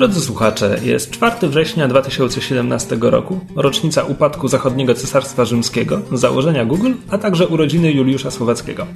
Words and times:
Drodzy 0.00 0.20
słuchacze, 0.20 0.78
jest 0.82 1.10
4 1.10 1.48
września 1.48 1.88
2017 1.88 2.96
roku, 3.00 3.40
rocznica 3.56 4.04
upadku 4.04 4.48
zachodniego 4.48 4.94
Cesarstwa 4.94 5.44
Rzymskiego, 5.44 6.00
założenia 6.12 6.64
Google, 6.64 6.92
a 7.10 7.18
także 7.18 7.48
urodziny 7.48 7.92
Juliusza 7.92 8.30
Słowackiego. 8.30 8.86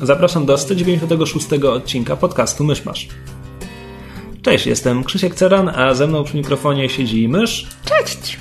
Zapraszam 0.00 0.46
do 0.46 0.58
196 0.58 1.52
odcinka 1.52 2.16
podcastu 2.16 2.64
Myszmasz. 2.64 3.08
Cześć, 4.42 4.66
jestem 4.66 5.04
Krzysiek 5.04 5.34
Ceran, 5.34 5.68
a 5.68 5.94
ze 5.94 6.06
mną 6.06 6.24
przy 6.24 6.36
mikrofonie 6.36 6.88
siedzi 6.88 7.28
mysz. 7.28 7.66
Cześć! 7.84 8.38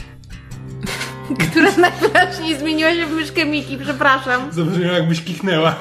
Która 1.52 1.72
najwyraźniej 1.90 2.60
zmieniła 2.60 2.94
się 2.94 3.06
w 3.06 3.12
myszkę 3.12 3.46
Miki, 3.46 3.78
przepraszam. 3.78 4.52
Zobaczymy, 4.52 4.94
jakbyś 4.94 5.22
kichnęła. 5.22 5.76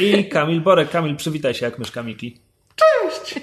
I 0.00 0.28
Kamil 0.28 0.60
Borek. 0.60 0.90
Kamil, 0.90 1.16
przywitaj 1.16 1.54
się 1.54 1.66
jak 1.66 1.78
myszka 1.78 2.02
Miki. 2.02 2.40
Cześć! 2.76 3.40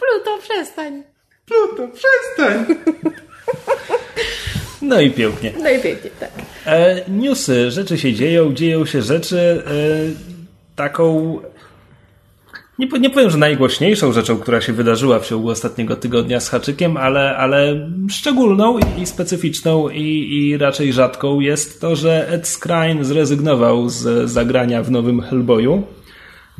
Pluto, 0.00 0.38
przestań. 0.42 1.02
Pluto, 1.46 1.88
przestań! 1.88 2.66
No 4.82 5.00
i 5.00 5.10
pięknie. 5.10 5.52
No 5.62 5.70
i 5.70 5.78
pięknie, 5.78 6.10
tak. 6.20 6.30
E, 6.66 7.04
newsy, 7.08 7.70
rzeczy 7.70 7.98
się 7.98 8.12
dzieją, 8.14 8.54
dzieją 8.54 8.86
się 8.86 9.02
rzeczy. 9.02 9.38
E, 9.38 9.70
taką. 10.76 11.38
Nie, 12.78 12.86
nie 13.00 13.10
powiem, 13.10 13.30
że 13.30 13.38
najgłośniejszą 13.38 14.12
rzeczą, 14.12 14.38
która 14.38 14.60
się 14.60 14.72
wydarzyła 14.72 15.18
w 15.18 15.26
ciągu 15.26 15.48
ostatniego 15.48 15.96
tygodnia 15.96 16.40
z 16.40 16.48
haczykiem, 16.48 16.96
ale, 16.96 17.36
ale 17.36 17.90
szczególną 18.10 18.78
i, 18.78 19.02
i 19.02 19.06
specyficzną 19.06 19.88
i, 19.88 20.36
i 20.36 20.56
raczej 20.56 20.92
rzadką 20.92 21.40
jest 21.40 21.80
to, 21.80 21.96
że 21.96 22.28
Ed 22.28 22.48
Skrein 22.48 23.04
zrezygnował 23.04 23.88
z 23.88 24.30
zagrania 24.30 24.82
w 24.82 24.90
nowym 24.90 25.20
Hellboyu 25.20 25.82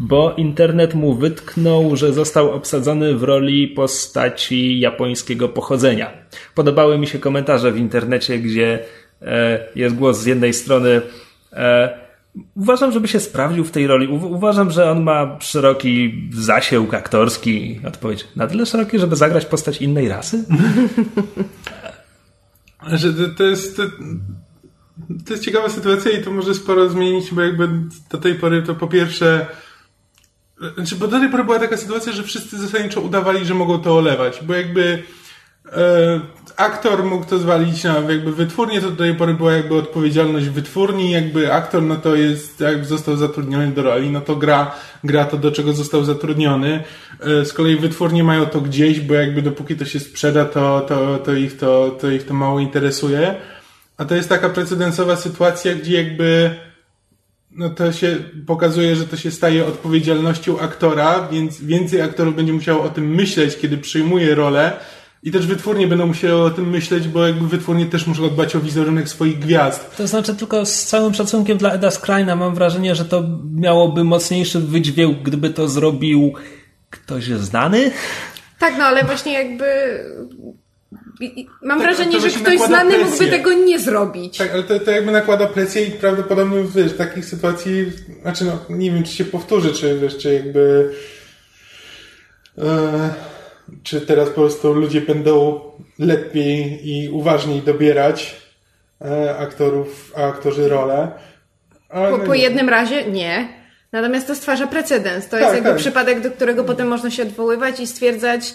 bo 0.00 0.34
internet 0.36 0.94
mu 0.94 1.14
wytknął, 1.14 1.96
że 1.96 2.12
został 2.12 2.50
obsadzony 2.50 3.14
w 3.14 3.22
roli 3.22 3.68
postaci 3.68 4.80
japońskiego 4.80 5.48
pochodzenia. 5.48 6.10
Podobały 6.54 6.98
mi 6.98 7.06
się 7.06 7.18
komentarze 7.18 7.72
w 7.72 7.78
internecie, 7.78 8.38
gdzie 8.38 8.84
e, 9.22 9.66
jest 9.74 9.94
głos 9.94 10.20
z 10.20 10.26
jednej 10.26 10.54
strony. 10.54 11.02
E, 11.52 11.98
uważam, 12.56 12.92
żeby 12.92 13.08
się 13.08 13.20
sprawdził 13.20 13.64
w 13.64 13.70
tej 13.70 13.86
roli. 13.86 14.08
Uważam, 14.08 14.70
że 14.70 14.90
on 14.90 15.02
ma 15.02 15.36
szeroki 15.40 16.28
zasięg 16.32 16.94
aktorski. 16.94 17.80
Odpowiedź 17.86 18.28
na 18.36 18.46
tyle 18.46 18.66
szeroki, 18.66 18.98
żeby 18.98 19.16
zagrać 19.16 19.46
postać 19.46 19.82
innej 19.82 20.08
rasy? 20.08 20.44
że 22.92 23.14
to, 23.28 23.34
to 23.36 23.44
jest. 23.44 23.76
To, 23.76 23.82
to 25.26 25.32
jest 25.32 25.44
ciekawa 25.44 25.68
sytuacja 25.68 26.10
i 26.10 26.24
to 26.24 26.30
może 26.30 26.54
sporo 26.54 26.88
zmienić, 26.88 27.34
bo 27.34 27.42
jakby 27.42 27.68
do 28.10 28.18
tej 28.18 28.34
pory 28.34 28.62
to 28.62 28.74
po 28.74 28.86
pierwsze 28.86 29.46
znaczy, 30.75 30.97
bo 30.97 31.08
do 31.08 31.20
tej 31.20 31.28
pory 31.28 31.44
była 31.44 31.58
taka 31.58 31.77
sytuacja, 31.77 32.12
że 32.12 32.22
wszyscy 32.22 32.58
zasadniczo 32.58 33.00
udawali, 33.00 33.44
że 33.44 33.55
mogą 33.55 33.78
to 33.78 33.97
olewać, 33.97 34.41
bo 34.42 34.55
jakby 34.55 35.02
e, 35.72 36.20
aktor 36.56 37.05
mógł 37.05 37.27
to 37.27 37.39
zwalić 37.39 37.84
na 37.84 37.94
jakby 37.94 38.33
wytwórnię, 38.33 38.80
to 38.80 38.91
do 38.91 38.97
tej 38.97 39.14
pory 39.14 39.34
była 39.34 39.52
jakby 39.52 39.75
odpowiedzialność 39.75 40.48
wytwórni, 40.48 41.11
jakby 41.11 41.52
aktor 41.52 41.83
no 41.83 41.97
to 41.97 42.14
jest, 42.14 42.61
jakby 42.61 42.84
został 42.84 43.17
zatrudniony 43.17 43.72
do 43.72 43.83
roli, 43.83 44.11
no 44.11 44.20
to 44.20 44.36
gra, 44.36 44.75
gra 45.05 45.24
to 45.24 45.36
do 45.36 45.52
czego 45.52 45.73
został 45.73 46.05
zatrudniony. 46.05 46.84
E, 47.20 47.45
z 47.45 47.52
kolei 47.52 47.77
wytwórnie 47.77 48.24
mają 48.24 48.46
to 48.46 48.61
gdzieś, 48.61 49.01
bo 49.01 49.14
jakby 49.14 49.42
dopóki 49.42 49.77
to 49.77 49.84
się 49.84 50.01
sprzeda, 50.01 50.45
to, 50.45 50.80
to, 50.80 51.18
to, 51.18 51.34
ich, 51.34 51.57
to, 51.57 51.96
to 52.01 52.11
ich 52.11 52.27
to 52.27 52.34
mało 52.34 52.61
interesuje. 52.61 53.34
A 53.96 54.05
to 54.05 54.14
jest 54.14 54.29
taka 54.29 54.48
precedensowa 54.48 55.17
sytuacja, 55.17 55.74
gdzie 55.74 56.02
jakby 56.02 56.55
no 57.50 57.70
to 57.70 57.92
się 57.92 58.16
pokazuje, 58.46 58.96
że 58.96 59.06
to 59.06 59.16
się 59.16 59.30
staje 59.30 59.66
odpowiedzialnością 59.66 60.61
aktora, 60.61 61.28
więc 61.33 61.61
więcej 61.61 62.02
aktorów 62.02 62.36
będzie 62.36 62.52
musiało 62.52 62.83
o 62.83 62.88
tym 62.88 63.14
myśleć, 63.14 63.56
kiedy 63.56 63.78
przyjmuje 63.78 64.34
rolę. 64.34 64.72
I 65.22 65.30
też 65.30 65.46
wytwórnie 65.46 65.86
będą 65.86 66.06
musiały 66.06 66.42
o 66.42 66.50
tym 66.50 66.70
myśleć, 66.70 67.08
bo 67.08 67.27
jakby 67.27 67.48
wytwórnie 67.48 67.86
też 67.86 68.06
muszą 68.06 68.28
dbać 68.28 68.56
o 68.56 68.60
wizerunek 68.60 69.08
swoich 69.08 69.39
gwiazd. 69.39 69.96
To 69.96 70.06
znaczy 70.06 70.34
tylko 70.34 70.66
z 70.66 70.84
całym 70.84 71.14
szacunkiem 71.14 71.58
dla 71.58 71.72
Eda 71.72 71.90
Skrajna 71.90 72.36
mam 72.36 72.55
wrażenie, 72.55 72.94
że 72.94 73.05
to 73.05 73.24
miałoby 73.55 74.05
mocniejszy 74.05 74.60
wydźwięk, 74.60 75.22
gdyby 75.22 75.50
to 75.50 75.68
zrobił 75.68 76.33
ktoś 76.90 77.24
znany. 77.24 77.90
Tak, 78.58 78.74
no 78.78 78.84
ale 78.84 79.05
właśnie 79.05 79.33
jakby 79.33 79.64
mam 81.62 81.78
tak, 81.78 81.89
wrażenie, 81.89 82.20
że 82.20 82.30
ktoś 82.30 82.58
znany 82.58 82.90
presję. 82.90 83.11
mógłby 83.11 83.27
tego 83.27 83.52
nie 83.52 83.78
zrobić. 83.78 84.39
Tak, 84.39 84.51
ale 84.52 84.62
to, 84.62 84.80
to 84.80 84.90
jakby 84.90 85.12
nakłada 85.12 85.46
presję 85.46 85.84
i 85.84 85.90
prawdopodobnie 85.90 86.64
wiesz, 86.74 86.96
takich 86.96 87.24
sytuacji, 87.24 87.92
znaczy 88.23 88.45
no, 88.45 88.58
nie 88.70 88.90
wiem, 88.90 89.05
czy 89.05 89.12
się 89.12 89.24
powtórzy, 89.24 89.73
czy 89.73 89.98
wiesz, 89.98 90.18
czy 90.18 90.34
jakby 90.34 90.95
e, 92.58 93.11
czy 93.83 94.01
teraz 94.01 94.28
po 94.28 94.34
prostu 94.34 94.73
ludzie 94.73 95.01
będą 95.01 95.61
lepiej 95.98 96.89
i 96.89 97.08
uważniej 97.08 97.62
dobierać 97.62 98.36
e, 99.01 99.36
aktorów, 99.39 100.12
a 100.17 100.22
aktorzy 100.22 100.68
role. 100.68 101.12
po, 101.89 102.11
no 102.11 102.18
po 102.18 102.34
jednym 102.34 102.68
razie 102.68 103.11
nie. 103.11 103.61
Natomiast 103.92 104.27
to 104.27 104.34
stwarza 104.34 104.67
precedens. 104.67 105.24
To 105.24 105.30
tak, 105.30 105.40
jest 105.40 105.55
jakby 105.55 105.70
tak. 105.70 105.78
przypadek, 105.78 106.20
do 106.20 106.30
którego 106.30 106.64
potem 106.64 106.89
można 106.89 107.11
się 107.11 107.22
odwoływać 107.22 107.80
i 107.80 107.86
stwierdzać, 107.86 108.55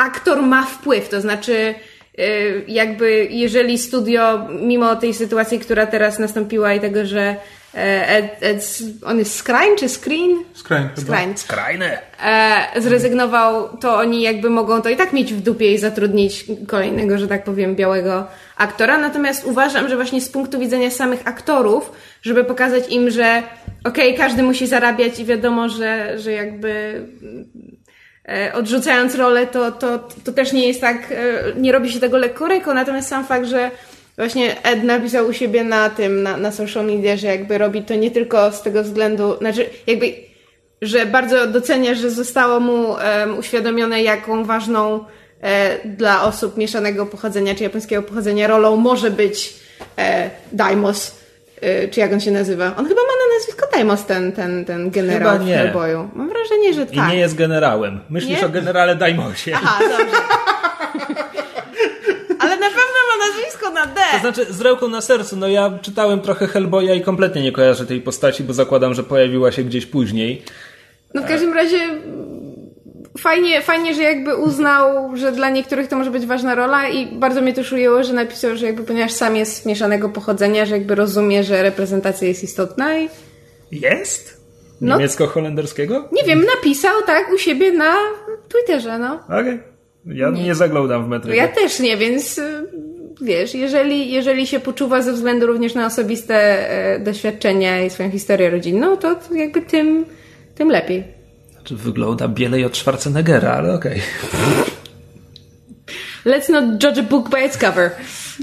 aktor 0.00 0.42
ma 0.42 0.62
wpływ, 0.66 1.08
to 1.08 1.20
znaczy 1.20 1.74
y, 2.18 2.64
jakby 2.68 3.28
jeżeli 3.30 3.78
studio, 3.78 4.48
mimo 4.62 4.96
tej 4.96 5.14
sytuacji, 5.14 5.58
która 5.58 5.86
teraz 5.86 6.18
nastąpiła 6.18 6.74
i 6.74 6.80
tego, 6.80 7.06
że 7.06 7.36
e, 7.74 8.08
Ed, 8.08 8.36
Ed, 8.40 8.78
on 9.06 9.18
jest 9.18 9.34
Skrine 9.34 9.76
czy 9.76 9.88
Screen? 9.88 10.44
Skrine. 10.54 10.90
Skrine. 10.96 11.36
Skrine. 11.36 11.98
E, 12.24 12.80
zrezygnował, 12.80 13.76
to 13.76 13.96
oni 13.96 14.22
jakby 14.22 14.50
mogą 14.50 14.82
to 14.82 14.88
i 14.88 14.96
tak 14.96 15.12
mieć 15.12 15.34
w 15.34 15.40
dupie 15.40 15.72
i 15.74 15.78
zatrudnić 15.78 16.44
kolejnego, 16.66 17.18
że 17.18 17.28
tak 17.28 17.44
powiem, 17.44 17.76
białego 17.76 18.26
aktora. 18.56 18.98
Natomiast 18.98 19.44
uważam, 19.44 19.88
że 19.88 19.96
właśnie 19.96 20.20
z 20.20 20.28
punktu 20.28 20.58
widzenia 20.58 20.90
samych 20.90 21.20
aktorów, 21.24 21.92
żeby 22.22 22.44
pokazać 22.44 22.88
im, 22.88 23.10
że 23.10 23.42
okej, 23.84 24.14
okay, 24.14 24.26
każdy 24.26 24.42
musi 24.42 24.66
zarabiać 24.66 25.20
i 25.20 25.24
wiadomo, 25.24 25.68
że, 25.68 26.18
że 26.18 26.32
jakby 26.32 27.02
odrzucając 28.54 29.14
rolę, 29.14 29.46
to, 29.46 29.72
to, 29.72 29.98
to 30.24 30.32
też 30.32 30.52
nie 30.52 30.68
jest 30.68 30.80
tak, 30.80 31.12
e, 31.12 31.60
nie 31.60 31.72
robi 31.72 31.92
się 31.92 32.00
tego 32.00 32.18
lekko 32.18 32.48
ręką, 32.48 32.74
natomiast 32.74 33.08
sam 33.08 33.26
fakt, 33.26 33.46
że 33.46 33.70
właśnie 34.16 34.62
Ed 34.62 34.84
napisał 34.84 35.26
u 35.26 35.32
siebie 35.32 35.64
na 35.64 35.90
tym, 35.90 36.22
na, 36.22 36.36
na 36.36 36.52
social 36.52 36.86
media, 36.86 37.16
że 37.16 37.26
jakby 37.26 37.58
robi 37.58 37.82
to 37.82 37.94
nie 37.94 38.10
tylko 38.10 38.52
z 38.52 38.62
tego 38.62 38.82
względu, 38.82 39.38
znaczy 39.38 39.66
jakby, 39.86 40.14
że 40.82 41.06
bardzo 41.06 41.46
docenia, 41.46 41.94
że 41.94 42.10
zostało 42.10 42.60
mu 42.60 42.88
um, 42.90 43.38
uświadomione, 43.38 44.02
jaką 44.02 44.44
ważną 44.44 45.04
e, 45.42 45.88
dla 45.88 46.24
osób 46.24 46.56
mieszanego 46.56 47.06
pochodzenia 47.06 47.54
czy 47.54 47.62
japońskiego 47.62 48.02
pochodzenia 48.02 48.46
rolą 48.46 48.76
może 48.76 49.10
być 49.10 49.54
e, 49.98 50.30
Daimos 50.52 51.20
Y, 51.64 51.88
czy 51.88 52.00
jak 52.00 52.12
on 52.12 52.20
się 52.20 52.30
nazywa? 52.30 52.76
On 52.76 52.88
chyba 52.88 53.00
ma 53.00 53.19
Daimos, 53.72 54.06
ten, 54.06 54.32
ten, 54.32 54.64
ten 54.64 54.90
generał 54.90 55.32
chyba 55.32 55.44
nie. 55.44 55.54
w 55.54 55.56
Hellboyu. 55.56 56.08
Mam 56.14 56.28
wrażenie, 56.28 56.74
że 56.74 56.86
tak. 56.86 56.96
I 56.96 57.12
nie 57.12 57.16
jest 57.16 57.34
generałem. 57.34 58.00
Myślisz 58.10 58.40
nie? 58.40 58.46
o 58.46 58.48
generale 58.48 58.96
Daimosie. 58.96 59.52
Aha, 59.54 59.78
dobrze. 59.88 60.16
Ale 62.40 62.56
na 62.56 62.66
pewno 62.66 63.00
ma 63.10 63.26
nazwisko 63.26 63.70
na 63.70 63.86
D. 63.86 64.00
To 64.12 64.18
znaczy, 64.18 64.52
z 64.52 64.60
ręką 64.60 64.88
na 64.88 65.00
sercu, 65.00 65.36
no 65.36 65.48
ja 65.48 65.78
czytałem 65.82 66.20
trochę 66.20 66.46
Hellboya 66.46 66.96
i 66.96 67.00
kompletnie 67.00 67.42
nie 67.42 67.52
kojarzę 67.52 67.86
tej 67.86 68.00
postaci, 68.00 68.44
bo 68.44 68.52
zakładam, 68.52 68.94
że 68.94 69.02
pojawiła 69.02 69.52
się 69.52 69.64
gdzieś 69.64 69.86
później. 69.86 70.42
No 71.14 71.22
w 71.22 71.26
każdym 71.26 71.52
razie 71.52 71.78
fajnie, 73.18 73.62
fajnie, 73.62 73.94
że 73.94 74.02
jakby 74.02 74.36
uznał, 74.36 75.16
że 75.16 75.32
dla 75.32 75.50
niektórych 75.50 75.88
to 75.88 75.96
może 75.96 76.10
być 76.10 76.26
ważna 76.26 76.54
rola 76.54 76.88
i 76.88 77.06
bardzo 77.06 77.42
mnie 77.42 77.52
też 77.52 77.72
ujęło, 77.72 78.04
że 78.04 78.12
napisał, 78.12 78.56
że 78.56 78.66
jakby 78.66 78.84
ponieważ 78.84 79.12
sam 79.12 79.36
jest 79.36 79.66
mieszanego 79.66 80.08
pochodzenia, 80.08 80.66
że 80.66 80.78
jakby 80.78 80.94
rozumie, 80.94 81.44
że 81.44 81.62
reprezentacja 81.62 82.28
jest 82.28 82.44
istotna 82.44 82.98
i... 82.98 83.08
Jest? 83.72 84.40
No. 84.80 84.96
Niemiecko-holenderskiego? 84.96 86.08
Nie 86.12 86.24
wiem, 86.24 86.44
napisał 86.56 87.02
tak 87.06 87.32
u 87.34 87.38
siebie 87.38 87.72
na 87.72 87.94
Twitterze, 88.48 88.98
no. 88.98 89.14
Okej. 89.24 89.40
Okay. 89.40 89.60
Ja 90.06 90.30
nie, 90.30 90.44
nie 90.44 90.54
zaglądam 90.54 91.04
w 91.04 91.08
metry. 91.08 91.36
Ja 91.36 91.48
też 91.48 91.80
nie, 91.80 91.96
więc 91.96 92.38
y, 92.38 92.66
wiesz, 93.22 93.54
jeżeli, 93.54 94.12
jeżeli 94.12 94.46
się 94.46 94.60
poczuwa 94.60 95.02
ze 95.02 95.12
względu 95.12 95.46
również 95.46 95.74
na 95.74 95.86
osobiste 95.86 96.34
e, 96.70 97.00
doświadczenia 97.00 97.84
i 97.84 97.90
swoją 97.90 98.10
historię 98.10 98.50
rodzinną, 98.50 98.96
to, 98.96 99.14
to 99.14 99.34
jakby 99.34 99.62
tym, 99.62 100.04
tym 100.54 100.68
lepiej. 100.68 101.04
Czy 101.64 101.76
wygląda 101.76 102.28
bielej 102.28 102.64
od 102.64 102.76
Schwarzeneggera, 102.76 103.52
ale 103.52 103.74
okej. 103.74 104.02
Okay. 104.28 104.70
Let's 106.24 106.50
not 106.50 106.82
judge 106.82 106.98
a 106.98 107.02
book 107.02 107.30
by 107.30 107.46
its 107.46 107.58
cover. 107.58 107.90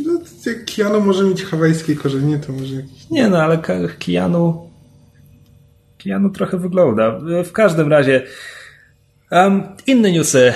No, 0.05 0.13
jak 0.45 0.65
Keanu 0.65 1.01
może 1.01 1.23
mieć 1.23 1.43
hawajskie 1.43 1.95
korzenie, 1.95 2.39
to 2.39 2.53
może 2.53 2.75
jakiś... 2.75 3.09
Nie 3.09 3.27
no, 3.29 3.37
ale 3.37 3.59
Keanu... 3.99 4.66
Keanu 5.97 6.29
trochę 6.29 6.57
wygląda. 6.57 7.19
W 7.45 7.51
każdym 7.51 7.91
razie... 7.91 8.23
Um, 9.31 9.63
inne 9.87 10.11
newsy. 10.11 10.53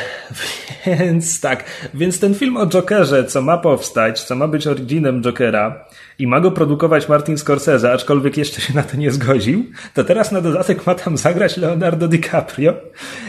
Więc 0.99 1.41
tak, 1.41 1.63
więc 1.93 2.19
ten 2.19 2.35
film 2.35 2.57
o 2.57 2.67
Jokerze, 2.67 3.23
co 3.23 3.41
ma 3.41 3.57
powstać, 3.57 4.23
co 4.23 4.35
ma 4.35 4.47
być 4.47 4.67
originem 4.67 5.21
Jokera 5.21 5.85
i 6.19 6.27
ma 6.27 6.39
go 6.39 6.51
produkować 6.51 7.09
Martin 7.09 7.37
Scorsese, 7.37 7.93
aczkolwiek 7.93 8.37
jeszcze 8.37 8.61
się 8.61 8.73
na 8.73 8.83
to 8.83 8.97
nie 8.97 9.11
zgodził, 9.11 9.65
to 9.93 10.03
teraz 10.03 10.31
na 10.31 10.41
dodatek 10.41 10.87
ma 10.87 10.95
tam 10.95 11.17
zagrać 11.17 11.57
Leonardo 11.57 12.07
DiCaprio. 12.07 12.73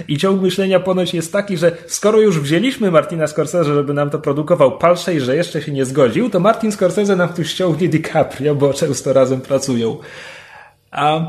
I 0.09 0.17
ciąg 0.17 0.43
myślenia 0.43 0.81
ponoć 0.81 1.15
jest 1.15 1.33
taki, 1.33 1.57
że 1.57 1.73
skoro 1.87 2.21
już 2.21 2.41
wzięliśmy 2.41 2.91
Martina 2.91 3.27
Scorsese, 3.27 3.75
żeby 3.75 3.95
nam 3.95 4.11
to 4.11 4.19
produkował, 4.19 4.79
palszej, 4.79 5.21
że 5.21 5.37
jeszcze 5.37 5.63
się 5.63 5.73
nie 5.73 5.85
zgodził, 5.85 6.31
to 6.31 6.41
Martin 6.41 6.73
Scorsese 6.73 7.17
nam 7.17 7.29
tu 7.29 7.45
ściągnie 7.45 7.89
DiCaprio, 7.89 8.55
bo 8.55 8.75
często 8.75 9.13
razem 9.13 9.41
pracują. 9.41 9.99
A 10.91 11.21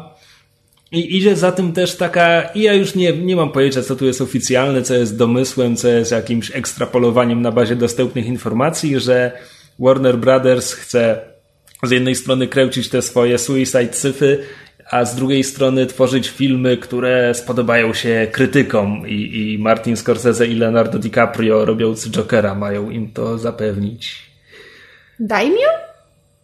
i 0.93 1.17
idzie 1.17 1.35
za 1.35 1.51
tym 1.51 1.73
też 1.73 1.95
taka, 1.95 2.41
i 2.41 2.61
ja 2.61 2.73
już 2.73 2.95
nie, 2.95 3.17
nie 3.17 3.35
mam 3.35 3.51
pojęcia, 3.51 3.81
co 3.81 3.95
tu 3.95 4.05
jest 4.05 4.21
oficjalne, 4.21 4.81
co 4.81 4.93
jest 4.93 5.17
domysłem, 5.17 5.75
co 5.75 5.87
jest 5.87 6.11
jakimś 6.11 6.55
ekstrapolowaniem 6.55 7.41
na 7.41 7.51
bazie 7.51 7.75
dostępnych 7.75 8.25
informacji, 8.25 8.99
że 8.99 9.31
Warner 9.79 10.17
Brothers 10.17 10.73
chce 10.73 11.21
z 11.83 11.91
jednej 11.91 12.15
strony 12.15 12.47
kręcić 12.47 12.89
te 12.89 13.01
swoje 13.01 13.37
suicide 13.37 13.93
syfy, 13.93 14.43
a 14.91 15.05
z 15.05 15.15
drugiej 15.15 15.43
strony 15.43 15.85
tworzyć 15.85 16.29
filmy, 16.29 16.77
które 16.77 17.33
spodobają 17.33 17.93
się 17.93 18.27
krytykom 18.31 19.07
i, 19.07 19.53
i 19.53 19.59
Martin 19.59 19.97
Scorsese 19.97 20.47
i 20.47 20.55
Leonardo 20.55 20.99
DiCaprio 20.99 21.65
robiący 21.65 22.11
Jokera 22.11 22.55
mają 22.55 22.89
im 22.89 23.11
to 23.11 23.37
zapewnić. 23.37 24.31
Daimio? 25.19 25.69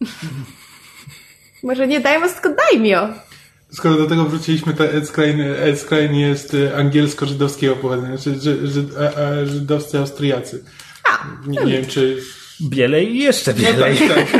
Może 1.63 1.87
nie 1.87 1.99
Daimos, 1.99 2.33
tylko 2.33 2.49
Daimio. 2.49 3.28
Skoro 3.71 3.97
do 3.97 4.05
tego 4.07 4.25
wróciliśmy, 4.25 4.73
to 4.73 4.85
Ed 4.85 5.07
Skrein, 5.07 5.41
Ed 5.41 5.79
Skrein 5.79 6.15
jest 6.15 6.53
y, 6.53 6.75
angielsko-żydowskiego 6.75 7.75
pochodzenia, 7.75 8.17
znaczy 8.17 8.39
Żyd, 8.67 8.87
a, 8.97 9.21
a, 9.21 9.45
żydowscy 9.45 9.99
Austriacy. 9.99 10.63
A, 11.03 11.27
nie, 11.47 11.65
nie 11.65 11.73
wiem, 11.73 11.85
czy... 11.85 12.21
Bielej 12.61 13.15
i 13.15 13.19
jeszcze 13.19 13.53
No 13.53 13.59
bielej. 13.59 13.97
tak, 13.97 14.31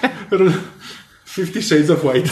tak. 0.00 0.40
Fifty 1.34 1.62
Shades 1.62 1.90
of 1.90 2.04
White. 2.04 2.30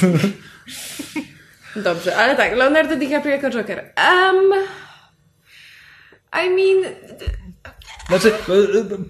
Dobrze, 1.77 2.17
ale 2.17 2.37
tak, 2.37 2.57
Leonardo 2.57 2.97
DiCaprio 2.97 3.33
jako 3.33 3.51
Joker. 3.51 3.79
Um, 3.79 4.53
I 6.45 6.51
mean... 6.51 6.95
Znaczy, 8.11 8.33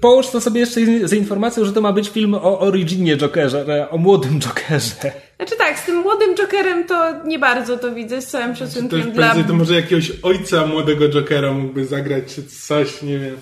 połóż 0.00 0.29
to 0.29 0.41
sobie 0.41 0.61
jeszcze 0.61 0.81
z 1.05 1.12
informacją, 1.12 1.64
że 1.64 1.73
to 1.73 1.81
ma 1.81 1.93
być 1.93 2.08
film 2.08 2.35
o 2.35 2.61
originie 2.61 3.17
Jokerze, 3.17 3.91
o 3.91 3.99
młodym 3.99 4.41
Jokerze. 4.41 5.12
Znaczy 5.37 5.56
tak, 5.58 5.79
z 5.79 5.87
tym 5.87 5.97
młodym 5.97 6.35
Jokerem 6.35 6.85
to 6.85 7.25
nie 7.25 7.38
bardzo 7.38 7.79
to 7.79 7.94
widzę, 7.94 8.23
z 8.23 8.26
całym 8.26 8.52
To 8.52 8.58
szacunkiem 8.58 8.99
już 8.99 9.08
dla... 9.08 9.44
to 9.44 9.55
może 9.55 9.75
jakiegoś 9.75 10.12
ojca 10.23 10.67
młodego 10.67 11.08
Jokera 11.08 11.52
mógłby 11.52 11.85
zagrać, 11.85 12.35
czy 12.35 12.43
coś, 12.44 13.02
nie 13.02 13.19
wiem. 13.19 13.37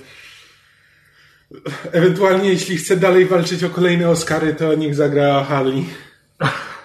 Ewentualnie, 1.93 2.50
jeśli 2.50 2.76
chce 2.76 2.96
dalej 2.96 3.26
walczyć 3.26 3.64
o 3.64 3.70
kolejne 3.70 4.11
Oscary, 4.11 4.54
to 4.54 4.75
niech 4.75 4.94
zagra 4.94 5.44
Harley. 5.44 5.84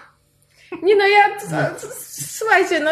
Nie 0.82 0.96
no, 0.96 1.04
ja... 1.06 1.38
Słuchajcie, 2.10 2.80
no... 2.80 2.90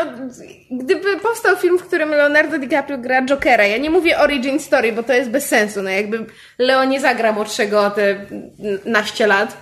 Gdyby 0.70 1.20
powstał 1.20 1.56
film, 1.56 1.78
w 1.78 1.82
którym 1.82 2.10
Leonardo 2.10 2.58
DiCaprio 2.58 2.98
gra 2.98 3.22
Jokera, 3.26 3.66
ja 3.66 3.78
nie 3.78 3.90
mówię 3.90 4.18
origin 4.18 4.60
story, 4.60 4.92
bo 4.92 5.02
to 5.02 5.12
jest 5.12 5.30
bez 5.30 5.46
sensu, 5.46 5.82
no 5.82 5.90
jakby 5.90 6.26
Leo 6.58 6.84
nie 6.84 7.00
zagra 7.00 7.32
młodszego 7.32 7.80
o 7.80 7.90
te 7.90 8.26
naście 8.84 9.26
lat, 9.26 9.56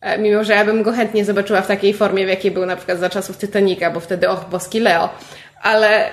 e, 0.00 0.18
mimo 0.18 0.44
że 0.44 0.52
ja 0.52 0.64
bym 0.64 0.82
go 0.82 0.92
chętnie 0.92 1.24
zobaczyła 1.24 1.62
w 1.62 1.66
takiej 1.66 1.94
formie, 1.94 2.26
w 2.26 2.28
jakiej 2.28 2.50
był 2.50 2.66
na 2.66 2.76
przykład 2.76 2.98
za 2.98 3.10
czasów 3.10 3.38
Titanica, 3.38 3.90
bo 3.90 4.00
wtedy 4.00 4.28
och, 4.28 4.48
boski 4.50 4.80
Leo. 4.80 5.08
Ale 5.62 6.10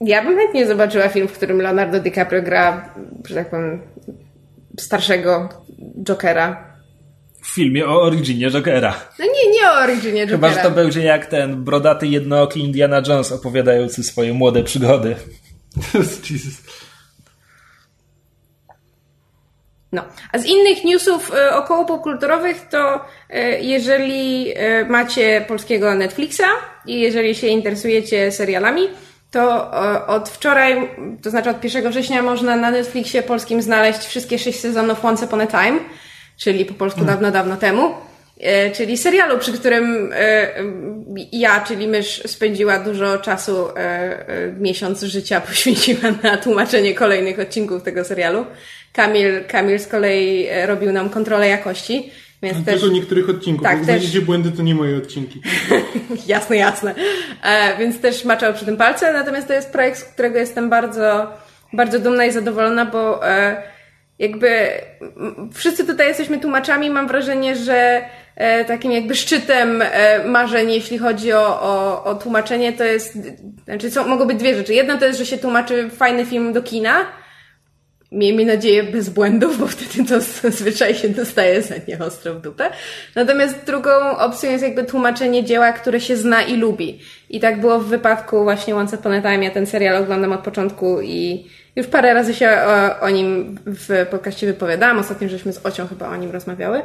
ja 0.00 0.24
bym 0.24 0.38
chętnie 0.38 0.66
zobaczyła 0.66 1.08
film, 1.08 1.28
w 1.28 1.32
którym 1.32 1.62
Leonardo 1.62 2.00
DiCaprio 2.00 2.42
gra, 2.42 2.94
że 3.28 3.34
tak 3.34 3.50
powiem, 3.50 3.82
starszego 4.78 5.48
Jokera. 6.04 6.71
W 7.42 7.54
filmie 7.54 7.86
o 7.86 8.02
originie 8.02 8.50
Jokera. 8.50 8.94
No 9.18 9.24
nie, 9.24 9.52
nie 9.52 9.70
o 9.70 9.74
originie 9.74 10.26
Jokera. 10.26 10.48
Chyba, 10.48 10.50
że 10.50 10.68
to 10.68 10.70
będzie 10.70 11.02
jak 11.02 11.26
ten 11.26 11.64
brodaty 11.64 12.06
jednooki 12.06 12.60
Indiana 12.60 13.02
Jones 13.08 13.32
opowiadający 13.32 14.02
swoje 14.02 14.32
młode 14.32 14.62
przygody. 14.62 15.16
Jesus. 16.30 16.62
No. 19.92 20.02
A 20.32 20.38
z 20.38 20.46
innych 20.46 20.84
newsów 20.84 21.32
y, 21.34 21.54
około 21.54 21.84
popkulturowych 21.84 22.68
to 22.68 22.94
y, 22.96 23.60
jeżeli 23.60 24.52
y, 24.58 24.86
macie 24.88 25.44
polskiego 25.48 25.94
Netflixa 25.94 26.48
i 26.86 27.00
jeżeli 27.00 27.34
się 27.34 27.46
interesujecie 27.46 28.32
serialami, 28.32 28.82
to 29.30 29.70
od 30.06 30.28
wczoraj, 30.28 30.90
to 31.22 31.30
znaczy 31.30 31.50
od 31.50 31.64
1 31.64 31.90
września 31.90 32.22
można 32.22 32.56
na 32.56 32.70
Netflixie 32.70 33.22
polskim 33.22 33.62
znaleźć 33.62 34.00
wszystkie 34.00 34.38
sześć 34.38 34.60
sezonów 34.60 35.04
Once 35.04 35.26
Upon 35.26 35.40
a 35.40 35.46
Time, 35.46 35.80
czyli 36.44 36.64
po 36.64 36.74
polsku 36.74 37.04
dawno, 37.04 37.30
dawno 37.30 37.56
temu. 37.56 37.94
Y, 38.68 38.70
Czyli 38.74 38.98
serialu, 38.98 39.38
przy 39.38 39.52
którym 39.52 40.12
y, 40.12 40.16
ja, 41.32 41.64
czyli 41.68 41.88
mysz, 41.88 42.22
spędziła 42.26 42.78
dużo 42.78 43.18
czasu, 43.18 43.68
y, 43.68 43.72
miesiąc 44.60 45.02
życia 45.02 45.40
poświęciła 45.48 46.10
na 46.22 46.36
tłumaczenie 46.36 46.94
kolejnych 46.94 47.38
odcinków 47.38 47.82
tego 47.82 48.04
serialu. 48.04 48.46
Kamil, 48.92 49.44
Kamil 49.48 49.78
z 49.78 49.86
kolei 49.86 50.46
e, 50.50 50.66
robił 50.66 50.92
nam 50.92 51.10
kontrolę 51.10 51.48
jakości, 51.48 52.10
więc 52.42 52.64
też... 52.64 52.80
Tylko 52.80 52.94
niektórych 52.94 53.28
odcinków. 53.28 53.62
Tak, 53.62 53.72
Jak 53.72 53.86
też- 53.86 53.86
znajdziecie 53.86 54.20
błędy, 54.20 54.50
to 54.50 54.62
nie 54.62 54.74
moje 54.74 54.96
odcinki. 54.96 55.40
jasne, 56.26 56.56
jasne. 56.56 56.94
E, 57.44 57.78
więc 57.78 58.00
też 58.00 58.24
maczał 58.24 58.54
przy 58.54 58.64
tym 58.64 58.76
palce, 58.76 59.12
natomiast 59.12 59.46
to 59.48 59.52
jest 59.52 59.72
projekt, 59.72 59.98
z 59.98 60.04
którego 60.04 60.38
jestem 60.38 60.70
bardzo, 60.70 61.32
bardzo 61.72 61.98
dumna 61.98 62.24
i 62.26 62.32
zadowolona, 62.32 62.86
bo 62.86 63.28
e, 63.28 63.62
jakby 64.18 64.68
wszyscy 65.52 65.86
tutaj 65.86 66.08
jesteśmy 66.08 66.40
tłumaczami, 66.40 66.90
mam 66.90 67.08
wrażenie, 67.08 67.56
że 67.56 68.04
e, 68.36 68.64
takim 68.64 68.92
jakby 68.92 69.14
szczytem 69.14 69.82
e, 69.82 70.24
marzeń, 70.24 70.72
jeśli 70.72 70.98
chodzi 70.98 71.32
o, 71.32 71.62
o, 71.62 72.04
o 72.04 72.14
tłumaczenie, 72.14 72.72
to 72.72 72.84
jest, 72.84 73.18
znaczy 73.64 73.90
są, 73.90 74.08
mogą 74.08 74.26
być 74.26 74.38
dwie 74.38 74.54
rzeczy. 74.54 74.74
Jedna 74.74 74.98
to 74.98 75.06
jest, 75.06 75.18
że 75.18 75.26
się 75.26 75.38
tłumaczy 75.38 75.90
fajny 75.90 76.26
film 76.26 76.52
do 76.52 76.62
kina, 76.62 77.06
Miejmy 78.12 78.44
nadzieję 78.44 78.82
bez 78.82 79.08
błędów, 79.08 79.58
bo 79.58 79.66
wtedy 79.66 80.08
to 80.08 80.20
zazwyczaj 80.20 80.94
się 80.94 81.08
dostaje 81.08 81.62
za 81.62 81.74
nie 81.88 81.98
ostro 81.98 82.34
w 82.34 82.40
dupę. 82.40 82.70
Natomiast 83.14 83.64
drugą 83.66 83.90
opcją 84.18 84.50
jest 84.50 84.64
jakby 84.64 84.84
tłumaczenie 84.84 85.44
dzieła, 85.44 85.72
które 85.72 86.00
się 86.00 86.16
zna 86.16 86.42
i 86.42 86.56
lubi. 86.56 87.00
I 87.30 87.40
tak 87.40 87.60
było 87.60 87.78
w 87.78 87.86
wypadku 87.86 88.42
właśnie 88.42 88.76
Once 88.76 88.96
Upon 88.96 89.12
a 89.12 89.22
Time. 89.22 89.44
Ja 89.44 89.50
ten 89.50 89.66
serial 89.66 90.02
oglądam 90.02 90.32
od 90.32 90.40
początku 90.40 91.00
i 91.02 91.46
już 91.76 91.86
parę 91.86 92.14
razy 92.14 92.34
się 92.34 92.50
o, 92.50 93.00
o 93.00 93.10
nim 93.10 93.58
w 93.66 94.06
podcaście 94.10 94.46
wypowiadałam. 94.46 94.98
Ostatnio 94.98 95.28
żeśmy 95.28 95.52
z 95.52 95.66
Ocią 95.66 95.88
chyba 95.88 96.08
o 96.08 96.16
nim 96.16 96.30
rozmawiały. 96.30 96.82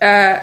E, 0.00 0.40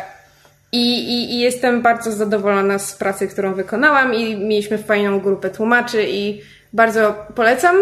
i, 0.72 1.00
i, 1.00 1.34
I 1.34 1.40
jestem 1.40 1.82
bardzo 1.82 2.12
zadowolona 2.12 2.80
z 2.80 2.96
pracy, 2.96 3.28
którą 3.28 3.54
wykonałam 3.54 4.14
i 4.14 4.36
mieliśmy 4.36 4.78
fajną 4.78 5.20
grupę 5.20 5.50
tłumaczy 5.50 6.06
i 6.10 6.42
bardzo 6.74 7.26
polecam. 7.36 7.76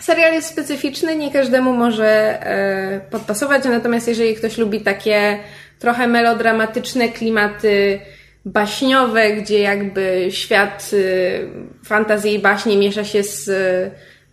Serial 0.00 0.32
jest 0.32 0.48
specyficzny, 0.48 1.16
nie 1.16 1.32
każdemu 1.32 1.72
może 1.72 2.06
e, 2.06 3.00
podpasować, 3.10 3.64
natomiast 3.64 4.08
jeżeli 4.08 4.34
ktoś 4.34 4.58
lubi 4.58 4.80
takie 4.80 5.38
trochę 5.78 6.06
melodramatyczne 6.06 7.08
klimaty 7.08 8.00
baśniowe, 8.44 9.32
gdzie 9.32 9.58
jakby 9.58 10.26
świat 10.30 10.90
y, 10.92 11.48
fantazji 11.84 12.34
i 12.34 12.38
baśni 12.38 12.76
miesza 12.76 13.04
się 13.04 13.22
z, 13.22 13.50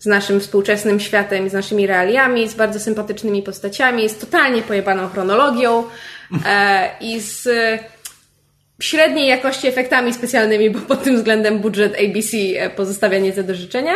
z 0.01 0.05
naszym 0.05 0.39
współczesnym 0.39 0.99
światem, 0.99 1.49
z 1.49 1.53
naszymi 1.53 1.87
realiami, 1.87 2.49
z 2.49 2.53
bardzo 2.53 2.79
sympatycznymi 2.79 3.43
postaciami, 3.43 4.09
z 4.09 4.17
totalnie 4.17 4.61
pojebaną 4.61 5.07
chronologią 5.07 5.83
e, 6.45 6.89
i 7.01 7.19
z 7.19 7.47
średniej 8.81 9.27
jakości 9.27 9.67
efektami 9.67 10.13
specjalnymi, 10.13 10.69
bo 10.69 10.79
pod 10.79 11.03
tym 11.03 11.15
względem 11.15 11.59
budżet 11.59 11.95
ABC 11.99 12.37
e, 12.37 12.69
pozostawia 12.69 13.19
nieco 13.19 13.43
do 13.43 13.55
życzenia, 13.55 13.93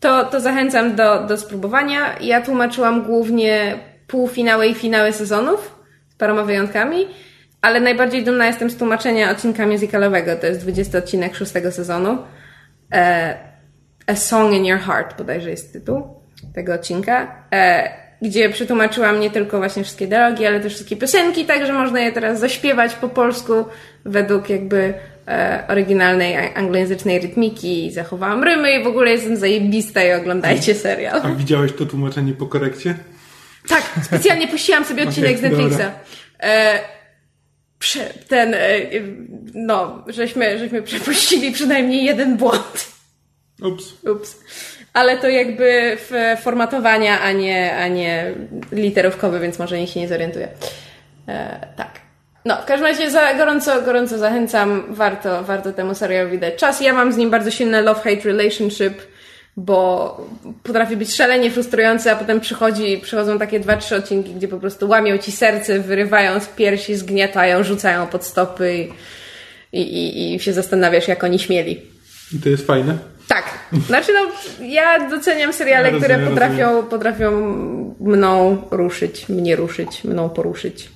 to, 0.00 0.24
to 0.24 0.40
zachęcam 0.40 0.96
do, 0.96 1.26
do 1.26 1.36
spróbowania. 1.36 2.18
Ja 2.20 2.40
tłumaczyłam 2.40 3.02
głównie 3.02 3.78
półfinały 4.06 4.66
i 4.66 4.74
finały 4.74 5.12
sezonów, 5.12 5.74
z 6.08 6.14
paroma 6.14 6.42
wyjątkami, 6.42 7.06
ale 7.60 7.80
najbardziej 7.80 8.24
dumna 8.24 8.46
jestem 8.46 8.70
z 8.70 8.76
tłumaczenia 8.76 9.30
odcinka 9.30 9.66
musicalowego. 9.66 10.36
To 10.36 10.46
jest 10.46 10.60
20 10.60 10.98
odcinek 10.98 11.36
szóstego 11.36 11.72
sezonu. 11.72 12.18
E, 12.92 13.51
A 14.06 14.16
Song 14.16 14.54
in 14.54 14.64
Your 14.64 14.80
Heart 14.80 15.18
bodajże 15.18 15.50
jest 15.50 15.72
tytuł 15.72 16.02
tego 16.54 16.74
odcinka. 16.74 17.44
E, 17.52 17.90
gdzie 18.22 18.50
przetłumaczyłam 18.50 19.20
nie 19.20 19.30
tylko 19.30 19.58
właśnie 19.58 19.84
wszystkie 19.84 20.06
dialogi, 20.06 20.46
ale 20.46 20.60
też 20.60 20.74
wszystkie 20.74 20.96
piosenki, 20.96 21.44
tak 21.44 21.66
że 21.66 21.72
można 21.72 22.00
je 22.00 22.12
teraz 22.12 22.40
zaśpiewać 22.40 22.94
po 22.94 23.08
polsku 23.08 23.52
według 24.04 24.50
jakby 24.50 24.94
e, 25.28 25.64
oryginalnej 25.68 26.36
anglojęzycznej 26.54 27.18
rytmiki 27.18 27.86
i 27.86 27.92
zachowałam 27.92 28.44
rymy 28.44 28.80
i 28.80 28.84
w 28.84 28.86
ogóle 28.86 29.10
jestem 29.10 29.36
zajebista 29.36 30.04
i 30.04 30.12
oglądajcie 30.12 30.74
serial. 30.74 31.20
A 31.24 31.28
widziałeś 31.28 31.72
to 31.72 31.86
tłumaczenie 31.86 32.32
po 32.32 32.46
korekcie? 32.46 32.94
Tak, 33.68 33.82
specjalnie 34.02 34.48
puściłam 34.48 34.84
sobie 34.84 35.02
odcinek 35.08 35.38
z 35.38 35.42
Netflixa. 35.42 35.90
E, 36.42 36.78
ten, 38.28 38.54
e, 38.54 38.58
no, 39.54 40.04
żeśmy, 40.06 40.58
żeśmy 40.58 40.82
przepuścili 40.82 41.52
przynajmniej 41.52 42.04
jeden 42.04 42.36
błąd. 42.36 42.91
Ups. 43.62 44.04
Ups. 44.04 44.40
Ale 44.92 45.16
to 45.16 45.28
jakby 45.28 45.96
w 45.96 46.40
formatowania, 46.42 47.20
a 47.20 47.32
nie, 47.32 47.76
a 47.76 47.88
nie 47.88 48.34
literówkowy, 48.72 49.40
więc 49.40 49.58
może 49.58 49.78
nikt 49.78 49.92
się 49.92 50.00
nie 50.00 50.08
zorientuje. 50.08 50.48
E, 51.28 51.66
tak. 51.76 52.00
No, 52.44 52.56
w 52.56 52.64
każdym 52.64 52.88
razie 52.88 53.10
za, 53.10 53.34
gorąco, 53.34 53.82
gorąco 53.82 54.18
zachęcam. 54.18 54.84
Warto, 54.88 55.42
warto 55.42 55.72
temu 55.72 55.94
serialowi 55.94 56.38
dać 56.38 56.54
czas. 56.54 56.80
Ja 56.80 56.92
mam 56.92 57.12
z 57.12 57.16
nim 57.16 57.30
bardzo 57.30 57.50
silne 57.50 57.82
love-hate 57.82 58.24
relationship, 58.24 58.94
bo 59.56 60.16
potrafi 60.62 60.96
być 60.96 61.14
szalenie 61.14 61.50
frustrujący, 61.50 62.10
a 62.10 62.16
potem 62.16 62.40
przychodzi, 62.40 62.98
przychodzą 62.98 63.38
takie 63.38 63.60
dwa, 63.60 63.76
trzy 63.76 63.96
odcinki, 63.96 64.34
gdzie 64.34 64.48
po 64.48 64.58
prostu 64.58 64.88
łamią 64.88 65.18
ci 65.18 65.32
serce, 65.32 65.80
wyrywają 65.80 66.40
z 66.40 66.46
piersi, 66.46 66.96
zgniatają, 66.96 67.64
rzucają 67.64 68.06
pod 68.06 68.24
stopy 68.24 68.74
i, 68.74 69.80
i, 69.80 69.82
i, 69.82 70.34
i 70.34 70.40
się 70.40 70.52
zastanawiasz, 70.52 71.08
jak 71.08 71.24
oni 71.24 71.38
śmieli. 71.38 71.82
I 72.36 72.38
to 72.38 72.48
jest 72.48 72.66
fajne. 72.66 72.98
Tak. 73.28 73.58
Znaczy, 73.86 74.12
no, 74.12 74.30
ja 74.66 75.10
doceniam 75.10 75.52
seriale, 75.52 75.90
Ja 75.90 75.96
które 75.98 76.14
rozumiem, 76.14 76.34
potrafią, 76.34 76.86
potrafią 76.86 77.30
mną 78.00 78.62
ruszyć, 78.70 79.28
mnie 79.28 79.56
ruszyć, 79.56 80.04
mną 80.04 80.30
poruszyć. 80.30 80.90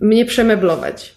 Mnie 0.00 0.24
przemeblować. 0.24 1.14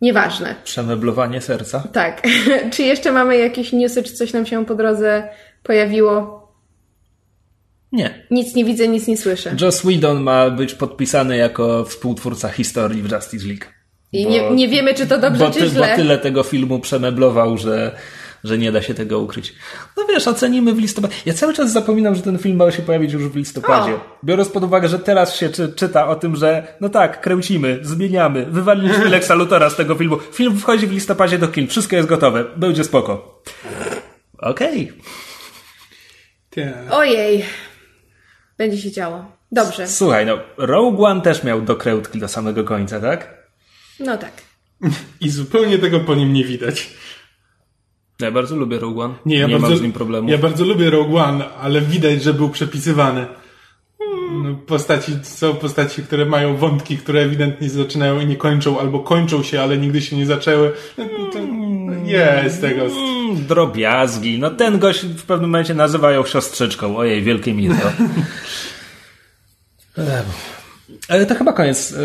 Nieważne. 0.00 0.54
Przemeblowanie 0.64 1.40
serca. 1.40 1.88
Tak. 1.92 2.22
czy 2.72 2.82
jeszcze 2.82 3.12
mamy 3.12 3.38
jakieś 3.38 3.72
newsy, 3.72 4.02
czy 4.02 4.12
coś 4.12 4.32
nam 4.32 4.46
się 4.46 4.66
po 4.66 4.74
drodze 4.74 5.28
pojawiło? 5.62 6.38
Nie. 7.92 8.26
Nic 8.30 8.54
nie 8.54 8.64
widzę, 8.64 8.88
nic 8.88 9.06
nie 9.06 9.16
słyszę. 9.16 9.56
Joss 9.60 9.80
Whedon 9.80 10.22
ma 10.22 10.50
być 10.50 10.74
podpisany 10.74 11.36
jako 11.36 11.84
współtwórca 11.84 12.48
historii 12.48 13.02
w 13.02 13.12
Justice 13.12 13.46
League. 13.46 13.77
I 14.12 14.24
Bo- 14.24 14.30
nie, 14.30 14.50
nie 14.50 14.68
wiemy, 14.68 14.94
czy 14.94 15.06
to 15.06 15.18
dobrze, 15.18 15.44
bo, 15.44 15.50
czy 15.50 15.58
ty, 15.60 15.66
bo 15.66 15.70
źle. 15.70 15.96
tyle 15.96 16.18
tego 16.18 16.42
filmu 16.42 16.78
przemeblował, 16.80 17.58
że, 17.58 17.96
że 18.44 18.58
nie 18.58 18.72
da 18.72 18.82
się 18.82 18.94
tego 18.94 19.18
ukryć. 19.18 19.54
No 19.96 20.04
wiesz, 20.08 20.28
ocenimy 20.28 20.74
w 20.74 20.78
listopadzie. 20.78 21.14
Ja 21.26 21.34
cały 21.34 21.54
czas 21.54 21.72
zapominam, 21.72 22.14
że 22.14 22.22
ten 22.22 22.38
film 22.38 22.56
ma 22.56 22.70
się 22.70 22.82
pojawić 22.82 23.12
już 23.12 23.28
w 23.28 23.36
listopadzie. 23.36 23.94
O. 23.94 24.18
Biorąc 24.24 24.48
pod 24.48 24.64
uwagę, 24.64 24.88
że 24.88 24.98
teraz 24.98 25.36
się 25.36 25.48
czy, 25.48 25.72
czyta 25.72 26.08
o 26.08 26.16
tym, 26.16 26.36
że 26.36 26.76
no 26.80 26.88
tak, 26.88 27.20
kręcimy, 27.20 27.78
zmieniamy, 27.82 28.46
wywaliliśmy 28.46 29.08
Lexa 29.08 29.30
Luthora 29.34 29.70
z 29.70 29.76
tego 29.76 29.94
filmu. 29.94 30.18
Film 30.32 30.58
wchodzi 30.58 30.86
w 30.86 30.92
listopadzie 30.92 31.38
do 31.38 31.48
kin, 31.48 31.68
wszystko 31.68 31.96
jest 31.96 32.08
gotowe, 32.08 32.44
będzie 32.56 32.84
spoko. 32.84 33.42
Okej. 34.38 34.92
Tie. 36.50 36.74
Ojej. 36.90 37.44
Będzie 38.58 38.78
się 38.78 38.90
działo. 38.90 39.24
Dobrze. 39.52 39.88
Słuchaj, 39.88 40.26
no, 40.26 40.38
Rogue 40.56 41.04
One 41.04 41.20
też 41.20 41.44
miał 41.44 41.62
dokrętki 41.62 42.18
do 42.18 42.28
samego 42.28 42.64
końca, 42.64 43.00
tak? 43.00 43.37
No 44.00 44.18
tak. 44.18 44.32
I 45.20 45.30
zupełnie 45.30 45.78
tego 45.78 46.00
po 46.00 46.14
nim 46.14 46.32
nie 46.32 46.44
widać. 46.44 46.90
Ja 48.20 48.30
bardzo 48.30 48.56
lubię 48.56 48.78
Rogue 48.78 49.00
One. 49.00 49.14
Nie, 49.26 49.38
ja 49.38 49.46
nie 49.46 49.52
bardzo, 49.52 49.68
mam 49.68 49.78
z 49.78 49.82
nim 49.82 49.92
problemu. 49.92 50.28
Ja 50.28 50.38
bardzo 50.38 50.64
lubię 50.64 50.90
Rogue 50.90 51.16
One, 51.18 51.50
ale 51.50 51.80
widać, 51.80 52.22
że 52.22 52.34
był 52.34 52.50
przepisywany. 52.50 53.26
No, 54.32 54.54
postaci, 54.66 55.12
są 55.22 55.54
postaci, 55.54 56.02
które 56.02 56.26
mają 56.26 56.56
wątki, 56.56 56.98
które 56.98 57.20
ewidentnie 57.20 57.70
zaczynają 57.70 58.20
i 58.20 58.26
nie 58.26 58.36
kończą, 58.36 58.80
albo 58.80 59.00
kończą 59.00 59.42
się, 59.42 59.62
ale 59.62 59.78
nigdy 59.78 60.00
się 60.00 60.16
nie 60.16 60.26
zaczęły. 60.26 60.72
No, 60.98 61.04
to 61.32 61.38
jest 62.44 62.60
tego. 62.60 62.82
Mm, 62.82 63.46
drobiazgi. 63.46 64.38
No 64.38 64.50
ten 64.50 64.78
gość 64.78 65.06
w 65.06 65.22
pewnym 65.22 65.50
momencie 65.50 65.74
nazywa 65.74 66.12
ją 66.12 66.24
siostrzyczką. 66.24 66.96
Ojej, 66.96 67.22
wielkie 67.22 67.54
mi 67.54 67.68
to. 71.08 71.14
Ale 71.14 71.26
to 71.26 71.34
chyba 71.34 71.52
koniec 71.52 71.92
e, 71.92 71.96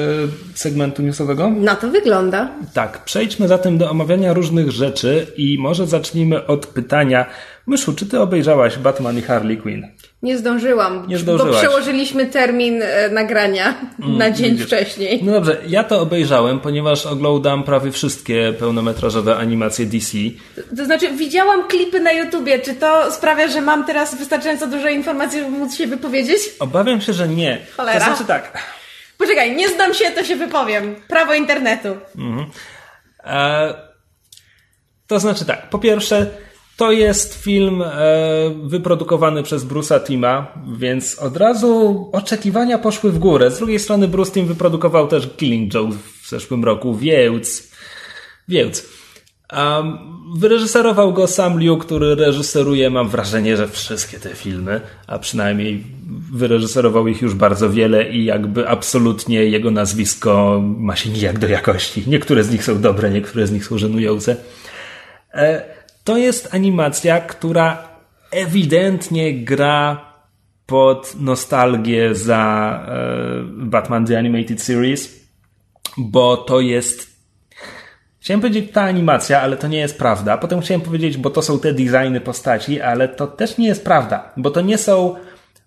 segmentu 0.54 1.02
newsowego. 1.02 1.50
Na 1.50 1.76
to 1.76 1.88
wygląda. 1.88 2.50
Tak, 2.74 3.04
przejdźmy 3.04 3.48
zatem 3.48 3.78
do 3.78 3.90
omawiania 3.90 4.34
różnych 4.34 4.72
rzeczy 4.72 5.28
i 5.38 5.58
może 5.60 5.88
zacznijmy 5.88 6.46
od 6.48 6.66
pytania. 6.68 7.26
Myszu, 7.68 7.94
czy 7.94 8.06
ty 8.06 8.20
obejrzałaś 8.20 8.78
Batman 8.78 9.18
i 9.18 9.22
Harley 9.22 9.58
Quinn? 9.58 9.88
Nie 10.24 10.38
zdążyłam. 10.38 11.08
Nie 11.08 11.18
zdążyłaś. 11.18 11.54
Bo 11.54 11.60
przełożyliśmy 11.60 12.26
termin 12.26 12.82
e, 12.82 13.10
nagrania 13.10 13.76
na 14.00 14.32
dzień 14.32 14.52
widzisz. 14.52 14.66
wcześniej. 14.66 15.24
No 15.24 15.32
dobrze, 15.32 15.58
ja 15.68 15.84
to 15.84 16.02
obejrzałem, 16.02 16.60
ponieważ 16.60 17.06
oglądam 17.06 17.64
prawie 17.64 17.92
wszystkie 17.92 18.54
pełnometrażowe 18.60 19.36
animacje 19.36 19.86
DC. 19.86 20.18
To 20.78 20.86
znaczy, 20.86 21.12
widziałam 21.12 21.68
klipy 21.68 22.00
na 22.00 22.12
YouTubie. 22.12 22.60
Czy 22.60 22.74
to 22.74 23.12
sprawia, 23.12 23.48
że 23.48 23.62
mam 23.62 23.86
teraz 23.86 24.16
wystarczająco 24.16 24.68
dużo 24.68 24.90
informacji, 24.90 25.40
żeby 25.40 25.52
móc 25.58 25.76
się 25.76 25.88
wypowiedzieć? 25.88 26.40
Obawiam 26.60 27.02
się, 27.02 27.14
że 27.14 27.28
nie. 27.28 27.58
Cholera. 27.78 28.00
To 28.00 28.06
znaczy 28.06 28.26
tak. 28.26 28.58
Poczekaj, 29.24 29.56
nie 29.56 29.70
znam 29.70 29.94
się, 29.94 30.12
to 30.12 30.24
się 30.24 30.36
wypowiem. 30.36 30.96
Prawo 31.08 31.34
internetu. 31.34 31.88
E, 33.24 33.74
to 35.08 35.20
znaczy 35.20 35.46
tak, 35.46 35.70
po 35.70 35.80
pierwsze, 35.80 36.28
to 36.78 36.92
jest 36.92 37.44
film 37.44 37.82
e, 37.82 37.90
wyprodukowany 38.64 39.44
przez 39.44 39.66
Bruce'a 39.66 40.04
Tima, 40.04 40.54
więc 40.78 41.20
od 41.20 41.38
razu 41.38 42.10
oczekiwania 42.14 42.78
poszły 42.78 43.12
w 43.12 43.20
górę. 43.20 43.52
Z 43.52 43.58
drugiej 43.58 43.80
strony 43.80 44.08
Bruce 44.08 44.32
Tim 44.32 44.48
wyprodukował 44.48 45.08
też 45.08 45.30
Killing 45.38 45.72
Joke 45.72 45.96
w 46.22 46.30
zeszłym 46.30 46.64
roku, 46.64 46.96
więc... 46.96 47.72
więc. 48.48 48.86
Um, 49.58 50.14
wyreżyserował 50.36 51.14
go 51.14 51.28
Sam 51.28 51.60
Liu, 51.60 51.78
który 51.78 52.16
reżyseruje, 52.16 52.90
mam 52.90 53.10
wrażenie, 53.10 53.58
że 53.58 53.68
wszystkie 53.68 54.20
te 54.20 54.36
filmy, 54.36 54.82
a 55.08 55.20
przynajmniej 55.20 55.84
wyreżyserował 56.34 57.08
ich 57.08 57.22
już 57.22 57.36
bardzo 57.36 57.70
wiele 57.70 58.10
i 58.10 58.26
jakby 58.26 58.70
absolutnie 58.70 59.46
jego 59.46 59.72
nazwisko 59.72 60.62
ma 60.78 60.96
się 60.96 61.10
nijak 61.10 61.40
do 61.40 61.48
jakości. 61.48 62.04
Niektóre 62.08 62.44
z 62.44 62.52
nich 62.52 62.64
są 62.64 62.82
dobre, 62.82 63.10
niektóre 63.10 63.48
z 63.48 63.52
nich 63.52 63.66
są 63.66 63.78
żenujące. 63.78 64.36
E, 65.34 65.64
To 66.04 66.18
jest 66.18 66.54
animacja, 66.54 67.22
która 67.22 67.88
ewidentnie 68.32 69.34
gra 69.34 70.14
pod 70.66 71.16
nostalgię 71.20 72.16
za 72.16 72.80
e, 72.88 73.44
Batman 73.44 74.06
The 74.06 74.18
Animated 74.18 74.62
Series, 74.62 75.20
bo 75.98 76.38
to 76.38 76.60
jest 76.60 77.13
Chciałem 78.24 78.42
powiedzieć 78.42 78.72
ta 78.72 78.82
animacja, 78.82 79.42
ale 79.42 79.58
to 79.58 79.68
nie 79.68 79.78
jest 79.78 79.98
prawda. 79.98 80.38
Potem 80.38 80.62
chciałem 80.62 80.82
powiedzieć, 80.82 81.18
bo 81.18 81.30
to 81.30 81.42
są 81.42 81.60
te 81.60 81.74
designy 81.74 82.22
postaci, 82.22 82.82
ale 82.82 83.08
to 83.08 83.28
też 83.28 83.58
nie 83.58 83.68
jest 83.68 83.84
prawda, 83.84 84.32
bo 84.38 84.52
to 84.52 84.62
nie 84.62 84.78
są. 84.78 85.16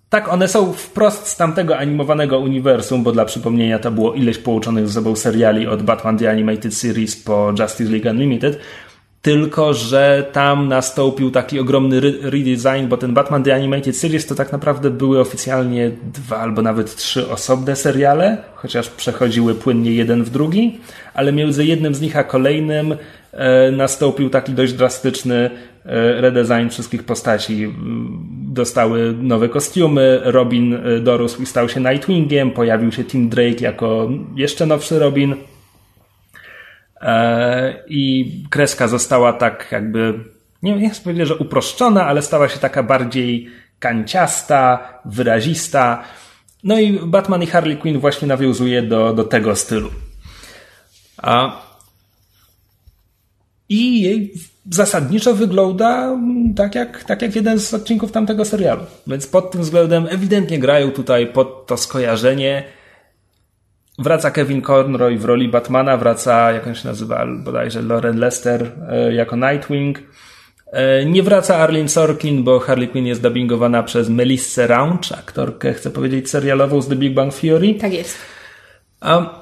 Tak, 0.09 0.29
one 0.29 0.49
są 0.49 0.73
wprost 0.73 1.27
z 1.27 1.37
tamtego 1.37 1.79
animowanego 1.79 2.39
uniwersum, 2.39 3.03
bo 3.03 3.13
dla 3.13 3.25
przypomnienia 3.25 3.79
to 3.79 3.91
było 3.91 4.15
ileś 4.15 4.39
połączonych 4.39 4.89
ze 4.89 4.95
sobą 4.95 5.17
seriali 5.17 5.67
od 5.67 5.83
Batman 5.83 6.19
The 6.19 6.31
Animated 6.31 6.75
Series 6.75 7.17
po 7.17 7.53
Justice 7.59 7.91
League 7.91 8.11
Unlimited. 8.11 8.59
Tylko, 9.27 9.75
że 9.75 10.27
tam 10.33 10.69
nastąpił 10.69 11.31
taki 11.31 11.61
ogromny 11.61 11.97
re- 11.97 12.31
redesign, 12.31 12.89
bo 12.89 12.97
ten 12.97 13.15
Batman 13.15 13.43
The 13.43 13.55
Animated 13.55 13.97
Series 13.97 14.27
to 14.27 14.35
tak 14.35 14.53
naprawdę 14.53 14.91
były 14.91 15.21
oficjalnie 15.21 15.91
dwa 16.15 16.37
albo 16.39 16.63
nawet 16.63 16.97
trzy 16.97 17.31
osobne 17.31 17.77
seriale, 17.77 18.37
chociaż 18.55 18.89
przechodziły 18.89 19.55
płynnie 19.55 19.93
jeden 19.93 20.25
w 20.25 20.31
drugi, 20.31 20.79
ale 21.15 21.33
między 21.33 21.65
jednym 21.65 21.95
z 21.95 22.01
nich 22.01 22.17
a 22.17 22.25
kolejnym 22.25 22.97
e, 23.33 23.71
nastąpił 23.71 24.31
taki 24.31 24.53
dość 24.53 24.73
drastyczny 24.73 25.51
e, 25.85 26.21
redesign 26.21 26.69
wszystkich 26.69 27.03
postaci. 27.05 27.75
Dostały 28.33 29.15
nowe 29.21 29.49
kostiumy, 29.49 30.21
Robin 30.25 30.75
e, 30.75 31.01
dorósł 31.01 31.43
i 31.43 31.47
stał 31.47 31.69
się 31.69 31.81
Nightwingiem, 31.81 32.51
pojawił 32.51 32.93
się 32.93 33.05
Tim 33.05 33.29
Drake 33.29 33.61
jako 33.61 34.11
jeszcze 34.37 34.67
nowszy 34.67 34.99
Robin. 34.99 35.35
E, 37.01 37.85
I 37.89 38.33
kreska 38.51 38.89
została 38.89 39.33
tak 39.33 39.69
jakby, 39.73 40.15
nie, 40.63 40.77
nie 40.77 40.91
powiedzieć, 41.05 41.29
że 41.29 41.37
uproszczona, 41.37 42.07
ale 42.07 42.23
stała 42.23 42.49
się 42.49 42.59
taka 42.59 42.83
bardziej 42.83 43.51
kanciasta, 43.79 44.89
wyrazista. 45.05 46.05
No 46.65 46.79
i 46.81 47.01
Batman 47.07 47.43
i 47.43 47.47
Harley 47.47 47.77
Quinn 47.77 48.01
właśnie 48.01 48.29
nawiązuje 48.29 48.83
do, 48.83 49.13
do 49.13 49.25
tego 49.25 49.57
stylu. 49.57 49.91
A 51.17 51.67
i 53.69 54.03
jej 54.03 54.35
zasadniczo 54.71 55.35
wygląda 55.35 56.05
mm, 56.05 56.55
tak 56.55 56.75
jak, 56.75 57.05
tak 57.05 57.23
jak 57.23 57.37
jeden 57.37 57.61
z 57.61 57.75
odcinków 57.75 58.13
tamtego 58.13 58.45
serialu. 58.45 58.83
Więc 59.07 59.27
pod 59.27 59.51
tym 59.51 59.61
względem 59.61 60.07
ewidentnie 60.11 60.59
grają 60.59 60.91
tutaj 60.91 61.27
pod 61.27 61.67
to 61.67 61.77
skojarzenie. 61.77 62.65
Wraca 63.99 64.31
Kevin 64.31 64.63
Conroy 64.63 65.19
w 65.19 65.25
roli 65.25 65.49
Batmana, 65.49 65.97
wraca, 65.97 66.53
jak 66.53 66.67
on 66.67 66.75
się 66.75 66.89
nazywa, 66.89 67.27
bodajże 67.27 67.83
Lauren 67.83 68.19
Lester 68.19 68.73
e, 68.91 69.15
jako 69.15 69.37
Nightwing. 69.37 69.99
E, 70.73 71.05
Nie 71.07 71.23
wraca 71.23 71.57
Arlene 71.57 71.89
Sorkin, 71.89 72.45
bo 72.45 72.59
Harley 72.59 72.89
Quinn 72.89 73.07
jest 73.07 73.23
dubbingowana 73.23 73.83
przez 73.83 74.09
Melissę 74.09 74.67
Raunch, 74.67 75.13
aktorkę, 75.19 75.73
chcę 75.75 75.91
powiedzieć, 75.91 76.31
serialową 76.31 76.81
z 76.83 76.89
The 76.89 76.97
Big 76.97 77.15
Bang 77.15 77.35
Theory. 77.35 77.75
Tak 77.75 77.93
jest. 77.93 78.19
A, 79.01 79.41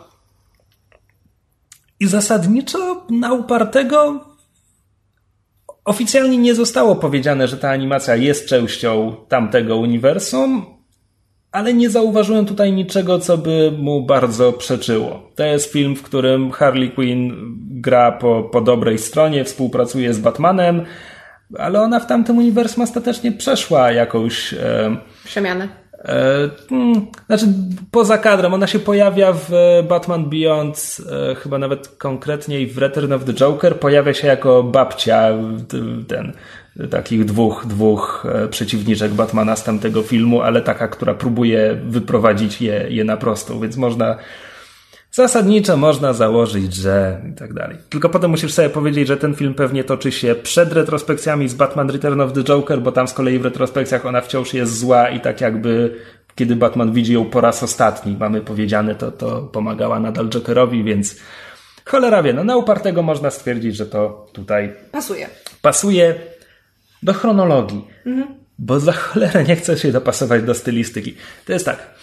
I 2.01 2.07
zasadniczo 2.07 3.07
na 3.11 3.33
upartego 3.33 4.25
oficjalnie 5.85 6.39
nie 6.39 6.55
zostało 6.55 6.97
powiedziane, 6.97 7.49
że 7.49 7.57
ta 7.57 7.71
animacja 7.71 8.17
jest 8.17 8.49
częścią 8.49 9.17
tamtego 9.29 9.77
uniwersum, 9.77 10.67
ale 11.55 11.75
nie 11.75 11.91
zauważyłem 11.91 12.47
tutaj 12.47 12.73
niczego, 12.73 13.19
co 13.19 13.39
by 13.39 13.73
mu 13.79 14.03
bardzo 14.03 14.53
przeczyło. 14.53 15.31
To 15.35 15.45
jest 15.45 15.73
film, 15.73 15.97
w 15.97 16.03
którym 16.03 16.51
Harley 16.51 16.91
Quinn 16.91 17.33
gra 17.71 18.13
po, 18.13 18.43
po 18.43 18.61
dobrej 18.61 18.99
stronie, 18.99 19.45
współpracuje 19.45 20.15
z 20.15 20.19
Batmanem, 20.19 20.85
ale 21.59 21.81
ona 21.81 22.01
w 22.01 22.07
tamtym 22.07 22.39
uniwersum 22.39 22.83
ostatecznie 22.83 23.33
przeszła 23.33 23.93
jakąś. 23.93 24.55
E, 24.55 24.97
Przemianę. 25.25 25.69
E, 26.05 26.51
hmm, 26.69 27.07
znaczy, 27.27 27.47
poza 27.91 28.19
kadrem, 28.19 28.55
ona 28.55 28.67
się 28.67 28.79
pojawia 28.79 29.33
w 29.33 29.51
Batman 29.89 30.25
Beyond, 30.25 30.97
e, 31.31 31.35
chyba 31.35 31.59
nawet 31.59 31.89
konkretniej 31.89 32.67
w 32.67 32.79
Return 32.79 33.13
of 33.13 33.25
the 33.25 33.35
Joker, 33.35 33.81
pojawia 33.81 34.15
się 34.15 34.27
jako 34.27 34.63
babcia 34.63 35.29
ten, 36.09 36.33
takich 36.91 37.25
dwóch, 37.25 37.67
dwóch 37.67 38.27
e, 38.29 38.49
przeciwniczek 38.49 39.13
Batmana 39.13 39.57
z 39.57 39.65
tamtego 39.65 40.03
filmu, 40.03 40.43
ale 40.43 40.63
taka, 40.63 40.89
która 40.89 41.15
próbuje 41.15 41.81
wyprowadzić 41.87 42.63
je, 42.63 42.87
je 42.89 43.05
na 43.05 43.17
prostą, 43.17 43.61
więc 43.61 43.77
można 43.77 44.19
Zasadniczo 45.15 45.77
można 45.77 46.13
założyć, 46.13 46.75
że 46.75 47.21
i 47.33 47.35
tak 47.35 47.53
dalej. 47.53 47.77
Tylko 47.89 48.09
potem 48.09 48.31
musisz 48.31 48.53
sobie 48.53 48.71
powiedzieć, 48.71 49.09
że 49.09 49.17
ten 49.17 49.35
film 49.35 49.55
pewnie 49.55 49.85
toczy 49.85 50.13
się 50.13 50.35
przed 50.35 50.73
retrospekcjami 50.73 51.49
z 51.49 51.55
Batman 51.55 51.91
Return 51.91 52.21
of 52.21 52.33
the 52.33 52.45
Joker, 52.45 52.81
bo 52.81 52.93
tam 52.93 53.09
z 53.09 53.13
kolei 53.13 53.39
w 53.39 53.45
retrospekcjach 53.45 54.07
ona 54.07 54.21
wciąż 54.21 54.55
jest 54.55 54.79
zła 54.79 55.09
i 55.09 55.21
tak 55.21 55.41
jakby 55.41 55.97
kiedy 56.35 56.57
Batman 56.57 56.93
widzi 56.93 57.13
ją 57.13 57.25
po 57.25 57.41
raz 57.41 57.63
ostatni, 57.63 58.17
mamy 58.21 58.41
powiedziane, 58.41 58.95
to, 58.95 59.13
to 59.13 59.43
pomagała 59.43 60.01
nadal 60.01 60.29
Jokerowi, 60.29 60.85
więc 60.85 61.17
cholera 61.85 62.23
wie, 62.23 62.33
no 62.33 62.45
na 62.45 62.57
upartego 62.57 63.03
można 63.03 63.31
stwierdzić, 63.31 63.77
że 63.77 63.87
to 63.87 64.27
tutaj 64.33 64.73
pasuje. 64.93 65.29
Pasuje 65.63 66.15
do 67.05 67.13
chronologii, 67.13 67.85
mhm. 68.07 68.35
bo 68.59 68.81
za 68.81 68.93
cholerę 68.93 69.45
nie 69.45 69.57
chce 69.57 69.79
się 69.79 69.93
dopasować 69.93 70.43
do 70.43 70.55
stylistyki. 70.55 71.15
To 71.47 71.53
jest 71.53 71.65
tak, 71.65 71.95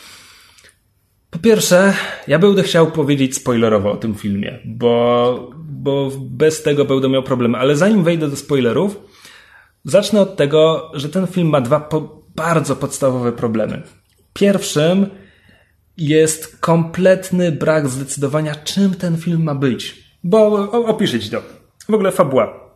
po 1.31 1.39
pierwsze, 1.39 1.93
ja 2.27 2.39
będę 2.39 2.63
chciał 2.63 2.91
powiedzieć 2.91 3.36
spoilerowo 3.36 3.91
o 3.91 3.98
tym 3.98 4.15
filmie, 4.15 4.60
bo, 4.65 5.51
bo 5.55 6.12
bez 6.20 6.63
tego 6.63 6.86
będę 6.86 7.10
miał 7.10 7.24
problemy. 7.24 7.58
Ale 7.58 7.75
zanim 7.75 8.03
wejdę 8.03 8.29
do 8.29 8.36
spoilerów, 8.36 9.00
zacznę 9.86 10.22
od 10.22 10.36
tego, 10.36 10.91
że 10.93 11.10
ten 11.10 11.27
film 11.27 11.50
ma 11.50 11.62
dwa 11.62 11.79
po 11.79 12.22
bardzo 12.36 12.75
podstawowe 12.75 13.31
problemy. 13.31 13.81
Pierwszym 14.34 15.10
jest 15.98 16.58
kompletny 16.58 17.51
brak 17.51 17.88
zdecydowania, 17.88 18.55
czym 18.55 18.96
ten 18.96 19.17
film 19.17 19.43
ma 19.43 19.55
być. 19.55 20.03
Bo 20.24 20.72
opiszę 20.72 21.20
ci 21.20 21.29
to. 21.29 21.41
W 21.89 21.93
ogóle 21.93 22.12
fabuła. 22.12 22.70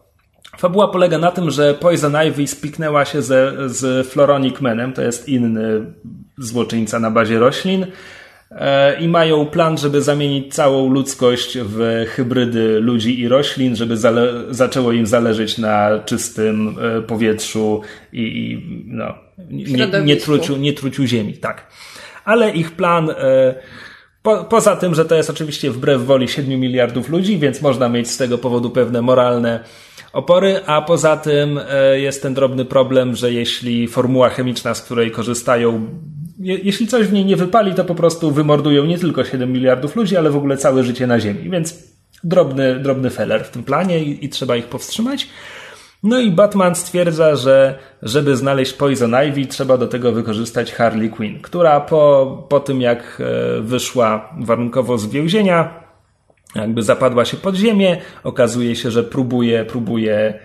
Fabuła 0.57 0.87
polega 0.87 1.17
na 1.17 1.31
tym, 1.31 1.51
że 1.51 1.73
Poison 1.73 2.15
Ivy 2.27 2.47
spiknęła 2.47 3.05
się 3.05 3.21
ze, 3.21 3.69
z 3.69 4.07
Floronic 4.07 4.61
Manem, 4.61 4.93
to 4.93 5.01
jest 5.01 5.29
inny 5.29 5.93
złoczyńca 6.37 6.99
na 6.99 7.11
bazie 7.11 7.39
roślin, 7.39 7.85
E, 8.51 8.99
i 8.99 9.07
mają 9.07 9.45
plan, 9.45 9.77
żeby 9.77 10.01
zamienić 10.01 10.53
całą 10.53 10.89
ludzkość 10.89 11.57
w 11.61 12.05
hybrydy 12.09 12.79
ludzi 12.79 13.19
i 13.19 13.27
roślin, 13.27 13.75
żeby 13.75 13.97
zaczęło 14.49 14.91
im 14.91 15.05
zależeć 15.05 15.57
na 15.57 15.99
czystym 16.05 16.77
e, 16.81 17.01
powietrzu 17.01 17.81
i, 18.13 18.21
i 18.21 18.63
no, 18.87 19.13
nie, 19.49 20.01
nie, 20.03 20.17
truciu, 20.17 20.57
nie 20.57 20.73
truciu 20.73 21.05
ziemi. 21.05 21.33
Tak. 21.33 21.67
Ale 22.25 22.51
ich 22.51 22.71
plan, 22.71 23.09
e, 23.09 23.55
po, 24.21 24.43
poza 24.43 24.75
tym, 24.75 24.95
że 24.95 25.05
to 25.05 25.15
jest 25.15 25.29
oczywiście 25.29 25.71
wbrew 25.71 26.05
woli 26.05 26.27
7 26.27 26.59
miliardów 26.59 27.09
ludzi, 27.09 27.37
więc 27.37 27.61
można 27.61 27.89
mieć 27.89 28.09
z 28.09 28.17
tego 28.17 28.37
powodu 28.37 28.69
pewne 28.69 29.01
moralne 29.01 29.59
opory, 30.15 30.59
a 30.65 30.81
poza 30.81 31.17
tym 31.17 31.59
jest 31.95 32.21
ten 32.21 32.33
drobny 32.33 32.65
problem, 32.65 33.15
że 33.15 33.33
jeśli 33.33 33.87
formuła 33.87 34.29
chemiczna, 34.29 34.73
z 34.73 34.81
której 34.81 35.11
korzystają, 35.11 35.87
jeśli 36.39 36.87
coś 36.87 37.07
w 37.07 37.13
niej 37.13 37.25
nie 37.25 37.35
wypali, 37.35 37.73
to 37.73 37.85
po 37.85 37.95
prostu 37.95 38.31
wymordują 38.31 38.85
nie 38.85 38.99
tylko 38.99 39.23
7 39.23 39.51
miliardów 39.51 39.95
ludzi, 39.95 40.17
ale 40.17 40.29
w 40.29 40.37
ogóle 40.37 40.57
całe 40.57 40.83
życie 40.83 41.07
na 41.07 41.19
Ziemi. 41.19 41.49
Więc 41.49 41.95
drobny, 42.23 42.79
drobny 42.79 43.09
feller 43.09 43.43
w 43.43 43.49
tym 43.49 43.63
planie 43.63 44.03
i, 44.03 44.25
i 44.25 44.29
trzeba 44.29 44.55
ich 44.55 44.65
powstrzymać. 44.65 45.27
No 46.03 46.19
i 46.19 46.31
Batman 46.31 46.75
stwierdza, 46.75 47.35
że 47.35 47.79
żeby 48.01 48.35
znaleźć 48.35 48.73
Poison 48.73 49.15
Ivy, 49.27 49.45
trzeba 49.45 49.77
do 49.77 49.87
tego 49.87 50.11
wykorzystać 50.11 50.73
Harley 50.73 51.09
Quinn, 51.09 51.39
która 51.41 51.79
po, 51.81 52.45
po 52.49 52.59
tym 52.59 52.81
jak 52.81 53.21
e, 53.21 53.61
wyszła 53.61 54.29
warunkowo 54.39 54.97
z 54.97 55.07
więzienia, 55.07 55.84
jakby 56.55 56.83
zapadła 56.83 57.25
się 57.25 57.37
pod 57.37 57.55
ziemię, 57.55 57.97
okazuje 58.23 58.75
się, 58.75 58.91
że 58.91 59.03
próbuje, 59.03 59.65
próbuje 59.65 60.39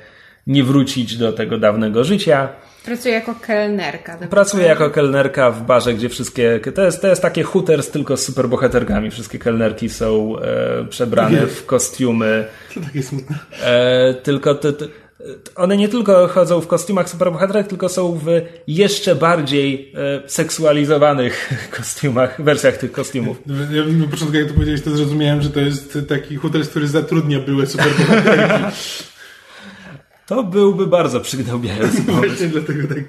nie 0.47 0.65
wrócić 0.65 1.17
do 1.17 1.33
tego 1.33 1.59
dawnego 1.59 2.05
życia. 2.05 2.49
Pracuje 2.85 3.15
jako 3.15 3.35
kelnerka. 3.35 4.19
Pracuje 4.31 4.67
jako 4.67 4.91
kelnerka 4.91 5.51
w 5.51 5.63
barze, 5.63 5.95
gdzie 5.95 6.09
wszystkie. 6.09 6.61
To 6.75 6.83
jest, 6.83 7.01
to 7.01 7.09
jest 7.09 7.23
takie 7.23 7.43
hooters 7.43 7.91
tylko 7.91 8.17
z 8.17 8.25
superbohaterkami. 8.25 9.11
Wszystkie 9.11 9.39
kelnerki 9.39 9.89
są 9.89 10.39
e, 10.39 10.85
przebrane 10.85 11.47
w 11.47 11.67
kostiumy. 11.67 12.47
To 12.75 12.81
takie 12.81 13.03
smutne. 13.03 13.39
E, 13.65 14.15
tylko 14.15 14.55
te, 14.55 14.73
te, 14.73 14.87
one 15.57 15.77
nie 15.77 15.89
tylko 15.89 16.29
chodzą 16.29 16.61
w 16.61 16.67
kostiumach 16.67 17.09
superbohaterek, 17.09 17.69
tylko 17.69 17.89
są 17.89 18.19
w 18.25 18.27
jeszcze 18.67 19.15
bardziej 19.15 19.93
e, 20.25 20.29
seksualizowanych 20.29 21.51
kostiumach, 21.77 22.43
wersjach 22.43 22.77
tych 22.77 22.93
kostiumów. 22.93 23.43
Ja 23.47 23.85
na 23.85 24.07
początku, 24.07 24.37
jak 24.37 24.49
to 24.49 24.55
powiedziałeś, 24.55 24.83
to 24.83 24.91
zrozumiałem, 24.91 25.43
że 25.43 25.51
to 25.51 25.61
jest 25.61 25.99
taki 26.09 26.37
hotel, 26.37 26.67
który 26.67 26.89
zatrudnia 26.89 27.41
były 27.41 27.67
superbohaterki. 27.67 28.65
To 30.27 30.45
byłby 30.45 30.87
bardzo 30.87 31.21
przygnębiający 31.21 32.03
pomysł. 32.07 32.27
Właśnie 32.27 32.47
dlatego 32.47 32.95
tak. 32.95 33.05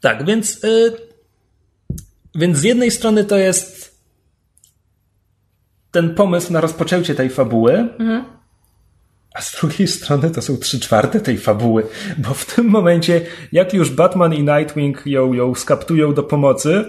Tak, 0.00 0.24
więc, 0.24 0.62
yy, 0.62 0.96
więc 2.34 2.58
z 2.58 2.62
jednej 2.62 2.90
strony 2.90 3.24
to 3.24 3.36
jest 3.36 4.00
ten 5.90 6.14
pomysł 6.14 6.52
na 6.52 6.60
rozpoczęcie 6.60 7.14
tej 7.14 7.30
fabuły, 7.30 7.72
mhm. 7.72 8.39
A 9.40 9.42
z 9.42 9.60
drugiej 9.60 9.88
strony 9.88 10.30
to 10.30 10.42
są 10.42 10.56
trzy 10.56 10.80
czwarte 10.80 11.20
tej 11.20 11.38
fabuły, 11.38 11.86
bo 12.18 12.34
w 12.34 12.54
tym 12.54 12.66
momencie, 12.66 13.20
jak 13.52 13.74
już 13.74 13.90
Batman 13.90 14.34
i 14.34 14.42
Nightwing 14.42 15.06
ją, 15.06 15.32
ją 15.32 15.54
skaptują 15.54 16.14
do 16.14 16.22
pomocy, 16.22 16.84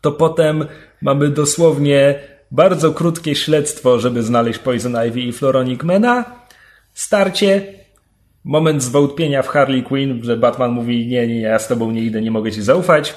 to 0.00 0.12
potem 0.12 0.64
mamy 1.02 1.28
dosłownie 1.28 2.20
bardzo 2.50 2.92
krótkie 2.92 3.34
śledztwo, 3.34 3.98
żeby 3.98 4.22
znaleźć 4.22 4.58
Poison 4.58 4.96
Ivy 5.08 5.20
i 5.20 5.32
Floronicmana, 5.32 6.24
Starcie, 6.94 7.62
moment 8.44 8.82
zwątpienia 8.82 9.42
w 9.42 9.48
Harley 9.48 9.82
Quinn, 9.82 10.24
że 10.24 10.36
Batman 10.36 10.70
mówi 10.70 11.06
nie, 11.06 11.26
nie, 11.26 11.40
ja 11.40 11.58
z 11.58 11.68
tobą 11.68 11.90
nie 11.90 12.02
idę, 12.02 12.22
nie 12.22 12.30
mogę 12.30 12.52
ci 12.52 12.62
zaufać. 12.62 13.14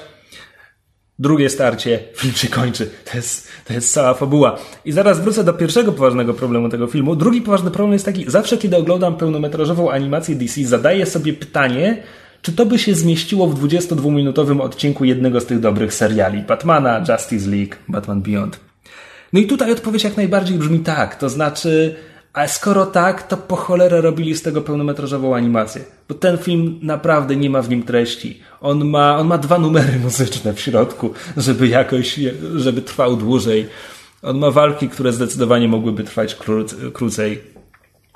Drugie 1.18 1.50
starcie, 1.50 2.00
film 2.14 2.34
się 2.34 2.48
kończy. 2.48 2.90
To 3.04 3.16
jest, 3.16 3.48
to 3.64 3.72
jest 3.72 3.92
cała 3.92 4.14
fabuła. 4.14 4.58
I 4.84 4.92
zaraz 4.92 5.20
wrócę 5.20 5.44
do 5.44 5.52
pierwszego 5.52 5.92
poważnego 5.92 6.34
problemu 6.34 6.68
tego 6.68 6.86
filmu. 6.86 7.16
Drugi 7.16 7.42
poważny 7.42 7.70
problem 7.70 7.92
jest 7.92 8.04
taki, 8.04 8.30
zawsze 8.30 8.58
kiedy 8.58 8.76
oglądam 8.76 9.16
pełnometrażową 9.16 9.90
animację 9.90 10.34
DC, 10.34 10.64
zadaję 10.64 11.06
sobie 11.06 11.32
pytanie, 11.32 12.02
czy 12.42 12.52
to 12.52 12.66
by 12.66 12.78
się 12.78 12.94
zmieściło 12.94 13.46
w 13.46 13.60
22-minutowym 13.60 14.60
odcinku 14.60 15.04
jednego 15.04 15.40
z 15.40 15.46
tych 15.46 15.60
dobrych 15.60 15.94
seriali. 15.94 16.42
Batmana, 16.42 17.04
Justice 17.08 17.50
League, 17.50 17.76
Batman 17.88 18.22
Beyond. 18.22 18.60
No 19.32 19.40
i 19.40 19.46
tutaj 19.46 19.72
odpowiedź 19.72 20.04
jak 20.04 20.16
najbardziej 20.16 20.58
brzmi 20.58 20.78
tak. 20.78 21.16
To 21.16 21.28
znaczy, 21.28 21.94
a 22.34 22.48
skoro 22.48 22.86
tak, 22.86 23.22
to 23.22 23.36
po 23.36 23.56
cholerę 23.56 24.00
robili 24.00 24.34
z 24.34 24.42
tego 24.42 24.62
pełnometrażową 24.62 25.36
animację. 25.36 25.84
Bo 26.08 26.14
ten 26.14 26.38
film 26.38 26.78
naprawdę 26.82 27.36
nie 27.36 27.50
ma 27.50 27.62
w 27.62 27.68
nim 27.68 27.82
treści. 27.82 28.40
On 28.60 28.84
ma, 28.84 29.18
on 29.18 29.26
ma 29.26 29.38
dwa 29.38 29.58
numery 29.58 29.98
muzyczne 30.04 30.54
w 30.54 30.60
środku, 30.60 31.10
żeby 31.36 31.68
jakoś, 31.68 32.20
żeby 32.56 32.82
trwał 32.82 33.16
dłużej. 33.16 33.66
On 34.22 34.38
ma 34.38 34.50
walki, 34.50 34.88
które 34.88 35.12
zdecydowanie 35.12 35.68
mogłyby 35.68 36.04
trwać 36.04 36.36
krócej. 36.92 37.40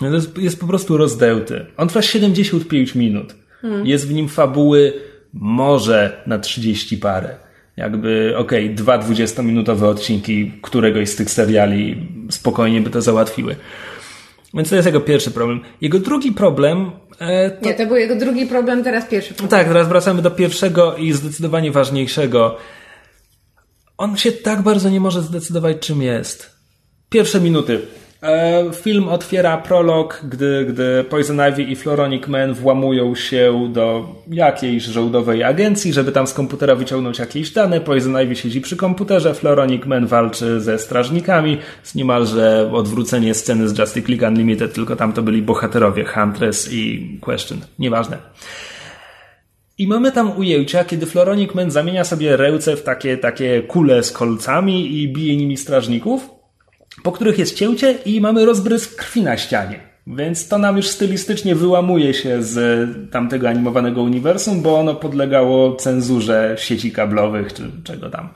Jest, 0.01 0.39
jest 0.39 0.61
po 0.61 0.67
prostu 0.67 0.97
rozdełty. 0.97 1.67
On 1.77 1.89
trwa 1.89 2.03
75 2.03 2.95
minut. 2.95 3.35
Hmm. 3.63 3.87
Jest 3.87 4.09
w 4.09 4.15
nim 4.15 4.29
fabuły 4.29 4.93
może 5.33 6.23
na 6.27 6.39
30 6.39 6.99
parę. 6.99 7.37
Jakby, 7.77 8.35
okej, 8.37 8.65
okay, 8.65 8.75
dwa 8.75 8.99
20-minutowe 8.99 9.85
odcinki 9.85 10.53
któregoś 10.63 11.09
z 11.09 11.17
tych 11.17 11.31
seriali 11.31 12.09
spokojnie 12.31 12.81
by 12.81 12.91
to 12.91 13.03
załatwiły. 13.03 13.57
Więc 14.59 14.71
to 14.71 14.77
jest 14.77 14.87
jego 14.87 15.01
pierwszy 15.01 15.31
problem. 15.31 15.61
Jego 15.81 15.99
drugi 15.99 16.33
problem. 16.33 16.91
E, 17.19 17.51
to... 17.51 17.67
Nie, 17.67 17.75
to 17.75 17.87
był 17.87 17.97
jego 17.97 18.17
drugi 18.17 18.47
problem, 18.47 18.85
teraz 18.85 19.07
pierwszy 19.07 19.35
problem. 19.35 19.51
Tak, 19.51 19.69
teraz 19.69 19.89
wracamy 19.89 20.23
do 20.23 20.31
pierwszego 20.31 20.97
i 20.97 21.13
zdecydowanie 21.13 21.73
ważniejszego. 21.73 22.57
On 23.99 24.17
się 24.17 24.33
tak 24.33 24.63
bardzo 24.63 24.91
nie 24.91 25.01
może 25.01 25.23
zdecydować, 25.23 25.77
czym 25.81 26.03
jest. 26.03 26.51
Pierwsze 27.11 27.41
minuty. 27.41 27.81
E, 28.23 28.65
film 28.73 29.09
otwiera 29.09 29.57
prolog, 29.57 30.21
gdy, 30.29 30.67
gdy 30.69 31.05
Poison 31.05 31.41
Ivy 31.51 31.63
i 31.63 31.77
Floronic 31.77 32.27
Man 32.27 32.55
włamują 32.55 33.15
się 33.15 33.69
do 33.73 34.09
jakiejś 34.31 34.83
żołdowej 34.83 35.45
agencji, 35.45 35.93
żeby 35.93 36.13
tam 36.13 36.27
z 36.27 36.35
komputera 36.35 36.75
wyciągnąć 36.75 37.19
jakieś 37.19 37.51
dane. 37.51 37.81
Poison 37.81 38.23
Ivy 38.23 38.37
siedzi 38.37 38.61
przy 38.61 38.77
komputerze, 38.77 39.35
Floronic 39.35 39.87
Man 39.87 40.07
walczy 40.07 40.61
ze 40.61 40.79
strażnikami. 40.79 41.59
Jest 41.81 41.95
niemalże 41.95 42.71
odwrócenie 42.73 43.35
sceny 43.35 43.69
z 43.69 43.79
Justice 43.79 44.09
League 44.09 44.27
Unlimited, 44.27 44.75
tylko 44.75 44.97
tam 44.97 45.13
to 45.13 45.23
byli 45.23 45.43
bohaterowie 45.43 46.05
Huntress 46.05 46.73
i 46.73 47.19
Question. 47.21 47.61
Nieważne. 47.79 48.19
I 49.79 49.87
mamy 49.87 50.13
tam 50.13 50.39
ujęcia, 50.39 50.85
kiedy 50.85 51.07
Floronic 51.07 51.55
Man 51.55 51.71
zamienia 51.71 52.05
sobie 52.05 52.37
ręce 52.37 52.77
w 52.77 52.83
takie, 52.83 53.17
takie 53.17 53.63
kule 53.63 54.03
z 54.03 54.13
kolcami 54.13 55.03
i 55.03 55.13
bije 55.13 55.37
nimi 55.37 55.57
strażników 55.57 56.38
po 57.03 57.13
których 57.13 57.39
jest 57.39 57.55
cięcie 57.55 57.93
i 57.93 58.21
mamy 58.21 58.47
rozbrysk 58.47 58.97
krwi 58.97 59.23
na 59.23 59.37
ścianie. 59.37 59.81
Więc 60.07 60.49
to 60.49 60.59
nam 60.59 60.77
już 60.77 60.89
stylistycznie 60.89 61.55
wyłamuje 61.55 62.15
się 62.15 62.43
z 62.43 62.89
tamtego 63.11 63.49
animowanego 63.49 64.03
uniwersum, 64.03 64.63
bo 64.63 64.79
ono 64.79 64.95
podlegało 64.95 65.77
cenzurze 65.77 66.57
sieci 66.59 66.93
kablowych 66.93 67.53
czy 67.53 67.71
czego 67.85 68.11
tam. 68.11 68.29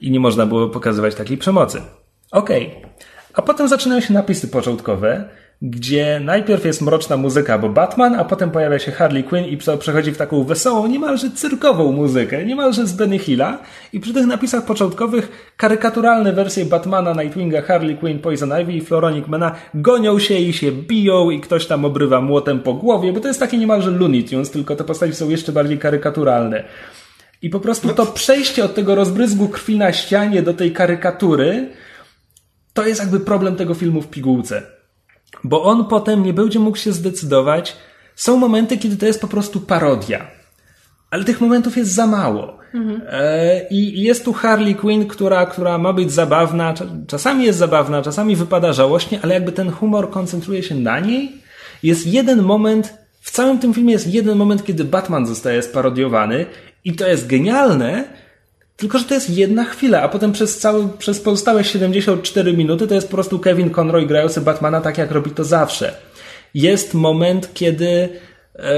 I 0.00 0.10
nie 0.10 0.20
można 0.20 0.46
było 0.46 0.68
pokazywać 0.68 1.14
takiej 1.14 1.38
przemocy. 1.38 1.82
Okej. 2.30 2.66
Okay. 2.66 2.90
A 3.34 3.42
potem 3.42 3.68
zaczynają 3.68 4.00
się 4.00 4.14
napisy 4.14 4.48
początkowe, 4.48 5.28
gdzie 5.62 6.20
najpierw 6.24 6.64
jest 6.64 6.82
mroczna 6.82 7.16
muzyka, 7.16 7.58
bo 7.58 7.68
Batman, 7.68 8.14
a 8.14 8.24
potem 8.24 8.50
pojawia 8.50 8.78
się 8.78 8.92
Harley 8.92 9.24
Quinn 9.24 9.44
i 9.44 9.56
przechodzi 9.56 10.12
w 10.12 10.16
taką 10.16 10.44
wesołą, 10.44 10.86
niemalże 10.86 11.30
cyrkową 11.30 11.92
muzykę, 11.92 12.44
niemalże 12.44 12.86
z 12.86 12.92
Benny 12.92 13.18
Hilla. 13.18 13.58
I 13.92 14.00
przy 14.00 14.14
tych 14.14 14.26
napisach 14.26 14.64
początkowych 14.64 15.52
karykaturalne 15.56 16.32
wersje 16.32 16.64
Batmana, 16.64 17.22
Nightwinga, 17.22 17.62
Harley 17.62 17.96
Quinn, 17.96 18.18
Poison 18.18 18.52
Ivy 18.60 18.72
i 18.72 18.80
Floronic 18.80 19.26
Mana 19.26 19.54
gonią 19.74 20.18
się 20.18 20.34
i 20.34 20.52
się 20.52 20.72
biją 20.72 21.30
i 21.30 21.40
ktoś 21.40 21.66
tam 21.66 21.84
obrywa 21.84 22.20
młotem 22.20 22.60
po 22.60 22.74
głowie, 22.74 23.12
bo 23.12 23.20
to 23.20 23.28
jest 23.28 23.40
takie 23.40 23.58
niemalże 23.58 23.90
Looney 23.90 24.24
Tunes, 24.24 24.50
tylko 24.50 24.76
te 24.76 24.84
postaci 24.84 25.14
są 25.14 25.28
jeszcze 25.28 25.52
bardziej 25.52 25.78
karykaturalne. 25.78 26.64
I 27.42 27.50
po 27.50 27.60
prostu 27.60 27.88
to 27.88 28.06
przejście 28.06 28.64
od 28.64 28.74
tego 28.74 28.94
rozbryzgu 28.94 29.48
krwi 29.48 29.78
na 29.78 29.92
ścianie 29.92 30.42
do 30.42 30.54
tej 30.54 30.72
karykatury, 30.72 31.68
to 32.72 32.86
jest 32.86 33.00
jakby 33.00 33.20
problem 33.20 33.56
tego 33.56 33.74
filmu 33.74 34.02
w 34.02 34.08
pigułce 34.08 34.75
bo 35.44 35.62
on 35.62 35.84
potem 35.84 36.22
nie 36.22 36.32
będzie 36.32 36.58
mógł 36.58 36.76
się 36.76 36.92
zdecydować. 36.92 37.76
Są 38.16 38.36
momenty, 38.36 38.78
kiedy 38.78 38.96
to 38.96 39.06
jest 39.06 39.20
po 39.20 39.28
prostu 39.28 39.60
parodia. 39.60 40.26
Ale 41.10 41.24
tych 41.24 41.40
momentów 41.40 41.76
jest 41.76 41.92
za 41.92 42.06
mało. 42.06 42.58
Mhm. 42.74 43.02
E, 43.10 43.68
I 43.68 44.02
jest 44.02 44.24
tu 44.24 44.32
Harley 44.32 44.74
Quinn, 44.74 45.06
która, 45.06 45.46
która 45.46 45.78
ma 45.78 45.92
być 45.92 46.12
zabawna. 46.12 46.74
Czasami 47.06 47.44
jest 47.44 47.58
zabawna, 47.58 48.02
czasami 48.02 48.36
wypada 48.36 48.72
żałośnie, 48.72 49.20
ale 49.22 49.34
jakby 49.34 49.52
ten 49.52 49.70
humor 49.70 50.10
koncentruje 50.10 50.62
się 50.62 50.74
na 50.74 51.00
niej. 51.00 51.32
Jest 51.82 52.06
jeden 52.06 52.42
moment, 52.42 52.94
w 53.20 53.30
całym 53.30 53.58
tym 53.58 53.74
filmie 53.74 53.92
jest 53.92 54.06
jeden 54.06 54.38
moment, 54.38 54.64
kiedy 54.64 54.84
Batman 54.84 55.26
zostaje 55.26 55.62
sparodiowany 55.62 56.46
i 56.84 56.92
to 56.92 57.08
jest 57.08 57.26
genialne, 57.26 58.04
tylko, 58.76 58.98
że 58.98 59.04
to 59.04 59.14
jest 59.14 59.30
jedna 59.30 59.64
chwila, 59.64 60.02
a 60.02 60.08
potem 60.08 60.32
przez, 60.32 60.58
cały, 60.58 60.88
przez 60.98 61.20
pozostałe 61.20 61.64
74 61.64 62.52
minuty 62.52 62.86
to 62.86 62.94
jest 62.94 63.08
po 63.08 63.14
prostu 63.14 63.38
Kevin 63.38 63.70
Conroy 63.70 64.06
grający 64.06 64.40
Batmana 64.40 64.80
tak, 64.80 64.98
jak 64.98 65.10
robi 65.10 65.30
to 65.30 65.44
zawsze. 65.44 65.94
Jest 66.54 66.94
moment, 66.94 67.54
kiedy 67.54 68.08
e, 68.58 68.68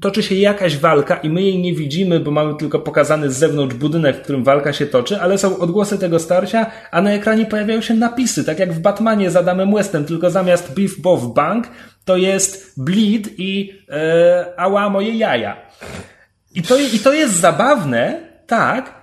toczy 0.00 0.22
się 0.22 0.34
jakaś 0.34 0.76
walka 0.76 1.16
i 1.16 1.30
my 1.30 1.42
jej 1.42 1.58
nie 1.58 1.74
widzimy, 1.74 2.20
bo 2.20 2.30
mamy 2.30 2.54
tylko 2.54 2.78
pokazany 2.78 3.30
z 3.30 3.36
zewnątrz 3.36 3.74
budynek, 3.74 4.16
w 4.16 4.22
którym 4.22 4.44
walka 4.44 4.72
się 4.72 4.86
toczy, 4.86 5.20
ale 5.20 5.38
są 5.38 5.58
odgłosy 5.58 5.98
tego 5.98 6.18
starcia, 6.18 6.70
a 6.90 7.02
na 7.02 7.12
ekranie 7.12 7.46
pojawiają 7.46 7.80
się 7.80 7.94
napisy, 7.94 8.44
tak 8.44 8.58
jak 8.58 8.72
w 8.72 8.80
Batmanie 8.80 9.30
z 9.30 9.36
Adamem 9.36 9.74
Westem, 9.74 10.04
tylko 10.04 10.30
zamiast 10.30 10.74
Beef 10.74 11.00
Bow 11.00 11.34
Bank 11.34 11.68
to 12.04 12.16
jest 12.16 12.84
Bleed 12.84 13.28
i 13.38 13.72
e, 13.90 14.52
Ała 14.56 14.90
moje 14.90 15.16
jaja. 15.16 15.56
I 16.58 16.62
to, 16.62 16.76
I 16.78 16.98
to 16.98 17.12
jest 17.12 17.34
zabawne, 17.34 18.20
tak, 18.46 18.94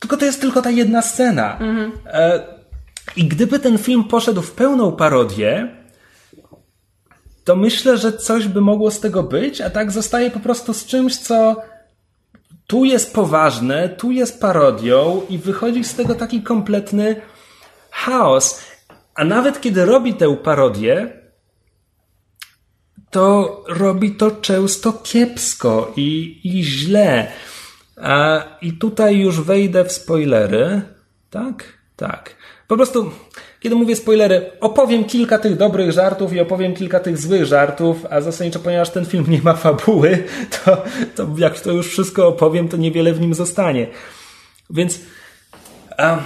tylko 0.00 0.16
to 0.16 0.24
jest 0.24 0.40
tylko 0.40 0.62
ta 0.62 0.70
jedna 0.70 1.02
scena. 1.02 1.58
Mhm. 1.58 1.92
I 3.16 3.24
gdyby 3.24 3.58
ten 3.58 3.78
film 3.78 4.04
poszedł 4.04 4.42
w 4.42 4.52
pełną 4.52 4.92
parodię, 4.92 5.68
to 7.44 7.56
myślę, 7.56 7.96
że 7.96 8.12
coś 8.12 8.48
by 8.48 8.60
mogło 8.60 8.90
z 8.90 9.00
tego 9.00 9.22
być, 9.22 9.60
a 9.60 9.70
tak 9.70 9.90
zostaje 9.90 10.30
po 10.30 10.40
prostu 10.40 10.74
z 10.74 10.86
czymś, 10.86 11.16
co 11.16 11.62
tu 12.66 12.84
jest 12.84 13.14
poważne, 13.14 13.88
tu 13.88 14.10
jest 14.10 14.40
parodią 14.40 15.22
i 15.28 15.38
wychodzi 15.38 15.84
z 15.84 15.94
tego 15.94 16.14
taki 16.14 16.42
kompletny 16.42 17.16
chaos. 17.90 18.60
A 19.14 19.24
nawet 19.24 19.60
kiedy 19.60 19.84
robi 19.84 20.14
tę 20.14 20.36
parodię, 20.36 21.23
to 23.14 23.62
robi 23.68 24.10
to 24.10 24.30
często 24.30 24.92
kiepsko 24.92 25.92
i, 25.96 26.40
i 26.44 26.64
źle. 26.64 27.32
A, 27.96 28.42
I 28.62 28.72
tutaj 28.72 29.16
już 29.16 29.40
wejdę 29.40 29.84
w 29.84 29.92
spoilery. 29.92 30.82
Tak? 31.30 31.64
Tak. 31.96 32.36
Po 32.68 32.76
prostu, 32.76 33.10
kiedy 33.60 33.76
mówię 33.76 33.96
spoilery, 33.96 34.50
opowiem 34.60 35.04
kilka 35.04 35.38
tych 35.38 35.56
dobrych 35.56 35.92
żartów 35.92 36.32
i 36.32 36.40
opowiem 36.40 36.74
kilka 36.74 37.00
tych 37.00 37.18
złych 37.18 37.44
żartów, 37.44 38.06
a 38.10 38.20
zasadniczo, 38.20 38.58
ponieważ 38.58 38.90
ten 38.90 39.06
film 39.06 39.24
nie 39.28 39.42
ma 39.42 39.54
fabuły, 39.54 40.24
to, 40.64 40.82
to 41.16 41.28
jak 41.38 41.60
to 41.60 41.72
już 41.72 41.88
wszystko 41.88 42.28
opowiem, 42.28 42.68
to 42.68 42.76
niewiele 42.76 43.12
w 43.12 43.20
nim 43.20 43.34
zostanie. 43.34 43.86
Więc. 44.70 45.00
A, 45.98 46.18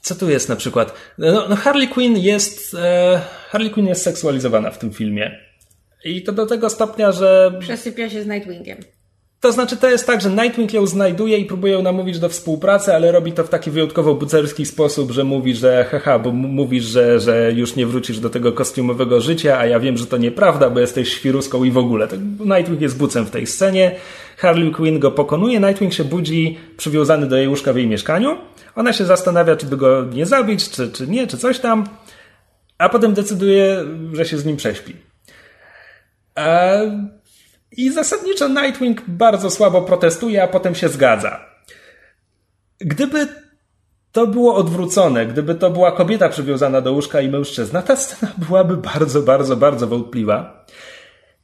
co 0.00 0.14
tu 0.14 0.30
jest 0.30 0.48
na 0.48 0.56
przykład? 0.56 0.94
No, 1.18 1.48
no 1.48 1.56
Harley 1.56 1.88
Quinn 1.88 2.18
jest. 2.18 2.74
E, 2.74 3.20
Harley 3.48 3.70
Quinn 3.70 3.86
jest 3.86 4.02
seksualizowana 4.02 4.70
w 4.70 4.78
tym 4.78 4.92
filmie. 4.92 5.38
I 6.04 6.22
to 6.22 6.32
do 6.32 6.46
tego 6.46 6.70
stopnia, 6.70 7.12
że. 7.12 7.52
Przesypia 7.60 8.10
się 8.10 8.22
z 8.22 8.26
Nightwingiem. 8.26 8.78
To 9.40 9.52
znaczy, 9.52 9.76
to 9.76 9.90
jest 9.90 10.06
tak, 10.06 10.20
że 10.20 10.30
Nightwing 10.30 10.72
ją 10.72 10.86
znajduje 10.86 11.38
i 11.38 11.44
próbuje 11.44 11.72
ją 11.72 11.82
namówić 11.82 12.18
do 12.18 12.28
współpracy, 12.28 12.94
ale 12.94 13.12
robi 13.12 13.32
to 13.32 13.44
w 13.44 13.48
taki 13.48 13.70
wyjątkowo 13.70 14.14
bucerski 14.14 14.66
sposób, 14.66 15.10
że 15.10 15.24
mówi, 15.24 15.54
że 15.54 15.84
haha, 15.90 16.18
bo 16.18 16.32
mówisz, 16.32 16.84
że, 16.84 17.20
że 17.20 17.52
już 17.52 17.76
nie 17.76 17.86
wrócisz 17.86 18.18
do 18.20 18.30
tego 18.30 18.52
kostiumowego 18.52 19.20
życia, 19.20 19.58
a 19.58 19.66
ja 19.66 19.80
wiem, 19.80 19.96
że 19.96 20.06
to 20.06 20.16
nieprawda, 20.16 20.70
bo 20.70 20.80
jesteś 20.80 21.12
świruską 21.12 21.64
i 21.64 21.70
w 21.70 21.78
ogóle. 21.78 22.08
Nightwing 22.40 22.80
jest 22.80 22.98
bucem 22.98 23.26
w 23.26 23.30
tej 23.30 23.46
scenie. 23.46 23.94
Harley 24.36 24.70
Quinn 24.70 24.98
go 24.98 25.10
pokonuje, 25.10 25.60
Nightwing 25.60 25.92
się 25.92 26.04
budzi 26.04 26.58
przywiązany 26.76 27.26
do 27.26 27.36
jej 27.36 27.48
łóżka 27.48 27.72
w 27.72 27.76
jej 27.76 27.86
mieszkaniu. 27.86 28.36
Ona 28.76 28.92
się 28.92 29.04
zastanawia, 29.04 29.56
czy 29.56 29.66
by 29.66 29.76
go 29.76 30.04
nie 30.14 30.26
zabić, 30.26 30.70
czy, 30.70 30.92
czy 30.92 31.06
nie, 31.06 31.26
czy 31.26 31.38
coś 31.38 31.58
tam, 31.58 31.84
a 32.78 32.88
potem 32.88 33.14
decyduje, 33.14 33.84
że 34.12 34.24
się 34.24 34.38
z 34.38 34.44
nim 34.44 34.56
prześpi. 34.56 34.96
E, 36.38 37.08
I 37.76 37.92
zasadniczo 37.92 38.48
Nightwing 38.48 39.02
bardzo 39.08 39.50
słabo 39.50 39.82
protestuje, 39.82 40.42
a 40.42 40.48
potem 40.48 40.74
się 40.74 40.88
zgadza. 40.88 41.40
Gdyby 42.78 43.28
to 44.12 44.26
było 44.26 44.54
odwrócone, 44.54 45.26
gdyby 45.26 45.54
to 45.54 45.70
była 45.70 45.92
kobieta 45.92 46.28
przywiązana 46.28 46.80
do 46.80 46.92
łóżka 46.92 47.20
i 47.20 47.28
mężczyzna, 47.28 47.82
ta 47.82 47.96
scena 47.96 48.32
byłaby 48.38 48.76
bardzo, 48.76 49.22
bardzo, 49.22 49.56
bardzo 49.56 49.86
wątpliwa. 49.86 50.66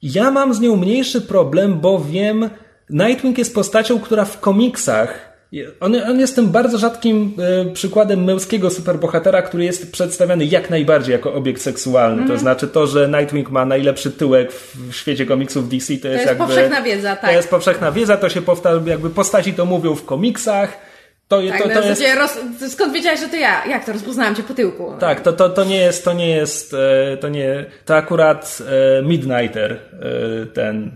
Ja 0.03 0.31
mam 0.31 0.55
z 0.55 0.61
nią 0.61 0.77
mniejszy 0.77 1.21
problem, 1.21 1.81
bo 1.81 1.99
wiem, 1.99 2.51
Nightwing 2.91 3.39
jest 3.39 3.55
postacią, 3.55 4.01
która 4.01 4.25
w 4.25 4.41
komiksach 4.41 5.34
on, 5.81 5.97
on 6.11 6.21
jest 6.21 6.35
tym 6.35 6.49
bardzo 6.49 6.79
rzadkim 6.79 7.35
e, 7.39 7.73
przykładem 7.73 8.25
męskiego 8.25 8.71
superbohatera, 8.71 9.43
który 9.43 9.65
jest 9.65 9.93
przedstawiany 9.93 10.45
jak 10.45 10.71
najbardziej 10.71 11.13
jako 11.13 11.35
obiekt 11.35 11.63
seksualny. 11.63 12.23
Mm. 12.23 12.29
To 12.29 12.39
znaczy 12.39 12.69
to, 12.69 12.87
że 12.87 13.09
Nightwing 13.09 13.51
ma 13.51 13.65
najlepszy 13.65 14.11
tyłek 14.11 14.53
w 14.53 14.93
świecie 14.93 15.27
komiksów 15.27 15.69
DC, 15.69 15.97
to, 15.97 16.03
to 16.03 16.09
jest, 16.09 16.21
jest 16.21 16.27
jakby... 16.27 16.45
powszechna 16.45 16.83
wiedza, 16.83 17.17
tak. 17.17 17.31
To 17.31 17.37
jest 17.37 17.51
powszechna 17.51 17.93
wiedza, 17.93 18.17
to 18.17 18.29
się 18.29 18.43
powtarza, 18.43 18.81
jakby 18.87 19.11
postaci 19.11 19.55
to 19.55 19.67
mówią 19.67 19.95
w 19.95 20.05
komiksach 20.05 20.94
to, 21.29 21.43
tak, 21.49 21.63
to, 21.63 21.69
to 21.69 21.89
jest... 21.89 22.03
roz... 22.17 22.39
skąd 22.73 22.93
wiedziałeś, 22.93 23.21
że 23.21 23.29
to 23.29 23.37
ja? 23.37 23.67
Jak 23.67 23.85
to? 23.85 23.93
Rozpoznałam 23.93 24.35
cię 24.35 24.43
po 24.43 24.55
tyłku. 24.55 24.93
Tak, 25.01 25.21
to, 25.21 25.33
to, 25.33 25.51
to 25.51 25.65
nie 25.65 25.77
jest, 25.77 26.05
to 26.05 26.13
nie 26.13 26.31
jest, 26.31 26.75
e, 26.75 27.17
to 27.17 27.29
nie, 27.29 27.67
to 27.85 27.97
akurat 27.97 28.59
e, 28.99 29.03
Midnighter, 29.03 29.73
e, 29.73 30.47
ten... 30.47 30.91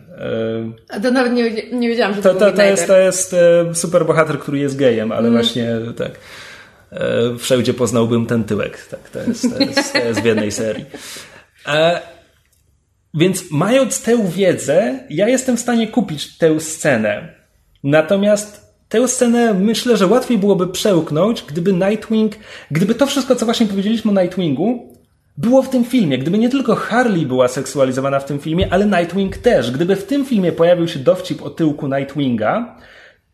To 1.02 1.10
nawet 1.10 1.32
nie, 1.32 1.50
nie 1.72 1.88
wiedziałam, 1.88 2.14
że 2.14 2.22
to, 2.22 2.34
to, 2.34 2.40
to, 2.40 2.52
to 2.52 2.62
jest, 2.62 2.86
to 2.86 2.98
jest 2.98 3.36
super 3.74 4.06
bohater, 4.06 4.38
który 4.38 4.58
jest 4.58 4.76
gejem, 4.76 5.12
ale 5.12 5.28
mm. 5.28 5.32
właśnie 5.32 5.68
tak. 5.96 6.10
Wszędzie 7.38 7.74
poznałbym 7.74 8.26
ten 8.26 8.44
tyłek. 8.44 8.86
Tak, 8.90 9.10
to 9.10 9.18
jest, 9.18 9.42
to 9.42 9.64
jest, 9.64 9.92
to 9.92 9.98
jest 9.98 10.20
w 10.20 10.24
jednej 10.24 10.52
serii. 10.52 10.84
Więc 13.14 13.50
mając 13.50 14.02
tę 14.02 14.28
wiedzę, 14.28 14.98
ja 15.10 15.28
jestem 15.28 15.56
w 15.56 15.60
stanie 15.60 15.88
kupić 15.88 16.38
tę 16.38 16.60
scenę. 16.60 17.34
Natomiast 17.84 18.67
Tę 18.88 19.08
scenę 19.08 19.54
myślę, 19.54 19.96
że 19.96 20.06
łatwiej 20.06 20.38
byłoby 20.38 20.66
przełknąć, 20.66 21.44
gdyby 21.48 21.72
Nightwing, 21.72 22.32
gdyby 22.70 22.94
to 22.94 23.06
wszystko, 23.06 23.36
co 23.36 23.44
właśnie 23.44 23.66
powiedzieliśmy 23.66 24.10
o 24.10 24.22
Nightwingu, 24.22 24.98
było 25.38 25.62
w 25.62 25.68
tym 25.68 25.84
filmie. 25.84 26.18
Gdyby 26.18 26.38
nie 26.38 26.48
tylko 26.48 26.74
Harley 26.74 27.26
była 27.26 27.48
seksualizowana 27.48 28.20
w 28.20 28.24
tym 28.24 28.38
filmie, 28.38 28.72
ale 28.72 28.86
Nightwing 28.86 29.36
też. 29.36 29.70
Gdyby 29.70 29.96
w 29.96 30.04
tym 30.04 30.24
filmie 30.24 30.52
pojawił 30.52 30.88
się 30.88 30.98
dowcip 30.98 31.42
o 31.42 31.50
tyłku 31.50 31.88
Nightwinga, 31.88 32.76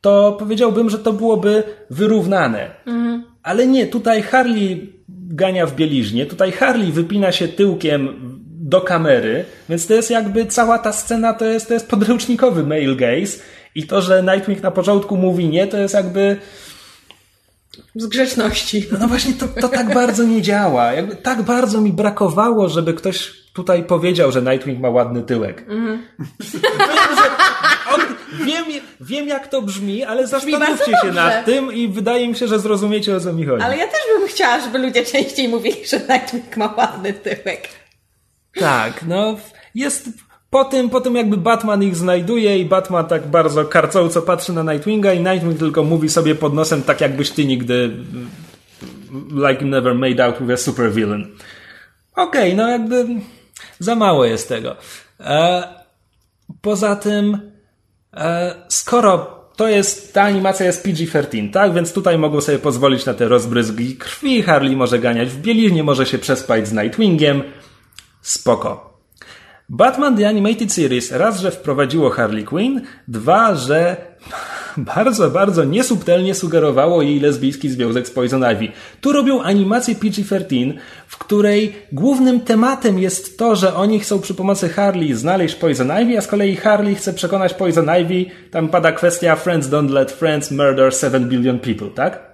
to 0.00 0.36
powiedziałbym, 0.38 0.90
że 0.90 0.98
to 0.98 1.12
byłoby 1.12 1.62
wyrównane. 1.90 2.70
Mhm. 2.86 3.24
Ale 3.42 3.66
nie, 3.66 3.86
tutaj 3.86 4.22
Harley 4.22 4.92
gania 5.08 5.66
w 5.66 5.74
bieliźnie, 5.74 6.26
tutaj 6.26 6.52
Harley 6.52 6.92
wypina 6.92 7.32
się 7.32 7.48
tyłkiem 7.48 8.08
do 8.60 8.80
kamery, 8.80 9.44
więc 9.68 9.86
to 9.86 9.94
jest 9.94 10.10
jakby 10.10 10.46
cała 10.46 10.78
ta 10.78 10.92
scena 10.92 11.32
to 11.32 11.44
jest, 11.44 11.68
to 11.68 11.74
jest 11.74 11.88
podręcznikowy 11.88 12.62
male 12.62 12.96
gaze 12.96 13.38
i 13.74 13.86
to, 13.86 14.02
że 14.02 14.22
Nightwing 14.22 14.62
na 14.62 14.70
początku 14.70 15.16
mówi 15.16 15.48
nie, 15.48 15.66
to 15.66 15.78
jest 15.78 15.94
jakby 15.94 16.36
z 17.96 18.06
grzeczności. 18.06 18.86
No 19.00 19.08
właśnie, 19.08 19.32
to, 19.32 19.48
to 19.48 19.68
tak 19.68 19.94
bardzo 19.94 20.24
nie 20.24 20.42
działa. 20.42 20.92
Jakby 20.92 21.16
tak 21.16 21.42
bardzo 21.42 21.80
mi 21.80 21.92
brakowało, 21.92 22.68
żeby 22.68 22.94
ktoś 22.94 23.32
tutaj 23.52 23.84
powiedział, 23.84 24.32
że 24.32 24.42
Nightwing 24.42 24.80
ma 24.80 24.90
ładny 24.90 25.22
tyłek. 25.22 25.64
Mm. 25.68 26.02
Wiem, 26.40 27.16
że 27.16 27.30
on, 27.94 28.00
wiem, 28.46 28.64
wiem, 29.00 29.28
jak 29.28 29.48
to 29.48 29.62
brzmi, 29.62 30.04
ale 30.04 30.26
zastanówcie 30.26 30.92
się 31.02 31.12
nad 31.12 31.44
tym 31.44 31.72
i 31.72 31.88
wydaje 31.88 32.28
mi 32.28 32.36
się, 32.36 32.48
że 32.48 32.58
zrozumiecie, 32.58 33.16
o 33.16 33.20
co 33.20 33.32
mi 33.32 33.46
chodzi. 33.46 33.64
Ale 33.64 33.76
ja 33.76 33.86
też 33.86 34.00
bym 34.18 34.28
chciała, 34.28 34.60
żeby 34.60 34.78
ludzie 34.78 35.04
częściej 35.04 35.48
mówili, 35.48 35.86
że 35.86 36.00
Nightwing 36.08 36.56
ma 36.56 36.74
ładny 36.76 37.12
tyłek. 37.12 37.68
Tak, 38.54 39.02
no 39.06 39.36
jest 39.74 40.08
po 40.54 40.64
tym, 40.64 40.90
po 40.90 41.00
tym 41.00 41.16
jakby 41.16 41.36
Batman 41.36 41.82
ich 41.82 41.96
znajduje 41.96 42.58
i 42.58 42.64
Batman 42.64 43.06
tak 43.06 43.26
bardzo 43.26 43.64
karcołco 43.64 44.22
patrzy 44.22 44.52
na 44.52 44.72
Nightwinga 44.72 45.12
i 45.12 45.18
Nightwing 45.20 45.58
tylko 45.58 45.84
mówi 45.84 46.08
sobie 46.08 46.34
pod 46.34 46.54
nosem 46.54 46.82
tak 46.82 47.00
jakbyś 47.00 47.30
ty 47.30 47.44
nigdy 47.44 47.90
like 49.30 49.64
never 49.64 49.94
made 49.94 50.24
out 50.24 50.40
with 50.40 50.50
a 50.50 50.56
supervillain. 50.56 51.36
Okej, 52.16 52.52
okay, 52.52 52.54
no 52.54 52.68
jakby 52.68 53.06
za 53.78 53.94
mało 53.94 54.24
jest 54.24 54.48
tego. 54.48 54.76
E, 55.20 55.68
poza 56.60 56.96
tym 56.96 57.50
e, 58.12 58.54
skoro 58.68 59.40
to 59.56 59.68
jest, 59.68 60.14
ta 60.14 60.22
animacja 60.22 60.66
jest 60.66 60.86
PG-13, 60.86 61.52
tak? 61.52 61.74
Więc 61.74 61.92
tutaj 61.92 62.18
mogą 62.18 62.40
sobie 62.40 62.58
pozwolić 62.58 63.06
na 63.06 63.14
te 63.14 63.28
rozbryzgi 63.28 63.96
krwi, 63.96 64.42
Harley 64.42 64.76
może 64.76 64.98
ganiać 64.98 65.28
w 65.28 65.40
bieliźnie, 65.40 65.84
może 65.84 66.06
się 66.06 66.18
przespać 66.18 66.68
z 66.68 66.72
Nightwingiem. 66.72 67.42
Spoko. 68.22 68.93
Batman 69.68 70.16
The 70.16 70.28
Animated 70.28 70.72
Series 70.72 71.12
raz, 71.12 71.40
że 71.40 71.50
wprowadziło 71.50 72.10
Harley 72.10 72.44
Quinn, 72.44 72.80
dwa, 73.08 73.54
że 73.54 73.96
bardzo, 74.76 75.30
bardzo 75.30 75.64
niesubtelnie 75.64 76.34
sugerowało 76.34 77.02
jej 77.02 77.20
lesbijski 77.20 77.70
związek 77.70 78.08
z 78.08 78.10
Poison 78.10 78.44
Ivy. 78.52 78.68
Tu 79.00 79.12
robią 79.12 79.42
animację 79.42 79.94
PG-13, 79.94 80.74
w 81.06 81.18
której 81.18 81.76
głównym 81.92 82.40
tematem 82.40 82.98
jest 82.98 83.38
to, 83.38 83.56
że 83.56 83.74
oni 83.74 84.00
chcą 84.00 84.20
przy 84.20 84.34
pomocy 84.34 84.68
Harley 84.68 85.14
znaleźć 85.14 85.54
Poison 85.54 85.90
Ivy, 86.02 86.18
a 86.18 86.20
z 86.20 86.26
kolei 86.26 86.56
Harley 86.56 86.94
chce 86.94 87.12
przekonać 87.12 87.54
Poison 87.54 87.86
Ivy, 88.00 88.30
tam 88.50 88.68
pada 88.68 88.92
kwestia 88.92 89.36
Friends 89.36 89.68
don't 89.68 89.90
let 89.90 90.12
friends 90.12 90.50
murder 90.50 90.94
7 90.94 91.28
billion 91.28 91.58
people, 91.58 91.90
tak? 91.90 92.33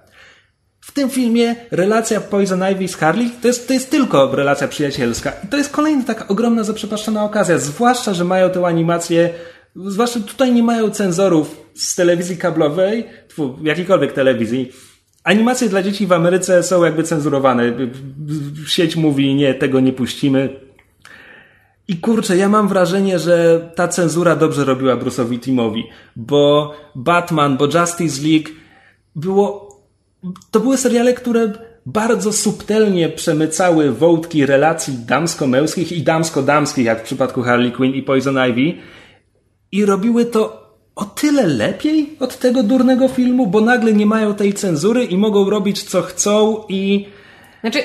W 0.91 0.93
tym 0.93 1.09
filmie 1.09 1.55
relacja 1.71 2.21
Poison 2.21 2.63
Ivy 2.71 2.87
z 2.87 2.95
Harley 2.95 3.29
to 3.41 3.47
jest, 3.47 3.67
to 3.67 3.73
jest 3.73 3.91
tylko 3.91 4.35
relacja 4.35 4.67
przyjacielska. 4.67 5.33
I 5.43 5.47
to 5.47 5.57
jest 5.57 5.71
kolejna 5.71 6.03
taka 6.03 6.27
ogromna, 6.27 6.63
zaprzepaszczona 6.63 7.23
okazja. 7.23 7.57
Zwłaszcza, 7.57 8.13
że 8.13 8.23
mają 8.23 8.49
tę 8.49 8.65
animację, 8.65 9.29
zwłaszcza 9.75 10.19
tutaj 10.19 10.53
nie 10.53 10.63
mają 10.63 10.89
cenzorów 10.89 11.57
z 11.73 11.95
telewizji 11.95 12.37
kablowej, 12.37 13.05
tfu, 13.27 13.55
jakiejkolwiek 13.63 14.13
telewizji. 14.13 14.71
Animacje 15.23 15.69
dla 15.69 15.83
dzieci 15.83 16.07
w 16.07 16.11
Ameryce 16.11 16.63
są 16.63 16.83
jakby 16.83 17.03
cenzurowane. 17.03 17.63
Sieć 18.67 18.95
mówi, 18.95 19.35
nie, 19.35 19.53
tego 19.53 19.79
nie 19.79 19.93
puścimy. 19.93 20.59
I 21.87 21.97
kurczę, 21.97 22.37
ja 22.37 22.49
mam 22.49 22.67
wrażenie, 22.67 23.19
że 23.19 23.69
ta 23.75 23.87
cenzura 23.87 24.35
dobrze 24.35 24.65
robiła 24.65 24.95
Bruce'owi 24.95 25.39
Timowi, 25.39 25.83
bo 26.15 26.73
Batman, 26.95 27.57
bo 27.57 27.65
Justice 27.65 28.21
League 28.27 28.49
było 29.15 29.70
to 30.51 30.59
były 30.59 30.77
seriale, 30.77 31.13
które 31.13 31.51
bardzo 31.85 32.33
subtelnie 32.33 33.09
przemycały 33.09 33.91
wątki 33.91 34.45
relacji 34.45 34.93
damsko-męskich 35.05 35.91
i 35.91 36.03
damsko-damskich, 36.03 36.85
jak 36.85 36.99
w 36.99 37.03
przypadku 37.03 37.41
Harley 37.41 37.71
Quinn 37.71 37.93
i 37.93 38.03
Poison 38.03 38.37
Ivy, 38.49 38.77
i 39.71 39.85
robiły 39.85 40.25
to 40.25 40.61
o 40.95 41.05
tyle 41.05 41.47
lepiej 41.47 42.09
od 42.19 42.37
tego 42.37 42.63
durnego 42.63 43.07
filmu, 43.07 43.47
bo 43.47 43.61
nagle 43.61 43.93
nie 43.93 44.05
mają 44.05 44.35
tej 44.35 44.53
cenzury 44.53 45.03
i 45.05 45.17
mogą 45.17 45.49
robić 45.49 45.83
co 45.83 46.01
chcą 46.01 46.63
i. 46.69 47.07
Znaczy, 47.61 47.79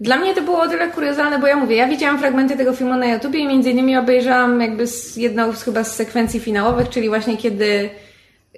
dla 0.00 0.16
mnie 0.16 0.34
to 0.34 0.42
było 0.42 0.60
o 0.60 0.68
tyle 0.68 0.88
kuriozalne, 0.88 1.38
bo 1.38 1.46
ja 1.46 1.56
mówię, 1.56 1.76
ja 1.76 1.88
widziałam 1.88 2.18
fragmenty 2.18 2.56
tego 2.56 2.72
filmu 2.72 2.96
na 2.96 3.06
YouTubie 3.06 3.40
i 3.40 3.48
między 3.48 3.70
innymi 3.70 3.96
obejrzałam 3.96 4.60
jakby 4.60 4.84
jedną 5.16 5.52
z 5.52 5.62
chyba 5.62 5.84
z 5.84 5.96
sekwencji 5.96 6.40
finałowych, 6.40 6.88
czyli 6.88 7.08
właśnie 7.08 7.36
kiedy 7.36 7.90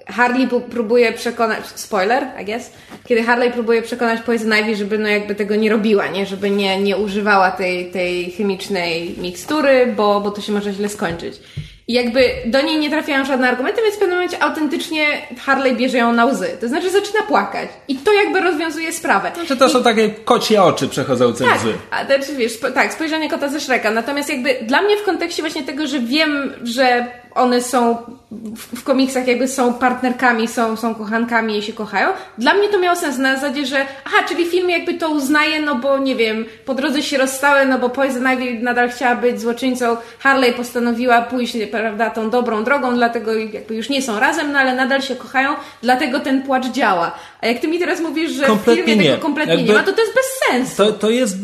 Harley 0.06 0.48
próbuje 0.70 1.12
przekonać, 1.12 1.66
spoiler, 1.66 2.26
I 2.42 2.44
guess, 2.44 2.70
kiedy 3.04 3.22
Harley 3.22 3.50
próbuje 3.50 3.82
przekonać 3.82 4.20
Poison 4.20 4.52
Ivy, 4.52 4.76
żeby 4.76 4.98
no 4.98 5.08
jakby 5.08 5.34
tego 5.34 5.56
nie 5.56 5.70
robiła, 5.70 6.06
nie? 6.06 6.26
Żeby 6.26 6.50
nie, 6.50 6.80
nie 6.80 6.96
używała 6.96 7.50
tej, 7.50 7.90
tej 7.90 8.30
chemicznej 8.30 9.14
mikstury, 9.18 9.94
bo, 9.96 10.20
bo 10.20 10.30
to 10.30 10.40
się 10.40 10.52
może 10.52 10.72
źle 10.72 10.88
skończyć. 10.88 11.40
I 11.88 11.92
jakby 11.92 12.30
do 12.46 12.62
niej 12.62 12.78
nie 12.78 12.90
trafiają 12.90 13.24
żadne 13.24 13.48
argumenty, 13.48 13.82
więc 13.82 13.94
w 13.94 13.98
pewnym 13.98 14.16
momencie 14.16 14.42
autentycznie 14.42 15.06
Harley 15.40 15.76
bierze 15.76 15.98
ją 15.98 16.12
na 16.12 16.24
łzy. 16.24 16.48
To 16.60 16.68
znaczy 16.68 16.90
zaczyna 16.90 17.22
płakać. 17.22 17.68
I 17.88 17.96
to 17.96 18.12
jakby 18.12 18.40
rozwiązuje 18.40 18.92
sprawę. 18.92 19.32
Znaczy 19.34 19.56
to 19.56 19.66
I... 19.66 19.70
są 19.70 19.82
takie 19.82 20.08
kocie 20.10 20.62
oczy 20.62 20.88
przechodzące 20.88 21.44
tak, 21.44 21.56
łzy. 21.56 21.72
A, 21.90 22.04
znaczy, 22.04 22.36
wiesz, 22.36 22.60
tak, 22.74 22.92
spojrzenie 22.92 23.30
kota 23.30 23.48
ze 23.48 23.60
Shreka. 23.60 23.90
Natomiast 23.90 24.28
jakby 24.28 24.54
dla 24.62 24.82
mnie 24.82 24.96
w 24.96 25.02
kontekście 25.02 25.42
właśnie 25.42 25.62
tego, 25.62 25.86
że 25.86 26.00
wiem, 26.00 26.52
że 26.62 27.06
one 27.34 27.62
są 27.62 27.96
w, 28.30 28.80
w, 28.80 28.84
komiksach 28.84 29.26
jakby 29.26 29.48
są 29.48 29.74
partnerkami, 29.74 30.48
są, 30.48 30.76
są 30.76 30.94
kochankami 30.94 31.58
i 31.58 31.62
się 31.62 31.72
kochają. 31.72 32.08
Dla 32.38 32.54
mnie 32.54 32.68
to 32.68 32.78
miało 32.78 32.96
sens 32.96 33.18
na 33.18 33.34
zasadzie, 33.34 33.66
że 33.66 33.86
aha, 34.04 34.16
czyli 34.28 34.46
film 34.46 34.70
jakby 34.70 34.94
to 34.94 35.10
uznaje, 35.10 35.60
no 35.60 35.74
bo 35.74 35.98
nie 35.98 36.16
wiem, 36.16 36.44
po 36.64 36.74
drodze 36.74 37.02
się 37.02 37.18
rozstały, 37.18 37.66
no 37.66 37.78
bo 37.78 37.90
Poison 37.90 38.32
Ivy 38.32 38.62
nadal 38.62 38.90
chciała 38.90 39.14
być 39.14 39.40
złoczyńcą, 39.40 39.96
Harley 40.18 40.52
postanowiła 40.52 41.22
pójść, 41.22 41.54
prawda, 41.72 42.10
tą 42.10 42.30
dobrą 42.30 42.64
drogą, 42.64 42.94
dlatego 42.94 43.34
jakby 43.34 43.74
już 43.74 43.88
nie 43.88 44.02
są 44.02 44.20
razem, 44.20 44.52
no 44.52 44.58
ale 44.58 44.74
nadal 44.74 45.02
się 45.02 45.16
kochają, 45.16 45.50
dlatego 45.82 46.20
ten 46.20 46.42
płacz 46.42 46.66
działa. 46.66 47.14
A 47.40 47.46
jak 47.46 47.58
ty 47.58 47.68
mi 47.68 47.78
teraz 47.78 48.00
mówisz, 48.00 48.32
że 48.32 48.46
kompletnie 48.46 48.82
w 48.82 48.86
filmie 48.86 49.04
nie. 49.04 49.10
tego 49.10 49.22
kompletnie 49.22 49.54
jakby 49.54 49.68
nie 49.68 49.78
ma, 49.78 49.84
to 49.84 49.92
to 49.92 50.00
jest 50.00 50.14
bez 50.14 50.24
sensu. 50.50 50.76
To, 50.76 50.92
to 50.92 51.10
jest 51.10 51.36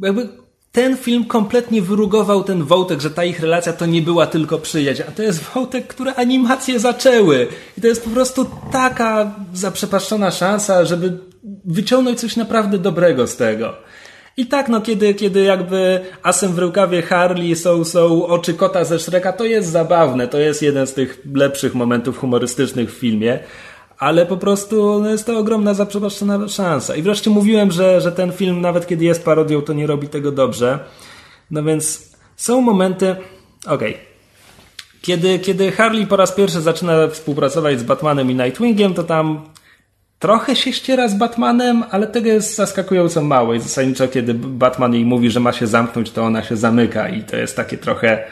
jakby 0.00 0.28
ten 0.72 0.96
film 0.96 1.24
kompletnie 1.24 1.82
wyrugował 1.82 2.44
ten 2.44 2.64
wątek, 2.64 3.00
że 3.00 3.10
ta 3.10 3.24
ich 3.24 3.40
relacja 3.40 3.72
to 3.72 3.86
nie 3.86 4.02
była 4.02 4.26
tylko 4.26 4.58
przyjaźń, 4.58 5.02
a 5.08 5.10
to 5.10 5.22
jest 5.22 5.42
wątek, 5.54 5.86
które 5.86 6.14
animacje 6.14 6.80
zaczęły. 6.80 7.48
I 7.78 7.80
to 7.80 7.86
jest 7.86 8.04
po 8.04 8.10
prostu 8.10 8.46
taka 8.72 9.34
zaprzepaszczona 9.54 10.30
szansa, 10.30 10.84
żeby 10.84 11.18
wyciągnąć 11.64 12.20
coś 12.20 12.36
naprawdę 12.36 12.78
dobrego 12.78 13.26
z 13.26 13.36
tego. 13.36 13.74
I 14.36 14.46
tak, 14.46 14.68
no, 14.68 14.80
kiedy, 14.80 15.14
kiedy 15.14 15.42
jakby 15.42 16.00
asem 16.22 16.52
w 16.52 16.58
rękawie 16.58 17.02
Harley 17.02 17.56
są, 17.56 17.84
są 17.84 18.26
oczy 18.26 18.54
kota 18.54 18.84
ze 18.84 18.98
Shreka, 18.98 19.32
to 19.32 19.44
jest 19.44 19.68
zabawne. 19.68 20.28
To 20.28 20.38
jest 20.38 20.62
jeden 20.62 20.86
z 20.86 20.94
tych 20.94 21.20
lepszych 21.34 21.74
momentów 21.74 22.18
humorystycznych 22.18 22.90
w 22.90 22.98
filmie 22.98 23.38
ale 23.98 24.26
po 24.26 24.36
prostu 24.36 25.00
no, 25.00 25.10
jest 25.10 25.26
to 25.26 25.38
ogromna 25.38 25.74
zaprzepaszczona 25.74 26.48
szansa. 26.48 26.96
I 26.96 27.02
wreszcie 27.02 27.30
mówiłem, 27.30 27.70
że, 27.70 28.00
że 28.00 28.12
ten 28.12 28.32
film, 28.32 28.60
nawet 28.60 28.86
kiedy 28.86 29.04
jest 29.04 29.24
parodią, 29.24 29.62
to 29.62 29.72
nie 29.72 29.86
robi 29.86 30.08
tego 30.08 30.32
dobrze. 30.32 30.78
No 31.50 31.62
więc 31.62 32.10
są 32.36 32.60
momenty. 32.60 33.16
Okej. 33.66 33.94
Okay. 33.94 34.04
Kiedy, 35.02 35.38
kiedy 35.38 35.72
Harley 35.72 36.06
po 36.06 36.16
raz 36.16 36.32
pierwszy 36.32 36.60
zaczyna 36.60 37.08
współpracować 37.08 37.80
z 37.80 37.82
Batmanem 37.82 38.30
i 38.30 38.34
Nightwingiem, 38.34 38.94
to 38.94 39.02
tam 39.02 39.42
trochę 40.24 40.56
się 40.56 40.72
ściera 40.72 41.08
z 41.08 41.14
Batmanem, 41.14 41.84
ale 41.90 42.06
tego 42.06 42.28
jest 42.28 42.56
zaskakująco 42.56 43.22
mało. 43.22 43.54
I 43.54 43.60
zasadniczo, 43.60 44.08
kiedy 44.08 44.34
Batman 44.34 44.94
jej 44.94 45.04
mówi, 45.04 45.30
że 45.30 45.40
ma 45.40 45.52
się 45.52 45.66
zamknąć, 45.66 46.10
to 46.10 46.22
ona 46.22 46.42
się 46.42 46.56
zamyka. 46.56 47.08
I 47.08 47.22
to 47.22 47.36
jest 47.36 47.56
takie 47.56 47.78
trochę 47.78 48.24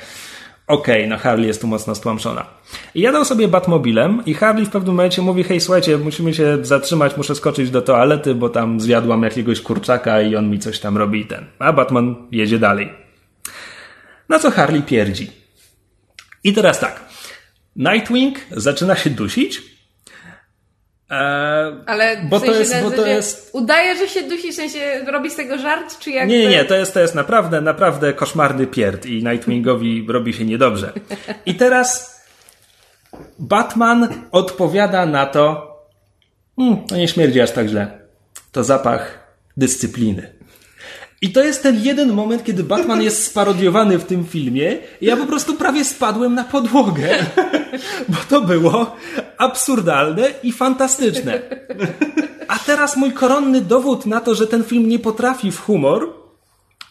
okej, 0.67 0.97
okay, 0.97 1.07
no 1.07 1.19
Harley 1.19 1.47
jest 1.47 1.61
tu 1.61 1.67
mocno 1.67 1.95
stłamszona. 1.95 2.47
I 2.95 3.01
jadą 3.01 3.25
sobie 3.25 3.49
Batmobilem 3.49 4.23
i 4.27 4.35
Harley 4.35 4.67
w 4.67 4.71
pewnym 4.71 4.95
momencie 4.95 5.23
mówi, 5.23 5.45
hej 5.45 5.61
słuchajcie, 5.61 5.99
musimy 5.99 6.35
się 6.35 6.59
zatrzymać, 6.63 7.17
muszę 7.17 7.35
skoczyć 7.35 7.71
do 7.71 7.83
toalety, 7.83 8.35
bo 8.35 8.49
tam 8.49 8.81
zjadłam 8.81 9.23
jakiegoś 9.23 9.61
kurczaka 9.61 10.23
i 10.23 10.37
on 10.37 10.51
mi 10.51 10.59
coś 10.59 10.81
tam 10.81 10.97
robi 10.97 11.21
i 11.21 11.27
ten. 11.27 11.47
A 11.59 11.73
Batman 11.73 12.15
jedzie 12.31 12.59
dalej. 12.59 12.93
Na 14.29 14.39
co 14.39 14.51
Harley 14.51 14.83
pierdzi. 14.83 15.31
I 16.45 16.53
teraz 16.53 16.81
tak. 16.81 17.01
Nightwing 17.77 18.39
zaczyna 18.51 18.97
się 18.97 19.11
dusić, 19.11 19.72
Eee, 21.11 21.75
Ale 21.87 22.17
bo 22.25 22.41
w 22.41 22.43
sensie 22.43 22.55
to 22.55 22.59
jest, 22.59 22.83
bo 22.83 22.91
to 22.91 23.07
jest... 23.07 23.51
Udaje, 23.53 23.97
że 23.97 24.09
się 24.09 24.23
dusi, 24.23 24.53
w 24.53 24.55
sensie 24.55 25.05
robi 25.07 25.31
z 25.31 25.37
tego 25.37 25.59
żart, 25.59 25.99
czy 25.99 26.11
jak? 26.11 26.29
Nie, 26.29 26.47
nie, 26.47 26.65
to 26.65 26.75
jest, 26.75 26.95
to 26.95 27.01
jest 27.01 27.15
naprawdę, 27.15 27.61
naprawdę 27.61 28.13
koszmarny 28.13 28.67
pierd 28.67 29.07
i 29.07 29.25
Nightwingowi 29.25 30.07
robi 30.09 30.33
się 30.33 30.45
niedobrze. 30.45 30.93
I 31.47 31.55
teraz 31.55 32.21
Batman 33.39 34.09
odpowiada 34.31 35.07
na 35.07 35.27
to, 35.27 35.73
hmm, 36.57 36.87
to 36.87 36.97
nie 36.97 37.09
śmierdzi 37.09 37.41
aż 37.41 37.51
tak 37.51 37.69
źle. 37.69 37.99
To 38.53 38.65
zapach 38.65 39.35
dyscypliny. 39.57 40.33
I 41.23 41.33
to 41.33 41.43
jest 41.43 41.63
ten 41.63 41.85
jeden 41.85 42.13
moment, 42.13 42.45
kiedy 42.45 42.65
Batman 42.65 43.03
jest 43.03 43.25
sparodiowany 43.25 43.99
w 43.99 44.05
tym 44.05 44.27
filmie 44.27 44.79
i 45.01 45.07
ja 45.07 45.17
po 45.17 45.27
prostu 45.27 45.55
prawie 45.55 45.85
spadłem 45.85 46.35
na 46.35 46.45
podłogę, 46.45 47.09
bo 48.09 48.17
to 48.29 48.41
było 48.41 48.97
absurdalne 49.39 50.29
i 50.43 50.53
fantastyczne. 50.53 51.43
A 52.49 52.59
teraz 52.59 52.97
mój 52.97 53.13
koronny 53.13 53.61
dowód 53.61 54.07
na 54.07 54.21
to, 54.21 54.35
że 54.35 54.47
ten 54.47 54.65
film 54.65 54.89
nie 54.89 54.99
potrafi 54.99 55.53
w 55.53 55.61
humor, 55.61 56.15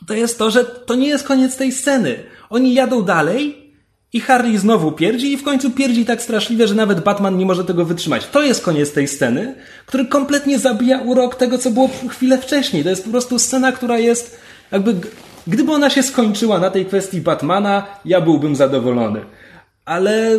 to 0.07 0.13
jest 0.13 0.37
to, 0.37 0.51
że 0.51 0.65
to 0.65 0.95
nie 0.95 1.07
jest 1.07 1.27
koniec 1.27 1.57
tej 1.57 1.71
sceny. 1.71 2.23
Oni 2.49 2.73
jadą 2.73 3.01
dalej 3.01 3.71
i 4.13 4.19
Harry 4.19 4.59
znowu 4.59 4.91
pierdzi 4.91 5.33
i 5.33 5.37
w 5.37 5.43
końcu 5.43 5.71
pierdzi 5.71 6.05
tak 6.05 6.21
straszliwie, 6.21 6.67
że 6.67 6.75
nawet 6.75 6.99
Batman 6.99 7.37
nie 7.37 7.45
może 7.45 7.65
tego 7.65 7.85
wytrzymać. 7.85 8.27
To 8.27 8.41
jest 8.41 8.63
koniec 8.63 8.91
tej 8.91 9.07
sceny, 9.07 9.55
który 9.85 10.05
kompletnie 10.05 10.59
zabija 10.59 11.01
urok 11.01 11.35
tego, 11.35 11.57
co 11.57 11.71
było 11.71 11.89
chwilę 12.09 12.37
wcześniej. 12.37 12.83
To 12.83 12.89
jest 12.89 13.03
po 13.03 13.11
prostu 13.11 13.39
scena, 13.39 13.71
która 13.71 13.99
jest 13.99 14.39
jakby... 14.71 14.95
Gdyby 15.47 15.71
ona 15.71 15.89
się 15.89 16.03
skończyła 16.03 16.59
na 16.59 16.69
tej 16.69 16.85
kwestii 16.85 17.21
Batmana, 17.21 17.85
ja 18.05 18.21
byłbym 18.21 18.55
zadowolony. 18.55 19.21
Ale 19.85 20.29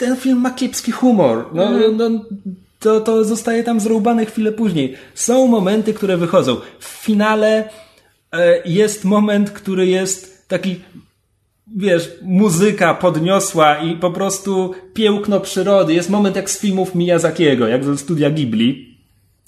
ten 0.00 0.16
film 0.16 0.38
ma 0.40 0.50
kiepski 0.50 0.92
humor. 0.92 1.46
No, 1.54 1.62
Mhm. 1.64 1.96
no, 1.96 2.24
to, 2.78 3.00
to 3.00 3.24
zostaje 3.24 3.64
tam 3.64 3.80
zrąbane 3.80 4.26
chwilę 4.26 4.52
później. 4.52 4.96
Są 5.14 5.46
momenty, 5.46 5.94
które 5.94 6.16
wychodzą. 6.16 6.56
W 6.78 6.84
finale 6.88 7.68
e, 8.32 8.62
jest 8.64 9.04
moment, 9.04 9.50
który 9.50 9.86
jest 9.86 10.48
taki, 10.48 10.80
wiesz, 11.76 12.08
muzyka 12.22 12.94
podniosła 12.94 13.76
i 13.76 13.96
po 13.96 14.10
prostu 14.10 14.74
piękno 14.94 15.40
przyrody. 15.40 15.94
Jest 15.94 16.10
moment 16.10 16.36
jak 16.36 16.50
z 16.50 16.58
filmów 16.60 16.94
Miyazakiego, 16.94 17.68
jak 17.68 17.84
ze 17.84 17.98
studia 17.98 18.30
Ghibli. 18.30 18.98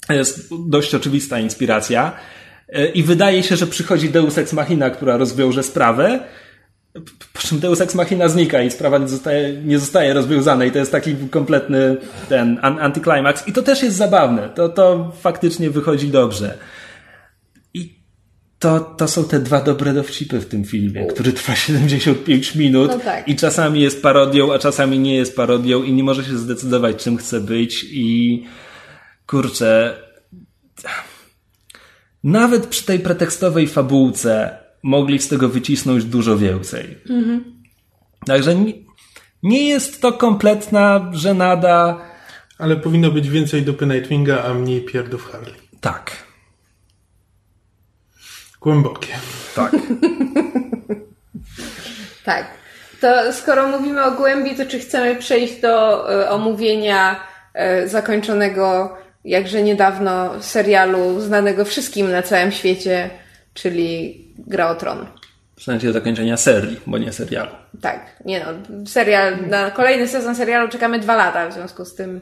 Jest 0.09 0.49
dość 0.69 0.95
oczywista 0.95 1.39
inspiracja. 1.39 2.11
E, 2.69 2.87
I 2.87 3.03
wydaje 3.03 3.43
się, 3.43 3.55
że 3.55 3.67
przychodzi 3.67 4.09
Deus 4.09 4.37
Ex 4.37 4.53
Machina, 4.53 4.89
która 4.89 5.17
rozwiąże 5.17 5.63
sprawę. 5.63 6.19
Po 7.33 7.41
czym 7.41 7.59
Deus 7.59 7.81
Ex 7.81 7.95
Machina 7.95 8.27
znika 8.27 8.61
i 8.63 8.71
sprawa 8.71 8.97
nie 8.97 9.07
zostaje, 9.07 9.53
nie 9.65 9.79
zostaje 9.79 10.13
rozwiązana 10.13 10.65
i 10.65 10.71
to 10.71 10.77
jest 10.79 10.91
taki 10.91 11.15
kompletny 11.29 11.97
ten 12.29 12.59
an- 12.61 12.79
anticlimax. 12.79 13.47
I 13.47 13.53
to 13.53 13.61
też 13.61 13.83
jest 13.83 13.97
zabawne. 13.97 14.49
To, 14.49 14.69
to 14.69 15.11
faktycznie 15.21 15.69
wychodzi 15.69 16.07
dobrze. 16.07 16.57
I 17.73 17.99
to, 18.59 18.79
to 18.79 19.07
są 19.07 19.23
te 19.23 19.39
dwa 19.39 19.61
dobre 19.61 19.93
dowcipy 19.93 20.39
w 20.39 20.45
tym 20.45 20.63
filmie, 20.65 21.05
który 21.05 21.33
trwa 21.33 21.55
75 21.55 22.55
minut 22.55 22.91
No 22.91 22.99
tak. 22.99 23.27
i 23.27 23.35
czasami 23.35 23.81
jest 23.81 24.01
parodią, 24.01 24.53
a 24.53 24.59
czasami 24.59 24.99
nie 24.99 25.15
jest 25.15 25.35
parodią 25.35 25.83
i 25.83 25.93
nie 25.93 26.03
może 26.03 26.23
się 26.23 26.37
zdecydować, 26.37 27.03
czym 27.03 27.17
chce 27.17 27.41
być 27.41 27.85
i 27.91 28.43
kurczę, 29.27 29.97
nawet 32.23 32.67
przy 32.67 32.85
tej 32.85 32.99
pretekstowej 32.99 33.67
fabułce 33.67 34.62
mogli 34.83 35.19
z 35.19 35.27
tego 35.27 35.49
wycisnąć 35.49 36.05
dużo 36.05 36.37
więcej. 36.37 36.97
Także 38.25 38.55
nie, 38.55 38.73
nie 39.43 39.69
jest 39.69 40.01
to 40.01 40.13
kompletna 40.13 41.11
żenada. 41.13 42.01
Ale 42.57 42.75
powinno 42.75 43.11
być 43.11 43.29
więcej 43.29 43.61
dupy 43.61 43.85
Nightwinga, 43.85 44.43
a 44.43 44.53
mniej 44.53 44.81
pierdów 44.81 45.31
Harley. 45.31 45.53
Tak. 45.81 46.11
Głębokie. 48.61 49.13
Tak. 49.55 49.71
Tak. 52.23 52.47
To 53.01 53.33
skoro 53.33 53.67
mówimy 53.67 54.03
o 54.03 54.11
głębi, 54.11 54.55
to 54.55 54.65
czy 54.65 54.79
chcemy 54.79 55.15
przejść 55.15 55.61
do 55.61 56.13
e, 56.13 56.29
omówienia 56.29 57.19
e, 57.53 57.87
zakończonego 57.87 58.97
jakże 59.25 59.63
niedawno 59.63 60.41
serialu 60.41 61.19
znanego 61.19 61.65
wszystkim 61.65 62.11
na 62.11 62.21
całym 62.21 62.51
świecie, 62.51 63.09
czyli 63.53 64.17
Gra 64.37 64.69
o 64.69 64.75
Tron. 64.75 65.05
W 65.55 65.63
sensie 65.63 65.93
zakończenia 65.93 66.37
serii, 66.37 66.79
bo 66.87 66.97
nie 66.97 67.11
serialu. 67.11 67.51
Tak, 67.81 68.23
nie 68.25 68.39
no, 68.39 68.85
serial, 68.85 69.47
na 69.47 69.71
kolejny 69.71 70.07
sezon 70.07 70.35
serialu 70.35 70.69
czekamy 70.69 70.99
dwa 70.99 71.15
lata, 71.15 71.49
w 71.49 71.53
związku 71.53 71.85
z 71.85 71.95
tym 71.95 72.21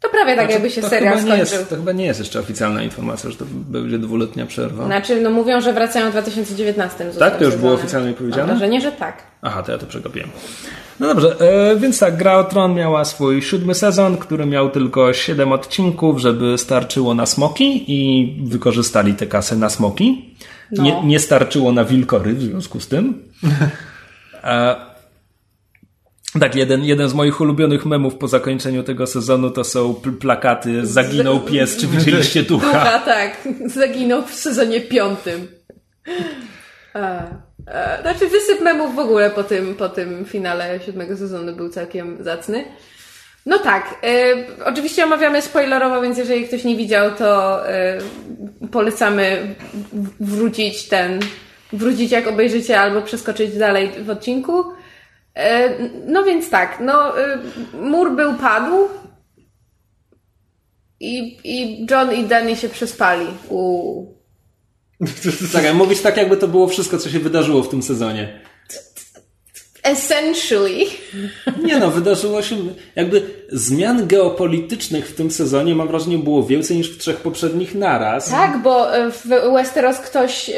to 0.00 0.08
prawie 0.08 0.36
tak 0.36 0.50
jakby 0.50 0.70
się 0.70 0.82
serial 0.82 1.14
nie 1.14 1.22
skończył. 1.22 1.58
jest, 1.58 1.70
To 1.70 1.76
chyba 1.76 1.92
nie 1.92 2.04
jest 2.04 2.20
jeszcze 2.20 2.40
oficjalna 2.40 2.82
informacja, 2.82 3.30
że 3.30 3.36
to 3.36 3.44
będzie 3.50 3.98
dwuletnia 3.98 4.46
przerwa. 4.46 4.86
Znaczy, 4.86 5.20
no 5.20 5.30
mówią, 5.30 5.60
że 5.60 5.72
wracają 5.72 6.08
w 6.08 6.12
2019. 6.12 7.04
z 7.04 7.08
ósmym 7.08 7.30
Tak? 7.30 7.38
To 7.38 7.44
już 7.44 7.56
było 7.56 7.72
oficjalnie 7.72 8.12
powiedziane? 8.12 8.46
Mam 8.46 8.58
wrażenie, 8.58 8.80
że 8.80 8.92
tak. 8.92 9.22
Aha, 9.42 9.62
to 9.62 9.72
ja 9.72 9.78
to 9.78 9.86
przegapiłem. 9.86 10.28
No 11.00 11.06
dobrze, 11.06 11.36
e, 11.40 11.76
więc 11.76 11.98
tak, 11.98 12.16
Gra 12.16 12.38
o 12.38 12.44
Tron 12.44 12.74
miała 12.74 13.04
swój 13.04 13.42
siódmy 13.42 13.74
sezon, 13.74 14.16
który 14.16 14.46
miał 14.46 14.70
tylko 14.70 15.12
siedem 15.12 15.52
odcinków, 15.52 16.18
żeby 16.18 16.58
starczyło 16.58 17.14
na 17.14 17.26
smoki 17.26 17.84
i 17.86 18.26
wykorzystali 18.44 19.14
te 19.14 19.26
kasy 19.26 19.56
na 19.56 19.70
smoki. 19.70 20.36
No. 20.72 20.82
Nie, 20.82 21.02
nie 21.04 21.18
starczyło 21.18 21.72
na 21.72 21.84
wilkory 21.84 22.34
w 22.34 22.42
związku 22.42 22.80
z 22.80 22.88
tym. 22.88 23.22
E, 24.44 24.76
tak, 26.40 26.54
jeden, 26.54 26.84
jeden 26.84 27.08
z 27.08 27.14
moich 27.14 27.40
ulubionych 27.40 27.86
memów 27.86 28.14
po 28.14 28.28
zakończeniu 28.28 28.82
tego 28.82 29.06
sezonu 29.06 29.50
to 29.50 29.64
są 29.64 29.94
pl- 29.94 30.16
plakaty 30.18 30.86
Zaginął 30.86 31.40
pies, 31.40 31.76
czy 31.76 31.86
widzieliście 31.86 32.42
ducha? 32.42 32.66
Ducha, 32.66 32.98
tak. 32.98 33.48
Zaginął 33.66 34.22
w 34.26 34.34
sezonie 34.34 34.80
piątym. 34.80 35.48
A, 36.94 37.22
znaczy 38.02 38.28
wysyp 38.28 38.60
memów 38.60 38.94
w 38.94 38.98
ogóle 38.98 39.30
po 39.30 39.44
tym, 39.44 39.74
po 39.74 39.88
tym 39.88 40.24
finale 40.24 40.80
siódmego 40.86 41.16
sezonu 41.16 41.56
był 41.56 41.68
całkiem 41.68 42.24
zacny. 42.24 42.64
No 43.46 43.58
tak, 43.58 43.98
e, 44.02 44.34
oczywiście 44.64 45.04
omawiamy 45.04 45.42
spoilerowo, 45.42 46.02
więc 46.02 46.18
jeżeli 46.18 46.48
ktoś 46.48 46.64
nie 46.64 46.76
widział, 46.76 47.10
to 47.14 47.68
e, 47.68 47.98
polecamy 48.72 49.54
wrócić 50.20 50.88
ten, 50.88 51.20
wrócić 51.72 52.10
jak 52.12 52.26
obejrzycie 52.26 52.80
albo 52.80 53.02
przeskoczyć 53.02 53.58
dalej 53.58 53.90
w 54.04 54.10
odcinku. 54.10 54.64
E, 55.34 55.70
no 56.06 56.24
więc 56.24 56.50
tak, 56.50 56.78
no 56.80 57.12
mur 57.72 58.16
był 58.16 58.34
padł, 58.34 58.88
i, 61.00 61.38
I 61.44 61.86
John 61.90 62.14
i 62.14 62.24
Danny 62.24 62.56
się 62.56 62.68
przespali 62.68 63.26
u... 63.48 64.06
Czekaj, 65.52 65.74
mówić 65.74 66.00
tak, 66.00 66.16
jakby 66.16 66.36
to 66.36 66.48
było 66.48 66.68
wszystko, 66.68 66.98
co 66.98 67.10
się 67.10 67.18
wydarzyło 67.18 67.62
w 67.62 67.68
tym 67.68 67.82
sezonie. 67.82 68.40
Essentially. 69.82 70.86
Nie 71.62 71.78
no, 71.78 71.90
wydarzyło 71.90 72.42
się 72.42 72.56
jakby 72.96 73.22
zmian 73.48 74.06
geopolitycznych 74.06 75.08
w 75.08 75.14
tym 75.14 75.30
sezonie, 75.30 75.74
mam 75.74 75.88
wrażenie, 75.88 76.18
było 76.18 76.46
więcej 76.46 76.76
niż 76.76 76.90
w 76.90 76.98
trzech 76.98 77.16
poprzednich 77.16 77.74
naraz. 77.74 78.30
Tak, 78.30 78.62
bo 78.62 78.96
e, 78.96 79.10
w 79.10 79.26
Westeros 79.52 79.98
ktoś 79.98 80.50
e, 80.50 80.54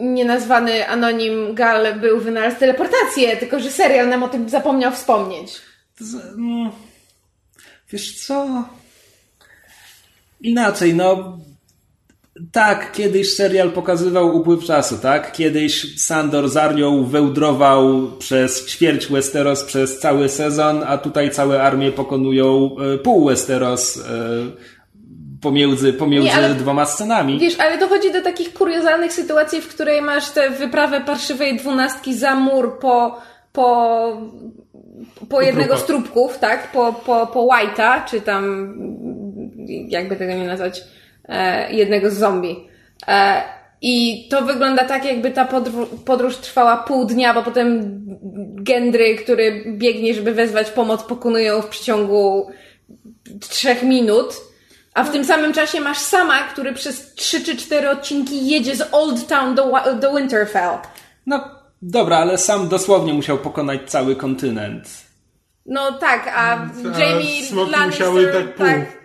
nienazwany 0.00 0.88
Anonim 0.88 1.54
Gal 1.54 2.00
był 2.00 2.20
wynalazł 2.20 2.58
teleportację, 2.58 3.36
tylko 3.36 3.60
że 3.60 3.70
serial 3.70 4.08
nam 4.08 4.22
o 4.22 4.28
tym 4.28 4.48
zapomniał 4.48 4.92
wspomnieć. 4.92 5.52
Mm, 6.36 6.70
Wiesz 7.92 8.26
co? 8.26 8.64
Inaczej, 10.40 10.94
no. 10.94 11.38
Tak, 12.52 12.92
kiedyś 12.92 13.34
serial 13.34 13.70
pokazywał 13.72 14.36
upływ 14.36 14.64
czasu, 14.64 14.98
tak? 14.98 15.32
Kiedyś 15.32 16.02
Sandor 16.04 16.48
z 16.48 16.56
Arią 16.56 17.04
wełdrował 17.04 18.10
przez 18.18 18.66
ćwierć 18.66 19.06
Westeros 19.06 19.64
przez 19.64 19.98
cały 19.98 20.28
sezon, 20.28 20.82
a 20.86 20.98
tutaj 20.98 21.30
całe 21.30 21.62
armie 21.62 21.92
pokonują 21.92 22.70
e, 22.94 22.98
pół 22.98 23.24
Westeros 23.28 23.96
e, 23.96 24.02
pomiędzy, 25.40 25.92
pomiędzy 25.92 26.28
Nie, 26.28 26.34
ale- 26.34 26.54
dwoma 26.54 26.84
scenami. 26.86 27.38
Wiesz, 27.38 27.60
ale 27.60 27.78
dochodzi 27.78 28.12
do 28.12 28.22
takich 28.22 28.54
kuriozalnych 28.54 29.12
sytuacji, 29.12 29.60
w 29.60 29.68
której 29.68 30.02
masz 30.02 30.30
tę 30.30 30.50
wyprawę 30.50 31.00
parszywej 31.00 31.56
dwunastki 31.56 32.14
za 32.14 32.34
mur 32.34 32.78
po, 32.78 33.20
po, 33.52 34.28
po 35.28 35.40
jednego 35.40 35.76
z 35.76 35.84
trupków, 35.86 36.38
tak? 36.38 36.72
Po, 36.72 36.92
po, 36.92 37.26
po 37.26 37.40
White'a, 37.46 38.04
czy 38.10 38.20
tam, 38.20 38.74
jakby 39.88 40.16
tego 40.16 40.32
nie 40.34 40.46
nazwać, 40.46 40.84
jednego 41.70 42.10
z 42.10 42.14
zombie. 42.14 42.68
E, 43.08 43.42
I 43.82 44.26
to 44.30 44.42
wygląda 44.42 44.84
tak, 44.84 45.04
jakby 45.04 45.30
ta 45.30 45.48
podróż, 46.04 46.36
trwała 46.36 46.76
pół 46.76 47.04
dnia, 47.04 47.34
bo 47.34 47.42
potem 47.42 47.98
Gendry, 48.54 49.14
który 49.16 49.64
biegnie, 49.66 50.14
żeby 50.14 50.34
wezwać 50.34 50.70
pomoc, 50.70 51.02
pokonują 51.02 51.62
w 51.62 51.68
przeciągu 51.68 52.50
trzech 53.40 53.82
minut. 53.82 54.34
A 54.94 55.04
w 55.04 55.12
tym 55.12 55.24
samym 55.24 55.52
czasie 55.52 55.80
masz 55.80 55.98
sama, 55.98 56.42
który 56.42 56.72
przez 56.72 57.14
trzy 57.14 57.44
czy 57.44 57.56
cztery 57.56 57.90
odcinki 57.90 58.48
jedzie 58.48 58.76
z 58.76 58.88
Old 58.92 59.26
Town 59.26 59.54
do, 59.54 59.72
do 60.00 60.16
Winterfell. 60.16 60.78
No 61.26 61.44
dobra, 61.82 62.16
ale 62.16 62.38
sam 62.38 62.68
dosłownie 62.68 63.14
musiał 63.14 63.38
pokonać 63.38 63.80
cały 63.86 64.16
kontynent. 64.16 64.88
No 65.66 65.92
tak, 65.92 66.32
a 66.36 66.52
A 66.52 66.98
Jamie 66.98 67.70
Lannister... 67.70 67.86
musiały 67.86 68.26
tak 68.26 68.97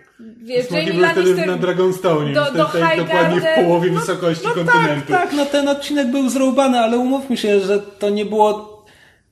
pół. 0.46 0.56
wiesz, 0.56 0.66
Smoki 0.66 0.86
Jamie 0.86 1.14
były 1.14 1.46
na 1.46 1.56
Dragonstone, 1.56 2.32
do- 2.32 2.44
do 2.44 2.52
dokładnie 2.52 3.40
w 3.40 3.54
połowie 3.64 3.90
wysokości 3.90 4.44
No 4.48 4.54
kontynentu. 4.54 5.12
tak, 5.12 5.22
tak, 5.22 5.32
no 5.32 5.46
ten 5.46 5.68
odcinek 5.68 6.10
był 6.10 6.28
zrąbany, 6.28 6.78
ale 6.80 6.98
umówmy 6.98 7.36
się, 7.36 7.60
że 7.60 7.78
to 7.78 8.10
nie 8.10 8.24
było, 8.24 8.84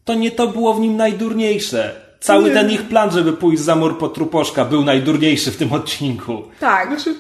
to 0.05 0.15
nie 0.15 0.31
to 0.31 0.47
było 0.47 0.75
w 0.75 0.81
nim 0.81 0.97
najdurniejsze. 0.97 2.03
Cały 2.21 2.45
Nie. 2.49 2.51
ten 2.55 2.71
ich 2.71 2.83
plan, 2.83 3.11
żeby 3.11 3.33
pójść 3.33 3.63
za 3.63 3.77
mur 3.77 3.99
po 3.99 4.09
truposzka 4.09 4.65
był 4.65 4.85
najdurniejszy 4.85 5.51
w 5.51 5.57
tym 5.57 5.73
odcinku. 5.73 6.43
Tak, 6.61 6.89
Znaczy, 6.89 7.15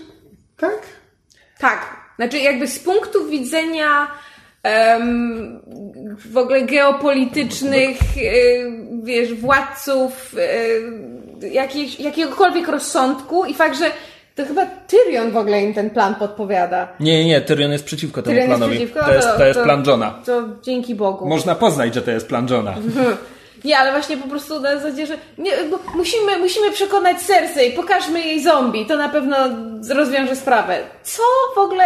tak? 0.56 0.78
tak. 1.58 2.02
Znaczy 2.16 2.38
jakby 2.38 2.66
z 2.68 2.78
punktu 2.78 3.26
widzenia 3.28 4.06
w 6.30 6.36
ogóle 6.36 6.62
geopolitycznych, 6.62 7.96
e, 8.00 8.22
wiesz, 9.02 9.34
władców, 9.34 10.34
e, 11.42 11.48
jakiejś, 11.48 12.00
jakiegokolwiek 12.00 12.68
rozsądku 12.68 13.44
i 13.44 13.54
fakt, 13.54 13.78
że 13.78 13.84
To 14.34 14.44
chyba 14.46 14.66
Tyrion 14.66 15.30
w 15.30 15.36
ogóle 15.36 15.62
im 15.62 15.74
ten 15.74 15.90
plan 15.90 16.14
podpowiada. 16.14 16.88
Nie, 17.00 17.24
nie, 17.24 17.40
Tyrion 17.40 17.72
jest 17.72 17.84
przeciwko 17.84 18.22
temu 18.22 18.34
Tyrion 18.36 18.48
jest 18.50 18.58
planowi. 18.58 18.76
przeciwko? 18.78 19.04
to, 19.04 19.14
jest, 19.14 19.28
To- 19.28 19.36
to 19.38 19.44
jest 19.46 19.58
to- 19.58 19.64
plan 19.64 19.84
Johna. 19.86 20.18
To 20.26 20.42
dzięki 20.62 20.94
Bogu. 20.94 21.28
Można 21.28 21.54
poznać, 21.54 21.94
że 21.94 22.02
to 22.02 22.10
jest 22.10 22.26
plan 22.28 22.46
Johna. 22.50 22.74
Nie, 23.64 23.78
ale 23.78 23.90
właśnie 23.92 24.16
po 24.16 24.28
prostu 24.28 24.60
na 24.60 24.76
zasadzie, 24.76 25.06
że 25.06 25.14
nie, 25.38 25.50
bo 25.70 25.78
musimy, 25.94 26.38
musimy 26.38 26.70
przekonać 26.70 27.18
Cersei, 27.20 27.72
pokażmy 27.72 28.20
jej 28.20 28.42
zombie, 28.42 28.86
to 28.86 28.96
na 28.96 29.08
pewno 29.08 29.36
rozwiąże 29.94 30.36
sprawę. 30.36 30.78
Co 31.02 31.22
w 31.54 31.58
ogóle? 31.58 31.84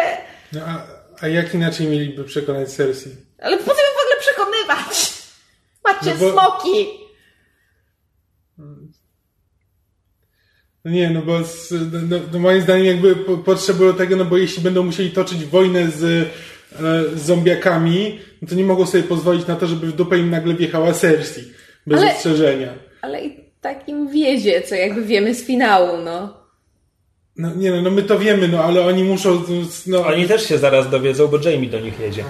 No, 0.52 0.60
a, 0.68 0.95
a 1.20 1.28
jak 1.28 1.54
inaczej 1.54 1.86
mieliby 1.86 2.24
przekonać 2.24 2.68
Cersei? 2.68 3.12
Ale 3.38 3.56
po 3.58 3.64
co 3.64 3.70
ją 3.70 3.76
w 3.76 4.02
ogóle 4.02 4.20
przekonywać? 4.20 5.12
Macie 5.84 6.10
No 6.10 6.16
bo- 6.20 6.32
smoki! 6.32 6.86
No 10.84 10.90
nie, 10.92 11.10
no 11.10 11.22
bo 11.22 11.44
z, 11.44 11.70
no, 12.10 12.18
no 12.32 12.38
moim 12.38 12.60
zdaniem 12.62 12.86
jakby 12.86 13.16
po- 13.16 13.36
potrzebują 13.38 13.94
tego, 13.94 14.16
no 14.16 14.24
bo 14.24 14.36
jeśli 14.36 14.62
będą 14.62 14.82
musieli 14.82 15.10
toczyć 15.10 15.44
wojnę 15.44 15.90
z, 15.90 16.02
e, 16.04 17.18
z 17.18 17.22
zombiakami, 17.22 18.18
no 18.42 18.48
to 18.48 18.54
nie 18.54 18.64
mogą 18.64 18.86
sobie 18.86 19.02
pozwolić 19.04 19.46
na 19.46 19.56
to, 19.56 19.66
żeby 19.66 19.86
w 19.86 19.92
dupę 19.92 20.18
im 20.18 20.30
nagle 20.30 20.54
wjechała 20.54 20.92
Cersei. 20.92 21.44
Bez 21.86 22.00
Ale- 22.00 22.12
ostrzeżenia. 22.14 22.74
Ale 23.02 23.24
i 23.24 23.44
tak 23.60 23.88
im 23.88 24.08
wiezie, 24.10 24.62
co 24.62 24.74
jakby 24.74 25.02
wiemy 25.04 25.34
z 25.34 25.44
finału, 25.46 25.96
no. 26.04 26.45
No 27.38 27.54
nie 27.56 27.70
no, 27.70 27.82
no 27.82 27.90
my 27.90 28.02
to 28.02 28.18
wiemy, 28.18 28.48
no 28.48 28.64
ale 28.64 28.86
oni 28.86 29.04
muszą, 29.04 29.42
no... 29.86 30.06
Oni 30.06 30.28
też 30.28 30.48
się 30.48 30.58
zaraz 30.58 30.90
dowiedzą, 30.90 31.26
bo 31.26 31.38
Jamie 31.50 31.68
do 31.68 31.80
nich 31.80 32.00
jedzie. 32.00 32.24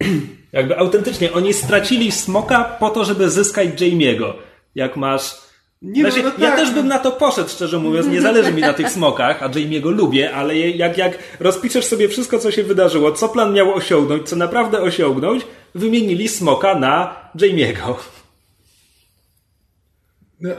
Jakby 0.52 0.78
autentycznie, 0.78 1.32
oni 1.32 1.54
stracili 1.54 2.12
smoka 2.12 2.64
po 2.64 2.90
to, 2.90 3.04
żeby 3.04 3.30
zyskać 3.30 3.68
Jamie'ego. 3.68 4.32
Jak 4.74 4.96
masz... 4.96 5.34
Nie, 5.82 6.02
no, 6.02 6.10
Znaczy, 6.10 6.24
no 6.24 6.44
Ja 6.44 6.50
tak, 6.50 6.58
też 6.58 6.68
no. 6.68 6.74
bym 6.74 6.88
na 6.88 6.98
to 6.98 7.12
poszedł, 7.12 7.48
szczerze 7.48 7.78
mówiąc. 7.78 8.06
Nie 8.06 8.20
zależy 8.20 8.52
mi 8.52 8.62
na 8.62 8.74
tych 8.74 8.90
smokach, 8.90 9.42
a 9.42 9.48
Jamie'ego 9.48 9.90
lubię, 9.90 10.34
ale 10.34 10.58
jak, 10.58 10.98
jak 10.98 11.18
rozpiszesz 11.40 11.84
sobie 11.84 12.08
wszystko, 12.08 12.38
co 12.38 12.50
się 12.50 12.62
wydarzyło, 12.62 13.12
co 13.12 13.28
plan 13.28 13.52
miał 13.52 13.74
osiągnąć, 13.74 14.28
co 14.28 14.36
naprawdę 14.36 14.80
osiągnąć, 14.80 15.42
wymienili 15.74 16.28
smoka 16.28 16.74
na 16.74 17.16
Jamie'ego. 17.36 17.94
No 20.40 20.50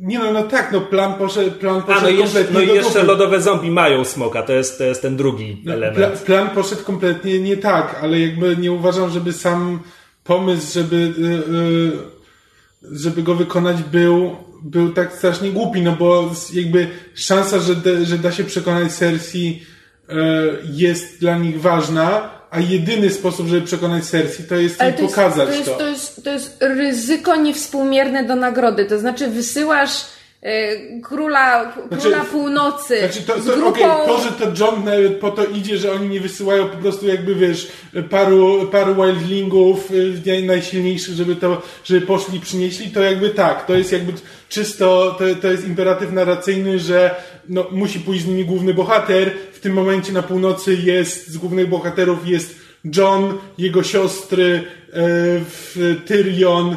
nie 0.00 0.18
no, 0.18 0.32
no 0.32 0.42
tak, 0.42 0.72
no 0.72 0.80
plan 0.80 1.14
poszedł, 1.14 1.50
plan 1.50 1.78
A, 1.78 1.82
poszedł 1.82 2.02
no 2.02 2.08
i 2.08 2.18
jeszcze, 2.18 2.44
kompletnie 2.44 2.66
no 2.66 2.72
i 2.72 2.76
jeszcze 2.76 2.92
dupy. 2.94 3.06
lodowe 3.06 3.40
zombie 3.40 3.70
mają 3.70 4.04
smoka, 4.04 4.42
to 4.42 4.52
jest, 4.52 4.78
to 4.78 4.84
jest 4.84 5.02
ten 5.02 5.16
drugi 5.16 5.62
No, 5.64 5.72
element. 5.72 5.96
Pla, 6.18 6.26
plan 6.26 6.50
poszedł 6.50 6.82
kompletnie 6.84 7.38
nie 7.40 7.56
tak, 7.56 7.98
ale 8.02 8.20
jakby 8.20 8.56
nie 8.56 8.72
uważam, 8.72 9.10
żeby 9.10 9.32
sam 9.32 9.80
pomysł, 10.24 10.74
żeby, 10.74 10.96
y, 10.96 11.54
y, 12.94 12.98
żeby 12.98 13.22
go 13.22 13.34
wykonać 13.34 13.82
był, 13.82 14.36
był 14.62 14.92
tak 14.92 15.12
strasznie 15.12 15.50
głupi, 15.50 15.82
no 15.82 15.92
bo 15.92 16.30
jakby 16.52 16.86
szansa, 17.14 17.58
że, 17.58 17.76
da- 17.76 18.04
że 18.04 18.18
da 18.18 18.32
się 18.32 18.44
przekonać 18.44 18.92
Cersei 18.92 19.62
y, 20.10 20.14
jest 20.72 21.20
dla 21.20 21.38
nich 21.38 21.60
ważna, 21.60 22.30
a 22.52 22.60
jedyny 22.60 23.10
sposób, 23.10 23.46
żeby 23.46 23.66
przekonać 23.66 24.04
Cersei, 24.04 24.44
to 24.44 24.54
jest 24.54 24.78
to 24.78 24.84
jest, 24.84 24.98
pokazać 24.98 25.48
to, 25.48 25.54
jest, 25.54 25.78
to, 25.78 25.86
jest, 25.86 26.24
to 26.24 26.30
jest 26.30 26.56
ryzyko 26.60 27.36
niewspółmierne 27.36 28.24
do 28.24 28.36
nagrody. 28.36 28.84
To 28.84 28.98
znaczy 28.98 29.28
wysyłasz 29.28 30.04
króla, 31.02 31.72
króla 32.00 32.24
północy 32.24 32.98
Znaczy 32.98 33.22
to, 33.22 33.40
z 33.40 33.46
to, 33.46 33.52
grupą... 33.56 33.68
okej, 33.70 34.06
to, 34.06 34.20
że 34.20 34.32
to 34.32 34.64
John 34.64 34.84
nawet 34.84 35.16
po 35.16 35.30
to 35.30 35.44
idzie, 35.44 35.76
że 35.78 35.92
oni 35.92 36.08
nie 36.08 36.20
wysyłają 36.20 36.68
po 36.68 36.76
prostu 36.76 37.06
jakby, 37.06 37.34
wiesz, 37.34 37.68
paru, 38.10 38.68
paru 38.72 38.94
wildlingów 38.94 39.90
y, 39.90 40.12
nie- 40.26 40.42
najsilniejszych, 40.42 41.14
żeby 41.14 41.36
to, 41.36 41.62
żeby 41.84 42.06
poszli, 42.06 42.40
przynieśli, 42.40 42.90
to 42.90 43.00
jakby 43.00 43.30
tak, 43.30 43.66
to 43.66 43.74
jest 43.74 43.92
jakby 43.92 44.12
czysto, 44.48 45.16
to, 45.18 45.24
to 45.42 45.50
jest 45.50 45.66
imperatyw 45.66 46.12
narracyjny, 46.12 46.78
że 46.78 47.14
no, 47.48 47.66
musi 47.70 48.00
pójść 48.00 48.24
z 48.24 48.26
nimi 48.26 48.44
główny 48.44 48.74
bohater, 48.74 49.30
w 49.52 49.60
tym 49.60 49.72
momencie 49.72 50.12
na 50.12 50.22
północy 50.22 50.74
jest, 50.74 51.28
z 51.28 51.36
głównych 51.36 51.68
bohaterów 51.68 52.28
jest 52.28 52.54
John, 52.96 53.38
jego 53.58 53.82
siostry, 53.82 54.54
e, 54.54 54.62
w 55.44 55.96
Tyrion, 56.06 56.76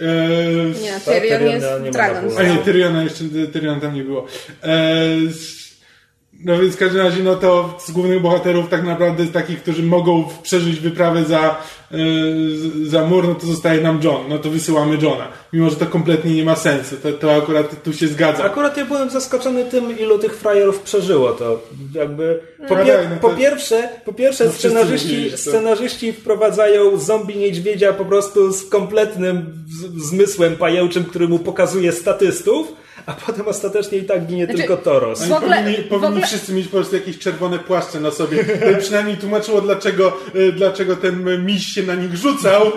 e, 0.00 0.72
w- 0.72 0.82
Nie, 0.82 0.92
Tak, 0.92 1.14
Tyrion 1.14 1.42
jest 1.46 1.66
Dragon. 1.92 2.38
a 2.38 2.42
nie. 2.42 2.56
Tyriona 2.58 3.02
jeszcze, 3.02 3.24
Tyrion 3.52 3.80
tam 3.80 3.94
nie 3.94 4.04
było. 4.04 4.26
Eee, 4.62 5.28
no 6.44 6.58
więc 6.58 6.74
w 6.74 6.78
każdym 6.78 7.00
razie, 7.00 7.22
no 7.22 7.36
to 7.36 7.78
z 7.86 7.90
głównych 7.90 8.22
bohaterów 8.22 8.68
tak 8.68 8.84
naprawdę 8.84 9.24
z 9.24 9.32
takich, 9.32 9.62
którzy 9.62 9.82
mogą 9.82 10.24
przeżyć 10.42 10.80
wyprawę 10.80 11.24
za, 11.24 11.56
z- 12.54 12.88
za 12.88 13.04
mur, 13.06 13.28
no 13.28 13.34
to 13.34 13.46
zostaje 13.46 13.80
nam 13.80 14.00
John. 14.04 14.20
No 14.28 14.38
to 14.38 14.50
wysyłamy 14.50 14.98
Johna. 15.02 15.28
Mimo, 15.52 15.70
że 15.70 15.76
to 15.76 15.86
kompletnie 15.86 16.34
nie 16.34 16.44
ma 16.44 16.56
sensu. 16.56 16.96
To, 17.02 17.12
to 17.12 17.34
akurat 17.34 17.82
tu 17.82 17.92
się 17.92 18.08
zgadza. 18.08 18.44
Akurat 18.44 18.76
ja 18.76 18.84
byłem 18.84 19.10
zaskoczony 19.10 19.64
tym, 19.64 19.98
ilu 19.98 20.18
tych 20.18 20.36
frajerów 20.36 20.80
przeżyło 20.80 21.32
to. 21.32 21.60
Jakby 21.94 22.40
po, 22.68 22.74
No 22.76 22.84
pier- 22.84 22.96
tak, 22.96 23.10
no 23.10 23.16
to- 23.16 23.28
po 23.30 23.36
pierwsze, 23.36 23.88
po 24.04 24.12
pierwsze 24.12 24.44
No 24.44 24.52
scenarzyści, 24.52 25.30
scenarzyści 25.36 26.12
wprowadzają 26.12 26.96
zombie 26.98 27.36
niedźwiedzia 27.36 27.92
po 27.92 28.04
prostu 28.04 28.52
z 28.52 28.68
kompletnym 28.68 29.46
zmysłem 29.96 30.56
pajęczym, 30.56 31.04
który 31.04 31.28
mu 31.28 31.38
pokazuje 31.38 31.92
statystów, 31.92 32.72
a 33.06 33.12
potem 33.26 33.48
ostatecznie 33.48 33.98
i 33.98 34.02
tak 34.04 34.26
ginie 34.26 34.44
Znaczy, 34.44 34.58
tylko 34.58 34.76
Toros. 34.76 35.24
w 35.28 35.32
ogóle- 35.32 35.56
powinni 35.56 35.76
w 35.84 35.88
powinni 35.88 36.06
ogóle- 36.08 36.26
wszyscy 36.26 36.52
mieć 36.52 36.66
po 36.68 36.76
prostu 36.76 36.94
jakieś 36.96 37.18
czerwone 37.18 37.58
płaszcze 37.58 38.00
na 38.00 38.10
sobie. 38.10 38.44
To 38.44 38.66
by 38.66 38.76
przynajmniej 38.76 39.16
tłumaczyło, 39.16 39.60
dlaczego, 39.60 40.12
e, 40.48 40.52
dlaczego 40.52 40.96
ten 40.96 41.44
miś 41.46 41.66
się 41.66 41.82
na 41.82 41.94
nich 41.94 42.16
rzucał, 42.16 42.72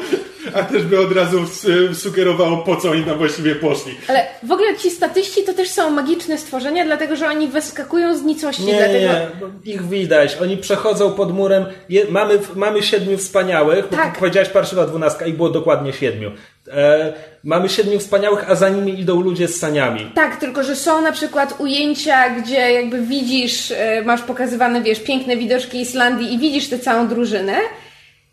a 0.53 0.63
też 0.63 0.83
by 0.83 0.99
od 0.99 1.11
razu 1.11 1.39
s- 1.43 1.67
sugerowało, 1.99 2.57
po 2.57 2.75
co 2.75 2.89
oni 2.91 3.03
tam 3.03 3.17
właściwie 3.17 3.55
poszli. 3.55 3.95
Ale 4.07 4.25
w 4.43 4.51
ogóle 4.51 4.77
ci 4.77 4.89
statyści 4.91 5.43
to 5.43 5.53
też 5.53 5.69
są 5.69 5.89
magiczne 5.89 6.37
stworzenia, 6.37 6.85
dlatego 6.85 7.15
że 7.15 7.27
oni 7.27 7.47
wyskakują 7.47 8.17
z 8.17 8.23
nicości. 8.23 8.63
Nie, 8.63 8.73
dlatego... 8.73 8.99
nie, 8.99 9.27
bo 9.39 9.45
ich 9.65 9.87
widać. 9.89 10.37
Oni 10.41 10.57
przechodzą 10.57 11.11
pod 11.13 11.33
murem. 11.33 11.65
Je, 11.89 12.05
mamy, 12.09 12.39
mamy 12.55 12.83
siedmiu 12.83 13.17
wspaniałych, 13.17 13.87
Tak. 13.89 14.17
powiedziałeś 14.19 14.49
parszywa 14.49 14.85
dwunastka 14.85 15.25
i 15.25 15.33
było 15.33 15.49
dokładnie 15.49 15.93
siedmiu. 15.93 16.31
E, 16.71 17.13
mamy 17.43 17.69
siedmiu 17.69 17.99
wspaniałych, 17.99 18.49
a 18.49 18.55
za 18.55 18.69
nimi 18.69 18.99
idą 18.99 19.21
ludzie 19.21 19.47
z 19.47 19.59
saniami. 19.59 20.11
Tak, 20.15 20.35
tylko 20.35 20.63
że 20.63 20.75
są 20.75 21.01
na 21.01 21.11
przykład 21.11 21.55
ujęcia, 21.59 22.29
gdzie 22.29 22.71
jakby 22.71 23.01
widzisz, 23.01 23.71
e, 23.71 24.01
masz 24.01 24.21
pokazywane, 24.21 24.81
wiesz, 24.81 24.99
piękne 24.99 25.37
widoczki 25.37 25.81
Islandii 25.81 26.33
i 26.33 26.37
widzisz 26.37 26.69
tę 26.69 26.79
całą 26.79 27.07
drużynę 27.07 27.55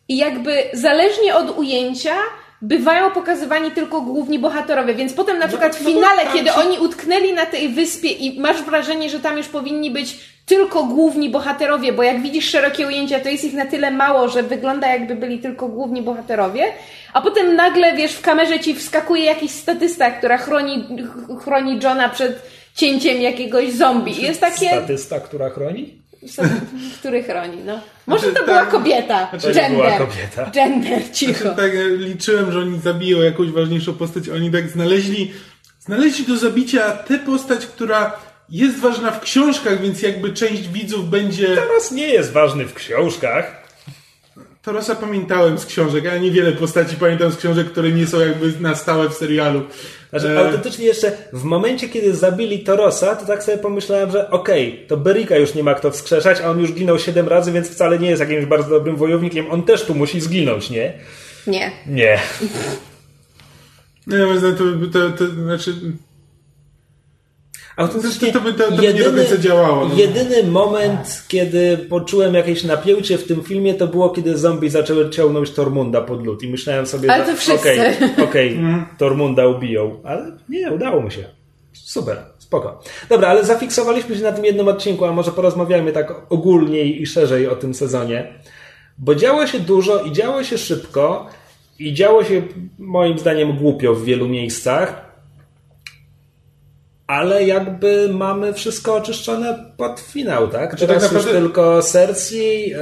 i 0.09 0.17
jakby 0.17 0.63
zależnie 0.73 1.35
od 1.35 1.59
ujęcia 1.59 2.15
bywają 2.63 3.11
pokazywani 3.11 3.71
tylko 3.71 4.01
główni 4.01 4.39
bohaterowie, 4.39 4.95
więc 4.95 5.13
potem 5.13 5.39
na 5.39 5.49
przykład 5.49 5.77
w 5.77 5.81
no 5.81 5.91
bo 5.91 5.97
finale, 5.97 6.23
tam 6.23 6.33
kiedy 6.33 6.53
oni 6.53 6.79
utknęli 6.79 7.33
na 7.33 7.47
tej 7.47 7.69
wyspie 7.69 8.09
i 8.09 8.41
masz 8.41 8.63
wrażenie, 8.63 9.11
że 9.11 9.21
tam 9.21 9.39
już 9.39 9.49
powinni 9.49 9.91
być 9.91 10.19
tylko 10.51 10.85
główni 10.85 11.31
bohaterowie, 11.31 11.93
bo 11.93 12.03
jak 12.03 12.23
widzisz 12.23 12.51
szerokie 12.51 12.87
ujęcia, 12.87 13.21
to 13.21 13.29
jest 13.29 13.45
ich 13.45 13.55
na 13.55 13.67
tyle 13.67 13.91
mało, 13.91 14.29
że 14.29 14.43
wygląda 14.43 14.89
jakby 14.93 15.15
byli 15.15 15.39
tylko 15.39 15.69
główni 15.69 16.03
bohaterowie, 16.03 16.65
a 17.13 17.23
potem 17.23 17.57
nagle, 17.57 17.97
wiesz, 17.97 18.13
w 18.13 18.21
kamerze 18.21 18.61
ci 18.61 18.75
wskakuje 18.75 19.25
jakiś 19.25 19.51
statysta, 19.51 20.11
która 20.11 20.39
chroni, 20.39 20.85
ch- 21.39 21.45
chroni 21.45 21.79
Johna 21.83 22.09
przed 22.09 22.43
cięciem 22.75 23.21
jakiegoś 23.21 23.73
zombie. 23.73 24.21
I 24.21 24.23
Jest 24.23 24.41
takie, 24.41 24.69
Statysta, 24.69 25.21
która 25.21 25.51
chroni? 25.51 25.95
który 27.01 27.23
chroni, 27.23 27.57
no. 27.67 27.81
Może 28.07 28.23
Znaczy, 28.31 28.39
to 28.41 28.45
była 28.45 28.61
tak, 28.61 28.69
kobieta. 28.71 29.27
to 29.27 29.49
nie 29.49 29.55
Gender. 29.55 29.71
była 29.73 29.99
kobieta. 29.99 30.51
Gender, 30.55 31.03
cicho. 31.13 31.49
Tak 31.55 31.71
e, 31.75 31.89
liczyłem, 31.97 32.53
że 32.53 32.59
oni 32.59 32.79
zabiją 32.81 33.19
jakąś 33.23 33.49
ważniejszą 33.51 33.95
postać. 33.95 34.29
Oni 34.29 34.51
tak 34.51 34.69
znaleźli, 34.69 35.33
znaleźli 35.81 36.25
do 36.27 36.37
zabicia 36.37 36.91
tę 36.93 37.19
postać, 37.19 37.67
która 37.67 38.13
jest 38.51 38.79
ważna 38.79 39.11
w 39.11 39.21
książkach, 39.21 39.83
więc 39.83 40.03
jakby 40.03 40.33
część 40.33 40.69
widzów 40.69 41.11
będzie... 41.11 41.57
Toros 41.57 41.91
nie 41.91 42.09
jest 42.09 42.33
ważny 42.33 42.67
w 42.67 42.75
książkach. 42.75 43.61
Torosa 44.63 44.95
pamiętałem 44.95 45.59
z 45.59 45.67
książek, 45.67 46.07
ale 46.07 46.21
niewiele 46.21 46.53
postaci 46.53 46.97
pamiętam 46.97 47.33
z 47.33 47.37
książek, 47.37 47.71
które 47.71 47.91
nie 47.91 48.07
są 48.07 48.21
jakby 48.21 48.53
na 48.61 48.75
stałe 48.75 49.09
w 49.09 49.15
serialu. 49.15 49.63
Znaczy, 50.11 50.29
E, 50.29 50.39
autentycznie 50.39 50.87
jeszcze 50.87 51.13
w 51.33 51.45
momencie, 51.45 51.89
kiedy 51.89 52.15
zabili 52.15 52.59
Torosa, 52.59 53.17
to 53.17 53.27
tak 53.27 53.43
sobie 53.43 53.59
pomyślałem, 53.59 54.11
że 54.11 54.31
okej, 54.31 54.85
to 54.89 54.97
Berika 54.97 55.37
już 55.37 55.55
nie 55.55 55.63
ma 55.63 55.75
kto 55.75 55.91
wskrzeszać, 55.91 56.41
a 56.41 56.51
on 56.51 56.61
już 56.61 56.73
ginął 56.73 56.99
7 56.99 57.29
razy, 57.29 57.53
więc 57.53 57.69
wcale 57.69 57.99
nie 57.99 58.11
jest 58.11 58.21
jakimś 58.21 58.45
bardzo 58.45 58.71
dobrym 58.71 58.97
wojownikiem. 58.97 59.51
On 59.51 59.63
też 59.63 59.85
tu 59.85 59.95
musi 59.95 60.21
zginąć, 60.21 60.71
nie? 60.71 60.93
Nie. 61.47 61.73
Nie. 61.87 62.19
Nie, 64.07 64.17
wiem, 64.17 64.41
to, 64.41 64.53
to, 64.53 65.09
to, 65.11 65.17
to 65.17 65.31
znaczy... 65.31 65.75
Autentycznie 67.81 68.33
To- 68.33 68.41
by- 68.41 68.53
to- 68.55 68.71
to 68.71 68.77
by 68.77 68.83
nie 68.83 68.95
do 68.95 69.11
końca 69.13 69.39
działało, 69.39 69.89
no. 69.89 69.95
Jedyny 69.95 70.43
moment, 70.51 71.23
kiedy 71.29 71.79
poczułem 71.79 72.35
jakieś 72.35 72.65
napięcie 72.65 73.19
w 73.19 73.25
tym 73.27 73.43
filmie, 73.43 73.75
to 73.75 73.87
było, 73.87 74.11
kiedy 74.11 74.39
zombie 74.39 74.71
zaczęły 74.71 75.11
ciągnąć 75.11 75.51
Tormunda 75.51 76.01
pod 76.01 76.27
lód 76.27 76.43
i 76.43 76.49
myślałem 76.49 76.87
sobie, 76.87 77.13
Ale 77.13 77.27
że 77.27 77.31
to 77.33 77.37
wszyscy. 77.39 77.71
okej, 77.71 77.79
okej, 78.29 78.49
Mhm. 78.55 78.85
Tormunda 78.99 79.47
ubiją, 79.47 80.01
ale 80.05 80.33
nie, 80.49 80.73
udało 80.73 81.03
mi 81.03 81.13
się. 81.13 81.25
Super, 81.73 82.17
spoko. 82.39 82.81
Dobra, 83.09 83.29
ale 83.29 83.45
zafiksowaliśmy 83.45 84.17
się 84.17 84.23
na 84.23 84.33
tym 84.33 84.45
jednym 84.45 84.69
odcinku, 84.69 85.05
a 85.05 85.13
może 85.13 85.31
porozmawiajmy 85.33 85.93
tak 85.93 86.33
ogólniej 86.33 87.03
i 87.03 87.07
szerzej 87.07 87.49
o 87.49 87.57
tym 87.57 87.75
sezonie. 87.75 88.33
Bo 88.99 89.15
działo 89.15 89.47
się 89.47 89.59
dużo 89.61 90.03
i 90.03 90.13
działo 90.13 90.45
się 90.45 90.59
szybko 90.59 91.27
i 91.79 91.95
działo 91.95 92.25
się 92.25 92.43
moim 92.79 93.19
zdaniem 93.19 93.57
głupio 93.57 93.95
w 93.95 94.05
wielu 94.05 94.29
miejscach. 94.29 95.10
Ale 97.11 97.45
jakby 97.45 98.09
mamy 98.13 98.53
wszystko 98.53 98.95
oczyszczone 98.95 99.73
pod 99.77 100.01
finał, 100.01 100.49
tak? 100.49 100.77
Czy 100.77 100.87
Teraz 100.87 101.03
tak 101.03 101.13
naprawdę... 101.13 101.31
już 101.31 101.41
tylko 101.41 101.83
Cersei, 101.83 102.73
e, 102.73 102.79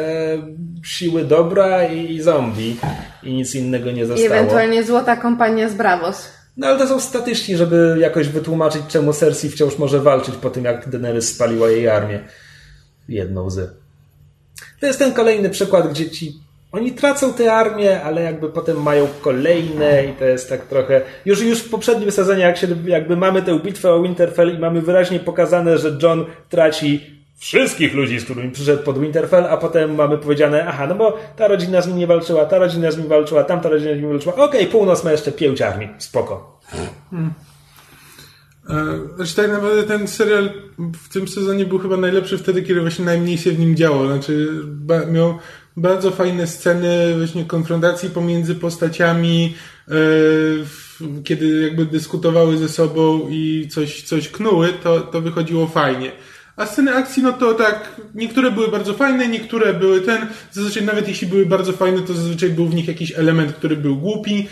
siły 0.85 1.24
dobra 1.24 1.85
i, 1.85 2.14
i 2.14 2.22
zombie 2.22 2.76
i 3.22 3.33
nic 3.35 3.55
innego 3.55 3.91
nie 3.91 4.03
I 4.03 4.07
zostało. 4.07 4.26
ewentualnie 4.35 4.85
złota 4.85 5.16
kompania 5.16 5.68
z 5.68 5.74
Bravos. 5.74 6.29
No 6.57 6.66
ale 6.66 6.79
to 6.79 6.87
są 6.87 7.01
statyści, 7.01 7.57
żeby 7.57 7.97
jakoś 8.01 8.29
wytłumaczyć, 8.29 8.83
czemu 8.89 9.12
Cersei 9.12 9.51
wciąż 9.51 9.79
może 9.79 10.01
walczyć 10.01 10.35
po 10.35 10.51
tym, 10.51 10.64
jak 10.64 10.89
Daenerys 10.89 11.35
spaliła 11.35 11.70
jej 11.70 11.89
armię. 11.89 12.20
Jedną 13.09 13.51
z. 13.51 13.74
To 14.81 14.87
jest 14.87 14.99
ten 14.99 15.12
kolejny 15.12 15.51
przykład, 15.51 15.91
gdzie 15.91 16.11
ci 16.11 16.33
oni 16.73 16.93
tracą 16.93 17.33
te 17.33 17.53
armie, 17.53 18.03
ale 18.03 18.23
jakby 18.23 18.49
potem 18.49 18.83
mają 18.83 19.09
kolejne 19.21 20.05
i 20.05 20.12
to 20.12 20.25
jest 20.25 20.49
tak 20.49 20.66
trochę... 20.66 21.01
Już, 21.25 21.43
już 21.43 21.59
w 21.59 21.71
poprzednim 21.71 22.12
sezonie, 22.12 22.43
jak 22.43 22.57
się, 22.57 22.66
jakby 22.87 23.16
mamy 23.16 23.43
tę 23.43 23.59
bitwę 23.59 23.93
o 23.93 24.03
Winterfell 24.03 24.55
i 24.55 24.59
mamy 24.59 24.83
wyraźnie 24.83 25.21
pokazane, 25.21 25.79
że 25.79 25.99
John 26.03 26.25
traci 26.49 27.19
wszystkich 27.39 27.95
ludzi, 27.95 28.21
z 28.21 28.25
którymi 28.25 28.51
przyszedł 28.51 28.83
pod 28.83 28.99
Winterfell, 29.01 29.45
a 29.45 29.57
potem 29.57 29.95
mamy 29.95 30.19
powiedziane, 30.19 30.66
aha, 30.66 30.87
no 30.87 30.95
bo 30.95 31.19
ta 31.37 31.49
rodzina 31.49 31.81
z 31.81 31.89
nim 31.89 31.99
nie 31.99 32.07
walczyła, 32.07 32.45
ta 32.45 32.59
rodzina 32.59 32.91
z 32.91 32.99
nim 32.99 33.09
walczyła, 33.09 33.45
tamta 33.45 33.69
rodzina 33.69 33.95
z 33.95 33.97
nim 33.97 34.09
walczyła, 34.09 34.35
okej, 34.35 34.47
okay, 34.47 34.66
północ 34.66 35.05
ma 35.05 35.12
jeszcze 35.12 35.33
pięć 35.33 35.62
armii, 35.62 35.89
spoko. 35.99 36.61
Hmm. 37.11 37.33
Znaczy 39.16 39.37
tak 39.37 39.51
naprawdę 39.51 39.83
ten 39.83 40.09
serial 40.09 40.51
w 40.79 41.09
tym 41.12 41.29
sezonie 41.29 41.64
był 41.66 41.79
chyba 41.79 41.97
najlepszy 41.97 42.39
wtedy, 42.39 42.62
kiedy 42.62 42.81
właśnie 42.81 43.05
najmniej 43.05 43.39
się 43.39 43.51
w 43.53 43.59
nim 43.59 43.77
działo. 43.77 44.07
Znaczy 44.07 44.49
miał 45.11 45.39
bardzo 45.81 46.11
fajne 46.11 46.47
sceny 46.47 47.14
właśnie 47.16 47.45
konfrontacji 47.45 48.11
pomiędzy 48.11 48.55
postaciami, 48.55 49.55
kiedy 51.24 51.62
jakby 51.62 51.87
dyskutowały 51.87 52.59
ze 52.59 52.68
sobą 52.68 53.29
i 53.31 53.68
coś, 53.70 54.03
coś 54.03 54.29
knuły, 54.29 54.68
to, 54.83 55.01
to 55.01 55.20
wychodziło 55.20 55.66
fajnie. 55.66 56.12
A 56.57 56.66
sceny 56.66 56.95
akcji, 56.95 57.22
no 57.22 57.33
to 57.33 57.55
tak, 57.55 58.01
niektóre 58.14 58.51
były 58.51 58.68
bardzo 58.68 58.95
fajne, 58.95 59.29
niektóre 59.29 59.74
były 59.74 60.01
ten, 60.01 60.26
zazwyczaj 60.53 60.83
nawet 60.83 61.09
jeśli 61.09 61.26
były 61.26 61.47
bardzo 61.47 61.72
fajne, 61.72 62.03
to 62.03 62.14
zazwyczaj 62.14 62.51
był 62.51 62.66
w 62.66 62.74
nich 62.74 62.89
jakiś 62.89 63.12
element, 63.12 63.53
który 63.53 63.76
był 63.76 63.97
głupi 63.97 64.49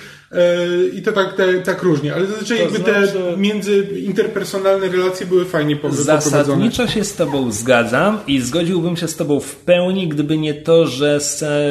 i 0.94 1.02
to 1.02 1.12
tak, 1.12 1.36
te, 1.36 1.54
tak 1.54 1.82
różnie, 1.82 2.14
ale 2.14 2.26
zazwyczaj 2.26 2.58
to 2.58 2.62
jakby 2.62 2.78
znaczy... 2.78 3.12
te 3.12 3.36
międzyinterpersonalne 3.36 4.88
relacje 4.88 5.26
były 5.26 5.44
fajnie 5.44 5.76
poprowadzone. 5.76 6.20
Zasadniczo 6.20 6.86
się 6.86 7.04
z 7.04 7.14
Tobą 7.14 7.52
zgadzam 7.52 8.18
i 8.26 8.40
zgodziłbym 8.40 8.96
się 8.96 9.08
z 9.08 9.16
Tobą 9.16 9.40
w 9.40 9.56
pełni, 9.56 10.08
gdyby 10.08 10.38
nie 10.38 10.54
to, 10.54 10.86
że 10.86 11.20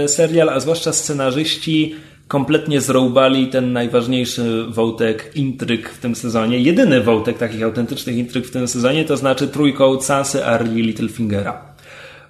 serial, 0.08 0.50
a 0.50 0.60
zwłaszcza 0.60 0.94
scenarzyści 0.94 1.96
kompletnie 2.28 2.82
zroubali 2.82 3.48
ten 3.48 3.74
najważniejszy 3.74 4.66
wątek 4.70 5.32
intryg 5.36 5.90
w 5.90 5.98
tym 5.98 6.16
sezonie. 6.16 6.60
Jedyny 6.60 7.02
wątek 7.02 7.38
takich 7.38 7.64
autentycznych 7.64 8.16
intryg 8.16 8.48
w 8.48 8.52
tym 8.52 8.68
sezonie 8.68 9.06
to 9.06 9.18
znaczy 9.18 9.48
trójkąt 9.48 10.04
Sansy, 10.04 10.46
Arlie 10.46 10.80
i 10.80 10.84
Littlefingera. 10.84 11.62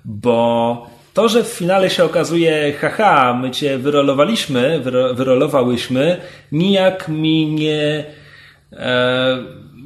Bo 0.05 0.94
to, 1.15 1.29
że 1.29 1.43
w 1.43 1.47
finale 1.47 1.89
się 1.89 2.03
okazuje, 2.03 2.73
haha, 2.73 3.39
my 3.41 3.51
cię 3.51 3.77
wyrolowaliśmy, 3.77 4.79
wyro, 4.79 5.13
wyrolowałyśmy, 5.13 6.17
nijak 6.51 7.07
mi 7.07 7.47
nie, 7.47 8.03
e, 8.73 9.37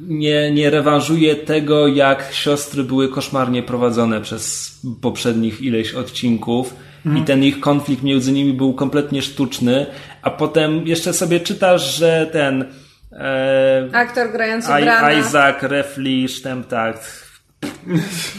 nie, 0.08 0.50
nie 0.52 0.70
rewanżuje 0.70 1.36
tego, 1.36 1.86
jak 1.86 2.28
siostry 2.32 2.84
były 2.84 3.08
koszmarnie 3.08 3.62
prowadzone 3.62 4.20
przez 4.20 4.72
poprzednich 5.02 5.62
ileś 5.62 5.94
odcinków 5.94 6.74
i 7.18 7.22
ten 7.22 7.44
ich 7.44 7.60
konflikt 7.60 8.02
między 8.02 8.32
nimi 8.32 8.52
był 8.52 8.74
kompletnie 8.74 9.22
sztuczny, 9.22 9.86
a 10.22 10.30
potem 10.30 10.86
jeszcze 10.86 11.12
sobie 11.12 11.40
czytasz, 11.40 11.96
że 11.96 12.26
ten 12.32 12.64
e, 13.12 13.88
aktor 13.92 14.32
grający 14.32 14.68
Brana. 14.68 15.12
Isaac 15.12 15.62
Refli 15.62 16.26
tak 16.68 17.29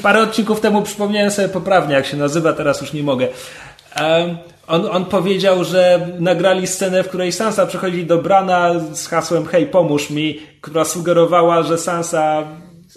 parę 0.04 0.22
odcinków 0.22 0.60
temu 0.60 0.82
przypomniałem 0.82 1.32
sobie 1.32 1.50
poprawnie 1.50 1.96
jak 1.96 2.06
się 2.06 2.18
nazywa, 2.18 2.54
teraz 2.54 2.82
już 2.82 2.94
nie 2.94 3.04
mogę 3.04 3.28
um, 4.00 4.38
on, 4.68 4.86
on 4.86 5.06
powiedział, 5.06 5.64
że 5.64 6.08
nagrali 6.20 6.68
scenę, 6.68 7.04
w 7.04 7.08
której 7.08 7.32
Sansa 7.32 7.66
przychodzi 7.66 8.06
do 8.06 8.18
Brana 8.18 8.74
z 8.94 9.08
hasłem 9.08 9.46
hej 9.46 9.66
pomóż 9.66 10.10
mi, 10.10 10.40
która 10.62 10.86
sugerowała, 10.86 11.64
że 11.64 11.78
Sansa 11.78 12.44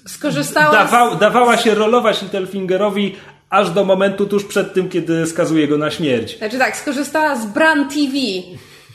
skorzystała 0.06 0.72
dawał, 0.72 1.16
dawała 1.16 1.56
się 1.56 1.74
rolować 1.74 2.22
Littlefingerowi 2.22 3.16
aż 3.50 3.70
do 3.70 3.84
momentu 3.84 4.26
tuż 4.26 4.44
przed 4.44 4.74
tym, 4.74 4.88
kiedy 4.88 5.26
skazuje 5.26 5.68
go 5.68 5.78
na 5.78 5.90
śmierć. 5.90 6.38
Znaczy 6.38 6.58
tak, 6.58 6.76
skorzystała 6.76 7.36
z 7.36 7.46
Bran 7.46 7.88
TV. 7.88 8.12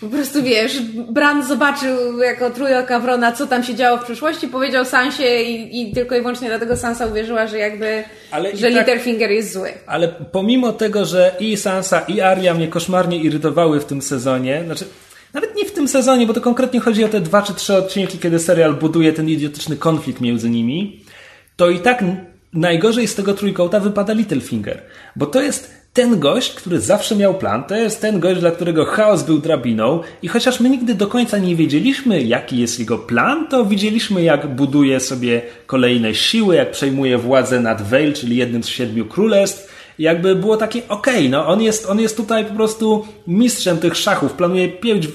Po 0.02 0.08
prostu 0.08 0.44
wiesz, 0.44 0.82
Bran 1.10 1.48
zobaczył 1.48 2.20
jako 2.22 2.50
trójka 2.50 3.00
Wrona, 3.00 3.32
co 3.32 3.48
tam 3.48 3.64
się 3.64 3.76
działo 3.76 3.98
w 3.98 4.04
przyszłości, 4.04 4.48
powiedział 4.48 4.86
Sansie 4.86 5.42
i, 5.42 5.82
i 5.82 5.94
tylko 5.94 6.16
i 6.16 6.20
wyłącznie 6.20 6.48
dlatego 6.48 6.78
Sansa 6.78 7.06
uwierzyła, 7.06 7.48
że 7.48 7.58
jakby, 7.58 8.04
ale 8.32 8.56
że 8.56 8.68
tak, 8.68 8.78
Littlefinger 8.78 9.32
jest 9.32 9.54
zły. 9.54 9.70
Ale 9.88 10.08
pomimo 10.08 10.74
tego, 10.74 11.06
że 11.06 11.36
i 11.40 11.58
Sansa 11.58 12.00
i 12.00 12.22
Arya 12.22 12.54
mnie 12.54 12.68
koszmarnie 12.68 13.18
irytowały 13.18 13.80
w 13.80 13.86
tym 13.86 14.02
sezonie, 14.02 14.62
znaczy 14.66 14.86
nawet 15.34 15.56
nie 15.56 15.66
w 15.66 15.72
tym 15.72 15.88
sezonie, 15.88 16.28
bo 16.28 16.34
to 16.34 16.42
konkretnie 16.42 16.80
chodzi 16.80 17.04
o 17.04 17.10
te 17.10 17.22
dwa 17.22 17.42
czy 17.42 17.54
trzy 17.54 17.78
odcinki, 17.78 18.18
kiedy 18.18 18.40
serial 18.40 18.74
buduje 18.74 19.14
ten 19.14 19.30
idiotyczny 19.30 19.76
konflikt 19.76 20.22
między 20.22 20.50
nimi, 20.50 21.04
to 21.56 21.70
i 21.70 21.80
tak 21.80 22.04
najgorzej 22.54 23.08
z 23.08 23.16
tego 23.16 23.34
trójkąta 23.34 23.80
wypada 23.80 24.14
Littlefinger, 24.14 24.82
bo 25.16 25.26
to 25.26 25.42
jest 25.42 25.79
ten 25.94 26.20
gość, 26.20 26.54
który 26.54 26.80
zawsze 26.80 27.16
miał 27.16 27.34
plan, 27.34 27.64
to 27.64 27.76
jest 27.76 28.02
ten 28.02 28.20
gość, 28.20 28.40
dla 28.40 28.52
którego 28.52 28.86
chaos 28.86 29.24
był 29.24 29.40
drabiną 29.40 30.02
i 30.22 30.28
chociaż 30.28 30.60
my 30.60 30.70
nigdy 30.70 30.96
do 30.96 31.08
końca 31.08 31.38
nie 31.38 31.56
wiedzieliśmy, 31.56 32.24
jaki 32.24 32.58
jest 32.58 32.80
jego 32.80 32.98
plan, 32.98 33.48
to 33.48 33.66
widzieliśmy, 33.66 34.24
jak 34.24 34.56
buduje 34.56 35.00
sobie 35.00 35.42
kolejne 35.66 36.16
siły, 36.16 36.56
jak 36.56 36.72
przejmuje 36.72 37.18
władzę 37.18 37.60
nad 37.60 37.82
Vale, 37.82 38.14
czyli 38.14 38.36
jednym 38.36 38.64
z 38.64 38.68
siedmiu 38.68 39.06
królestw. 39.06 39.80
I 40.00 40.04
jakby 40.04 40.36
było 40.36 40.58
takie, 40.58 40.88
okej, 40.88 41.18
okay, 41.18 41.30
no 41.30 41.48
on 41.48 41.62
jest, 41.62 41.86
on 41.86 42.00
jest 42.00 42.18
tutaj 42.18 42.46
po 42.46 42.54
prostu 42.54 43.08
mistrzem 43.28 43.78
tych 43.78 43.98
szachów, 43.98 44.34
planuje 44.34 44.70
pięć 44.70 45.08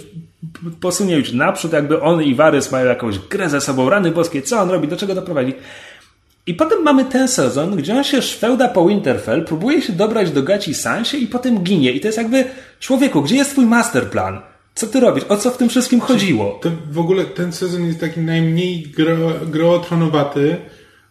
posunie 0.80 1.16
już 1.16 1.32
naprzód, 1.32 1.72
jakby 1.72 2.00
on 2.00 2.22
i 2.22 2.34
Varys 2.34 2.72
mają 2.72 2.86
jakąś 2.86 3.18
grę 3.18 3.50
ze 3.50 3.60
sobą, 3.60 3.90
rany 3.90 4.10
boskie, 4.10 4.42
co 4.42 4.60
on 4.60 4.70
robi, 4.70 4.88
do 4.88 4.96
czego 4.96 5.14
doprowadzi. 5.14 5.54
I 6.46 6.54
potem 6.54 6.82
mamy 6.82 7.04
ten 7.04 7.28
sezon, 7.28 7.76
gdzie 7.76 7.94
on 7.94 8.04
się 8.04 8.22
szwełda 8.22 8.68
po 8.68 8.88
Winterfell, 8.88 9.44
próbuje 9.44 9.82
się 9.82 9.92
dobrać 9.92 10.30
do 10.30 10.42
gaci 10.42 10.74
Sansie 10.74 11.18
i 11.18 11.26
potem 11.26 11.62
ginie. 11.62 11.92
I 11.92 12.00
to 12.00 12.08
jest 12.08 12.18
jakby, 12.18 12.44
człowieku, 12.80 13.22
gdzie 13.22 13.36
jest 13.36 13.50
twój 13.50 13.66
masterplan? 13.66 14.40
Co 14.74 14.86
ty 14.86 15.00
robisz? 15.00 15.24
O 15.28 15.36
co 15.36 15.50
w 15.50 15.56
tym 15.56 15.68
wszystkim 15.68 16.00
chodziło? 16.00 16.58
Ten, 16.62 16.76
w 16.90 16.98
ogóle 16.98 17.24
ten 17.24 17.52
sezon 17.52 17.86
jest 17.86 18.00
taki 18.00 18.20
najmniej 18.20 18.82
gro, 18.82 19.32
grotronowaty, 19.46 20.56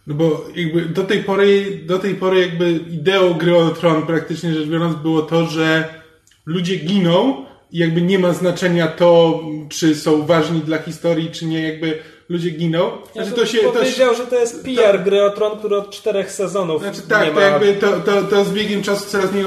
no 0.08 0.16
bo 0.16 0.46
jakby 0.56 0.86
do 0.86 1.04
tej 1.04 1.24
pory, 1.24 1.80
do 1.86 2.00
tej 2.00 2.16
pory 2.16 2.40
jakby 2.40 2.72
ideą 2.72 3.34
gry 3.34 3.56
o 3.56 3.70
tron 3.70 4.02
praktycznie 4.02 4.54
rzecz 4.54 4.68
biorąc 4.68 4.96
było 4.96 5.22
to, 5.22 5.46
że 5.46 5.94
ludzie 6.46 6.76
giną 6.76 7.46
i 7.72 7.78
jakby 7.78 8.02
nie 8.02 8.20
ma 8.20 8.34
znaczenia 8.34 8.88
to, 8.88 9.42
czy 9.70 9.96
są 9.96 10.26
ważni 10.26 10.62
dla 10.62 10.78
historii, 10.78 11.32
czy 11.32 11.46
nie, 11.46 11.62
jakby 11.62 12.00
ludzie 12.34 12.50
giną. 12.50 12.92
Znaczy, 13.14 13.32
to 13.32 13.46
się, 13.46 13.58
powiedział, 13.58 14.10
to, 14.10 14.18
że 14.18 14.28
to 14.28 14.40
jest 14.40 14.64
PR 14.64 14.98
to, 14.98 15.04
gry 15.04 15.24
o 15.24 15.30
Tron, 15.30 15.58
który 15.60 15.78
od 15.78 15.92
czterech 15.92 16.32
sezonów 16.32 16.82
znaczy, 16.82 17.02
tak, 17.02 17.26
nie 17.26 17.32
ma... 17.32 17.36
to 17.36 17.42
jakby 17.42 17.74
to, 17.74 18.00
to, 18.00 18.22
to 18.22 18.46
z 18.46 18.54
biegiem 18.54 18.84
czasu 18.84 19.06
coraz 19.10 19.32
mniej 19.32 19.46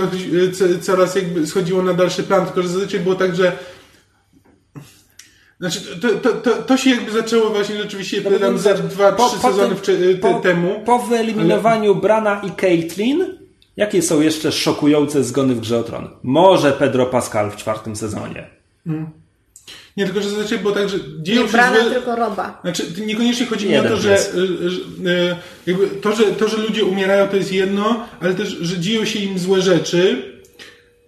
coraz 0.81 1.15
jakby 1.15 1.47
schodziło 1.47 1.83
na 1.83 1.95
dalszy 1.95 2.23
plan, 2.23 2.47
tylko 2.47 2.63
że 2.63 2.69
zazwyczaj 2.69 3.01
było 3.01 3.15
tak, 3.15 3.37
że 3.37 3.53
znaczy, 5.61 5.81
to, 6.01 6.09
to, 6.09 6.33
to, 6.33 6.63
to 6.63 6.77
się 6.77 6.91
jakby 6.91 7.11
zaczęło 7.11 7.51
właśnie 7.51 7.77
rzeczywiście 7.77 8.23
no, 8.31 8.39
tam 8.39 8.59
za 8.59 8.75
dwa, 8.75 9.13
po, 9.13 9.29
trzy 9.29 9.39
sezony 9.39 9.75
w, 9.75 9.81
te, 9.81 9.93
po, 10.21 10.35
temu. 10.35 10.83
Po 10.85 10.99
wyeliminowaniu 10.99 11.93
ale... 11.93 12.01
Brana 12.01 12.41
i 12.41 12.51
Caitlyn, 12.51 13.39
jakie 13.77 14.03
są 14.03 14.21
jeszcze 14.21 14.53
szokujące 14.53 15.25
zgony 15.25 15.55
w 15.55 15.61
Grze 15.61 15.79
o 15.79 15.83
Tron? 15.83 16.09
Może 16.23 16.73
Pedro 16.73 17.07
Pascal 17.07 17.51
w 17.51 17.57
czwartym 17.57 17.97
sezonie. 17.97 18.51
Hmm. 18.85 19.26
Nie, 19.97 20.05
tylko 20.05 20.21
że 20.21 20.31
zazwyczaj 20.31 20.59
było 20.59 20.75
tak, 20.75 20.89
że 20.89 20.99
dzieją 21.19 21.43
nie 21.43 21.49
się 21.49 21.53
brana, 21.53 21.85
złe... 21.85 21.91
tylko 21.91 22.17
roba. 22.17 22.61
Znaczy, 22.63 22.87
niekoniecznie 23.07 23.47
chodzi 23.47 23.69
mi 23.69 23.79
o 23.79 23.83
to, 23.83 23.97
że, 23.97 24.19
że, 24.67 25.37
jakby 25.67 25.87
to, 25.87 26.17
że 26.17 26.25
to, 26.25 26.49
że 26.49 26.57
ludzie 26.57 26.85
umierają, 26.85 27.29
to 27.29 27.37
jest 27.37 27.53
jedno, 27.53 28.07
ale 28.21 28.35
też, 28.35 28.49
że 28.49 28.79
dzieją 28.79 29.05
się 29.05 29.19
im 29.19 29.39
złe 29.39 29.63
rzeczy 29.63 30.23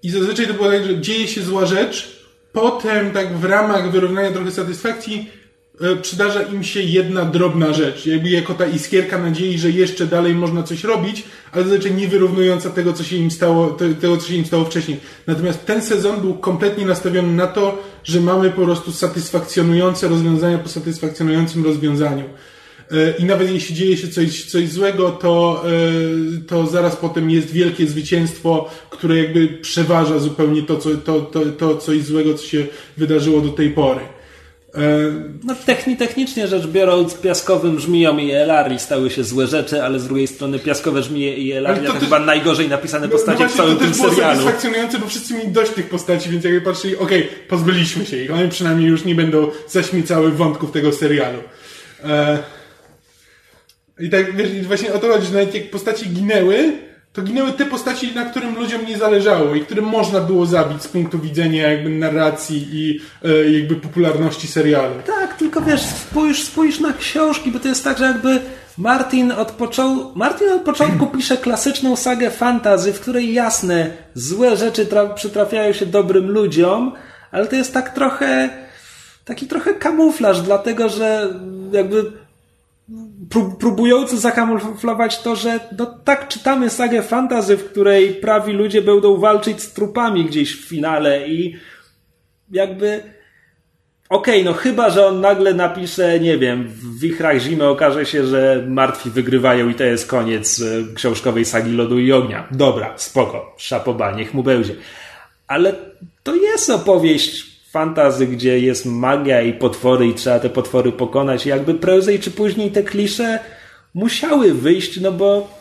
i 0.03 0.11
zazwyczaj 0.11 0.47
to 0.47 0.55
było 0.55 0.71
tak, 0.71 0.85
że 0.85 1.01
dzieje 1.01 1.29
się 1.29 1.43
zła 1.43 1.67
rzecz, 1.67 2.19
potem 2.53 3.11
tak 3.11 3.37
w 3.37 3.45
ramach 3.45 3.91
wyrównania 3.91 4.33
trochę 4.33 4.51
satysfakcji 4.51 5.31
E, 5.31 5.38
przydarza 6.03 6.43
im 6.43 6.65
się 6.65 6.83
jedna 6.83 7.25
drobna 7.25 7.73
rzecz, 7.73 8.07
jakby 8.07 8.29
jako 8.29 8.55
ta 8.55 8.67
iskierka 8.67 9.19
nadziei, 9.19 9.59
że 9.59 9.71
jeszcze 9.71 10.07
dalej 10.07 10.35
można 10.35 10.63
coś 10.63 10.85
robić, 10.85 11.25
ale 11.53 11.65
zazwyczaj 11.65 11.95
nie 11.95 12.09
wyrównująca 12.09 12.71
tego, 12.71 12.93
co 12.93 13.05
się 13.05 13.17
im 13.17 13.31
stało, 13.31 13.71
tego, 14.01 14.17
co 14.17 14.29
się 14.29 14.35
im 14.35 14.47
stało 14.47 14.65
wcześniej. 14.65 15.01
Natomiast 15.27 15.67
ten 15.67 15.83
sezon 15.83 16.21
był 16.21 16.35
kompletnie 16.35 16.87
nastawiony 16.87 17.33
na 17.33 17.47
to, 17.47 17.83
że 18.05 18.21
mamy 18.21 18.51
po 18.51 18.65
prostu 18.65 18.93
satysfakcjonujące 18.93 20.09
rozwiązania 20.09 20.59
po 20.59 20.69
satysfakcjonującym 20.69 21.65
rozwiązaniu. 21.65 22.25
E, 22.91 23.17
I 23.19 23.25
nawet 23.25 23.51
jeśli 23.51 23.75
dzieje 23.75 23.97
się 23.97 24.09
coś, 24.09 24.45
coś 24.45 24.69
złego, 24.69 25.11
to, 25.11 25.65
e, 25.67 26.41
to 26.47 26.67
zaraz 26.67 26.97
potem 26.97 27.31
jest 27.31 27.51
wielkie 27.51 27.87
zwycięstwo, 27.87 28.71
które 28.91 29.17
jakby 29.17 29.49
przeważa 29.49 30.19
zupełnie 30.19 30.63
to, 30.63 30.77
co, 30.77 30.91
to, 30.97 31.21
to, 31.21 31.41
to 31.47 31.77
coś 31.77 32.03
złego, 32.03 32.35
co 32.35 32.47
się 32.47 32.67
wydarzyło 32.97 33.41
do 33.41 33.49
tej 33.49 33.71
pory. 33.71 34.01
E, 34.75 34.81
No 35.45 35.55
techni, 35.67 35.97
technicznie 35.97 36.49
rzecz 36.49 36.67
biorąc, 36.67 37.15
piaskowym 37.15 37.81
żmijom 37.81 38.21
i 38.21 38.31
Elari 38.31 38.79
stały 38.79 39.11
się 39.11 39.25
złe 39.25 39.47
rzeczy, 39.47 39.83
ale 39.83 40.01
z 40.01 40.05
drugiej 40.07 40.27
strony 40.27 40.59
piaskowe 40.59 41.03
żmije 41.03 41.37
i 41.37 41.53
Ale 41.53 41.59
Elaria 41.69 41.89
to 41.89 41.95
to, 41.95 42.01
chyba 42.01 42.19
najgorzej 42.19 42.69
napisane 42.69 43.09
postacie 43.09 43.37
w 43.37 43.39
właśnie 43.39 43.57
całym 43.57 43.75
to 43.75 43.81
tym 43.81 43.89
też 43.91 43.99
było 43.99 44.11
serialu. 44.11 44.35
satysfakcjonujące, 44.37 44.99
bo 44.99 45.07
wszyscy 45.07 45.35
mieli 45.35 45.49
dość 45.49 45.73
tych 45.73 45.89
postaci, 45.89 46.31
więc 46.31 46.45
jakby 46.45 46.61
patrzyli, 46.61 46.97
okej, 46.97 47.29
pozbyliśmy 47.49 48.07
się 48.07 48.17
ich. 48.17 48.31
One 48.35 48.49
przynajmniej 48.49 48.89
już 48.89 49.05
nie 49.05 49.15
będą 49.15 49.51
zaśmiecały 49.69 50.31
wątków 50.31 50.73
tego 50.73 50.93
serialu. 50.93 51.39
E, 52.05 52.39
I 54.01 54.11
tak, 54.11 54.37
wiesz, 54.37 54.67
właśnie 54.67 54.93
o 54.93 54.99
to 54.99 55.13
chodzi, 55.13 55.27
że 55.27 55.33
nawet 55.33 55.55
jak 55.55 55.71
postaci 55.71 56.09
ginęły, 56.11 56.73
to 57.13 57.23
ginęły 57.23 57.53
te 57.53 57.65
postaci, 57.65 58.15
na 58.15 58.25
którym 58.25 58.55
ludziom 58.55 58.87
nie 58.87 58.99
zależało 58.99 59.55
i 59.55 59.61
którym 59.61 59.85
można 59.85 60.21
było 60.21 60.47
zabić 60.47 60.83
z 60.83 60.89
punktu 60.89 61.19
widzenia 61.19 61.71
jakby 61.71 61.91
narracji 61.91 62.69
i 62.73 63.01
e, 63.25 63.51
jakby 63.51 63.77
popularności 63.77 64.49
serialu. 64.49 64.95
Tak, 65.07 65.37
tylko 65.37 65.61
wiesz, 65.61 65.83
spójrz, 65.83 66.43
spójrz 66.43 66.81
na 66.81 66.93
książki, 66.93 67.53
bo 67.53 67.59
to 67.59 67.69
jest 67.69 67.85
tak, 67.85 67.99
że 67.99 68.05
jakby 68.05 68.41
Martin 68.79 69.33
od, 69.33 69.51
począł, 69.51 70.13
Martin 70.15 70.51
od 70.51 70.63
początku 70.63 71.07
pisze 71.17 71.37
klasyczną 71.37 71.97
sagę 71.97 72.31
fantazy, 72.31 72.93
w 72.93 73.01
której 73.01 73.35
jasne, 73.35 73.91
złe 74.15 74.57
rzeczy 74.57 74.87
tra- 74.87 75.15
przytrafiają 75.15 75.73
się 75.73 75.87
dobrym 75.87 76.31
ludziom, 76.31 76.93
ale 77.31 77.47
to 77.47 77.57
jest 77.57 77.75
tak 77.75 77.95
trochę, 77.95 78.49
taki 79.25 79.47
trochę 79.47 79.75
kamuflaż, 79.75 80.41
dlatego 80.41 80.89
że 80.89 81.35
jakby 81.73 82.13
prób- 83.29 83.57
próbujący 83.59 84.19
zakamuflować 84.19 85.23
to, 85.23 85.37
że 85.37 85.61
no 85.79 85.87
tak 85.87 86.29
czytamy 86.29 86.71
sagę 86.71 87.03
fantazy, 87.03 87.57
w 87.57 87.71
której 87.71 88.15
prawi 88.15 88.53
ludzie 88.53 88.83
będą 88.83 89.17
walczyć 89.17 89.63
z 89.63 89.73
trupami 89.73 90.25
gdzieś 90.25 90.57
w 90.57 90.69
finale 90.69 91.29
i 91.29 91.57
jakby 92.51 93.03
Okej, 94.09 94.45
no 94.45 94.53
chyba, 94.53 94.91
że 94.91 95.07
on 95.07 95.21
nagle 95.21 95.55
napisze, 95.55 96.21
nie 96.21 96.39
wiem, 96.39 96.69
w 96.69 97.01
Wichrach 97.01 97.39
Zimy 97.39 97.65
okaże 97.69 98.07
się, 98.07 98.27
że 98.27 98.65
martwi 98.69 99.11
wygrywają 99.11 99.69
i 99.69 99.75
to 99.75 99.85
jest 99.85 100.07
koniec 100.07 100.61
e, 100.61 100.95
książkowej 100.95 101.45
sagi 101.45 101.73
Lodu 101.73 101.99
i 101.99 102.13
Ognia. 102.13 102.49
Dobra, 102.51 102.95
spoko, 102.97 103.55
szapoba, 103.59 104.13
niech 104.13 104.35
mu 104.35 104.43
będzie. 104.43 104.75
Ale 105.47 105.75
to 106.23 106.35
jest 106.35 106.71
opowieść 106.71 107.47
fantazy, 107.71 108.27
gdzie 108.27 108.61
jest 108.61 108.87
magia 108.87 109.43
i 109.43 109.53
potwory 109.53 110.07
i 110.07 110.15
trzeba 110.15 110.39
te 110.39 110.51
potwory 110.51 110.93
pokonać. 110.93 111.47
I 111.47 111.49
jakby 111.49 111.75
prędzej 111.75 112.21
czy 112.21 112.31
później 112.31 112.73
te 112.73 112.83
klisze 112.83 113.39
musiały 113.95 114.55
wyjść, 114.55 115.01
no 115.01 115.13
bo 115.13 115.59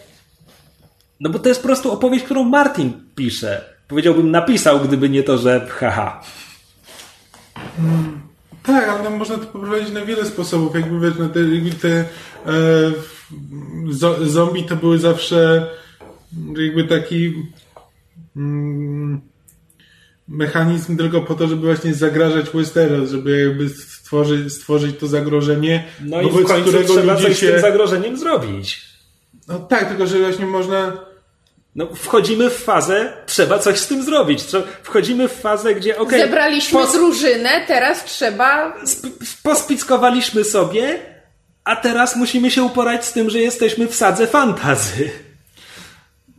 no 1.20 1.30
bo 1.30 1.40
to 1.40 1.50
jest 1.50 1.62
po 1.62 1.68
prostu 1.68 1.92
opowieść, 1.92 2.26
którą 2.26 2.44
Martin 2.44 2.94
pisze. 3.16 3.78
Powiedziałbym, 3.88 4.32
napisał, 4.32 4.80
gdyby 4.80 5.10
nie 5.10 5.24
to, 5.24 5.38
że 5.38 5.68
haha. 5.70 6.24
Tak, 8.64 8.90
ale 8.90 9.10
można 9.10 9.38
to 9.38 9.46
poprowadzić 9.46 9.92
na 9.92 10.06
wiele 10.06 10.26
sposobów. 10.26 10.76
Jakby 10.76 11.00
wiesz, 11.00 11.14
no 11.20 11.30
te, 11.30 11.40
te 11.82 11.90
e, 11.90 12.06
zo, 13.90 14.26
zombie 14.26 14.64
to 14.64 14.76
były 14.76 15.00
zawsze 15.00 15.68
jakby 16.58 16.84
taki 16.84 17.34
mm, 18.36 19.22
mechanizm 20.28 20.98
tylko 20.98 21.22
po 21.22 21.36
to, 21.36 21.48
żeby 21.48 21.66
właśnie 21.66 21.94
zagrażać 21.94 22.50
Westeros, 22.50 23.10
żeby 23.10 23.40
jakby 23.40 23.70
stworzyć, 23.70 24.54
stworzyć 24.54 25.00
to 25.00 25.08
zagrożenie, 25.08 25.84
No 26.02 26.22
i 26.22 26.30
w 26.30 26.44
końcu 26.46 26.70
którego 26.70 26.94
trzeba 26.94 27.14
ludzie 27.14 27.28
coś 27.28 27.38
z 27.38 27.40
tym 27.40 27.50
się... 27.50 27.60
zagrożeniem 27.60 28.18
zrobić. 28.18 28.82
No 29.48 29.60
tak, 29.60 29.90
tylko 29.90 30.08
że 30.08 30.20
właśnie 30.20 30.46
można... 30.46 31.08
No, 31.76 31.88
wchodzimy 31.96 32.50
w 32.50 32.58
fazę, 32.58 33.14
trzeba 33.26 33.60
coś 33.60 33.80
z 33.80 33.88
tym 33.88 34.04
zrobić. 34.04 34.44
Wchodzimy 34.84 35.28
w 35.28 35.34
fazę, 35.34 35.76
gdzie 35.76 35.98
okej, 35.98 36.22
Zebraliśmy 36.22 36.80
pos- 36.80 36.92
drużynę, 36.92 37.50
teraz 37.68 38.06
trzeba 38.06 38.74
sp- 38.94 39.18
pospickowaliśmy 39.44 40.44
sobie, 40.44 41.00
a 41.64 41.76
teraz 41.76 42.16
musimy 42.16 42.52
się 42.52 42.64
uporać 42.64 43.06
z 43.06 43.14
tym, 43.14 43.30
że 43.30 43.40
jesteśmy 43.40 43.88
w 43.88 43.96
sadze 43.96 44.28
fantazy. 44.28 45.10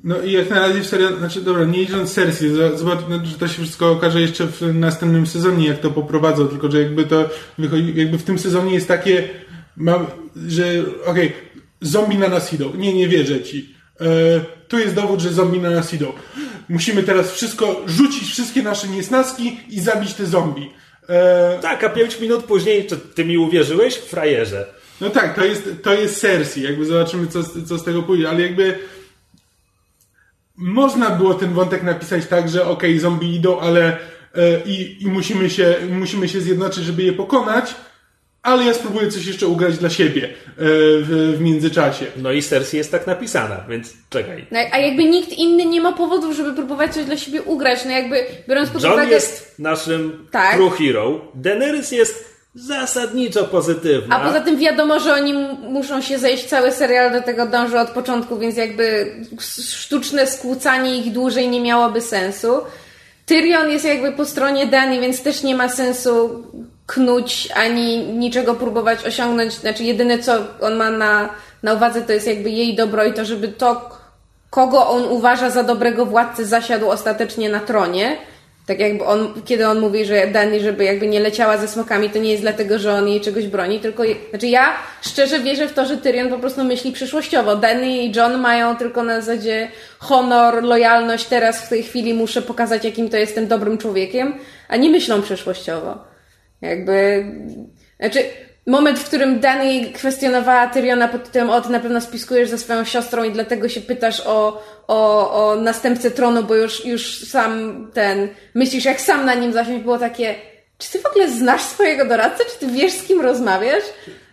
No 0.04 0.22
i 0.22 0.32
jak 0.32 0.50
na 0.50 0.60
razie 0.60 0.80
w 0.80 0.86
serial, 0.86 1.18
znaczy 1.18 1.40
dobra, 1.40 1.64
nie 1.64 1.78
licząc 1.78 2.14
Cersei, 2.14 2.50
zobacz, 2.74 2.98
no, 3.08 3.26
że 3.26 3.38
to 3.38 3.48
się 3.48 3.62
wszystko 3.62 3.90
okaże 3.90 4.20
jeszcze 4.20 4.46
w 4.46 4.74
następnym 4.74 5.26
sezonie, 5.26 5.68
jak 5.68 5.78
to 5.78 5.90
poprowadzą, 5.90 6.48
tylko 6.48 6.70
że 6.70 6.82
jakby 6.82 7.04
to 7.04 7.30
wychodzi, 7.58 7.92
jakby 7.96 8.18
w 8.18 8.22
tym 8.22 8.38
sezonie 8.38 8.74
jest 8.74 8.88
takie, 8.88 9.28
mam, 9.76 10.06
że 10.48 10.64
okej, 11.06 11.32
zombie 11.80 12.18
na 12.18 12.28
nas 12.28 12.52
idą, 12.52 12.74
nie, 12.74 12.94
nie 12.94 13.08
wierzę 13.08 13.42
ci. 13.42 13.74
E, 14.00 14.04
tu 14.68 14.78
jest 14.78 14.94
dowód, 14.94 15.20
że 15.20 15.32
zombie 15.32 15.60
na 15.60 15.70
nas 15.70 15.94
idą. 15.94 16.12
Musimy 16.68 17.02
teraz 17.02 17.32
wszystko, 17.32 17.82
rzucić 17.86 18.28
wszystkie 18.28 18.62
nasze 18.62 18.88
niesnaski 18.88 19.60
i 19.68 19.80
zabić 19.80 20.14
te 20.14 20.26
zombie. 20.26 20.70
E, 21.08 21.58
Tak, 21.62 21.84
a 21.84 21.88
pięć 21.88 22.20
minut 22.20 22.44
później, 22.44 22.86
czy 22.86 22.96
ty 22.96 23.24
mi 23.24 23.38
uwierzyłeś? 23.38 23.94
Frajerze. 23.94 24.66
no 25.00 25.10
tak, 25.10 25.34
to 25.34 25.44
jest, 25.44 25.68
to 25.82 25.94
jest 25.94 26.20
Cersei, 26.20 26.62
jakby 26.62 26.86
zobaczymy, 26.86 27.26
co, 27.26 27.42
co 27.66 27.78
z 27.78 27.84
tego 27.84 28.02
pójdzie, 28.02 28.28
ale 28.28 28.42
jakby 28.42 28.78
można 30.58 31.10
było 31.10 31.34
ten 31.34 31.52
wątek 31.52 31.82
napisać 31.82 32.26
tak, 32.26 32.48
że 32.48 32.64
okej, 32.66 32.98
zombie 32.98 33.34
idą, 33.34 33.60
ale 33.60 33.96
e, 34.34 34.60
i, 34.66 35.02
i 35.02 35.06
musimy, 35.06 35.50
się, 35.50 35.74
musimy 35.90 36.28
się 36.28 36.40
zjednoczyć, 36.40 36.84
żeby 36.84 37.02
je 37.02 37.12
pokonać, 37.12 37.74
ale 38.42 38.64
ja 38.64 38.74
spróbuję 38.74 39.08
coś 39.10 39.26
jeszcze 39.26 39.46
ugrać 39.46 39.78
dla 39.78 39.90
siebie 39.90 40.24
e, 40.24 40.30
w, 40.58 41.34
w 41.38 41.40
międzyczasie. 41.40 42.06
No 42.16 42.32
i 42.32 42.42
Cersei 42.42 42.76
jest 42.78 42.90
tak 42.90 43.06
napisana, 43.06 43.64
więc 43.68 43.94
czekaj. 44.10 44.46
No, 44.50 44.58
a 44.72 44.78
jakby 44.78 45.04
nikt 45.04 45.32
inny 45.32 45.64
nie 45.66 45.80
ma 45.80 45.92
powodów, 45.92 46.36
żeby 46.36 46.52
próbować 46.54 46.94
coś 46.94 47.04
dla 47.04 47.16
siebie 47.16 47.42
ugrać. 47.42 47.84
No 47.84 47.90
jakby 47.90 48.26
biorąc 48.48 48.70
pod 48.70 48.82
John 48.82 48.92
uwagę. 48.92 49.10
jest 49.10 49.58
naszym 49.58 50.26
Tak. 50.30 50.54
true 50.56 50.70
hero, 50.70 51.20
Daenerys 51.34 51.92
jest 51.92 52.37
zasadniczo 52.66 53.44
pozytywna. 53.44 54.16
A 54.16 54.26
poza 54.26 54.40
tym 54.40 54.58
wiadomo, 54.58 55.00
że 55.00 55.14
oni 55.14 55.34
muszą 55.62 56.00
się 56.00 56.18
zejść, 56.18 56.44
cały 56.44 56.72
serial 56.72 57.12
do 57.12 57.22
tego 57.22 57.46
dąży 57.46 57.80
od 57.80 57.90
początku, 57.90 58.38
więc 58.38 58.56
jakby 58.56 59.14
sztuczne 59.70 60.26
skłócanie 60.26 60.96
ich 60.96 61.12
dłużej 61.12 61.48
nie 61.48 61.60
miałoby 61.60 62.00
sensu. 62.00 62.60
Tyrion 63.26 63.70
jest 63.70 63.84
jakby 63.84 64.12
po 64.12 64.24
stronie 64.24 64.66
Dany, 64.66 65.00
więc 65.00 65.22
też 65.22 65.42
nie 65.42 65.54
ma 65.54 65.68
sensu 65.68 66.44
knuć 66.86 67.48
ani 67.54 67.98
niczego 67.98 68.54
próbować 68.54 69.06
osiągnąć. 69.06 69.52
Znaczy 69.52 69.84
jedyne 69.84 70.18
co 70.18 70.32
on 70.60 70.76
ma 70.76 70.90
na, 70.90 71.28
na 71.62 71.74
uwadze 71.74 72.02
to 72.02 72.12
jest 72.12 72.26
jakby 72.26 72.50
jej 72.50 72.76
dobro 72.76 73.04
i 73.04 73.12
to, 73.12 73.24
żeby 73.24 73.48
to, 73.48 73.90
kogo 74.50 74.88
on 74.88 75.04
uważa 75.04 75.50
za 75.50 75.62
dobrego 75.62 76.06
władcę, 76.06 76.44
zasiadł 76.44 76.90
ostatecznie 76.90 77.48
na 77.48 77.60
tronie. 77.60 78.16
Tak 78.68 78.80
jakby 78.80 79.04
on, 79.04 79.42
kiedy 79.44 79.68
on 79.68 79.80
mówi, 79.80 80.04
że 80.04 80.26
Dani, 80.26 80.60
żeby 80.60 80.84
jakby 80.84 81.06
nie 81.06 81.20
leciała 81.20 81.56
ze 81.56 81.68
smokami, 81.68 82.10
to 82.10 82.18
nie 82.18 82.30
jest 82.30 82.42
dlatego, 82.42 82.78
że 82.78 82.92
on 82.92 83.08
jej 83.08 83.20
czegoś 83.20 83.46
broni, 83.46 83.80
tylko, 83.80 84.02
znaczy 84.30 84.46
ja 84.46 84.76
szczerze 85.02 85.40
wierzę 85.40 85.68
w 85.68 85.72
to, 85.72 85.86
że 85.86 85.96
Tyrion 85.96 86.28
po 86.28 86.38
prostu 86.38 86.64
myśli 86.64 86.92
przyszłościowo. 86.92 87.56
Dany 87.56 87.96
i 87.96 88.16
John 88.16 88.38
mają 88.40 88.76
tylko 88.76 89.02
na 89.02 89.20
zasadzie 89.20 89.68
honor, 89.98 90.62
lojalność, 90.62 91.24
teraz 91.26 91.66
w 91.66 91.68
tej 91.68 91.82
chwili 91.82 92.14
muszę 92.14 92.42
pokazać, 92.42 92.84
jakim 92.84 93.08
to 93.08 93.16
jestem 93.16 93.46
dobrym 93.46 93.78
człowiekiem, 93.78 94.34
a 94.68 94.76
nie 94.76 94.90
myślą 94.90 95.22
przyszłościowo. 95.22 96.04
Jakby, 96.60 97.24
znaczy, 98.00 98.18
moment, 98.68 98.98
w 98.98 99.04
którym 99.04 99.40
Dani 99.40 99.92
kwestionowała 99.92 100.66
Tyriona 100.66 101.08
pod 101.08 101.24
tytułem, 101.24 101.50
o, 101.50 101.60
ty 101.60 101.72
na 101.72 101.80
pewno 101.80 102.00
spiskujesz 102.00 102.48
ze 102.48 102.58
swoją 102.58 102.84
siostrą 102.84 103.24
i 103.24 103.32
dlatego 103.32 103.68
się 103.68 103.80
pytasz 103.80 104.22
o, 104.26 104.62
o, 104.88 105.30
o 105.50 105.56
następcę 105.56 106.10
tronu, 106.10 106.42
bo 106.42 106.54
już, 106.54 106.84
już 106.84 107.18
sam 107.18 107.86
ten, 107.94 108.28
myślisz 108.54 108.84
jak 108.84 109.00
sam 109.00 109.26
na 109.26 109.34
nim 109.34 109.52
zasiąść, 109.52 109.82
było 109.82 109.98
takie, 109.98 110.34
czy 110.78 110.92
ty 110.92 110.98
w 110.98 111.06
ogóle 111.06 111.30
znasz 111.30 111.62
swojego 111.62 112.04
doradcę, 112.04 112.44
czy 112.44 112.66
ty 112.66 112.72
wiesz 112.72 112.92
z 112.92 113.02
kim 113.02 113.20
rozmawiasz? 113.20 113.84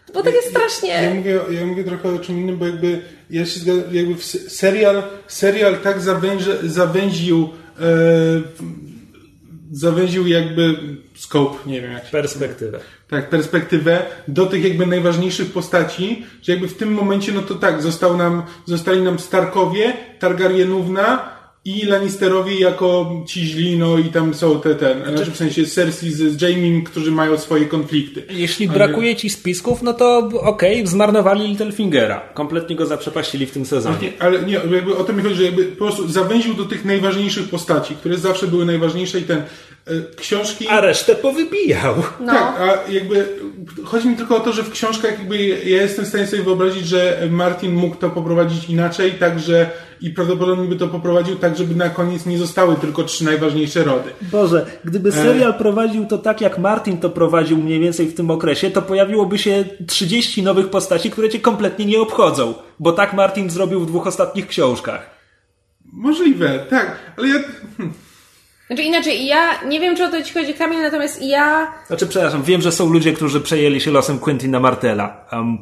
To 0.05 0.11
było 0.13 0.23
takie 0.23 0.37
Ja 0.37 0.49
strasznie... 0.49 1.11
mówię, 1.15 1.39
ja 1.49 1.65
mówię 1.65 1.83
trochę 1.83 2.09
o 2.09 2.19
czym 2.19 2.37
innym, 2.39 2.57
bo 2.57 2.65
jakby 2.65 3.01
ja 3.29 3.45
się 3.45 3.59
zgadzam, 3.59 3.83
jakby 3.91 4.21
serial, 4.49 5.03
serial 5.27 5.77
tak 5.77 6.01
zawęży, 6.01 6.57
zawęził 6.63 7.49
e, 7.81 7.85
zawęził 9.71 10.27
jakby 10.27 10.75
scope, 11.15 11.57
nie 11.65 11.81
wiem 11.81 11.91
jak 11.91 12.05
się 12.05 12.11
Perspektywę. 12.11 12.79
Tak, 13.09 13.29
perspektywę 13.29 14.01
do 14.27 14.45
tych 14.45 14.63
jakby 14.63 14.85
najważniejszych 14.85 15.51
postaci, 15.51 16.25
że 16.41 16.51
jakby 16.51 16.67
w 16.67 16.77
tym 16.77 16.93
momencie, 16.93 17.31
no 17.31 17.41
to 17.41 17.55
tak, 17.55 17.81
został 17.81 18.17
nam, 18.17 18.43
zostali 18.65 19.01
nam 19.01 19.19
Starkowie, 19.19 19.93
Targaryenówna 20.19 21.35
i 21.65 21.85
Lannisterowie 21.85 22.59
jako 22.59 23.11
ci 23.27 23.45
źli, 23.45 23.77
no 23.77 23.97
i 23.97 24.03
tam 24.03 24.33
są 24.33 24.61
te, 24.61 24.75
ten, 24.75 25.15
znaczy 25.15 25.31
w 25.31 25.37
sensie 25.37 25.65
Cersei 25.65 26.11
z, 26.11 26.17
z 26.17 26.41
Jaimiem, 26.41 26.83
którzy 26.83 27.11
mają 27.11 27.37
swoje 27.37 27.65
konflikty. 27.65 28.23
Jeśli 28.29 28.67
brakuje 28.67 29.15
ci 29.15 29.29
spisków, 29.29 29.81
no 29.81 29.93
to 29.93 30.17
okej, 30.41 30.87
zmarnowali 30.87 31.47
Littlefingera. 31.47 32.21
Kompletnie 32.33 32.75
go 32.75 32.85
zaprzepaścili 32.85 33.45
w 33.45 33.51
tym 33.51 33.65
sezonie. 33.65 33.97
Nie, 34.01 34.11
ale 34.19 34.41
nie, 34.41 34.53
jakby 34.53 34.97
o 34.97 35.03
to 35.03 35.13
mi 35.13 35.23
chodzi, 35.23 35.35
że 35.35 35.43
jakby 35.43 35.63
po 35.63 35.85
prostu 35.85 36.07
zawęził 36.07 36.53
do 36.53 36.65
tych 36.65 36.85
najważniejszych 36.85 37.49
postaci, 37.49 37.95
które 37.95 38.17
zawsze 38.17 38.47
były 38.47 38.65
najważniejsze 38.65 39.19
i 39.19 39.23
ten. 39.23 39.41
E, 39.87 40.15
książki... 40.15 40.67
A 40.67 40.81
resztę 40.81 41.15
powybijał. 41.15 41.95
No. 42.19 42.33
Tak, 42.33 42.55
a 42.59 42.91
jakby 42.91 43.27
chodzi 43.83 44.07
mi 44.07 44.15
tylko 44.15 44.37
o 44.37 44.39
to, 44.39 44.53
że 44.53 44.63
w 44.63 44.71
książkach 44.71 45.19
jakby 45.19 45.47
ja 45.47 45.81
jestem 45.81 46.05
w 46.05 46.07
stanie 46.07 46.27
sobie 46.27 46.43
wyobrazić, 46.43 46.87
że 46.87 47.27
Martin 47.31 47.73
mógł 47.73 47.95
to 47.95 48.09
poprowadzić 48.09 48.69
inaczej, 48.69 49.11
także 49.11 49.69
i 50.01 50.09
prawdopodobnie 50.09 50.67
by 50.67 50.75
to 50.75 50.87
poprowadził 50.87 51.35
tak, 51.35 51.57
żeby 51.57 51.75
na 51.75 51.89
koniec 51.89 52.25
nie 52.25 52.37
zostały 52.37 52.75
tylko 52.75 53.03
trzy 53.03 53.25
najważniejsze 53.25 53.83
rody. 53.83 54.09
Boże, 54.21 54.65
gdyby 54.85 55.11
serial 55.11 55.53
prowadził 55.53 56.05
to 56.05 56.17
tak, 56.17 56.41
jak 56.41 56.57
Martin 56.57 56.97
to 56.97 57.09
prowadził 57.09 57.57
mniej 57.57 57.79
więcej 57.79 58.07
w 58.07 58.15
tym 58.15 58.31
okresie, 58.31 58.71
to 58.71 58.81
pojawiłoby 58.81 59.37
się 59.37 59.65
30 59.87 60.43
nowych 60.43 60.69
postaci, 60.69 61.11
które 61.11 61.29
cię 61.29 61.39
kompletnie 61.39 61.85
nie 61.85 62.01
obchodzą. 62.01 62.53
Bo 62.79 62.91
tak 62.91 63.13
Martin 63.13 63.49
zrobił 63.49 63.79
w 63.79 63.87
dwóch 63.87 64.07
ostatnich 64.07 64.47
książkach. 64.47 65.09
Możliwe, 65.93 66.59
tak, 66.69 66.99
ale 67.17 67.27
ja... 67.27 67.39
hm, 67.77 67.93
Znaczy 68.67 68.83
inaczej, 68.83 69.25
ja 69.25 69.63
nie 69.63 69.79
wiem, 69.79 69.95
czy 69.95 70.03
o 70.03 70.11
to 70.11 70.23
ci 70.23 70.33
chodzi, 70.33 70.53
Kamil, 70.53 70.81
natomiast 70.81 71.21
ja 71.21 71.73
Znaczy, 71.87 72.07
przepraszam, 72.07 72.43
wiem, 72.43 72.61
że 72.61 72.71
są 72.71 72.89
ludzie, 72.89 73.13
którzy 73.13 73.41
przejęli 73.41 73.81
się 73.81 73.91
losem 73.91 74.19
Quentina 74.19 74.59
Martela. 74.59 75.25
Um, 75.31 75.57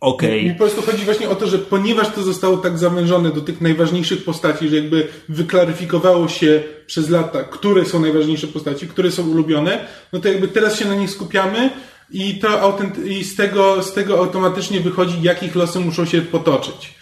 Okej. 0.00 0.44
Mi 0.44 0.52
po 0.52 0.58
prostu 0.58 0.82
chodzi 0.82 1.04
właśnie 1.04 1.28
o 1.28 1.34
to, 1.34 1.46
że 1.46 1.58
ponieważ 1.58 2.08
to 2.08 2.22
zostało 2.22 2.56
tak 2.56 2.78
zawężone 2.78 3.30
do 3.30 3.40
tych 3.40 3.60
najważniejszych 3.60 4.24
postaci, 4.24 4.68
że 4.68 4.76
jakby 4.76 5.08
wyklaryfikowało 5.28 6.28
się 6.28 6.62
przez 6.86 7.10
lata, 7.10 7.44
które 7.44 7.84
są 7.84 8.00
najważniejsze 8.00 8.46
postaci, 8.46 8.88
które 8.88 9.10
są 9.10 9.30
ulubione, 9.30 9.86
no 10.12 10.20
to 10.20 10.28
jakby 10.28 10.48
teraz 10.48 10.78
się 10.78 10.84
na 10.84 10.94
nich 10.94 11.10
skupiamy 11.10 11.70
i 12.10 12.38
to 12.38 12.48
autent- 12.48 13.06
i 13.06 13.24
z 13.24 13.36
tego, 13.36 13.82
z 13.82 13.92
tego 13.92 14.18
automatycznie 14.18 14.80
wychodzi, 14.80 15.22
jakich 15.22 15.54
losy 15.54 15.80
muszą 15.80 16.04
się 16.04 16.22
potoczyć. 16.22 16.99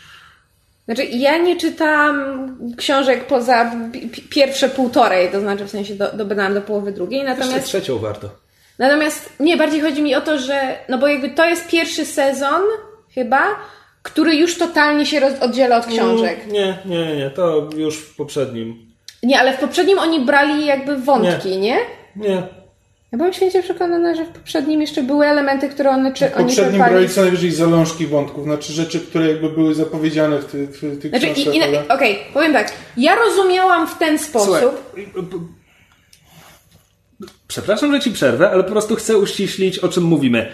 Znaczy, 0.89 1.05
ja 1.05 1.39
nie 1.39 1.57
czytałam 1.57 2.49
książek 2.77 3.25
poza 3.27 3.73
pi- 3.93 4.09
pi- 4.09 4.23
pierwsze 4.23 4.69
półtorej, 4.69 5.29
to 5.33 5.41
znaczy 5.41 5.65
w 5.65 5.71
sensie 5.71 5.95
do, 5.95 6.13
do 6.13 6.61
połowy 6.61 6.93
drugiej, 6.93 7.21
Jeszcze 7.21 7.37
natomiast, 7.41 7.67
trzecią 7.67 7.99
warto. 7.99 8.31
natomiast 8.79 9.33
nie, 9.41 9.57
bardziej 9.57 9.81
chodzi 9.81 10.03
mi 10.03 10.15
o 10.15 10.21
to, 10.21 10.39
że, 10.39 10.79
no 10.89 10.99
bo 10.99 11.07
jakby 11.07 11.31
to 11.31 11.45
jest 11.45 11.69
pierwszy 11.69 12.05
sezon, 12.07 12.61
chyba, 13.15 13.43
który 14.03 14.35
już 14.37 14.59
totalnie 14.59 15.07
się 15.07 15.21
roz, 15.21 15.33
oddziela 15.41 15.77
od 15.79 15.87
książek. 15.87 16.39
Nie, 16.47 16.79
nie, 16.85 17.17
nie, 17.17 17.31
to 17.31 17.69
już 17.77 17.97
w 17.99 18.17
poprzednim. 18.17 18.89
Nie, 19.23 19.41
ale 19.41 19.53
w 19.53 19.61
poprzednim 19.61 19.99
oni 19.99 20.21
brali 20.21 20.67
jakby 20.67 20.97
wątki, 20.97 21.59
nie? 21.59 21.77
Nie. 22.17 22.43
Ja 23.13 23.19
byłam 23.19 23.33
święcie 23.33 23.63
przekonana, 23.63 24.15
że 24.15 24.25
w 24.25 24.29
poprzednim 24.29 24.81
jeszcze 24.81 25.03
były 25.03 25.27
elementy, 25.27 25.69
które 25.69 25.91
one, 25.91 26.13
czy, 26.13 26.29
W 26.31 26.37
oni 26.37 26.45
poprzednim 26.45 26.73
czerpali. 26.73 26.93
brali 26.93 27.09
co 27.09 27.21
najwyżej 27.23 27.51
zalążki 27.51 28.07
wątków, 28.07 28.45
znaczy 28.45 28.73
rzeczy, 28.73 29.01
które 29.01 29.29
jakby 29.29 29.49
były 29.51 29.75
zapowiedziane 29.75 30.39
w, 30.39 30.45
ty, 30.45 30.67
w 30.67 30.99
tych 31.03 31.11
Znaczy, 31.11 31.27
książkach. 31.33 31.55
i, 31.55 31.59
i, 31.59 31.63
ale... 31.63 31.89
okej, 31.89 32.19
powiem 32.35 32.53
tak. 32.53 32.73
Ja 32.97 33.15
rozumiałam 33.15 33.87
w 33.89 33.99
ten 33.99 34.19
sposób. 34.19 34.55
Słuchaj, 34.95 35.09
Przepraszam, 37.49 37.93
że 37.93 38.01
ci 38.01 38.11
przerwę, 38.13 38.51
ale 38.51 38.65
po 38.65 38.71
prostu 38.71 38.97
chcę 38.97 39.19
uściślić, 39.19 39.79
o 39.79 39.89
czym 39.89 40.05
mówimy. 40.05 40.49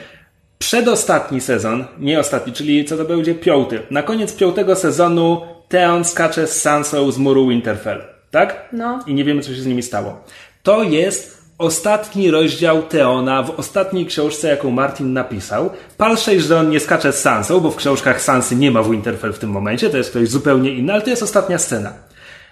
Przedostatni 0.58 1.40
sezon, 1.40 1.84
nie 1.98 2.20
ostatni, 2.20 2.52
czyli 2.52 2.84
co 2.84 2.96
to 2.96 3.04
będzie 3.04 3.34
piąty. 3.34 3.80
Na 3.90 4.02
koniec 4.02 4.32
piątego 4.36 4.76
sezonu 4.76 5.40
Theon 5.68 6.04
skacze 6.04 6.46
z 6.46 6.60
Sansą 6.62 7.10
z 7.12 7.18
muru 7.18 7.48
Winterfell, 7.48 8.04
tak? 8.30 8.68
No. 8.72 9.04
I 9.06 9.14
nie 9.14 9.24
wiemy, 9.24 9.42
co 9.42 9.48
się 9.54 9.60
z 9.60 9.66
nimi 9.66 9.82
stało. 9.82 10.24
To 10.62 10.82
jest 10.82 11.43
ostatni 11.58 12.30
rozdział 12.30 12.82
Teona 12.82 13.42
w 13.42 13.50
ostatniej 13.50 14.06
książce, 14.06 14.48
jaką 14.48 14.70
Martin 14.70 15.12
napisał. 15.12 15.70
Pal 15.96 16.16
6, 16.16 16.46
że 16.46 16.58
on 16.58 16.70
nie 16.70 16.80
skacze 16.80 17.12
z 17.12 17.20
Sansą, 17.20 17.60
bo 17.60 17.70
w 17.70 17.76
książkach 17.76 18.22
Sansy 18.22 18.56
nie 18.56 18.70
ma 18.70 18.82
w 18.82 18.90
Winterfell 18.90 19.32
w 19.32 19.38
tym 19.38 19.50
momencie, 19.50 19.90
to 19.90 19.96
jest 19.96 20.10
ktoś 20.10 20.28
zupełnie 20.28 20.70
inny, 20.70 20.92
ale 20.92 21.02
to 21.02 21.10
jest 21.10 21.22
ostatnia 21.22 21.58
scena. 21.58 21.92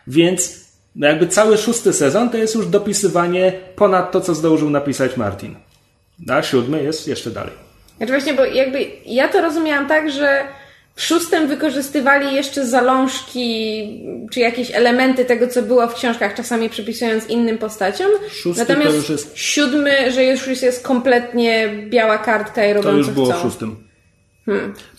Więc 0.07 0.62
no 0.96 1.07
jakby 1.07 1.26
cały 1.26 1.59
szósty 1.59 1.92
sezon 1.92 2.30
to 2.30 2.36
jest 2.36 2.55
już 2.55 2.66
dopisywanie 2.66 3.53
ponad 3.76 4.12
to, 4.12 4.20
co 4.20 4.34
zdążył 4.34 4.70
napisać 4.70 5.16
Martin. 5.16 5.55
A 6.28 6.42
siódmy 6.42 6.82
jest 6.82 7.09
jeszcze 7.09 7.30
dalej. 7.30 7.53
Znaczy 7.96 8.12
właśnie, 8.12 8.34
bo 8.34 8.44
jakby 8.44 8.86
ja 9.07 9.28
to 9.28 9.40
rozumiałam 9.40 9.88
tak, 9.88 10.11
że 10.11 10.44
w 10.95 11.03
szóstym 11.03 11.49
wykorzystywali 11.49 12.34
jeszcze 12.34 12.66
zalążki, 12.66 13.82
czy 14.32 14.40
jakieś 14.40 14.70
elementy 14.70 15.24
tego, 15.24 15.49
co 15.49 15.62
było 15.62 15.86
w 15.88 15.95
książkach, 15.95 16.34
czasami 16.34 16.68
przypisując 16.70 17.26
innym 17.30 17.59
postaciom. 17.59 18.07
Szósty 18.30 18.61
Natomiast 18.61 18.90
to 18.90 18.97
już 18.97 19.09
jest- 19.09 19.32
siódmy, 19.34 20.12
że 20.12 20.24
już 20.24 20.62
jest 20.62 20.82
kompletnie 20.86 21.68
biała 21.88 22.18
kartka 22.18 22.66
i 22.66 22.72
robią 22.72 22.90
To 22.90 22.97
już 22.97 23.11
było 23.11 23.26
chcą. 23.26 23.38
w 23.38 23.43
szóstym. 23.43 23.76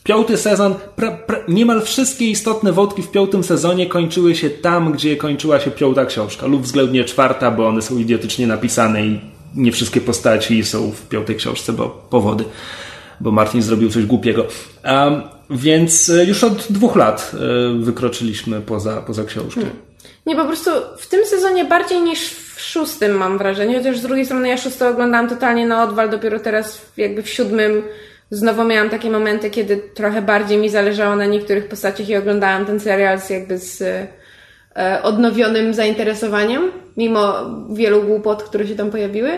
Piąty 0.03 0.37
sezon, 0.37 0.75
pra, 0.95 1.11
pra, 1.11 1.39
niemal 1.47 1.81
wszystkie 1.81 2.25
istotne 2.29 2.71
wątki 2.71 3.01
w 3.01 3.11
piątym 3.11 3.43
sezonie 3.43 3.85
kończyły 3.87 4.35
się 4.35 4.49
tam, 4.49 4.91
gdzie 4.91 5.17
kończyła 5.17 5.59
się 5.59 5.71
piąta 5.71 6.05
książka, 6.05 6.47
lub 6.47 6.61
względnie 6.61 7.03
czwarta, 7.03 7.51
bo 7.51 7.67
one 7.67 7.81
są 7.81 7.97
idiotycznie 7.97 8.47
napisane 8.47 9.05
i 9.05 9.19
nie 9.55 9.71
wszystkie 9.71 10.01
postaci 10.01 10.63
są 10.63 10.91
w 10.91 11.07
piątej 11.07 11.35
książce, 11.35 11.73
bo 11.73 11.89
powody, 12.09 12.43
bo 13.19 13.31
Martin 13.31 13.61
zrobił 13.61 13.89
coś 13.89 14.05
głupiego. 14.05 14.45
Um, 14.85 15.21
więc 15.53 16.09
e, 16.09 16.25
już 16.25 16.43
od 16.43 16.71
dwóch 16.71 16.95
lat 16.95 17.31
e, 17.33 17.83
wykroczyliśmy 17.83 18.61
poza, 18.61 19.01
poza 19.01 19.23
książkę. 19.23 19.61
Nie, 20.25 20.35
po 20.35 20.45
prostu 20.45 20.69
w 20.97 21.07
tym 21.07 21.25
sezonie 21.25 21.65
bardziej 21.65 22.01
niż 22.01 22.19
w 22.29 22.61
szóstym 22.61 23.11
mam 23.11 23.37
wrażenie, 23.37 23.77
chociaż 23.77 23.97
z 23.97 24.01
drugiej 24.01 24.25
strony 24.25 24.47
ja 24.47 24.57
szósty 24.57 24.85
oglądałam 24.85 25.29
totalnie 25.29 25.67
na 25.67 25.83
odwal, 25.83 26.09
dopiero 26.09 26.39
teraz 26.39 26.81
jakby 26.97 27.23
w 27.23 27.29
siódmym 27.29 27.83
znowu 28.31 28.63
miałam 28.63 28.89
takie 28.89 29.09
momenty, 29.09 29.49
kiedy 29.49 29.77
trochę 29.77 30.21
bardziej 30.21 30.57
mi 30.57 30.69
zależało 30.69 31.15
na 31.15 31.25
niektórych 31.25 31.67
postaciach 31.67 32.09
i 32.09 32.15
oglądałam 32.15 32.65
ten 32.65 32.79
serial 32.79 33.21
z 33.21 33.29
jakby 33.29 33.57
z 33.57 33.81
e, 33.81 35.03
odnowionym 35.03 35.73
zainteresowaniem, 35.73 36.71
mimo 36.97 37.33
wielu 37.73 38.03
głupot, 38.03 38.43
które 38.43 38.67
się 38.67 38.75
tam 38.75 38.91
pojawiły. 38.91 39.29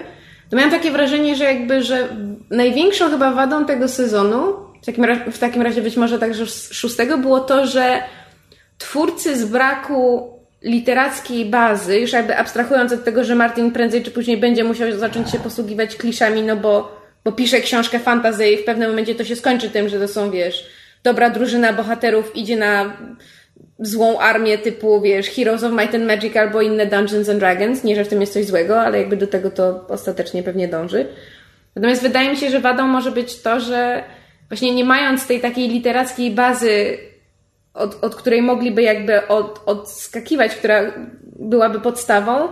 To 0.50 0.56
miałam 0.56 0.72
takie 0.72 0.92
wrażenie, 0.92 1.36
że 1.36 1.44
jakby, 1.44 1.84
że 1.84 2.08
największą 2.50 3.10
chyba 3.10 3.32
wadą 3.32 3.66
tego 3.66 3.88
sezonu, 3.88 4.54
w 4.86 4.88
takim, 4.88 5.06
ra- 5.06 5.32
w 5.32 5.40
takim 5.40 5.62
razie 5.62 5.82
być 5.82 5.98
może 5.98 6.20
także 6.20 6.46
szóstego, 6.72 7.18
było 7.18 7.40
to, 7.40 7.68
że 7.68 8.04
twórcy 8.78 9.38
z 9.38 9.46
braku 9.46 10.34
literackiej 10.62 11.46
bazy, 11.46 12.00
już 12.00 12.12
jakby 12.12 12.38
abstrahując 12.38 12.92
od 12.92 13.04
tego, 13.04 13.24
że 13.24 13.36
Martin 13.36 13.72
prędzej 13.72 14.04
czy 14.04 14.12
później 14.12 14.38
będzie 14.38 14.64
musiał 14.64 14.92
zacząć 14.92 15.32
się 15.32 15.40
posługiwać 15.40 15.96
kliszami, 15.96 16.42
no 16.42 16.56
bo, 16.56 17.02
bo 17.24 17.32
pisze 17.32 17.62
książkę 17.62 18.00
fantasy 18.00 18.48
i 18.48 18.58
w 18.58 18.66
pewnym 18.66 18.90
momencie 18.90 19.16
to 19.16 19.24
się 19.24 19.36
skończy 19.36 19.70
tym, 19.70 19.90
że 19.90 20.00
to 20.00 20.08
są, 20.08 20.32
wiesz, 20.32 20.70
dobra 21.04 21.30
drużyna 21.30 21.74
bohaterów 21.74 22.36
idzie 22.36 22.58
na 22.58 22.98
złą 23.80 24.20
armię 24.20 24.58
typu, 24.58 25.02
wiesz, 25.02 25.30
Heroes 25.30 25.64
of 25.64 25.72
Might 25.72 25.96
and 25.96 26.08
Magic 26.08 26.38
albo 26.38 26.62
inne 26.62 26.86
Dungeons 26.86 27.30
and 27.30 27.40
Dragons. 27.40 27.84
Nie, 27.84 27.96
że 27.96 28.06
w 28.06 28.08
tym 28.08 28.22
jest 28.22 28.34
coś 28.34 28.46
złego, 28.46 28.82
ale 28.82 29.00
jakby 29.00 29.18
do 29.18 29.28
tego 29.28 29.52
to 29.52 29.86
ostatecznie 29.90 30.44
pewnie 30.44 30.68
dąży. 30.68 31.08
Natomiast 31.76 32.02
wydaje 32.02 32.30
mi 32.30 32.38
się, 32.38 32.50
że 32.50 32.60
wadą 32.60 32.88
może 32.88 33.12
być 33.12 33.42
to, 33.42 33.60
że 33.60 34.04
właśnie 34.50 34.76
nie 34.76 34.86
mając 34.86 35.28
tej 35.28 35.42
takiej 35.42 35.70
literackiej 35.70 36.32
bazy, 36.32 36.98
od, 37.74 38.04
od 38.04 38.16
której 38.16 38.42
mogliby 38.42 38.82
jakby 38.82 39.28
od, 39.28 39.62
odskakiwać, 39.66 40.56
która 40.56 40.94
byłaby 41.40 41.80
podstawą, 41.80 42.50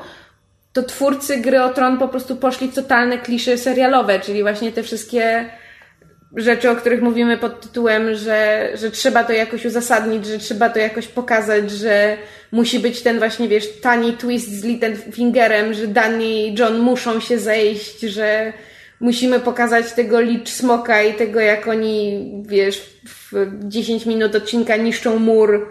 to 0.73 0.83
twórcy 0.83 1.37
gry 1.37 1.61
o 1.61 1.69
tron 1.69 1.97
po 1.97 2.07
prostu 2.07 2.35
poszli 2.35 2.69
totalne 2.69 3.17
klisze 3.17 3.57
serialowe, 3.57 4.19
czyli 4.19 4.41
właśnie 4.41 4.71
te 4.71 4.83
wszystkie 4.83 5.49
rzeczy, 6.35 6.69
o 6.69 6.75
których 6.75 7.01
mówimy 7.01 7.37
pod 7.37 7.61
tytułem, 7.61 8.15
że, 8.15 8.69
że 8.73 8.91
trzeba 8.91 9.23
to 9.23 9.33
jakoś 9.33 9.65
uzasadnić, 9.65 10.25
że 10.25 10.37
trzeba 10.37 10.69
to 10.69 10.79
jakoś 10.79 11.07
pokazać, 11.07 11.71
że 11.71 12.17
musi 12.51 12.79
być 12.79 13.01
ten 13.01 13.19
właśnie, 13.19 13.47
wiesz, 13.47 13.79
tani 13.81 14.13
twist 14.13 14.59
z 14.59 14.63
Littlefingerem, 14.63 15.73
że 15.73 15.87
Danny 15.87 16.25
i 16.25 16.55
John 16.59 16.79
muszą 16.79 17.19
się 17.19 17.39
zejść, 17.39 17.99
że 17.99 18.53
musimy 19.03 19.39
pokazać 19.39 19.93
tego 19.93 20.21
Lich 20.21 20.49
Smoka 20.49 21.03
i 21.03 21.13
tego, 21.13 21.39
jak 21.39 21.67
oni, 21.67 22.31
wiesz, 22.47 22.99
w 23.05 23.49
10 23.67 24.05
minut 24.05 24.35
odcinka 24.35 24.75
niszczą 24.75 25.19
mur. 25.19 25.69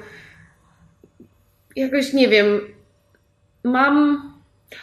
Jakoś, 1.77 2.13
nie 2.13 2.29
wiem, 2.29 2.61
mam... 3.65 4.23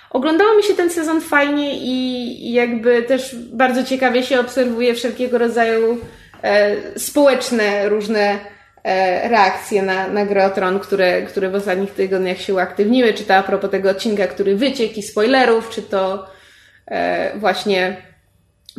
Oglądało 0.10 0.58
mi 0.58 0.64
się 0.64 0.74
ten 0.74 0.90
sezon 0.90 1.22
fajnie 1.22 1.78
i 1.78 2.54
jakby 2.54 3.04
też 3.04 3.36
bardzo 3.36 3.84
ciekawie 3.84 4.24
się 4.24 4.40
obserwuje 4.40 4.94
wszelkiego 4.96 5.38
rodzaju 5.38 5.98
e, 6.44 6.76
społeczne 7.00 7.90
różne 7.90 8.40
e, 8.84 9.30
reakcje 9.30 9.82
na, 9.82 10.08
na 10.08 10.26
grę 10.26 10.50
Tron, 10.50 10.80
które, 10.80 11.22
które 11.22 11.50
w 11.50 11.56
ostatnich 11.56 11.92
tygodniach 11.92 12.42
się 12.42 12.54
uaktywniły, 12.54 13.14
czy 13.14 13.24
to 13.24 13.36
a 13.36 13.44
propos 13.44 13.72
tego 13.72 13.90
odcinka, 13.90 14.28
który 14.28 14.56
wyciekł 14.56 14.94
i 14.96 15.04
spoilerów, 15.04 15.70
czy 15.70 15.82
to 15.82 16.30
e, 16.88 17.40
właśnie 17.40 18.09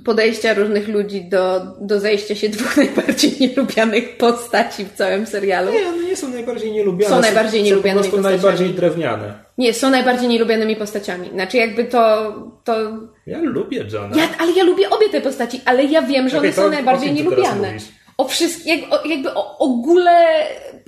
podejścia 0.04 0.54
różnych 0.54 0.88
ludzi 0.88 1.24
do, 1.24 1.60
do 1.80 2.00
zejścia 2.00 2.34
się 2.34 2.48
dwóch 2.48 2.76
najbardziej 2.84 3.36
nielubianych 3.40 4.16
postaci 4.16 4.84
w 4.84 4.92
całym 4.92 5.26
serialu. 5.26 5.72
Nie, 5.72 5.88
one 5.88 6.02
nie 6.02 6.16
są 6.16 6.28
najbardziej 6.28 6.72
nielubiane. 6.72 7.14
Są 7.14 7.20
najbardziej 7.20 7.60
są 7.60 7.66
nielubianymi 7.66 8.04
po 8.04 8.10
prostu 8.10 8.22
postaciami. 8.22 8.42
najbardziej 8.42 8.74
drewniane. 8.74 9.44
Nie, 9.58 9.74
są 9.74 9.90
najbardziej 9.90 10.28
nielubianymi 10.28 10.76
postaciami. 10.76 11.28
Znaczy 11.28 11.56
jakby 11.56 11.84
to... 11.84 12.32
to... 12.64 12.72
Ja 13.26 13.38
lubię 13.40 13.84
Johna. 13.92 14.16
Ja, 14.16 14.28
ale 14.38 14.52
ja 14.52 14.64
lubię 14.64 14.90
obie 14.90 15.08
te 15.08 15.20
postaci, 15.20 15.60
ale 15.64 15.84
ja 15.84 16.02
wiem, 16.02 16.28
że 16.28 16.38
Okej, 16.38 16.50
one 16.50 16.56
są 16.56 16.70
najbardziej 16.70 17.12
nielubiane. 17.12 17.76
O 18.18 18.28
wszystkich, 18.28 18.84
jakby 19.04 19.34
o 19.34 19.58
ogóle 19.58 20.46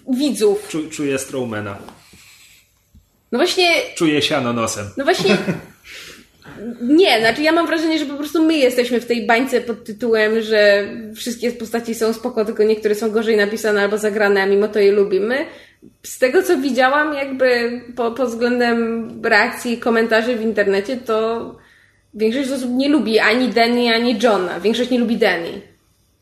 widzów. 0.08 0.68
Czu, 0.68 0.90
czuję 0.90 1.18
Strowmana. 1.18 1.78
No 3.32 3.38
właśnie, 3.38 3.68
Czuję 3.94 4.22
siano 4.22 4.52
nosem. 4.52 4.86
no 4.96 5.04
właśnie, 5.04 5.36
Nie, 6.80 7.20
znaczy 7.20 7.42
ja 7.42 7.52
mam 7.52 7.66
wrażenie, 7.66 7.98
że 7.98 8.06
po 8.06 8.14
prostu 8.14 8.44
my 8.44 8.54
jesteśmy 8.54 9.00
w 9.00 9.06
tej 9.06 9.26
bańce 9.26 9.60
pod 9.60 9.84
tytułem, 9.84 10.40
że 10.40 10.88
wszystkie 11.14 11.52
postaci 11.52 11.94
są 11.94 12.12
spoko, 12.12 12.44
tylko 12.44 12.62
niektóre 12.62 12.94
są 12.94 13.10
gorzej 13.10 13.36
napisane 13.36 13.82
albo 13.82 13.98
zagrane, 13.98 14.42
a 14.42 14.46
mimo 14.46 14.68
to 14.68 14.78
je 14.78 14.92
lubimy. 14.92 15.46
Z 16.02 16.18
tego, 16.18 16.42
co 16.42 16.56
widziałam 16.56 17.14
jakby 17.14 17.80
po, 17.96 18.10
pod 18.10 18.28
względem 18.28 19.08
reakcji 19.24 19.72
i 19.72 19.78
komentarzy 19.78 20.36
w 20.36 20.42
internecie, 20.42 20.96
to 20.96 21.56
większość 22.14 22.50
osób 22.50 22.70
nie 22.70 22.88
lubi 22.88 23.18
ani 23.18 23.48
Danny, 23.48 23.94
ani 23.94 24.18
Johna. 24.22 24.60
Większość 24.60 24.90
nie 24.90 24.98
lubi 24.98 25.16
Danny. 25.16 25.71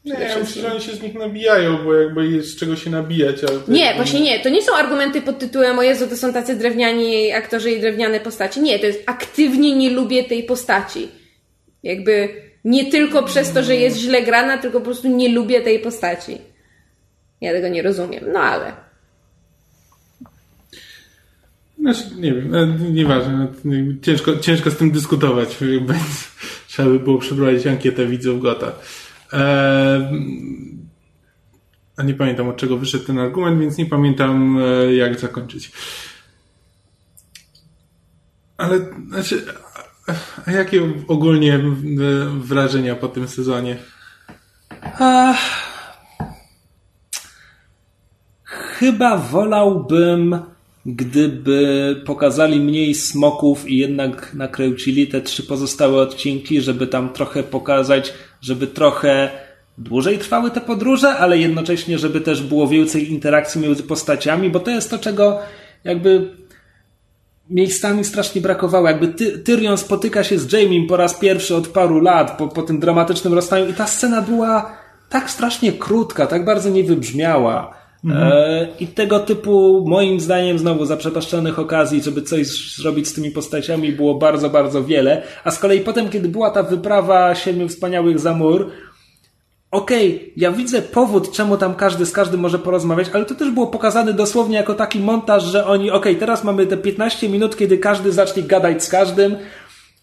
Nie, 0.04 0.12
ja 0.12 0.38
myślę, 0.38 0.62
że 0.62 0.72
oni 0.72 0.80
się 0.80 0.92
z 0.92 1.02
nich 1.02 1.14
nabijają, 1.14 1.84
bo 1.84 1.94
jakby 1.94 2.26
jest 2.28 2.48
z 2.48 2.56
czego 2.56 2.76
się 2.76 2.90
nabijać. 2.90 3.36
Nie, 3.68 3.84
jakby- 3.84 3.96
właśnie 4.02 4.20
nie. 4.20 4.40
To 4.40 4.48
nie 4.48 4.62
są 4.62 4.74
argumenty 4.74 5.22
pod 5.22 5.38
tytułem 5.38 5.78
o 5.78 5.82
Jezu, 5.82 6.06
to 6.06 6.16
są 6.16 6.32
tacy 6.32 6.56
drewniani 6.56 7.32
aktorzy 7.32 7.70
i 7.70 7.80
drewniane 7.80 8.20
postaci. 8.20 8.60
Nie, 8.60 8.78
to 8.78 8.86
jest 8.86 9.02
aktywnie 9.06 9.76
nie 9.76 9.90
lubię 9.90 10.24
tej 10.24 10.42
postaci. 10.42 11.08
Jakby 11.82 12.28
nie 12.64 12.90
tylko 12.90 13.22
przez 13.22 13.52
to, 13.52 13.62
że 13.62 13.76
jest 13.76 13.96
źle 13.96 14.22
grana, 14.22 14.58
tylko 14.58 14.78
po 14.78 14.84
prostu 14.84 15.08
nie 15.08 15.28
lubię 15.28 15.60
tej 15.60 15.78
postaci. 15.78 16.38
Ja 17.40 17.52
tego 17.52 17.68
nie 17.68 17.82
rozumiem, 17.82 18.24
no 18.32 18.40
ale... 18.40 18.72
Znaczy, 21.80 22.00
nie 22.18 22.34
wiem, 22.34 22.54
e, 22.54 22.66
nieważne. 22.92 23.48
no, 23.64 23.74
Ciężko, 24.02 24.36
ciężko 24.38 24.70
z 24.70 24.76
tym 24.76 24.90
dyskutować, 24.90 25.48
trzeba 26.68 26.88
by 26.88 26.98
było 26.98 27.18
przeprowadzić 27.18 27.66
ankietę 27.66 28.06
widzów 28.06 28.42
Gota. 28.42 28.72
A 31.96 32.02
nie 32.02 32.14
pamiętam 32.14 32.48
od 32.48 32.56
czego 32.56 32.76
wyszedł 32.76 33.04
ten 33.04 33.18
argument, 33.18 33.60
więc 33.60 33.78
nie 33.78 33.86
pamiętam 33.86 34.58
e, 34.58 34.94
jak 34.94 35.20
zakończyć. 35.20 35.72
Ale, 38.56 38.80
znaczy, 39.08 39.44
a, 40.06 40.12
a 40.46 40.52
jakie 40.52 40.92
ogólnie 41.08 41.54
e, 41.54 41.60
wrażenia 42.40 42.96
po 42.96 43.08
tym 43.08 43.28
sezonie? 43.28 43.76
Chyba 48.44 49.16
wolałbym, 49.16 50.42
gdyby 50.86 52.02
pokazali 52.06 52.60
mniej 52.60 52.94
smoków 52.94 53.68
i 53.68 53.78
jednak 53.78 54.34
nakręcili 54.34 55.06
te 55.06 55.20
trzy 55.20 55.42
pozostałe 55.42 56.02
odcinki, 56.02 56.60
żeby 56.60 56.86
tam 56.86 57.12
trochę 57.12 57.42
pokazać, 57.42 58.12
żeby 58.40 58.66
trochę 58.66 59.30
dłużej 59.78 60.18
trwały 60.18 60.50
te 60.50 60.60
podróże, 60.60 61.08
ale 61.08 61.38
jednocześnie, 61.38 61.98
żeby 61.98 62.20
też 62.20 62.42
było 62.42 62.68
więcej 62.68 63.12
interakcji 63.12 63.60
między 63.60 63.82
postaciami, 63.82 64.50
bo 64.50 64.60
to 64.60 64.70
jest 64.70 64.90
to, 64.90 64.98
czego 64.98 65.38
jakby 65.84 66.28
miejscami 67.50 68.04
strasznie 68.04 68.40
brakowało. 68.40 68.88
Jakby 68.88 69.08
Ty 69.08 69.38
Tyrion 69.38 69.78
spotyka 69.78 70.24
się 70.24 70.38
z 70.38 70.52
Jamiem 70.52 70.86
po 70.86 70.96
raz 70.96 71.14
pierwszy 71.14 71.56
od 71.56 71.68
paru 71.68 72.00
lat, 72.00 72.38
po, 72.38 72.48
po 72.48 72.62
tym 72.62 72.80
dramatycznym 72.80 73.34
rozstaniu 73.34 73.68
i 73.68 73.74
ta 73.74 73.86
scena 73.86 74.22
była 74.22 74.76
tak 75.08 75.30
strasznie 75.30 75.72
krótka, 75.72 76.26
tak 76.26 76.44
bardzo 76.44 76.70
nie 76.70 76.84
wybrzmiała. 76.84 77.79
E, 78.08 78.68
I 78.80 78.86
tego 78.86 79.20
typu, 79.20 79.84
moim 79.86 80.20
zdaniem, 80.20 80.58
znowu 80.58 80.84
zaprzepaszczonych 80.84 81.58
okazji, 81.58 82.02
żeby 82.02 82.22
coś 82.22 82.74
zrobić 82.76 83.08
z 83.08 83.14
tymi 83.14 83.30
postaciami 83.30 83.92
było 83.92 84.14
bardzo, 84.14 84.50
bardzo 84.50 84.84
wiele. 84.84 85.22
A 85.44 85.50
z 85.50 85.58
kolei 85.58 85.80
potem, 85.80 86.08
kiedy 86.08 86.28
była 86.28 86.50
ta 86.50 86.62
wyprawa 86.62 87.34
Siedmiu 87.34 87.68
Wspaniałych 87.68 88.18
za 88.18 88.34
mur, 88.34 88.70
Okej, 89.70 90.32
ja 90.36 90.52
widzę 90.52 90.82
powód, 90.82 91.32
czemu 91.32 91.56
tam 91.56 91.74
każdy 91.74 92.06
z 92.06 92.12
każdym 92.12 92.40
może 92.40 92.58
porozmawiać, 92.58 93.08
ale 93.12 93.24
to 93.24 93.34
też 93.34 93.50
było 93.50 93.66
pokazane 93.66 94.12
dosłownie 94.12 94.56
jako 94.56 94.74
taki 94.74 95.00
montaż, 95.00 95.44
że 95.44 95.66
oni, 95.66 95.90
okej, 95.90 96.16
teraz 96.16 96.44
mamy 96.44 96.66
te 96.66 96.76
15 96.76 97.28
minut, 97.28 97.56
kiedy 97.56 97.78
każdy 97.78 98.12
zacznie 98.12 98.42
gadać 98.42 98.84
z 98.84 98.88
każdym, 98.88 99.36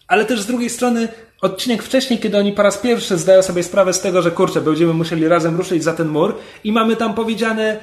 ale 0.06 0.24
też 0.24 0.40
z 0.40 0.46
drugiej 0.46 0.70
strony 0.70 1.08
odcinek 1.40 1.82
wcześniej, 1.82 2.18
kiedy 2.18 2.38
oni 2.38 2.52
po 2.52 2.62
raz 2.62 2.78
pierwszy 2.78 3.16
zdają 3.16 3.42
sobie 3.42 3.62
sprawę 3.62 3.92
z 3.92 4.00
tego, 4.00 4.22
że 4.22 4.30
kurczę, 4.30 4.60
będziemy 4.60 4.94
musieli 4.94 5.28
razem 5.28 5.56
ruszyć 5.56 5.84
za 5.84 5.92
ten 5.92 6.08
mur 6.08 6.34
i 6.64 6.72
mamy 6.72 6.96
tam 6.96 7.14
powiedziane, 7.14 7.80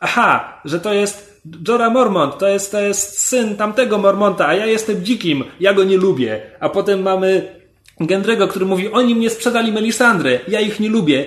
aha, 0.00 0.60
że 0.64 0.80
to 0.80 0.92
jest 0.92 1.42
Jorah 1.68 1.92
Mormont, 1.92 2.38
to 2.38 2.48
jest, 2.48 2.72
to 2.72 2.80
jest 2.80 3.18
syn 3.18 3.56
tamtego 3.56 3.98
Mormonta, 3.98 4.46
a 4.46 4.54
ja 4.54 4.66
jestem 4.66 5.04
dzikim, 5.04 5.44
ja 5.60 5.74
go 5.74 5.84
nie 5.84 5.96
lubię. 5.96 6.42
A 6.60 6.68
potem 6.68 7.02
mamy 7.02 7.54
Gendrego, 8.00 8.48
który 8.48 8.66
mówi, 8.66 8.92
oni 8.92 9.14
mnie 9.14 9.30
sprzedali 9.30 9.72
Melisandrę, 9.72 10.40
ja 10.48 10.60
ich 10.60 10.80
nie 10.80 10.88
lubię. 10.88 11.24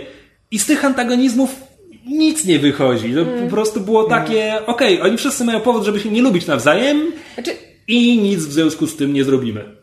I 0.52 0.60
z 0.60 0.66
tych 0.66 0.86
antagonizmów 0.86 1.56
nic 2.06 2.46
nie 2.46 2.60
wychodzi. 2.60 3.14
To 3.14 3.26
po 3.44 3.50
prostu 3.50 3.82
było 3.82 4.04
takie, 4.04 4.66
okej, 4.66 5.02
oni 5.02 5.18
wszyscy 5.18 5.46
mają 5.46 5.60
powód, 5.60 5.84
żeby 5.84 6.00
się 6.00 6.10
nie 6.10 6.22
lubić 6.22 6.48
nawzajem 6.48 7.12
Znaczy, 7.34 7.52
i 7.88 8.18
nic 8.18 8.40
w 8.40 8.52
związku 8.52 8.88
z 8.88 8.96
tym 8.96 9.14
nie 9.14 9.24
zrobimy. 9.24 9.77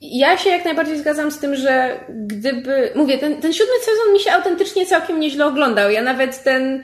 Ja 0.00 0.38
się 0.38 0.50
jak 0.50 0.64
najbardziej 0.64 0.98
zgadzam 0.98 1.30
z 1.30 1.38
tym, 1.38 1.56
że 1.56 2.00
gdyby. 2.08 2.90
Mówię, 2.94 3.18
ten, 3.18 3.40
ten 3.40 3.52
siódmy 3.52 3.74
sezon 3.80 4.12
mi 4.12 4.20
się 4.20 4.32
autentycznie 4.32 4.86
całkiem 4.86 5.20
nieźle 5.20 5.46
oglądał. 5.46 5.90
Ja 5.90 6.02
nawet 6.02 6.42
ten, 6.42 6.82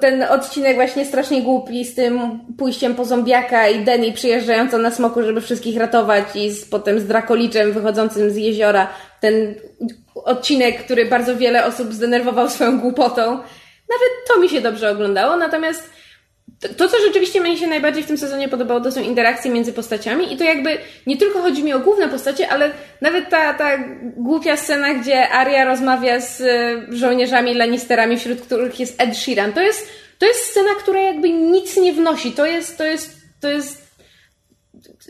ten 0.00 0.22
odcinek 0.22 0.74
właśnie 0.74 1.04
strasznie 1.04 1.42
głupi 1.42 1.84
z 1.84 1.94
tym 1.94 2.40
pójściem 2.58 2.94
po 2.94 3.04
zombiaka 3.04 3.68
i 3.68 3.84
Denny 3.84 4.12
przyjeżdżającą 4.12 4.78
na 4.78 4.90
smoku, 4.90 5.22
żeby 5.22 5.40
wszystkich 5.40 5.76
ratować 5.76 6.24
i 6.34 6.50
z, 6.50 6.64
potem 6.64 7.00
z 7.00 7.06
Drakoliczem 7.06 7.72
wychodzącym 7.72 8.30
z 8.30 8.36
jeziora. 8.36 8.88
Ten 9.20 9.54
odcinek, 10.14 10.84
który 10.84 11.06
bardzo 11.06 11.36
wiele 11.36 11.64
osób 11.64 11.92
zdenerwował 11.92 12.50
swoją 12.50 12.80
głupotą. 12.80 13.22
Nawet 13.88 14.12
to 14.28 14.40
mi 14.40 14.48
się 14.48 14.60
dobrze 14.60 14.90
oglądało, 14.90 15.36
natomiast 15.36 15.90
to, 16.62 16.68
to, 16.68 16.88
co 16.88 16.96
rzeczywiście 17.06 17.40
mnie 17.40 17.58
się 17.58 17.66
najbardziej 17.66 18.02
w 18.02 18.06
tym 18.06 18.18
sezonie 18.18 18.48
podobało, 18.48 18.80
to 18.80 18.92
są 18.92 19.02
interakcje 19.02 19.50
między 19.50 19.72
postaciami 19.72 20.32
i 20.32 20.36
to 20.36 20.44
jakby 20.44 20.78
nie 21.06 21.16
tylko 21.16 21.42
chodzi 21.42 21.64
mi 21.64 21.72
o 21.72 21.80
główne 21.80 22.08
postacie, 22.08 22.48
ale 22.48 22.70
nawet 23.00 23.28
ta, 23.28 23.54
ta 23.54 23.78
głupia 24.16 24.56
scena, 24.56 24.94
gdzie 24.94 25.28
Arya 25.28 25.64
rozmawia 25.64 26.20
z 26.20 26.40
e, 26.40 26.96
żołnierzami 26.96 27.54
Lannisterami, 27.54 28.18
wśród 28.18 28.40
których 28.40 28.80
jest 28.80 29.02
Ed 29.02 29.16
Sheeran. 29.16 29.52
To 29.52 29.62
jest, 29.62 29.88
to 30.18 30.26
jest 30.26 30.40
scena, 30.40 30.70
która 30.78 31.00
jakby 31.00 31.30
nic 31.30 31.76
nie 31.76 31.92
wnosi. 31.92 32.32
To 32.32 32.46
jest, 32.46 32.78
to 32.78 32.84
jest, 32.84 33.16
to 33.40 33.50
jest 33.50 33.81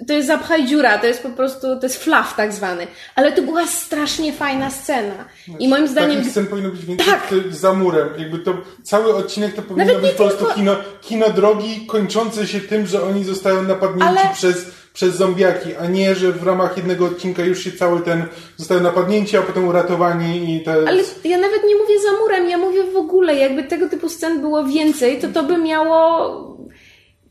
to 0.07 0.13
jest 0.13 0.27
zapchaj 0.27 0.67
dziura, 0.67 0.99
to 0.99 1.07
jest 1.07 1.23
po 1.23 1.29
prostu, 1.29 1.61
to 1.61 1.83
jest 1.83 2.05
fluff 2.05 2.35
tak 2.37 2.53
zwany. 2.53 2.87
Ale 3.15 3.33
to 3.33 3.43
była 3.43 3.67
strasznie 3.67 4.33
fajna 4.33 4.71
scena. 4.71 5.25
I 5.59 5.69
moim 5.69 5.89
zdaniem... 5.89 6.17
Takich 6.17 6.31
scen 6.31 6.47
powinno 6.47 6.71
być 6.71 6.85
więcej 6.85 7.07
Tak. 7.07 7.31
za 7.51 7.73
murem. 7.73 8.09
Jakby 8.19 8.39
to, 8.39 8.55
cały 8.83 9.15
odcinek 9.15 9.55
to 9.55 9.63
powinno 9.63 9.85
Nawet 9.85 10.01
być 10.03 10.11
po 10.11 10.17
prostu 10.17 10.39
tylko- 10.39 10.55
kino, 10.55 10.77
kino 11.03 11.31
drogi 11.31 11.87
kończące 11.87 12.47
się 12.47 12.61
tym, 12.61 12.87
że 12.87 13.03
oni 13.03 13.25
zostają 13.25 13.63
napadnięci 13.63 14.09
Ale- 14.09 14.35
przez, 14.35 14.67
przez 14.93 15.15
zombiaki, 15.17 15.77
a 15.77 15.87
nie, 15.87 16.15
że 16.15 16.33
w 16.33 16.43
ramach 16.43 16.77
jednego 16.77 17.05
odcinka 17.07 17.43
już 17.43 17.65
się 17.65 17.73
cały 17.73 18.01
ten 18.01 18.25
zostają 18.57 18.81
napadnięci, 18.81 19.37
a 19.37 19.43
potem 19.43 19.69
uratowani 19.69 20.57
i 20.57 20.61
te... 20.65 20.73
Ale 20.73 21.03
ja 21.25 21.39
nawet 21.39 21.63
nie 21.69 21.77
mówię 21.77 21.95
za 22.01 22.21
murem, 22.21 22.51
ja 22.51 22.59
mówię 22.59 22.85
w 22.93 22.97
ogóle, 22.97 23.35
jakby 23.37 23.65
tego 23.65 23.89
typu 23.89 24.09
scen 24.09 24.41
było 24.41 24.65
więcej, 24.65 25.21
to 25.21 25.29
to 25.29 25.43
by 25.43 25.59
miało 25.59 26.52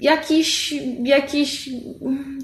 jakiś, 0.01 0.73
jakiś 1.03 1.69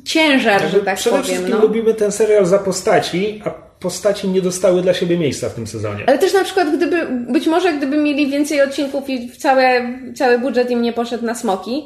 ciężar, 0.06 0.62
że 0.72 0.80
tak 0.80 0.96
Przede 0.98 1.10
powiem. 1.18 1.24
wszystkim 1.24 1.56
No. 1.56 1.62
lubimy 1.62 1.94
ten 1.94 2.12
serial 2.12 2.46
za 2.46 2.60
postaci, 2.60 3.42
a 3.46 3.50
postaci 3.80 4.28
nie 4.28 4.42
dostały 4.42 4.82
dla 4.82 4.94
siebie 4.94 5.18
miejsca 5.18 5.50
w 5.50 5.54
tym 5.54 5.68
sezonie. 5.68 6.04
Ale 6.08 6.18
też 6.18 6.34
na 6.34 6.44
przykład, 6.44 6.76
gdyby, 6.78 7.08
być 7.30 7.48
może 7.48 7.74
gdyby 7.74 7.98
mieli 7.98 8.28
więcej 8.28 8.62
odcinków 8.62 9.10
i 9.10 9.32
całe, 9.32 9.94
cały 10.16 10.40
budżet 10.40 10.72
im 10.72 10.82
nie 10.82 10.94
poszedł 10.94 11.26
na 11.26 11.36
smoki, 11.36 11.84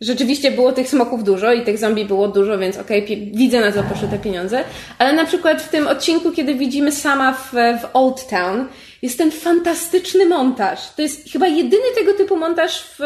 rzeczywiście 0.00 0.50
było 0.50 0.72
tych 0.72 0.88
smoków 0.88 1.24
dużo 1.24 1.52
i 1.52 1.62
tych 1.62 1.78
zombie 1.78 2.04
było 2.04 2.28
dużo, 2.28 2.58
więc 2.58 2.76
okej, 2.78 3.02
pi- 3.06 3.32
widzę 3.34 3.60
na 3.60 3.72
co 3.72 3.82
poszły 3.82 4.08
te 4.08 4.18
pieniądze, 4.18 4.64
ale 4.98 5.12
na 5.12 5.24
przykład 5.24 5.62
w 5.62 5.68
tym 5.68 5.86
odcinku, 5.88 6.32
kiedy 6.32 6.54
widzimy 6.54 6.92
sama 6.92 7.32
w, 7.32 7.52
w 7.52 7.86
Old 7.92 8.28
Town, 8.28 8.66
jest 9.02 9.18
ten 9.18 9.30
fantastyczny 9.30 10.26
montaż. 10.26 10.78
To 10.96 11.02
jest 11.02 11.32
chyba 11.32 11.46
jedyny 11.48 11.84
tego 11.98 12.12
typu 12.14 12.36
montaż 12.36 12.82
w, 12.82 12.98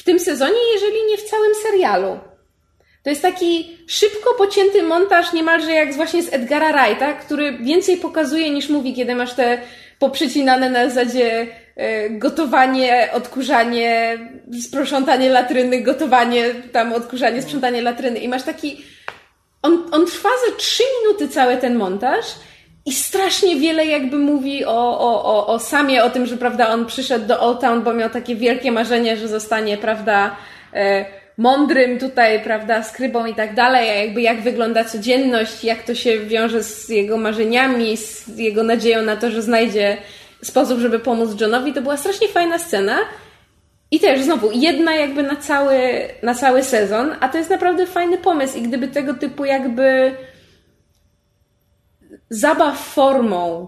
w 0.00 0.02
tym 0.02 0.20
sezonie, 0.20 0.58
jeżeli 0.72 1.06
nie 1.10 1.16
w 1.16 1.22
całym 1.22 1.54
serialu. 1.54 2.18
To 3.02 3.10
jest 3.10 3.22
taki 3.22 3.78
szybko 3.86 4.34
pocięty 4.34 4.82
montaż, 4.82 5.32
niemalże 5.32 5.72
jak 5.72 5.94
właśnie 5.94 6.22
z 6.22 6.32
Edgara 6.32 6.72
Wrighta, 6.72 7.12
który 7.12 7.58
więcej 7.58 7.96
pokazuje 7.96 8.50
niż 8.50 8.68
mówi, 8.68 8.94
kiedy 8.94 9.14
masz 9.14 9.34
te 9.34 9.58
poprzecinane 9.98 10.70
na 10.70 10.88
zasadzie 10.88 11.46
e, 11.76 12.10
gotowanie, 12.10 13.08
odkurzanie, 13.12 14.18
sprzątanie 14.60 15.30
latryny, 15.30 15.82
gotowanie, 15.82 16.54
tam 16.72 16.92
odkurzanie, 16.92 17.42
sprzątanie 17.42 17.82
latryny 17.82 18.18
i 18.18 18.28
masz 18.28 18.42
taki... 18.42 18.84
On, 19.62 19.88
on 19.92 20.06
trwa 20.06 20.28
ze 20.46 20.56
trzy 20.56 20.82
minuty 21.02 21.28
cały 21.28 21.56
ten 21.56 21.74
montaż 21.76 22.24
i 22.90 22.92
strasznie 22.92 23.56
wiele 23.56 23.86
jakby 23.86 24.18
mówi 24.18 24.64
o, 24.64 25.00
o, 25.00 25.24
o, 25.24 25.46
o 25.46 25.58
samie, 25.58 26.04
o 26.04 26.10
tym, 26.10 26.26
że 26.26 26.36
prawda, 26.36 26.68
on 26.68 26.86
przyszedł 26.86 27.26
do 27.26 27.40
Old 27.40 27.60
Town, 27.60 27.82
bo 27.82 27.92
miał 27.92 28.10
takie 28.10 28.36
wielkie 28.36 28.72
marzenie, 28.72 29.16
że 29.16 29.28
zostanie, 29.28 29.78
prawda, 29.78 30.36
e, 30.74 31.04
mądrym 31.36 31.98
tutaj, 31.98 32.40
prawda, 32.42 32.82
skrybą 32.82 33.26
i 33.26 33.34
tak 33.34 33.54
dalej, 33.54 33.90
a 33.90 33.94
jakby 33.94 34.22
jak 34.22 34.40
wygląda 34.40 34.84
codzienność, 34.84 35.64
jak 35.64 35.82
to 35.82 35.94
się 35.94 36.18
wiąże 36.18 36.62
z 36.62 36.88
jego 36.88 37.16
marzeniami, 37.16 37.96
z 37.96 38.38
jego 38.38 38.62
nadzieją 38.62 39.02
na 39.02 39.16
to, 39.16 39.30
że 39.30 39.42
znajdzie 39.42 39.96
sposób, 40.42 40.78
żeby 40.78 40.98
pomóc 40.98 41.40
Johnowi, 41.40 41.72
to 41.72 41.82
była 41.82 41.96
strasznie 41.96 42.28
fajna 42.28 42.58
scena. 42.58 42.98
I 43.90 44.00
też 44.00 44.20
znowu, 44.20 44.50
jedna 44.52 44.94
jakby 44.94 45.22
na 45.22 45.36
cały, 45.36 45.78
na 46.22 46.34
cały 46.34 46.62
sezon, 46.62 47.14
a 47.20 47.28
to 47.28 47.38
jest 47.38 47.50
naprawdę 47.50 47.86
fajny 47.86 48.18
pomysł 48.18 48.58
i 48.58 48.62
gdyby 48.62 48.88
tego 48.88 49.14
typu 49.14 49.44
jakby 49.44 50.14
zabaw 52.30 52.78
formą 52.78 53.66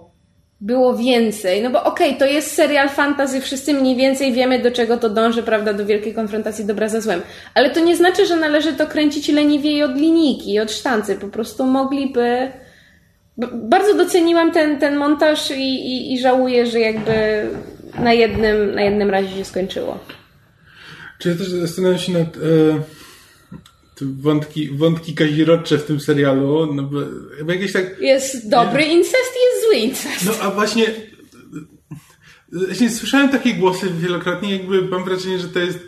było 0.61 0.97
więcej, 0.97 1.63
no 1.63 1.71
bo 1.71 1.85
okej, 1.85 2.09
okay, 2.09 2.19
to 2.19 2.27
jest 2.27 2.55
serial 2.55 2.89
fantasy, 2.89 3.41
wszyscy 3.41 3.75
mniej 3.75 3.97
więcej 3.97 4.33
wiemy, 4.33 4.63
do 4.63 4.71
czego 4.71 4.97
to 4.97 5.11
dąży, 5.11 5.43
prawda, 5.43 5.73
do 5.73 5.87
wielkiej 5.87 6.15
konfrontacji 6.15 6.65
dobra 6.65 6.89
ze 6.89 7.03
złem, 7.03 7.21
ale 7.55 7.71
to 7.71 7.81
nie 7.81 7.97
znaczy, 7.97 8.27
że 8.27 8.37
należy 8.37 8.73
to 8.73 8.87
kręcić 8.87 9.29
leniwiej 9.29 9.83
od 9.83 9.97
linijki, 9.97 10.61
od 10.61 10.73
sztancy, 10.73 11.17
po 11.17 11.29
prostu 11.29 11.67
mogliby... 11.67 12.53
Bardzo 13.53 13.95
doceniłam 13.95 14.53
ten, 14.53 14.79
ten 14.79 14.97
montaż 14.97 15.51
i, 15.51 15.63
i, 15.63 16.15
i 16.15 16.21
żałuję, 16.21 16.67
że 16.67 16.81
jakby 16.81 17.13
na 17.99 18.13
jednym, 18.13 18.75
na 18.75 18.83
jednym 18.83 19.11
razie 19.11 19.37
się 19.37 19.45
skończyło. 19.45 19.99
Czy 21.19 21.29
ja 21.29 21.35
też 21.35 21.49
zastanawiam 21.49 21.99
się 21.99 22.13
nad... 22.13 22.37
E 22.37 22.41
wątki, 24.01 24.71
wątki 24.71 25.15
kazirodcze 25.15 25.79
w 25.79 25.85
tym 25.85 26.01
serialu, 26.01 26.75
no 26.75 26.83
bo, 26.83 27.01
jakieś 27.53 27.73
tak... 27.73 28.01
Jest 28.01 28.51
dobry 28.51 28.85
incest 28.85 29.15
jest 29.17 29.67
zły 29.67 29.77
incest. 29.77 30.27
No 30.27 30.33
a 30.41 30.51
właśnie 30.51 30.87
właśnie 32.53 32.91
słyszałem 32.91 33.29
takie 33.29 33.55
głosy 33.55 33.91
wielokrotnie, 33.99 34.53
jakby 34.53 34.83
mam 34.83 35.05
wrażenie, 35.05 35.39
że 35.39 35.49
to 35.49 35.59
jest 35.59 35.79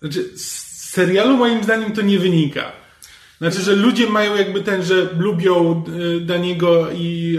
znaczy 0.00 0.24
z 0.38 0.68
serialu 0.90 1.36
moim 1.36 1.64
zdaniem 1.64 1.92
to 1.92 2.02
nie 2.02 2.18
wynika. 2.18 2.72
Znaczy, 3.38 3.60
że 3.60 3.76
ludzie 3.76 4.06
mają 4.06 4.36
jakby 4.36 4.60
ten, 4.60 4.82
że 4.82 5.08
lubią 5.18 5.84
e, 6.16 6.20
Daniego 6.20 6.90
i 6.90 7.38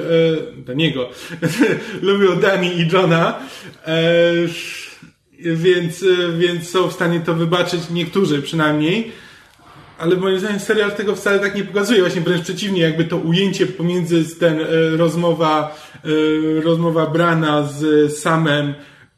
e, 0.57 0.62
Daniego, 0.62 1.10
lubią 2.01 2.39
Dani 2.39 2.80
i 2.80 2.88
Johna, 2.88 3.39
e, 3.86 4.34
więc, 5.39 6.03
e, 6.03 6.38
więc 6.38 6.70
są 6.70 6.88
w 6.88 6.93
stanie 6.93 7.20
to 7.20 7.34
wybaczyć, 7.34 7.82
niektórzy 7.89 8.41
przynajmniej 8.41 9.12
ale 10.00 10.16
moim 10.16 10.39
zdaniem 10.39 10.60
serial 10.60 10.91
tego 10.91 11.16
wcale 11.16 11.39
tak 11.39 11.56
nie 11.56 11.64
pokazuje. 11.64 12.02
Właśnie 12.02 12.22
wręcz 12.22 12.43
przeciwnie, 12.43 12.82
jakby 12.82 13.06
to 13.06 13.18
ujęcie 13.18 13.66
pomiędzy 13.66 14.39
ten 14.39 14.60
e, 14.60 14.66
rozmowa, 14.97 15.76
e, 15.95 16.62
rozmowa 16.62 17.08
Brana 17.08 17.64
z 17.64 18.14
Samem 18.20 18.74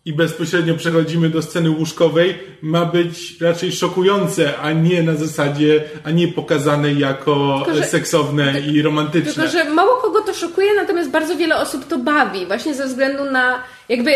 i 0.05 0.13
bezpośrednio 0.13 0.75
przechodzimy 0.75 1.29
do 1.29 1.41
sceny 1.41 1.69
łóżkowej, 1.69 2.39
ma 2.61 2.85
być 2.85 3.41
raczej 3.41 3.71
szokujące, 3.71 4.57
a 4.57 4.71
nie 4.71 5.03
na 5.03 5.15
zasadzie, 5.15 5.83
a 6.03 6.11
nie 6.11 6.27
pokazane 6.27 6.93
jako 6.93 7.61
tylko, 7.65 7.79
że, 7.79 7.85
seksowne 7.85 8.59
i 8.59 8.81
romantyczne. 8.81 9.33
Tylko, 9.33 9.49
że 9.49 9.69
mało 9.69 9.93
kogo 10.01 10.21
to 10.21 10.33
szokuje, 10.33 10.73
natomiast 10.75 11.09
bardzo 11.09 11.35
wiele 11.35 11.57
osób 11.57 11.87
to 11.87 11.97
bawi, 11.97 12.45
właśnie 12.45 12.73
ze 12.73 12.87
względu 12.87 13.25
na 13.25 13.63
jakby 13.89 14.11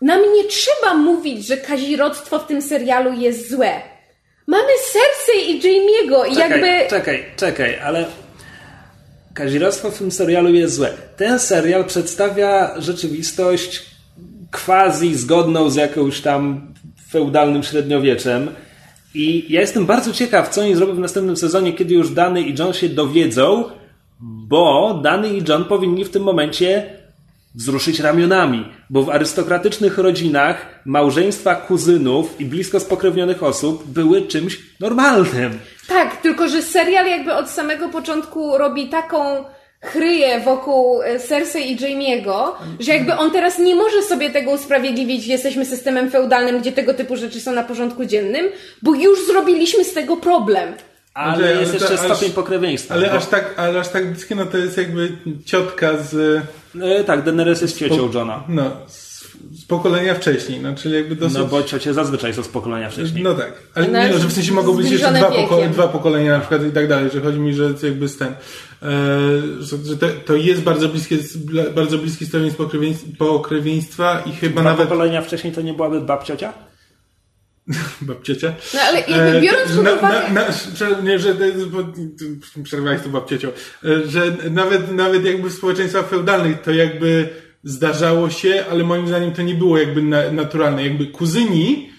nam 0.00 0.20
nie 0.34 0.44
trzeba 0.44 0.94
mówić, 0.94 1.46
że 1.46 1.56
kazirodztwo 1.56 2.38
w 2.38 2.46
tym 2.46 2.62
serialu 2.62 3.12
jest 3.12 3.50
złe 3.50 3.91
Mamy 4.46 4.72
Cersei 4.92 5.50
i 5.50 5.60
Jamie'ego 5.60 6.32
i 6.32 6.34
czekaj, 6.34 6.50
jakby... 6.50 6.90
Czekaj, 6.90 7.24
czekaj, 7.36 7.78
ale 7.80 8.04
kazirostwo 9.34 9.90
w 9.90 9.98
tym 9.98 10.10
serialu 10.10 10.54
jest 10.54 10.74
złe. 10.74 10.92
Ten 11.16 11.38
serial 11.38 11.84
przedstawia 11.84 12.80
rzeczywistość 12.80 13.82
quasi 14.66 15.14
zgodną 15.14 15.70
z 15.70 15.76
jakąś 15.76 16.20
tam 16.20 16.72
feudalnym 17.10 17.62
średniowieczem 17.62 18.50
i 19.14 19.46
ja 19.48 19.60
jestem 19.60 19.86
bardzo 19.86 20.12
ciekaw, 20.12 20.48
co 20.48 20.60
oni 20.60 20.74
zrobią 20.74 20.94
w 20.94 20.98
następnym 20.98 21.36
sezonie, 21.36 21.72
kiedy 21.72 21.94
już 21.94 22.10
Dany 22.10 22.42
i 22.42 22.58
John 22.58 22.72
się 22.72 22.88
dowiedzą, 22.88 23.64
bo 24.20 24.94
Dany 25.02 25.28
i 25.28 25.42
John 25.48 25.64
powinni 25.64 26.04
w 26.04 26.10
tym 26.10 26.22
momencie 26.22 27.01
wzruszyć 27.54 28.00
ramionami, 28.00 28.72
bo 28.90 29.02
w 29.02 29.10
arystokratycznych 29.10 29.98
rodzinach 29.98 30.66
małżeństwa 30.84 31.54
kuzynów 31.54 32.40
i 32.40 32.44
blisko 32.44 32.80
spokrewnionych 32.80 33.42
osób 33.42 33.88
były 33.88 34.22
czymś 34.22 34.60
normalnym. 34.80 35.58
Tak, 35.88 36.16
tylko 36.16 36.48
że 36.48 36.62
serial 36.62 37.06
jakby 37.06 37.34
od 37.34 37.50
samego 37.50 37.88
początku 37.88 38.58
robi 38.58 38.88
taką 38.88 39.44
chryję 39.82 40.40
wokół 40.40 41.02
e, 41.02 41.18
Cersei 41.18 41.72
i 41.72 41.76
Jamie'ego, 41.76 42.52
że 42.80 42.92
jakby 42.92 43.14
on 43.14 43.30
teraz 43.30 43.58
nie 43.58 43.74
może 43.74 44.02
sobie 44.02 44.30
tego 44.30 44.50
usprawiedliwić, 44.50 45.26
jesteśmy 45.26 45.66
systemem 45.66 46.10
feudalnym, 46.10 46.60
gdzie 46.60 46.72
tego 46.72 46.94
typu 46.94 47.16
rzeczy 47.16 47.40
są 47.40 47.52
na 47.52 47.62
porządku 47.62 48.04
dziennym, 48.04 48.46
bo 48.82 48.94
już 48.94 49.26
zrobiliśmy 49.26 49.84
z 49.84 49.92
tego 49.92 50.16
problem. 50.16 50.74
Ale, 51.14 51.60
jest 51.60 51.74
jeszcze 51.74 51.98
stopień 51.98 52.28
aż, 52.28 52.34
pokrewieństwa. 52.34 52.94
Ale, 52.94 53.08
bo... 53.08 53.16
aż 53.16 53.26
tak, 53.26 53.54
ale 53.56 53.80
aż 53.80 53.88
tak 53.88 54.12
bliskie, 54.12 54.34
no 54.34 54.46
to 54.46 54.58
jest 54.58 54.76
jakby 54.76 55.12
ciotka 55.44 55.96
z... 55.96 56.42
E, 56.80 57.04
tak, 57.04 57.24
Daenerys 57.24 57.62
jest 57.62 57.78
ciocią 57.78 58.10
Johna. 58.14 58.44
No, 58.48 58.70
z, 58.86 59.22
z, 59.52 59.64
pokolenia 59.64 60.14
wcześniej, 60.14 60.60
no 60.60 60.74
czyli 60.74 60.94
jakby 60.94 61.16
dosyć... 61.16 61.38
No 61.38 61.44
bo 61.44 61.62
ciocie 61.62 61.94
zazwyczaj 61.94 62.34
są 62.34 62.42
z 62.42 62.48
pokolenia 62.48 62.90
wcześniej. 62.90 63.24
No 63.24 63.34
tak, 63.34 63.52
ale 63.74 63.88
no, 63.88 64.02
nie 64.02 64.08
no, 64.08 64.18
że 64.18 64.28
w 64.28 64.32
sensie 64.32 64.52
mogą 64.52 64.76
być 64.76 64.90
jeszcze 64.90 65.12
dwa, 65.12 65.30
poko 65.30 65.58
dwa, 65.72 65.88
pokolenia 65.88 66.32
na 66.32 66.40
przykład 66.40 66.66
i 66.66 66.70
tak 66.70 66.88
dalej, 66.88 67.10
że 67.10 67.20
chodzi 67.20 67.38
mi, 67.38 67.54
że 67.54 67.74
jakby 67.82 68.08
z 68.08 68.16
ten... 68.16 68.28
E, 68.28 68.34
że, 69.60 69.76
że 69.84 69.96
to, 69.96 70.06
to, 70.26 70.36
jest 70.36 70.62
bardzo 70.62 70.88
bliskie, 70.88 71.16
bardzo 71.74 71.98
bliski 71.98 72.26
stopień 72.26 72.54
pokrewieństwa 73.18 74.22
i 74.26 74.32
chyba 74.32 74.60
dwa 74.60 74.70
nawet... 74.70 74.88
pokolenia 74.88 75.22
wcześniej 75.22 75.52
to 75.52 75.60
nie 75.60 75.74
byłaby 75.74 76.00
babciocia? 76.00 76.52
babciocia. 78.00 78.54
No 78.74 78.80
ale 78.80 79.00
jakby 79.00 79.40
biorąc 79.40 79.72
pod 79.72 79.98
uwagę... 79.98 80.32
Na, 80.32 80.48
na, 80.90 81.00
nie, 81.02 81.18
że 81.18 81.34
przerwałeś 82.62 83.02
to 83.02 83.08
babciocią, 83.08 83.48
e, 83.48 83.52
że 84.06 84.36
nawet, 84.50 84.92
nawet 84.92 85.24
jakby 85.24 85.50
w 85.50 85.54
społeczeństwach 85.54 86.08
feudalnych 86.08 86.62
to 86.62 86.70
jakby 86.70 87.28
zdarzało 87.64 88.30
się, 88.30 88.64
ale 88.70 88.84
moim 88.84 89.08
zdaniem 89.08 89.32
to 89.32 89.42
nie 89.42 89.54
było 89.54 89.78
jakby 89.78 90.02
naturalne. 90.32 90.84
Jakby 90.84 91.06
kuzyni, 91.06 91.90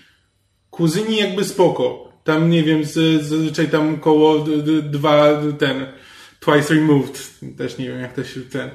kuzyni 0.69 1.17
jakby 1.17 1.43
spoko. 1.43 2.13
Tam 2.23 2.49
nie 2.49 2.63
wiem, 2.63 2.83
zazwyczaj 2.85 3.67
tam 3.67 3.99
koło 3.99 4.45
dwa 4.83 5.41
ten 5.59 5.85
twice 6.39 6.73
removed. 6.73 7.29
Też 7.57 7.77
nie 7.77 7.87
wiem, 7.87 7.99
jak 7.99 8.13
to 8.13 8.23
się 8.23 8.41
ten. 8.41 8.69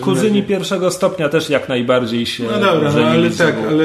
Kuzyni 0.00 0.40
razie. 0.40 0.48
pierwszego 0.48 0.90
stopnia 0.90 1.28
też 1.28 1.50
jak 1.50 1.68
najbardziej 1.68 2.26
się. 2.26 2.44
No 2.44 2.60
dobra, 2.60 2.92
no, 2.92 3.06
ale 3.06 3.30
tak, 3.30 3.54
ale 3.68 3.84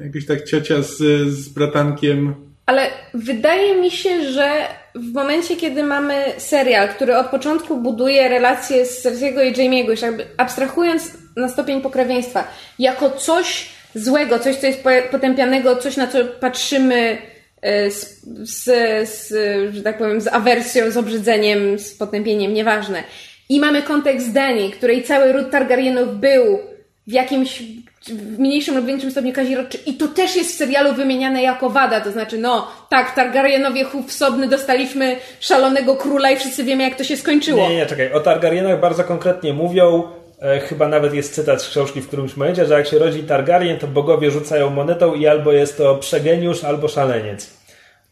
Jakoś 0.00 0.26
tak 0.26 0.44
ciocia 0.44 0.82
z, 0.82 0.96
z 1.28 1.48
bratankiem. 1.48 2.34
Ale 2.66 2.86
wydaje 3.14 3.76
mi 3.80 3.90
się, 3.90 4.32
że 4.32 4.50
w 4.94 5.12
momencie, 5.12 5.56
kiedy 5.56 5.82
mamy 5.82 6.24
serial, 6.38 6.88
który 6.88 7.16
od 7.16 7.26
początku 7.26 7.80
buduje 7.80 8.28
relacje 8.28 8.86
z 8.86 8.98
Sergiego 8.98 9.42
i 9.42 9.52
Jamie'ego, 9.52 9.90
już 9.90 10.00
abstrahując 10.36 11.10
na 11.36 11.48
stopień 11.48 11.80
pokrewieństwa, 11.80 12.48
jako 12.78 13.10
coś 13.10 13.68
złego, 13.94 14.38
coś, 14.38 14.56
co 14.56 14.66
jest 14.66 14.84
potępianego, 15.10 15.76
coś, 15.76 15.96
na 15.96 16.06
co 16.06 16.18
patrzymy 16.24 17.18
e, 17.62 17.90
z, 17.90 18.20
z, 18.42 18.64
z, 19.08 19.28
że 19.74 19.82
tak 19.82 19.98
powiem, 19.98 20.20
z 20.20 20.26
awersją, 20.26 20.90
z 20.90 20.96
obrzydzeniem, 20.96 21.78
z 21.78 21.94
potępieniem, 21.94 22.54
nieważne. 22.54 23.04
I 23.48 23.60
mamy 23.60 23.82
kontekst 23.82 24.32
Dani, 24.32 24.70
której 24.70 25.02
cały 25.02 25.32
ród 25.32 25.50
Targaryenów 25.50 26.20
był 26.20 26.58
w 27.06 27.12
jakimś 27.12 27.62
w 28.08 28.38
mniejszym 28.38 28.76
lub 28.76 28.86
większym 28.86 29.10
stopniu 29.10 29.32
kazirodczy 29.32 29.78
i 29.86 29.94
to 29.94 30.08
też 30.08 30.36
jest 30.36 30.50
w 30.50 30.56
serialu 30.56 30.94
wymieniane 30.94 31.42
jako 31.42 31.70
wada, 31.70 32.00
to 32.00 32.12
znaczy 32.12 32.38
no, 32.38 32.68
tak, 32.90 33.14
Targaryenowie 33.14 33.84
wsobny 34.08 34.48
dostaliśmy 34.48 35.16
szalonego 35.40 35.96
króla 35.96 36.30
i 36.30 36.36
wszyscy 36.36 36.64
wiemy 36.64 36.82
jak 36.82 36.94
to 36.94 37.04
się 37.04 37.16
skończyło. 37.16 37.68
Nie, 37.68 37.76
nie, 37.76 37.86
czekaj, 37.86 38.12
o 38.12 38.20
Targaryenach 38.20 38.80
bardzo 38.80 39.04
konkretnie 39.04 39.52
mówią, 39.52 40.02
e, 40.42 40.60
chyba 40.60 40.88
nawet 40.88 41.14
jest 41.14 41.34
cytat 41.34 41.62
z 41.62 41.68
książki 41.68 42.00
w 42.00 42.08
którymś 42.08 42.36
momencie, 42.36 42.66
że 42.66 42.74
jak 42.74 42.86
się 42.86 42.98
rodzi 42.98 43.22
Targaryen, 43.22 43.78
to 43.78 43.86
bogowie 43.86 44.30
rzucają 44.30 44.70
monetą 44.70 45.14
i 45.14 45.26
albo 45.26 45.52
jest 45.52 45.78
to 45.78 45.96
przegeniusz, 45.96 46.64
albo 46.64 46.88
szaleniec. 46.88 47.50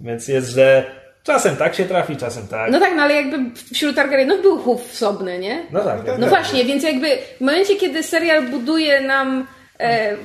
Więc 0.01 0.29
jest, 0.29 0.49
że 0.49 0.85
Czasem 1.23 1.57
tak 1.57 1.75
się 1.75 1.85
trafi, 1.85 2.17
czasem 2.17 2.49
tak. 2.49 2.71
No 2.71 2.81
tak, 2.81 2.93
no 2.97 3.03
ale 3.03 3.15
jakby 3.15 3.61
wśród 3.75 3.97
Targaryenów 3.97 4.43
był 4.43 4.59
chów 4.59 4.89
wsobny, 4.89 5.39
nie? 5.39 5.67
No 5.73 5.81
tak. 5.81 6.07
No, 6.07 6.19
no 6.19 6.27
właśnie, 6.27 6.65
więc 6.65 6.83
jakby 6.83 7.09
w 7.37 7.41
momencie, 7.41 7.77
kiedy 7.77 8.03
serial 8.03 8.43
buduje 8.43 9.01
nam 9.01 9.47
E, 9.83 10.17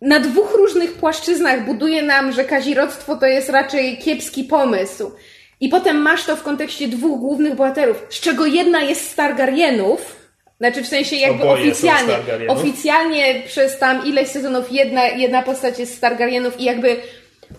na 0.00 0.20
dwóch 0.20 0.54
różnych 0.54 0.92
płaszczyznach 0.92 1.64
buduje 1.64 2.02
nam, 2.02 2.32
że 2.32 2.44
kazirodztwo 2.44 3.16
to 3.16 3.26
jest 3.26 3.48
raczej 3.48 3.98
kiepski 3.98 4.44
pomysł. 4.44 5.12
I 5.60 5.68
potem 5.68 5.96
masz 5.96 6.24
to 6.24 6.36
w 6.36 6.42
kontekście 6.42 6.88
dwóch 6.88 7.20
głównych 7.20 7.54
bohaterów, 7.54 8.06
z 8.08 8.20
czego 8.20 8.46
jedna 8.46 8.82
jest 8.82 9.10
z 9.10 9.14
Targaryenów, 9.14 10.16
znaczy 10.58 10.82
w 10.82 10.86
sensie 10.86 11.16
jakby 11.16 11.42
Oboje 11.42 11.62
oficjalnie, 11.62 12.14
oficjalnie 12.48 13.42
przez 13.46 13.78
tam 13.78 14.06
ileś 14.06 14.28
sezonów 14.28 14.72
jedna, 14.72 15.04
jedna 15.04 15.42
postać 15.42 15.78
jest 15.78 15.96
z 15.96 16.00
Targaryenów 16.00 16.60
i 16.60 16.64
jakby 16.64 16.96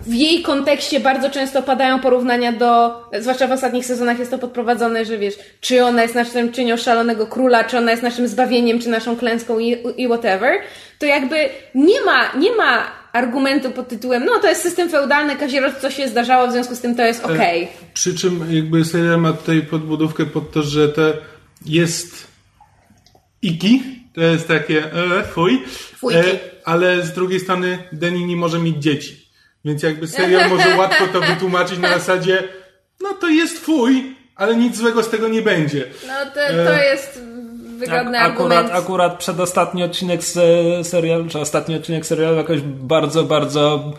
w 0.02 0.14
jej 0.14 0.42
kontekście 0.42 1.00
bardzo 1.00 1.30
często 1.30 1.64
padają 1.64 2.00
porównania 2.00 2.52
do, 2.52 3.02
zwłaszcza 3.20 3.48
w 3.48 3.52
ostatnich 3.52 3.86
sezonach 3.86 4.20
jest 4.20 4.32
to 4.32 4.38
podprowadzone, 4.38 5.06
że 5.06 5.18
wiesz, 5.18 5.34
czy 5.62 5.84
ona 5.84 6.02
jest 6.02 6.16
naszym 6.16 6.52
czynią 6.52 6.78
szalonego 6.78 7.28
króla, 7.28 7.64
czy 7.64 7.78
ona 7.78 7.92
jest 7.92 8.04
naszym 8.04 8.28
zbawieniem, 8.28 8.80
czy 8.80 8.90
naszą 8.90 9.18
klęską 9.18 9.60
i, 9.60 9.78
i 9.98 10.08
whatever, 10.08 10.60
to 11.00 11.06
jakby 11.06 11.50
nie 11.76 12.02
ma, 12.02 12.34
nie 12.34 12.56
ma 12.56 12.92
argumentu 13.14 13.72
pod 13.72 13.88
tytułem, 13.88 14.26
no 14.26 14.40
to 14.40 14.50
jest 14.50 14.62
system 14.62 14.90
feudalny, 14.90 15.36
kazirodztwo 15.36 15.90
się 15.90 16.08
zdarzało, 16.08 16.48
w 16.48 16.52
związku 16.52 16.76
z 16.76 16.82
tym 16.82 16.96
to 16.96 17.04
jest 17.04 17.26
okej. 17.26 17.64
Okay. 17.64 17.76
Przy 17.94 18.16
czym 18.16 18.46
jakby 18.50 18.86
serial 18.86 19.22
ma 19.22 19.34
tutaj 19.34 19.62
podbudówkę 19.62 20.26
pod 20.26 20.52
to, 20.52 20.64
że 20.64 20.90
to 20.90 21.14
jest 21.66 22.28
iki, 23.42 23.84
to 24.16 24.22
jest 24.22 24.48
takie 24.48 24.94
e, 24.94 25.24
fuj, 25.24 25.64
e, 26.14 26.24
ale 26.66 27.04
z 27.06 27.14
drugiej 27.14 27.40
strony 27.40 27.80
Denny 27.92 28.20
nie 28.20 28.36
może 28.36 28.60
mieć 28.60 28.78
dzieci. 28.78 29.21
Więc 29.66 29.84
jakby 29.84 30.08
serial 30.08 30.50
może 30.50 30.76
łatwo 30.78 31.08
to 31.14 31.22
wytłumaczyć 31.22 31.80
na 31.80 31.90
zasadzie, 31.90 32.44
no 33.02 33.14
to 33.14 33.30
jest 33.30 33.62
twój, 33.62 34.16
ale 34.36 34.56
nic 34.56 34.78
złego 34.78 35.04
z 35.04 35.10
tego 35.10 35.28
nie 35.28 35.42
będzie. 35.42 35.86
No 36.08 36.14
to, 36.34 36.40
to 36.66 36.76
E, 36.76 36.86
jest 36.86 37.22
wygodny 37.78 38.20
Ak- 38.20 38.32
argument. 38.32 38.62
akurat, 38.66 38.84
akurat 38.84 39.18
przedostatni 39.18 39.84
odcinek 39.84 40.24
z 40.24 40.38
serialu, 40.88 41.26
czy 41.30 41.40
ostatni 41.40 41.76
odcinek 41.76 42.06
serialu 42.06 42.38
jakoś 42.38 42.62
bardzo, 42.62 43.24
bardzo 43.24 43.94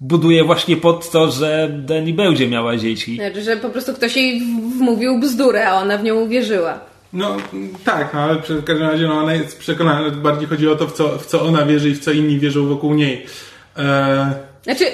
buduje 0.00 0.44
właśnie 0.44 0.76
pod 0.76 1.10
to, 1.10 1.30
że 1.30 1.68
Danny 1.72 2.12
będzie 2.12 2.48
miała 2.48 2.76
dzieci. 2.76 3.16
Znaczy, 3.16 3.42
że 3.42 3.56
po 3.56 3.68
prostu 3.70 3.94
ktoś 3.94 4.16
jej 4.16 4.40
wmówił 4.78 5.18
bzdurę, 5.20 5.68
a 5.68 5.74
ona 5.74 5.98
w 5.98 6.02
nią 6.04 6.14
uwierzyła. 6.14 6.80
No 7.12 7.36
tak, 7.84 8.14
no, 8.14 8.20
ale 8.20 8.34
w 8.34 8.64
każdym 8.64 8.88
razie 8.88 9.06
no, 9.06 9.14
ona 9.14 9.34
jest 9.34 9.58
przekonana, 9.58 10.10
bardziej 10.10 10.48
chodzi 10.48 10.68
o 10.68 10.76
to, 10.76 10.86
w 10.86 10.92
co, 10.92 11.18
w 11.18 11.26
co 11.26 11.42
ona 11.42 11.66
wierzy 11.66 11.88
i 11.90 11.94
w 11.94 12.00
co 12.04 12.10
inni 12.12 12.38
wierzą 12.38 12.66
wokół 12.66 12.94
niej. 12.94 13.26
Eee, 13.76 13.84
Znaczy, 14.62 14.84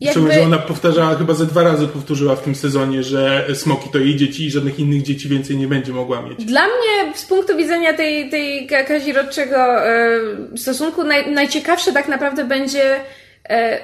Jakby... 0.00 0.20
jakby... 0.20 0.34
że 0.34 0.42
ona 0.42 0.58
powtarzała, 0.58 1.14
chyba 1.14 1.34
ze 1.34 1.46
dwa 1.46 1.62
razy 1.62 1.88
powtórzyła 1.88 2.36
w 2.36 2.42
tym 2.42 2.54
sezonie, 2.54 3.02
że 3.02 3.46
smoki 3.54 3.90
to 3.90 3.98
jej 3.98 4.16
dzieci 4.16 4.44
i 4.46 4.50
żadnych 4.50 4.78
innych 4.78 5.02
dzieci 5.02 5.28
więcej 5.28 5.56
nie 5.56 5.68
będzie 5.68 5.92
mogła 5.92 6.22
mieć. 6.22 6.44
Dla 6.44 6.62
mnie 6.62 7.14
z 7.14 7.26
punktu 7.26 7.56
widzenia 7.56 7.94
tej, 7.94 8.30
tej 8.30 8.66
ka- 8.66 8.84
kazirodczego 8.84 9.86
e, 9.86 10.20
stosunku 10.56 11.04
naj, 11.04 11.30
najciekawsze 11.32 11.92
tak 11.92 12.08
naprawdę 12.08 12.44
będzie 12.44 13.00
e, 13.48 13.80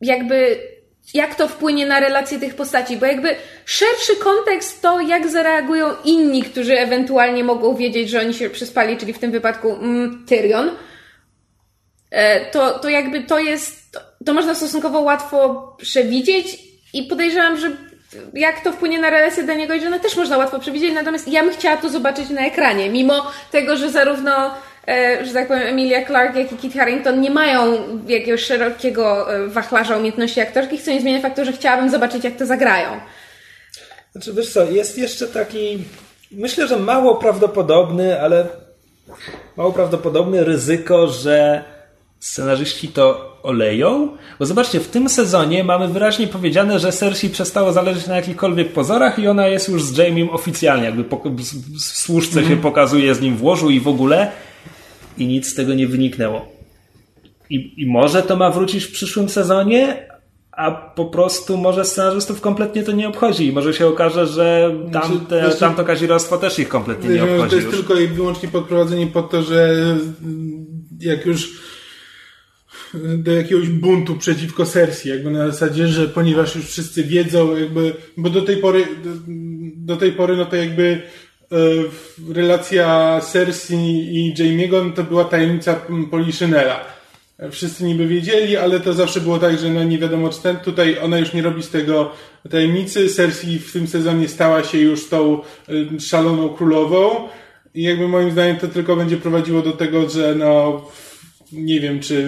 jakby 0.00 0.58
jak 1.14 1.34
to 1.34 1.48
wpłynie 1.48 1.86
na 1.86 2.00
relacje 2.00 2.38
tych 2.38 2.54
postaci, 2.54 2.96
bo 2.96 3.06
jakby 3.06 3.36
szerszy 3.64 4.16
kontekst 4.16 4.82
to, 4.82 5.00
jak 5.00 5.28
zareagują 5.28 5.86
inni, 6.04 6.42
którzy 6.42 6.78
ewentualnie 6.78 7.44
mogą 7.44 7.76
wiedzieć, 7.76 8.10
że 8.10 8.20
oni 8.20 8.34
się 8.34 8.50
przespali, 8.50 8.96
czyli 8.96 9.12
w 9.12 9.18
tym 9.18 9.30
wypadku 9.30 9.72
mm, 9.74 10.24
Tyrion, 10.26 10.70
to, 12.52 12.78
to 12.78 12.88
jakby 12.88 13.22
to 13.22 13.38
jest, 13.38 13.98
to, 14.24 14.34
można 14.34 14.54
stosunkowo 14.54 15.00
łatwo 15.00 15.76
przewidzieć 15.78 16.58
i 16.92 17.02
podejrzewam, 17.02 17.56
że 17.56 17.70
jak 18.34 18.60
to 18.60 18.72
wpłynie 18.72 19.00
na 19.00 19.10
relację 19.10 19.42
Daniego 19.42 19.74
i 19.74 19.82
Johna 19.82 19.98
też 19.98 20.16
można 20.16 20.36
łatwo 20.36 20.58
przewidzieć, 20.58 20.94
natomiast 20.94 21.28
ja 21.28 21.42
bym 21.42 21.52
chciała 21.52 21.76
to 21.76 21.88
zobaczyć 21.88 22.30
na 22.30 22.46
ekranie, 22.46 22.90
mimo 22.90 23.32
tego, 23.50 23.76
że 23.76 23.90
zarówno 23.90 24.54
e, 24.88 25.24
że 25.24 25.32
tak 25.32 25.48
powiem 25.48 25.62
Emilia 25.62 26.06
Clarke, 26.06 26.40
jak 26.40 26.52
i 26.52 26.56
Kit 26.56 26.74
Harington 26.74 27.20
nie 27.20 27.30
mają 27.30 27.72
jakiegoś 28.08 28.44
szerokiego 28.44 29.34
e, 29.34 29.48
wachlarza 29.48 29.96
umiejętności 29.96 30.40
aktorskich, 30.40 30.82
co 30.82 30.90
nie 30.90 31.00
zmienia 31.00 31.20
faktu, 31.20 31.44
że 31.44 31.52
chciałabym 31.52 31.90
zobaczyć, 31.90 32.24
jak 32.24 32.36
to 32.36 32.46
zagrają. 32.46 32.88
Znaczy, 34.12 34.32
wiesz 34.32 34.52
co, 34.52 34.64
jest 34.64 34.98
jeszcze 34.98 35.26
taki, 35.26 35.78
myślę, 36.30 36.66
że 36.66 36.76
mało 36.76 37.14
prawdopodobny, 37.14 38.20
ale 38.20 38.46
mało 39.56 39.72
prawdopodobne 39.72 40.44
ryzyko, 40.44 41.08
że 41.08 41.64
scenarzyści 42.26 42.88
to 42.88 43.36
oleją. 43.42 44.16
Bo 44.38 44.46
zobaczcie, 44.46 44.80
w 44.80 44.88
tym 44.88 45.08
sezonie 45.08 45.64
mamy 45.64 45.88
wyraźnie 45.88 46.26
powiedziane, 46.26 46.78
że 46.78 46.92
Cersei 46.92 47.30
przestało 47.30 47.72
zależeć 47.72 48.06
na 48.06 48.16
jakichkolwiek 48.16 48.72
pozorach 48.72 49.18
i 49.18 49.28
ona 49.28 49.46
jest 49.46 49.68
już 49.68 49.82
z 49.82 49.96
Jamiem 49.96 50.30
oficjalnie, 50.30 50.84
jakby 50.84 51.04
po, 51.04 51.22
w 51.74 51.80
służce 51.80 52.44
się 52.44 52.56
pokazuje 52.56 53.14
z 53.14 53.20
nim 53.20 53.36
w 53.36 53.42
łożu 53.42 53.70
i 53.70 53.80
w 53.80 53.88
ogóle 53.88 54.30
i 55.18 55.26
nic 55.26 55.48
z 55.48 55.54
tego 55.54 55.74
nie 55.74 55.86
wyniknęło. 55.86 56.48
I, 57.50 57.82
I 57.82 57.86
może 57.86 58.22
to 58.22 58.36
ma 58.36 58.50
wrócić 58.50 58.84
w 58.84 58.92
przyszłym 58.92 59.28
sezonie, 59.28 60.08
a 60.52 60.70
po 60.70 61.04
prostu 61.04 61.56
może 61.56 61.84
scenarzystów 61.84 62.40
kompletnie 62.40 62.82
to 62.82 62.92
nie 62.92 63.08
obchodzi. 63.08 63.46
I 63.46 63.52
może 63.52 63.74
się 63.74 63.86
okaże, 63.86 64.26
że 64.26 64.74
tamte, 64.92 65.40
Znaczy, 65.40 65.60
tamto 65.60 65.84
kazirostwo 65.84 66.38
też 66.38 66.58
ich 66.58 66.68
kompletnie 66.68 67.08
nie 67.08 67.18
że 67.18 67.26
to 67.26 67.34
obchodzi 67.34 67.54
jest 67.56 67.66
już. 67.66 67.76
tylko 67.76 67.94
i 67.94 68.06
wyłącznie 68.06 68.48
podprowadzenie 68.48 69.06
pod 69.06 69.30
to, 69.30 69.42
że 69.42 69.72
mm, 70.24 70.66
jak 71.00 71.26
już 71.26 71.75
do 72.94 73.32
jakiegoś 73.32 73.68
buntu 73.68 74.16
przeciwko 74.16 74.66
Cersei, 74.66 75.08
jakby 75.08 75.30
na 75.30 75.50
zasadzie, 75.50 75.88
że 75.88 76.08
ponieważ 76.08 76.56
już 76.56 76.66
wszyscy 76.66 77.04
wiedzą, 77.04 77.56
jakby, 77.56 77.94
bo 78.16 78.30
do 78.30 78.42
tej 78.42 78.56
pory, 78.56 78.86
do, 79.04 79.10
do 79.76 79.96
tej 79.96 80.12
pory, 80.12 80.36
no 80.36 80.44
to 80.44 80.56
jakby 80.56 81.02
e, 81.52 81.56
relacja 82.34 83.20
Cersei 83.20 84.16
i 84.16 84.34
Jaime'ego 84.34 84.86
no 84.86 84.92
to 84.92 85.04
była 85.04 85.24
tajemnica 85.24 85.80
Poliszynela. 86.10 86.96
Wszyscy 87.50 87.84
niby 87.84 88.06
wiedzieli, 88.06 88.56
ale 88.56 88.80
to 88.80 88.94
zawsze 88.94 89.20
było 89.20 89.38
tak, 89.38 89.58
że 89.58 89.70
no 89.70 89.84
nie 89.84 89.98
wiadomo 89.98 90.28
czy 90.28 90.42
ten, 90.42 90.56
tutaj 90.56 90.98
ona 91.02 91.18
już 91.18 91.32
nie 91.32 91.42
robi 91.42 91.62
z 91.62 91.70
tego 91.70 92.12
tajemnicy. 92.50 93.08
Cersei 93.08 93.58
w 93.58 93.72
tym 93.72 93.86
sezonie 93.86 94.28
stała 94.28 94.64
się 94.64 94.78
już 94.78 95.08
tą 95.08 95.40
y, 95.68 96.00
szaloną 96.00 96.48
królową 96.48 97.28
i 97.74 97.82
jakby 97.82 98.08
moim 98.08 98.30
zdaniem 98.30 98.56
to 98.56 98.68
tylko 98.68 98.96
będzie 98.96 99.16
prowadziło 99.16 99.62
do 99.62 99.72
tego, 99.72 100.08
że 100.08 100.34
no 100.34 100.82
nie 101.56 101.80
wiem, 101.80 102.00
czy 102.00 102.24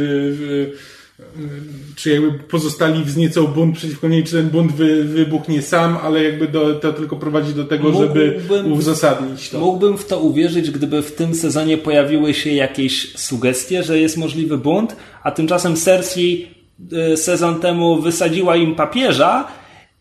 czy 1.96 2.10
jakby 2.10 2.32
pozostali 2.38 3.04
wzniecą 3.04 3.46
bunt 3.46 3.76
przeciwko 3.76 4.08
niej, 4.08 4.24
czy 4.24 4.32
ten 4.32 4.48
bunt 4.50 4.72
wy, 4.72 5.04
wybuchnie 5.04 5.62
sam, 5.62 5.98
ale 6.02 6.24
jakby 6.24 6.48
do, 6.48 6.74
to 6.74 6.92
tylko 6.92 7.16
prowadzi 7.16 7.54
do 7.54 7.64
tego, 7.64 7.92
żeby 7.92 8.36
Mógłbym- 8.48 8.72
uzasadnić 8.72 9.50
to. 9.50 9.58
Mógłbym 9.60 9.98
w 9.98 10.04
to 10.06 10.20
uwierzyć, 10.20 10.70
gdyby 10.70 11.02
w 11.02 11.12
tym 11.12 11.34
sezonie 11.34 11.78
pojawiły 11.78 12.34
się 12.34 12.52
jakieś 12.52 13.16
sugestie, 13.18 13.82
że 13.82 13.98
jest 13.98 14.16
możliwy 14.16 14.58
bunt, 14.58 14.96
a 15.22 15.30
tymczasem 15.30 15.76
Cersei 15.76 16.46
y, 17.12 17.16
sezon 17.16 17.60
temu 17.60 18.02
wysadziła 18.02 18.56
im 18.56 18.74
papieża 18.74 19.48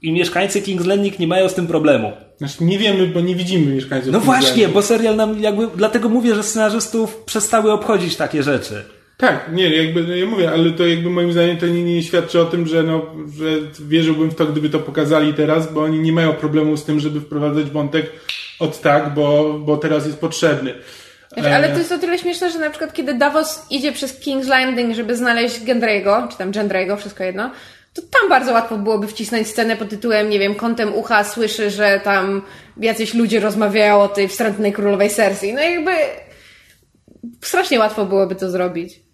i 0.01 0.11
mieszkańcy 0.11 0.61
King's 0.61 0.85
Landing 0.85 1.19
nie 1.19 1.27
mają 1.27 1.49
z 1.49 1.53
tym 1.53 1.67
problemu. 1.67 2.11
Znaczy 2.37 2.63
nie 2.63 2.79
wiemy, 2.79 3.07
bo 3.07 3.21
nie 3.21 3.35
widzimy 3.35 3.75
mieszkańców. 3.75 4.11
No 4.11 4.19
King's 4.19 4.23
właśnie, 4.23 4.49
Landing. 4.49 4.73
bo 4.73 4.81
serial 4.81 5.15
nam 5.15 5.41
jakby, 5.43 5.67
dlatego 5.75 6.09
mówię, 6.09 6.35
że 6.35 6.43
scenarzystów 6.43 7.15
przestały 7.15 7.71
obchodzić 7.71 8.15
takie 8.15 8.43
rzeczy. 8.43 8.83
Tak, 9.17 9.53
nie, 9.53 9.75
jakby, 9.75 10.03
no 10.03 10.15
ja 10.15 10.25
mówię, 10.25 10.51
ale 10.51 10.71
to 10.71 10.87
jakby 10.87 11.09
moim 11.09 11.31
zdaniem 11.31 11.57
to 11.57 11.67
nie, 11.67 11.83
nie 11.83 12.03
świadczy 12.03 12.41
o 12.41 12.45
tym, 12.45 12.67
że 12.67 12.83
no, 12.83 13.05
że 13.37 13.45
wierzyłbym 13.87 14.29
w 14.29 14.35
to, 14.35 14.45
gdyby 14.45 14.69
to 14.69 14.79
pokazali 14.79 15.33
teraz, 15.33 15.73
bo 15.73 15.83
oni 15.83 15.99
nie 15.99 16.11
mają 16.11 16.33
problemu 16.33 16.77
z 16.77 16.85
tym, 16.85 16.99
żeby 16.99 17.21
wprowadzać 17.21 17.69
wątek 17.69 18.11
od 18.59 18.81
tak, 18.81 19.13
bo, 19.13 19.53
bo 19.59 19.77
teraz 19.77 20.05
jest 20.05 20.19
potrzebny. 20.19 20.73
Znaczy, 21.33 21.55
ale 21.55 21.69
to 21.69 21.77
jest 21.77 21.91
o 21.91 21.97
tyle 21.97 22.17
śmieszne, 22.17 22.51
że 22.51 22.59
na 22.59 22.69
przykład 22.69 22.93
kiedy 22.93 23.13
Davos 23.13 23.65
idzie 23.69 23.91
przez 23.91 24.21
King's 24.21 24.47
Landing, 24.47 24.95
żeby 24.95 25.15
znaleźć 25.15 25.59
Gendry'ego, 25.59 26.27
czy 26.27 26.37
tam 26.37 26.51
Gendry'ego, 26.51 26.97
wszystko 26.97 27.23
jedno, 27.23 27.51
to 27.93 28.01
tam 28.01 28.29
bardzo 28.29 28.53
łatwo 28.53 28.77
byłoby 28.77 29.07
wcisnąć 29.07 29.47
scenę 29.47 29.77
pod 29.77 29.89
tytułem, 29.89 30.29
nie 30.29 30.39
wiem, 30.39 30.55
kątem 30.55 30.95
ucha 30.95 31.23
słyszy, 31.23 31.69
że 31.69 32.01
tam 32.03 32.41
jacyś 32.77 33.13
ludzie 33.13 33.39
rozmawiają 33.39 34.01
o 34.01 34.07
tej 34.07 34.27
wstrętnej 34.27 34.73
królowej 34.73 35.09
Cersei. 35.09 35.53
No 35.53 35.61
i 35.61 35.73
jakby 35.73 35.91
strasznie 37.41 37.79
łatwo 37.79 38.05
byłoby 38.05 38.35
to 38.35 38.51
zrobić. 38.51 39.06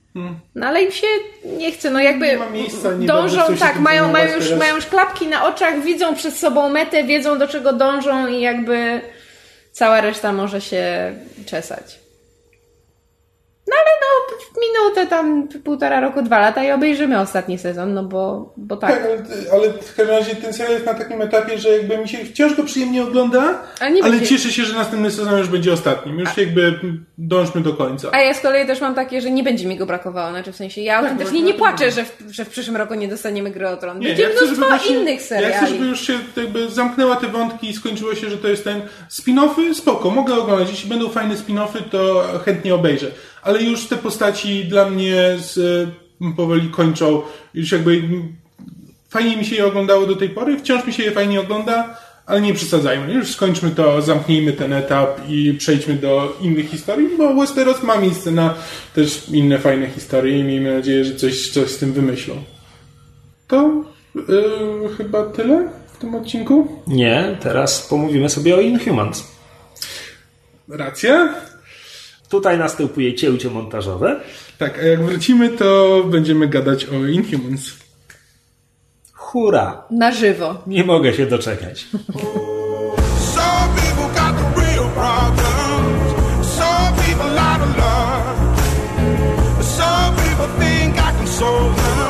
No 0.56 0.68
ale 0.68 0.84
im 0.84 0.92
się 0.92 1.08
nie 1.46 1.72
chce, 1.72 1.90
no 1.90 2.00
jakby 2.00 2.28
Nie 2.28 2.38
ma 2.38 2.50
miejsca, 2.50 2.94
nie 2.94 3.08
dążą, 3.08 3.58
tak, 3.60 3.74
tym 3.74 3.82
mają, 3.82 4.12
mają, 4.12 4.36
już, 4.36 4.46
teraz. 4.46 4.60
mają 4.60 4.76
już 4.76 4.86
klapki 4.86 5.28
na 5.28 5.48
oczach, 5.48 5.82
widzą 5.82 6.16
przed 6.16 6.38
sobą 6.38 6.70
metę, 6.70 7.04
wiedzą 7.04 7.40
do 7.40 7.48
czego 7.48 7.74
dążą 7.74 8.28
i 8.28 8.42
jakby 8.42 9.02
cała 9.72 10.02
reszta 10.02 10.34
może 10.34 10.62
się 10.62 11.14
czesać. 11.46 12.03
No 13.68 13.76
ale 13.76 13.92
no, 14.02 14.38
minutę 14.62 15.08
tam, 15.08 15.48
półtora 15.64 16.00
roku, 16.00 16.22
dwa 16.22 16.40
lata 16.40 16.64
i 16.64 16.72
obejrzymy 16.72 17.20
ostatni 17.20 17.58
sezon, 17.58 17.94
no 17.94 18.04
bo, 18.04 18.54
bo 18.58 18.78
tak. 18.78 18.92
Tak, 18.92 19.04
ale, 19.06 19.24
ale 19.54 19.74
w 19.74 19.96
każdym 19.96 20.08
razie 20.16 20.36
ten 20.36 20.54
serial 20.54 20.74
jest 20.74 20.86
na 20.86 20.94
takim 20.94 21.22
etapie, 21.22 21.58
że 21.58 21.70
jakby 21.70 21.98
mi 21.98 22.10
się 22.10 22.18
wciąż 22.26 22.56
go 22.56 22.64
przyjemnie 22.64 23.04
ogląda, 23.04 23.60
Ale 23.80 23.92
nie 23.92 24.04
będzie- 24.04 24.28
cieszę 24.28 24.52
się, 24.52 24.64
że 24.64 24.74
następny 24.76 25.12
sezon 25.12 25.38
już 25.40 25.48
będzie 25.48 25.74
ostatnim. 25.74 26.20
Już 26.20 26.38
jakby 26.38 26.80
dążmy 27.18 27.62
do 27.62 27.74
końca. 27.74 28.10
A 28.12 28.20
ja 28.20 28.34
z 28.34 28.40
kolei 28.42 28.68
też 28.68 28.82
mam 28.82 28.96
takie, 28.96 29.22
że 29.22 29.32
nie 29.32 29.44
będzie 29.44 29.68
mi 29.68 29.78
go 29.78 29.86
brakowało, 29.86 30.30
znaczy 30.30 30.52
w 30.52 30.56
sensie 30.56 30.82
ja 30.82 30.98
autentycznie 30.98 31.40
no, 31.42 31.48
nie 31.48 31.54
no, 31.54 31.60
płaczę, 31.60 31.92
że 31.92 32.06
w, 32.06 32.18
że 32.32 32.46
w 32.46 32.50
przyszłym 32.50 32.78
roku 32.78 32.94
nie 32.94 33.08
dostaniemy 33.08 33.52
gry 33.52 33.68
o 33.70 33.78
tron. 33.78 34.00
Nie, 34.00 34.08
Będzie 34.08 34.24
ja 34.24 34.30
mnóstwo 34.30 34.66
właśnie- 34.68 34.96
innych 34.96 35.14
Ja 35.14 35.20
chcę, 35.20 35.28
seriali. 35.28 35.68
żeby 35.68 35.86
już 35.86 36.08
się 36.08 36.14
jakby 36.38 36.70
zamknęła 36.70 37.16
te 37.16 37.28
wątki 37.28 37.70
i 37.70 37.74
skończyło 37.74 38.16
się, 38.16 38.30
że 38.30 38.38
to 38.38 38.48
jest 38.48 38.64
ten 38.64 38.82
spin-offy, 39.12 39.74
spoko, 39.74 40.10
mogę 40.10 40.34
oglądać. 40.36 40.70
Jeśli 40.70 40.90
będą 40.90 41.10
fajne 41.10 41.36
spin-offy, 41.36 41.82
to 41.92 42.24
chętnie 42.46 42.76
obejrzę. 42.76 43.08
Ale 43.44 43.64
już 43.64 43.88
te 43.88 43.98
postaci 43.98 44.66
dla 44.66 44.90
mnie 44.90 45.38
z, 45.40 45.58
m, 46.22 46.34
powoli 46.34 46.70
kończą. 46.70 47.22
Już 47.54 47.72
jakby 47.72 48.02
fajnie 49.10 49.38
mi 49.38 49.46
się 49.46 49.56
je 49.56 49.66
oglądało 49.66 50.06
do 50.06 50.16
tej 50.16 50.30
pory, 50.30 50.60
wciąż 50.60 50.86
mi 50.86 50.94
się 50.94 51.04
je 51.04 51.12
fajnie 51.12 51.42
ogląda, 51.42 51.98
ale 52.26 52.42
nie 52.42 52.54
przesadzajmy. 52.54 53.14
Już 53.14 53.32
skończmy 53.32 53.72
to, 53.72 54.02
zamknijmy 54.02 54.54
ten 54.54 54.74
etap 54.74 55.22
i 55.30 55.54
przejdźmy 55.54 55.94
do 55.94 56.38
innych 56.42 56.70
historii, 56.70 57.10
bo 57.18 57.34
Westeros 57.34 57.84
ma 57.84 57.98
miejsce 57.98 58.32
na 58.32 58.54
też 58.96 59.30
inne 59.30 59.60
fajne 59.60 59.90
historie 59.90 60.40
i 60.40 60.44
miejmy 60.44 60.74
nadzieję, 60.76 61.06
że 61.06 61.16
coś, 61.16 61.50
coś 61.50 61.70
z 61.70 61.78
tym 61.78 61.94
wymyślą. 61.94 62.36
To 63.48 63.84
yy, 64.16 64.96
chyba 64.98 65.26
tyle 65.26 65.70
w 65.94 65.98
tym 65.98 66.16
odcinku. 66.16 66.82
Nie, 66.88 67.38
teraz 67.40 67.88
pomówimy 67.88 68.30
sobie 68.30 68.56
o 68.56 68.60
Inhumans. 68.60 69.24
Racja. 70.70 71.34
Tutaj 72.34 72.58
następuje 72.58 73.14
cięcie 73.14 73.50
montażowe. 73.50 74.20
Tak, 74.58 74.80
a 74.80 74.82
jak 74.82 75.04
wrócimy, 75.04 75.50
to 75.50 76.04
będziemy 76.08 76.48
gadać 76.48 76.86
o 76.86 77.06
Inhumans. 77.06 77.72
Hurra! 79.14 79.84
Na 79.92 80.12
żywo. 80.12 80.64
Nie 80.68 80.84
mogę 80.84 81.14
się 81.14 81.26
doczekać. 81.26 81.88
Some 89.78 90.16
people 90.16 90.48
think 90.60 90.98
I 90.98 91.12
can 91.18 91.28
solve 91.28 91.76
them. 91.76 92.03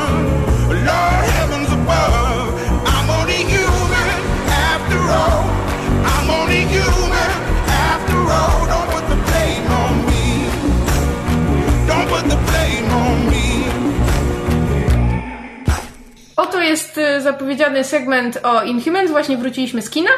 Jest 16.63 16.97
e, 16.97 17.21
zapowiedziany 17.21 17.83
segment 17.83 18.39
o 18.43 18.63
Inhumans. 18.63 19.11
Właśnie 19.11 19.37
wróciliśmy 19.37 19.81
z 19.81 19.89
kina. 19.89 20.09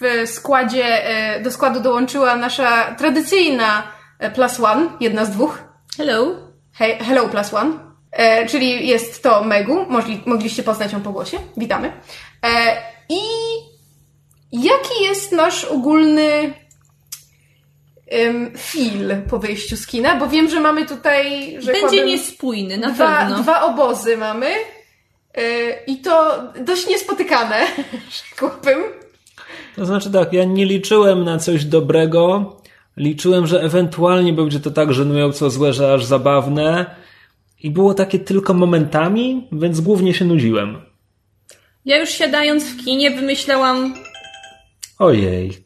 W 0.00 0.28
składzie, 0.30 1.04
e, 1.08 1.40
do 1.42 1.50
składu 1.50 1.80
dołączyła 1.80 2.36
nasza 2.36 2.94
tradycyjna 2.94 3.82
e, 4.18 4.30
Plus 4.30 4.60
One, 4.60 4.88
jedna 5.00 5.24
z 5.24 5.30
dwóch. 5.30 5.58
Hello. 5.96 6.26
He, 6.74 6.96
hello 7.04 7.28
Plus 7.28 7.54
One. 7.54 7.72
E, 8.12 8.46
czyli 8.46 8.88
jest 8.88 9.22
to 9.22 9.44
Megu. 9.44 9.86
Mogli, 9.88 10.22
mogliście 10.26 10.62
poznać 10.62 10.92
ją 10.92 11.00
po 11.00 11.10
głosie. 11.12 11.38
Witamy. 11.56 11.92
E, 12.46 12.76
I 13.08 13.20
jaki 14.52 15.02
jest 15.02 15.32
nasz 15.32 15.64
ogólny 15.64 16.54
em, 18.08 18.52
feel 18.58 19.22
po 19.30 19.38
wyjściu 19.38 19.76
z 19.76 19.86
kina? 19.86 20.16
Bo 20.16 20.28
wiem, 20.28 20.48
że 20.48 20.60
mamy 20.60 20.86
tutaj, 20.86 21.56
że 21.60 21.72
Będzie 21.72 22.04
niespójny, 22.04 22.78
na 22.78 22.90
dwa, 22.90 23.18
pewno. 23.18 23.38
dwa 23.38 23.62
obozy 23.62 24.16
mamy. 24.16 24.50
E, 25.34 25.42
I 25.86 25.96
to 25.96 26.42
dość 26.64 26.86
niespotykane, 26.86 27.66
rzekłabym. 28.30 28.78
To 29.76 29.86
znaczy 29.86 30.10
tak, 30.10 30.32
ja 30.32 30.44
nie 30.44 30.64
liczyłem 30.64 31.24
na 31.24 31.38
coś 31.38 31.64
dobrego. 31.64 32.56
Liczyłem, 32.96 33.46
że 33.46 33.60
ewentualnie 33.62 34.32
będzie 34.32 34.60
to 34.60 34.70
tak 34.70 34.92
żenująco 34.92 35.50
złe, 35.50 35.72
że 35.72 35.92
aż 35.94 36.04
zabawne. 36.04 36.86
I 37.62 37.70
było 37.70 37.94
takie 37.94 38.18
tylko 38.18 38.54
momentami, 38.54 39.48
więc 39.52 39.80
głównie 39.80 40.14
się 40.14 40.24
nudziłem. 40.24 40.80
Ja 41.84 41.98
już 42.00 42.10
siadając 42.10 42.64
w 42.64 42.84
kinie 42.84 43.10
wymyślałam, 43.10 43.94
Ojej, 44.98 45.64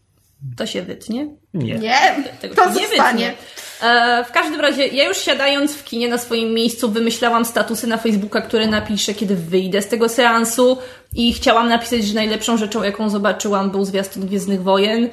to 0.57 0.67
się 0.67 0.83
wytnie. 0.83 1.29
nie. 1.55 1.75
Nie, 1.79 2.25
Tego 2.41 2.55
to 2.55 2.65
się 2.75 2.81
nie 2.81 2.89
zostanie. 2.89 3.27
wytnie. 3.31 3.54
E, 3.85 4.25
w 4.25 4.33
każdym 4.33 4.61
razie, 4.61 4.87
ja 4.87 5.09
już 5.09 5.19
siadając 5.19 5.75
w 5.75 5.85
kinie 5.85 6.09
na 6.09 6.19
swoim 6.19 6.55
miejscu 6.55 6.91
wymyślałam 6.91 7.45
statusy 7.45 7.87
na 7.87 7.97
Facebooka, 7.97 8.41
które 8.41 8.67
napiszę, 8.67 9.15
kiedy 9.15 9.37
wyjdę 9.37 9.83
z 9.83 9.89
tego 9.89 10.09
seansu 10.09 10.79
i 11.17 11.33
chciałam 11.33 11.69
napisać, 11.69 12.05
że 12.05 12.15
najlepszą 12.15 12.57
rzeczą, 12.57 12.83
jaką 12.83 13.11
zobaczyłam, 13.11 13.71
był 13.71 13.85
zwiastun 13.85 14.27
Gwiezdnych 14.27 14.63
Wojen. 14.63 15.09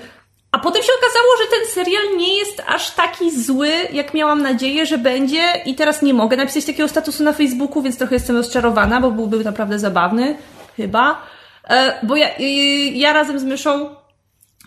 A 0.51 0.59
potem 0.59 0.83
się 0.83 0.91
okazało, 0.97 1.27
że 1.37 1.57
ten 1.57 1.67
serial 1.67 2.17
nie 2.17 2.37
jest 2.37 2.63
aż 2.67 2.91
taki 2.91 3.41
zły, 3.41 3.69
jak 3.93 4.13
miałam 4.13 4.41
nadzieję, 4.41 4.85
że 4.85 4.97
będzie 4.97 5.43
i 5.65 5.75
teraz 5.75 6.01
nie 6.01 6.13
mogę 6.13 6.37
napisać 6.37 6.65
takiego 6.65 6.89
statusu 6.89 7.23
na 7.23 7.33
Facebooku, 7.33 7.81
więc 7.81 7.97
trochę 7.97 8.15
jestem 8.15 8.37
rozczarowana, 8.37 9.01
bo 9.01 9.11
byłby 9.11 9.43
naprawdę 9.43 9.79
zabawny, 9.79 10.37
chyba. 10.77 11.21
E, 11.69 11.99
bo 12.03 12.15
ja, 12.15 12.27
y, 12.39 12.43
ja 12.93 13.13
razem 13.13 13.39
z 13.39 13.43
Myszą 13.43 13.95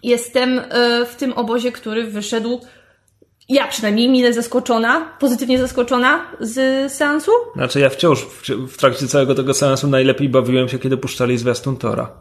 jestem 0.03 0.59
e, 0.59 1.05
w 1.07 1.17
tym 1.17 1.33
obozie, 1.33 1.73
który 1.73 2.05
wyszedł, 2.05 2.61
ja 3.49 3.69
przynajmniej 3.69 4.09
mile 4.09 4.33
zaskoczona, 4.33 5.17
pozytywnie 5.19 5.59
zaskoczona 5.59 6.31
z 6.41 6.93
seansu. 6.93 7.33
Znaczy 7.57 7.81
ja 7.81 7.91
wciąż 7.91 8.21
w, 8.21 8.43
w 8.49 8.77
trakcie 8.77 9.07
całego 9.07 9.35
tego 9.35 9.55
seansu 9.55 9.89
najlepiej 9.89 10.29
bawiłem 10.29 10.69
się, 10.69 10.79
kiedy 10.79 10.97
puszczali 10.97 11.39
zwiastun 11.39 11.77
Tora. 11.77 12.13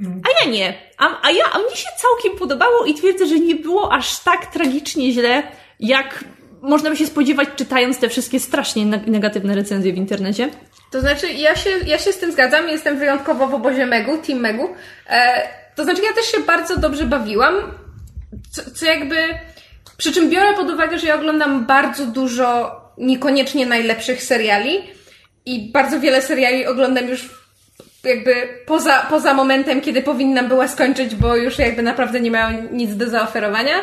A 0.00 0.44
ja 0.44 0.50
nie. 0.50 0.74
A, 0.98 1.04
a 1.22 1.30
ja, 1.30 1.44
a 1.52 1.58
mnie 1.58 1.76
się 1.76 1.88
całkiem 1.98 2.38
podobało 2.38 2.84
i 2.84 2.94
twierdzę, 2.94 3.26
że 3.26 3.38
nie 3.38 3.54
było 3.54 3.92
aż 3.92 4.18
tak 4.20 4.46
tragicznie 4.46 5.12
źle, 5.12 5.42
jak 5.80 6.24
można 6.62 6.90
by 6.90 6.96
się 6.96 7.06
spodziewać, 7.06 7.48
czytając 7.56 7.98
te 7.98 8.08
wszystkie 8.08 8.40
strasznie 8.40 8.86
neg- 8.86 9.06
negatywne 9.06 9.54
recenzje 9.54 9.92
w 9.92 9.96
internecie. 9.96 10.50
To 10.90 11.00
znaczy, 11.00 11.32
ja 11.32 11.56
się, 11.56 11.70
ja 11.86 11.98
się 11.98 12.12
z 12.12 12.18
tym 12.18 12.32
zgadzam, 12.32 12.68
jestem 12.68 12.98
wyjątkowo 12.98 13.48
w 13.48 13.54
obozie 13.54 13.86
Megu, 13.86 14.18
Team 14.18 14.40
Megu. 14.40 14.68
E, 15.08 15.48
to 15.76 15.84
znaczy, 15.84 16.02
ja 16.02 16.12
też 16.12 16.26
się 16.26 16.40
bardzo 16.40 16.76
dobrze 16.76 17.04
bawiłam, 17.04 17.54
co, 18.50 18.62
co 18.70 18.86
jakby... 18.86 19.16
Przy 19.98 20.12
czym 20.12 20.30
biorę 20.30 20.54
pod 20.54 20.70
uwagę, 20.70 20.98
że 20.98 21.06
ja 21.06 21.14
oglądam 21.14 21.66
bardzo 21.66 22.06
dużo 22.06 22.80
niekoniecznie 22.98 23.66
najlepszych 23.66 24.22
seriali 24.22 24.80
i 25.46 25.72
bardzo 25.72 26.00
wiele 26.00 26.22
seriali 26.22 26.66
oglądam 26.66 27.08
już 27.08 27.30
jakby 28.04 28.34
poza, 28.66 29.06
poza 29.10 29.34
momentem, 29.34 29.80
kiedy 29.80 30.02
powinnam 30.02 30.48
była 30.48 30.68
skończyć, 30.68 31.14
bo 31.14 31.36
już 31.36 31.58
jakby 31.58 31.82
naprawdę 31.82 32.20
nie 32.20 32.30
miałam 32.30 32.76
nic 32.76 32.96
do 32.96 33.10
zaoferowania, 33.10 33.74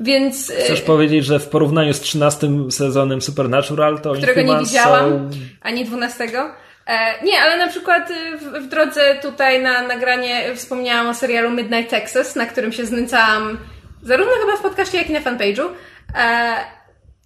więc... 0.00 0.50
e, 0.50 0.54
Chcesz 0.54 0.80
powiedzieć, 0.80 1.24
że 1.24 1.38
w 1.38 1.48
porównaniu 1.48 1.94
z 1.94 2.00
13 2.00 2.48
sezonem 2.70 3.22
Supernatural 3.22 4.00
to 4.00 4.12
którego 4.12 4.42
nie 4.42 4.58
widziałam, 4.60 5.10
są... 5.10 5.30
ani 5.62 5.84
dwunastego. 5.84 6.50
E, 6.86 7.24
nie, 7.24 7.40
ale 7.42 7.56
na 7.56 7.68
przykład 7.68 8.10
y, 8.10 8.38
w, 8.38 8.64
w 8.64 8.68
drodze 8.68 9.00
tutaj 9.22 9.62
na 9.62 9.82
nagranie 9.82 10.54
wspomniałam 10.54 11.06
o 11.06 11.14
serialu 11.14 11.50
Midnight 11.50 11.90
Texas, 11.90 12.36
na 12.36 12.46
którym 12.46 12.72
się 12.72 12.86
znęcałam 12.86 13.58
zarówno 14.02 14.32
chyba 14.40 14.56
w 14.56 14.62
podcaście, 14.62 14.98
jak 14.98 15.10
i 15.10 15.12
na 15.12 15.20
fanpage'u. 15.20 15.68
E, 16.16 16.54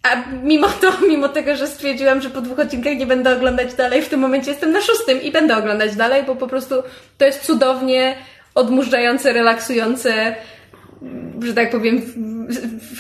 a 0.03 0.17
mimo 0.43 0.69
to, 0.69 0.93
mimo 1.09 1.29
tego, 1.29 1.57
że 1.57 1.67
stwierdziłam, 1.67 2.21
że 2.21 2.31
po 2.31 2.41
dwóch 2.41 2.59
odcinkach 2.59 2.97
nie 2.97 3.07
będę 3.07 3.37
oglądać 3.37 3.75
dalej, 3.75 4.03
w 4.03 4.09
tym 4.09 4.21
momencie 4.21 4.51
jestem 4.51 4.73
na 4.73 4.81
szóstym 4.81 5.23
i 5.23 5.33
będę 5.33 5.57
oglądać 5.57 5.97
dalej, 5.97 6.23
bo 6.23 6.37
po 6.37 6.47
prostu 6.47 6.83
to 7.19 7.25
jest 7.25 7.43
cudownie 7.43 8.17
odmurzające, 8.55 9.33
relaksujące, 9.33 10.35
że 11.43 11.55
tak 11.55 11.71
powiem, 11.71 12.03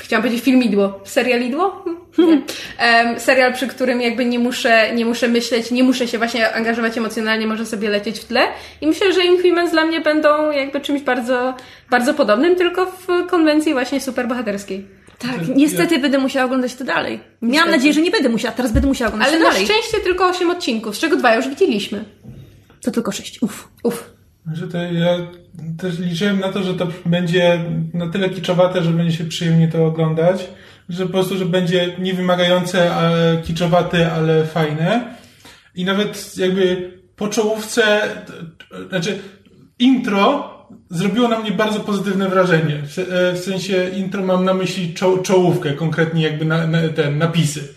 chciałam 0.02 0.22
powiedzieć 0.22 0.44
filmidło. 0.44 1.01
Serialidło? 1.05 1.85
Nie. 2.18 2.43
Em, 2.78 3.20
serial, 3.20 3.52
przy 3.55 3.66
którym 3.66 4.01
jakby 4.01 4.24
nie 4.24 4.39
muszę, 4.39 4.94
nie 4.94 5.05
muszę 5.05 5.28
myśleć, 5.28 5.70
nie 5.70 5.85
muszę 5.85 6.09
się 6.09 6.18
właśnie 6.18 6.55
angażować 6.55 6.98
emocjonalnie, 6.98 7.47
może 7.47 7.66
sobie 7.66 7.89
lecieć 7.90 8.18
w 8.18 8.24
tle. 8.24 8.40
I 8.81 8.86
myślę, 8.86 9.12
że 9.12 9.24
Inhumans 9.24 9.70
dla 9.70 9.85
mnie 9.86 10.01
będą 10.01 10.51
jakby 10.51 10.81
czymś 10.81 11.02
bardzo, 11.02 11.55
bardzo 11.90 12.14
podobnym, 12.14 12.56
tylko 12.56 12.86
w 12.86 13.26
konwencji 13.26 13.72
właśnie 13.72 14.01
superbohaterskiej. 14.01 14.86
Tak, 15.18 15.56
niestety 15.56 15.98
będę 15.98 16.18
musiała 16.18 16.47
oglądać 16.47 16.74
to 16.74 16.85
dalej. 16.85 17.20
Miałam 17.43 17.70
nadzieję, 17.70 17.94
że 17.94 18.01
nie 18.01 18.10
będę 18.10 18.28
musiała, 18.28 18.55
teraz 18.55 18.72
będę 18.72 18.89
musiała 18.89 19.09
oglądać 19.09 19.28
Ale 19.28 19.39
to 19.39 19.44
na 19.44 19.51
dalej. 19.51 19.66
szczęście 19.66 19.98
tylko 20.05 20.28
8 20.28 20.51
odcinków, 20.51 20.97
z 20.97 20.98
czego 20.98 21.16
dwa 21.16 21.35
już 21.35 21.48
widzieliśmy. 21.48 22.05
To 22.82 22.90
tylko 22.90 23.12
sześć. 23.12 23.43
Uff. 23.43 23.68
Uff. 23.82 24.14
Że 24.53 24.69
to 24.69 24.79
ja 24.79 25.19
też 25.79 25.99
liczyłem 25.99 26.41
na 26.41 26.53
to, 26.53 26.62
że 26.62 26.75
to 26.75 26.87
będzie 27.07 27.65
na 27.95 28.09
tyle 28.09 28.31
kiczowate, 28.31 28.83
że 28.83 28.91
będzie 28.91 29.16
się 29.16 29.25
przyjemnie 29.25 29.69
to 29.69 29.87
oglądać, 29.87 30.49
że 30.89 31.07
po 31.07 31.12
prostu, 31.12 31.37
że 31.37 31.47
będzie 31.47 31.97
niewymagające, 31.99 32.95
ale 32.95 33.43
kiczowate, 33.43 34.12
ale 34.12 34.45
fajne. 34.45 35.15
I 35.75 35.85
nawet 35.85 36.37
jakby 36.37 36.93
po 37.16 37.29
czołówce, 37.29 38.01
znaczy 38.89 39.19
intro 39.79 40.55
zrobiło 40.91 41.29
na 41.29 41.39
mnie 41.39 41.51
bardzo 41.51 41.81
pozytywne 41.81 42.29
wrażenie. 42.29 42.83
W, 42.87 42.99
e, 42.99 43.37
sensie 43.37 43.91
intro 43.97 44.23
mam 44.23 44.45
na 44.45 44.55
myśli 44.55 44.95
czo, 44.95 45.19
czołówkę, 45.19 45.73
konkretnie 45.73 46.23
jakby 46.23 46.45
na, 46.45 46.66
na, 46.66 46.89
te 46.89 47.11
napisy 47.11 47.75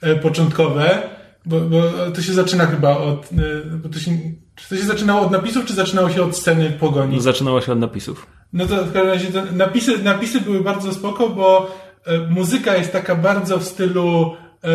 e, 0.00 0.16
początkowe, 0.16 1.02
bo, 1.46 1.60
bo 1.60 1.82
to 2.14 2.22
się 2.22 2.32
zaczyna 2.32 2.66
chyba 2.66 2.96
od, 2.96 3.24
e, 3.32 3.66
bo 3.76 3.88
to 3.88 3.98
się, 3.98 4.10
czy 4.56 4.68
to 4.68 4.76
się 4.76 4.82
zaczynało 4.82 5.20
od 5.20 5.30
napisów, 5.30 5.64
czy 5.64 5.74
zaczynało 5.74 6.10
się 6.10 6.22
od 6.22 6.36
sceny 6.36 6.70
pogoni? 6.70 7.20
Zaczynało 7.20 7.60
się 7.60 7.72
od 7.72 7.78
napisów. 7.78 8.26
No 8.52 8.66
to 8.66 8.74
w 8.76 8.92
każdym 8.92 9.06
razie 9.06 9.28
napisy, 9.52 9.98
napisy 10.02 10.40
były 10.40 10.60
bardzo 10.60 10.94
spoko, 10.94 11.28
bo 11.28 11.70
e, 12.06 12.18
muzyka 12.18 12.76
jest 12.76 12.92
taka 12.92 13.14
bardzo 13.14 13.58
w 13.58 13.64
stylu 13.64 14.36
e, 14.62 14.68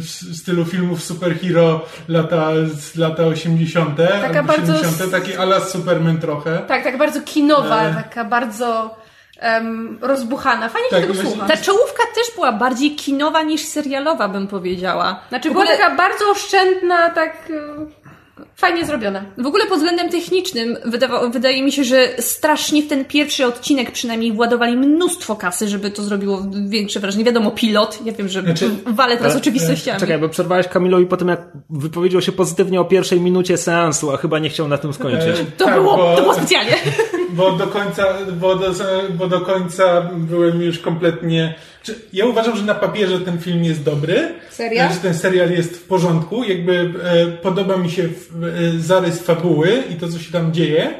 w 0.00 0.36
stylu 0.36 0.64
filmów 0.64 1.02
superhero 1.04 1.80
lata, 2.08 2.50
z 2.74 2.96
lata 2.96 3.22
80. 3.24 3.96
Taka 3.96 4.38
albo 4.38 4.42
bardzo 4.52 4.74
70. 4.74 5.10
Taki 5.10 5.36
ala 5.36 5.60
Superman 5.60 6.18
trochę. 6.18 6.58
Tak, 6.58 6.84
tak 6.84 6.98
bardzo 6.98 7.20
kinowa, 7.20 7.82
E. 7.82 7.94
taka 7.94 8.24
bardzo 8.24 8.96
em, 9.40 9.98
rozbuchana. 10.02 10.68
Fajnie 10.68 10.88
Tak, 10.90 11.00
się 11.02 11.06
tego 11.06 11.28
słucha. 11.28 11.46
Ta 11.46 11.56
czołówka 11.56 12.02
też 12.14 12.34
była 12.34 12.52
bardziej 12.52 12.96
kinowa 12.96 13.42
niż 13.42 13.60
serialowa, 13.60 14.28
bym 14.28 14.46
powiedziała. 14.46 15.20
Znaczy 15.28 15.48
w 15.48 15.52
była 15.52 15.64
ogóle, 15.64 15.78
taka 15.78 15.96
bardzo 15.96 16.30
oszczędna, 16.30 17.10
tak 17.10 17.52
fajnie 18.56 18.86
zrobiona. 18.86 19.24
w 19.38 19.46
ogóle 19.46 19.66
pod 19.66 19.76
względem 19.78 20.08
technicznym 20.10 20.76
wydawa, 20.84 21.28
wydaje 21.28 21.62
mi 21.62 21.72
się, 21.72 21.84
że 21.84 22.08
strasznie 22.18 22.82
w 22.82 22.88
ten 22.88 23.04
pierwszy 23.04 23.46
odcinek 23.46 23.90
przynajmniej 23.90 24.32
władowali 24.32 24.76
mnóstwo 24.76 25.36
kasy, 25.36 25.68
żeby 25.68 25.90
to 25.90 26.02
zrobiło 26.02 26.42
większe 26.68 27.00
wrażenie. 27.00 27.24
Wiadomo, 27.24 27.50
pilot, 27.50 27.98
ja 28.04 28.12
wiem, 28.12 28.28
że 28.28 28.42
Znaczy- 28.42 28.70
walę 28.86 29.16
teraz 29.16 29.32
Ale- 29.32 29.40
oczywistościami. 29.40 30.00
Czekaj, 30.00 30.18
bo 30.18 30.28
przerwałeś 30.28 30.68
Kamilowi 30.68 31.06
po 31.06 31.16
tym, 31.16 31.28
jak 31.28 31.40
wypowiedział 31.70 32.20
się 32.22 32.32
pozytywnie 32.32 32.80
o 32.80 32.84
pierwszej 32.84 33.20
minucie 33.20 33.56
seansu, 33.56 34.10
a 34.12 34.16
chyba 34.16 34.38
nie 34.38 34.48
chciał 34.48 34.68
na 34.68 34.78
tym 34.78 34.92
skończyć. 34.92 35.40
E, 35.40 35.44
To, 35.56 35.64
tak, 35.64 35.74
było, 35.74 35.96
bo- 35.96 36.16
to 36.16 36.22
było 36.22 36.34
specjalnie. 36.34 36.74
Bo 37.30 37.52
do 37.52 37.66
końca, 37.66 38.04
bo 38.40 38.54
do, 38.56 38.70
bo 39.18 39.26
do 39.28 39.40
końca 39.40 40.02
byłem 40.14 40.62
już 40.62 40.78
kompletnie. 40.78 41.54
Czy- 41.86 42.00
Ja 42.12 42.26
uważam, 42.26 42.56
że 42.56 42.62
na 42.64 42.74
papierze 42.74 43.20
ten 43.20 43.38
film 43.38 43.64
jest 43.64 43.82
dobry. 43.82 44.28
Serial? 44.50 44.92
Że 44.92 44.98
ten 45.00 45.14
serial 45.14 45.50
jest 45.50 45.76
w 45.76 45.82
porządku. 45.82 46.44
Jakby 46.44 46.92
e, 47.04 47.26
podoba 47.26 47.76
mi 47.76 47.90
się 47.90 48.08
w, 48.08 48.44
e, 48.44 48.78
zarys 48.80 49.22
fabuły 49.22 49.82
i 49.90 49.94
to, 49.94 50.08
co 50.08 50.18
się 50.18 50.32
tam 50.32 50.52
dzieje. 50.52 50.94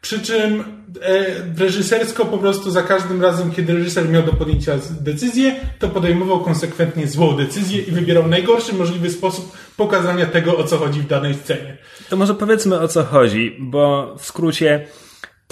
Przy 0.00 0.20
czym 0.20 0.64
e, 1.02 1.24
reżysersko 1.58 2.24
po 2.24 2.38
prostu 2.38 2.70
za 2.70 2.82
każdym 2.82 3.22
razem, 3.22 3.50
kiedy 3.50 3.74
reżyser 3.74 4.08
miał 4.08 4.22
do 4.22 4.32
podjęcia 4.32 4.72
decyzję, 5.00 5.54
to 5.78 5.88
podejmował 5.88 6.40
konsekwentnie 6.40 7.06
złą 7.08 7.36
decyzję 7.36 7.82
i 7.82 7.90
wybierał 7.90 8.26
najgorszy 8.28 8.74
możliwy 8.74 9.10
sposób 9.10 9.56
pokazania 9.76 10.26
tego, 10.26 10.56
o 10.56 10.64
co 10.64 10.78
chodzi 10.78 11.00
w 11.00 11.06
danej 11.06 11.34
scenie. 11.34 11.76
To 12.10 12.16
może 12.16 12.34
powiedzmy 12.34 12.80
o 12.80 12.88
co 12.88 13.04
chodzi, 13.04 13.56
bo 13.60 14.14
w 14.18 14.26
skrócie 14.26 14.86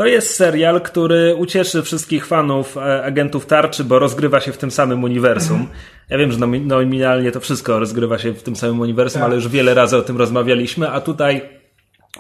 To 0.01 0.07
jest 0.07 0.35
serial, 0.35 0.81
który 0.81 1.35
ucieszy 1.35 1.83
wszystkich 1.83 2.27
fanów 2.27 2.77
e, 2.77 3.05
agentów 3.05 3.47
tarczy, 3.47 3.85
bo 3.85 3.99
rozgrywa 3.99 4.41
się 4.41 4.53
w 4.53 4.59
tym 4.59 4.71
samym 4.71 5.05
uniwersum. 5.05 5.69
Ja 6.11 6.19
wiem, 6.19 6.33
że 6.33 6.39
nomi- 6.39 6.67
nominalnie 6.67 7.33
to 7.33 7.41
wszystko 7.41 7.79
rozgrywa 7.79 8.19
się 8.19 8.33
w 8.33 8.43
tym 8.43 8.57
samym 8.57 8.81
uniwersum, 8.81 9.21
Tak. 9.21 9.27
ale 9.27 9.35
już 9.35 9.49
wiele 9.49 9.75
razy 9.75 9.97
o 9.97 10.03
tym 10.03 10.17
rozmawialiśmy, 10.17 10.89
a 10.91 11.01
tutaj 11.01 11.49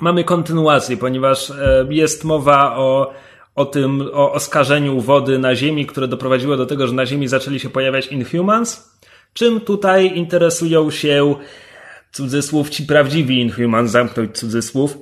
mamy 0.00 0.24
kontynuację, 0.24 0.96
ponieważ 0.96 1.50
e, 1.50 1.86
jest 1.90 2.24
mowa 2.24 2.76
o, 2.76 3.12
o 3.54 3.64
tym, 3.64 4.00
o 4.12 4.32
oskarżeniu 4.32 5.00
wody 5.00 5.38
na 5.38 5.54
Ziemi, 5.54 5.86
które 5.86 6.08
doprowadziło 6.08 6.56
do 6.56 6.66
tego, 6.66 6.86
że 6.86 6.92
na 6.94 7.06
Ziemi 7.06 7.28
zaczęli 7.28 7.60
się 7.60 7.70
pojawiać 7.70 8.06
Inhumans, 8.06 8.98
czym 9.32 9.60
tutaj 9.60 10.16
interesują 10.16 10.90
się 10.90 11.34
cudzysłów 12.12 12.70
ci 12.70 12.82
prawdziwi 12.82 13.40
Inhumans, 13.40 13.90
zamknąć 13.90 14.38
cudzysłów, 14.38 14.98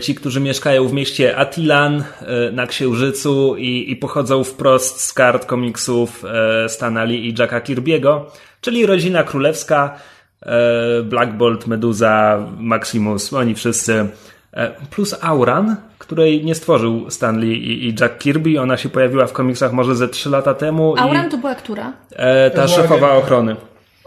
ci, 0.00 0.14
którzy 0.14 0.40
mieszkają 0.40 0.88
w 0.88 0.92
mieście 0.92 1.36
Atilan 1.36 2.04
e, 2.20 2.52
na 2.52 2.66
Księżycu 2.66 3.56
i, 3.56 3.90
i 3.90 3.96
pochodzą 3.96 4.44
wprost 4.44 5.00
z 5.00 5.12
kart 5.12 5.46
komiksów 5.46 6.24
e, 6.64 6.68
Stana 6.68 7.04
Lee 7.04 7.28
i 7.28 7.34
Jacka 7.38 7.60
Kirby'ego, 7.60 8.20
czyli 8.60 8.86
rodzina 8.86 9.22
królewska, 9.24 9.98
e, 10.42 11.02
Black 11.02 11.32
Bolt, 11.32 11.66
Meduza, 11.66 12.46
Maximus, 12.58 13.32
oni 13.32 13.54
wszyscy, 13.54 14.06
e, 14.52 14.70
plus 14.90 15.14
Auran, 15.20 15.76
której 15.98 16.44
nie 16.44 16.54
stworzył 16.54 17.10
Stan 17.10 17.40
Lee 17.40 17.52
i, 17.52 17.88
i 17.88 17.94
Jack 18.00 18.18
Kirby, 18.18 18.60
ona 18.60 18.76
się 18.76 18.88
pojawiła 18.88 19.26
w 19.26 19.32
komiksach 19.32 19.72
może 19.72 19.96
ze 19.96 20.08
3 20.08 20.30
lata 20.30 20.54
temu 20.54 20.94
Auran 20.98 21.26
i 21.26 21.30
to 21.30 21.38
była 21.38 21.54
która? 21.54 21.92
e, 22.10 22.50
ta 22.50 22.64
była 22.64 22.68
szefowa 22.76 22.94
agentka. 22.94 23.16
ochrony. 23.18 23.56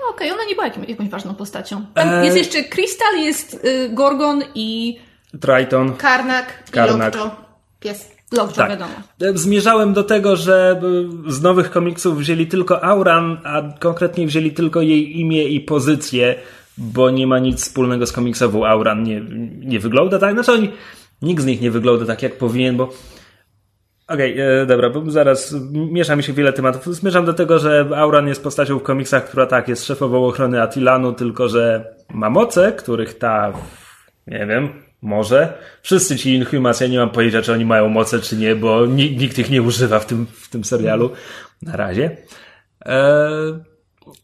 Okej, 0.09 0.31
ona 0.31 0.43
nie 0.49 0.55
była 0.55 0.67
jakąś 0.87 1.09
ważną 1.09 1.35
postacią. 1.35 1.85
Tam 1.93 2.09
E- 2.09 2.25
jest 2.25 2.37
jeszcze 2.37 2.63
Krystal, 2.63 3.15
jest 3.19 3.65
y, 3.65 3.89
Gorgon 3.89 4.43
i 4.55 4.99
Triton. 5.41 5.93
Karnak, 5.93 6.63
Karnak. 6.71 7.15
i. 7.15 7.19
Pies. 7.79 8.15
Lockjaw, 8.31 8.55
Tak. 8.55 8.69
wiadomo. 8.69 8.93
Zmierzałem 9.33 9.93
do 9.93 10.03
tego, 10.03 10.35
że 10.35 10.81
z 11.27 11.41
nowych 11.41 11.71
komiksów 11.71 12.17
wzięli 12.17 12.47
tylko 12.47 12.83
Auran, 12.83 13.37
a 13.43 13.61
konkretnie 13.79 14.27
wzięli 14.27 14.51
tylko 14.51 14.81
jej 14.81 15.19
imię 15.19 15.43
i 15.43 15.59
pozycję, 15.59 16.35
bo 16.77 17.09
nie 17.09 17.27
ma 17.27 17.39
nic 17.39 17.61
wspólnego 17.61 18.07
z 18.07 18.11
komiksową 18.11 18.65
Auran. 18.65 19.03
Nie, 19.03 19.21
nie 19.59 19.79
wygląda 19.79 20.19
tak. 20.19 20.33
Znaczy 20.33 20.51
oni, 20.51 20.71
nikt 21.21 21.43
z 21.43 21.45
nich 21.45 21.61
nie 21.61 21.71
wygląda 21.71 22.05
tak, 22.05 22.23
jak 22.23 22.37
powinien, 22.37 22.77
bo 22.77 22.89
Okej, 24.07 24.39
e, 24.39 24.65
dobra, 24.65 24.89
bo 24.89 25.11
zaraz 25.11 25.55
miesza 25.71 26.15
mi 26.15 26.23
się 26.23 26.33
wiele 26.33 26.53
tematów. 26.53 26.95
Zmierzam 26.95 27.25
do 27.25 27.33
tego, 27.33 27.59
że 27.59 27.89
Auran 27.95 28.27
jest 28.27 28.43
postacią 28.43 28.79
w 28.79 28.83
komiksach, 28.83 29.25
która 29.25 29.45
tak, 29.45 29.67
jest 29.67 29.85
szefową 29.85 30.25
ochrony 30.27 30.61
Atilanu, 30.61 31.13
tylko 31.13 31.49
że 31.49 31.95
ma 32.13 32.29
moce, 32.29 32.71
których 32.71 33.17
ta, 33.17 33.53
nie 34.27 34.45
wiem, 34.45 34.69
może. 35.05 35.53
Wszyscy 35.81 36.17
ci 36.17 36.33
Inhumans, 36.33 36.79
ja 36.79 36.87
nie 36.87 36.97
mam 36.97 37.09
pojęcia, 37.09 37.41
czy 37.41 37.53
oni 37.53 37.65
mają 37.65 37.89
moce, 37.89 38.19
czy 38.19 38.37
nie, 38.37 38.55
bo 38.55 38.85
ni- 38.85 39.17
nikt 39.17 39.39
ich 39.39 39.49
nie 39.49 39.61
używa 39.61 39.99
w 39.99 40.05
tym, 40.05 40.25
w 40.33 40.49
tym 40.49 40.63
serialu. 40.63 41.09
Na 41.61 41.75
razie. 41.75 42.17
E, 42.85 43.29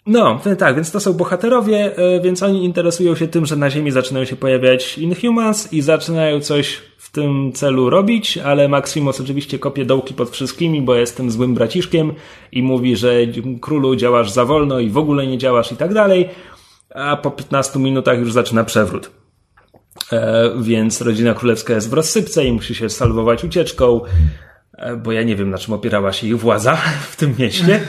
no, 0.06 0.42
tak, 0.58 0.76
więc 0.76 0.92
to 0.92 1.00
są 1.00 1.14
bohaterowie, 1.14 1.98
e, 1.98 2.22
więc 2.22 2.44
oni 2.44 2.66
interesują 2.66 3.16
się 3.16 3.28
tym, 3.28 3.46
że 3.46 3.56
na 3.56 3.70
Ziemi 3.70 3.92
zaczynają 3.92 4.26
się 4.26 4.36
pojawiać 4.36 4.98
Inhumans 4.98 5.74
i 5.74 5.82
zaczynają 5.82 6.40
coś 6.40 6.82
w 6.98 7.12
tym 7.12 7.52
celu 7.54 7.90
robić, 7.90 8.38
ale 8.38 8.68
Maximus 8.68 9.22
oczywiście 9.22 9.60
kopie 9.60 9.86
dołki 9.86 10.14
pod 10.14 10.30
wszystkimi, 10.30 10.82
bo 10.82 10.96
jest 10.96 11.18
tym 11.18 11.32
złym 11.32 11.54
braciszkiem 11.54 12.14
i 12.52 12.64
mówi, 12.64 12.96
że 12.96 13.14
królu 13.62 13.96
działasz 13.96 14.32
za 14.32 14.46
wolno 14.46 14.80
i 14.80 14.90
w 14.90 14.98
ogóle 14.98 15.28
nie 15.28 15.38
działasz 15.38 15.72
i 15.72 15.76
tak 15.76 15.94
dalej, 15.94 16.30
a 16.96 17.18
po 17.18 17.32
15 17.32 17.80
minutach 17.80 18.20
już 18.20 18.34
zaczyna 18.34 18.64
przewrót. 18.64 19.21
E, 20.12 20.52
więc 20.62 21.02
rodzina 21.02 21.34
królewska 21.34 21.74
jest 21.74 21.90
w 21.90 21.94
rozsypce 21.94 22.46
i 22.46 22.52
musi 22.52 22.76
się 22.76 22.90
salwować 22.90 23.44
ucieczką, 23.44 24.02
e, 24.78 24.96
bo 24.96 25.12
ja 25.12 25.24
nie 25.24 25.36
wiem, 25.36 25.50
na 25.50 25.58
czym 25.58 25.74
opierała 25.74 26.14
się 26.14 26.28
ich 26.28 26.40
władza 26.40 26.78
w 27.12 27.16
tym 27.16 27.36
mieście. 27.40 27.80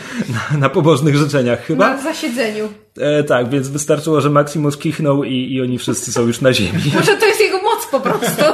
Na, 0.52 0.58
na 0.58 0.68
pobożnych 0.68 1.16
życzeniach 1.16 1.64
chyba. 1.64 1.88
Na 1.88 2.02
zasiedzeniu. 2.02 2.68
E, 2.98 3.24
tak, 3.24 3.48
więc 3.50 3.68
wystarczyło, 3.68 4.20
że 4.20 4.30
Maximus 4.30 4.78
kichnął 4.78 5.24
i, 5.24 5.52
i 5.52 5.62
oni 5.62 5.78
wszyscy 5.78 6.12
są 6.12 6.26
już 6.26 6.40
na 6.40 6.52
ziemi. 6.52 6.92
Może 6.94 7.16
to 7.16 7.26
jest 7.26 7.40
jego 7.40 7.62
moc 7.62 7.86
po 7.90 8.00
prostu. 8.00 8.44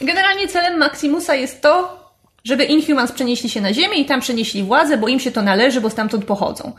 Generalnie 0.00 0.48
celem 0.48 0.78
Maximusa 0.78 1.34
jest 1.34 1.62
to, 1.62 2.06
żeby 2.44 2.64
Inhumans 2.64 3.12
przenieśli 3.12 3.50
się 3.50 3.60
na 3.60 3.72
Ziemię 3.72 4.00
i 4.00 4.04
tam 4.04 4.20
przenieśli 4.20 4.62
władzę, 4.62 4.96
bo 4.96 5.08
im 5.08 5.20
się 5.20 5.30
to 5.30 5.42
należy, 5.42 5.80
bo 5.80 5.90
stamtąd 5.90 6.24
pochodzą. 6.24 6.72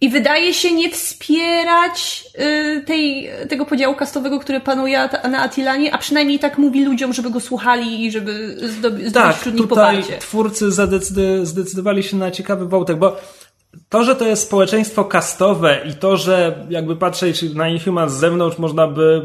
I 0.00 0.08
wydaje 0.08 0.54
się 0.54 0.72
nie 0.72 0.90
wspierać 0.90 2.24
y, 2.40 2.82
tej, 2.86 3.30
tego 3.48 3.66
podziału 3.66 3.94
kastowego, 3.94 4.40
który 4.40 4.60
panuje 4.60 5.08
na 5.30 5.38
Atilanie, 5.42 5.94
a 5.94 5.98
przynajmniej 5.98 6.38
tak 6.38 6.58
mówi 6.58 6.84
ludziom, 6.84 7.12
żeby 7.12 7.30
go 7.30 7.40
słuchali 7.40 8.04
i 8.06 8.10
żeby 8.10 8.56
zdobyć, 8.68 8.78
zdobyć 9.08 9.14
Tak, 9.14 9.36
wśród 9.36 9.54
nich 9.54 9.62
tutaj 9.68 9.96
poparcie. 9.96 10.18
twórcy 10.18 10.68
zadecyd- 10.68 11.44
zdecydowali 11.44 12.02
się 12.02 12.16
na 12.16 12.30
ciekawy 12.30 12.68
wątek, 12.68 12.96
bo 12.98 13.16
to, 13.88 14.04
że 14.04 14.16
to 14.16 14.26
jest 14.26 14.42
społeczeństwo 14.42 15.04
kastowe 15.04 15.80
i 15.90 15.94
to, 15.94 16.16
że 16.16 16.66
jakby 16.70 16.96
patrzeć 16.96 17.42
na 17.54 17.68
Inhumans 17.68 18.12
z 18.12 18.16
zewnątrz 18.16 18.58
można 18.58 18.86
by... 18.86 19.22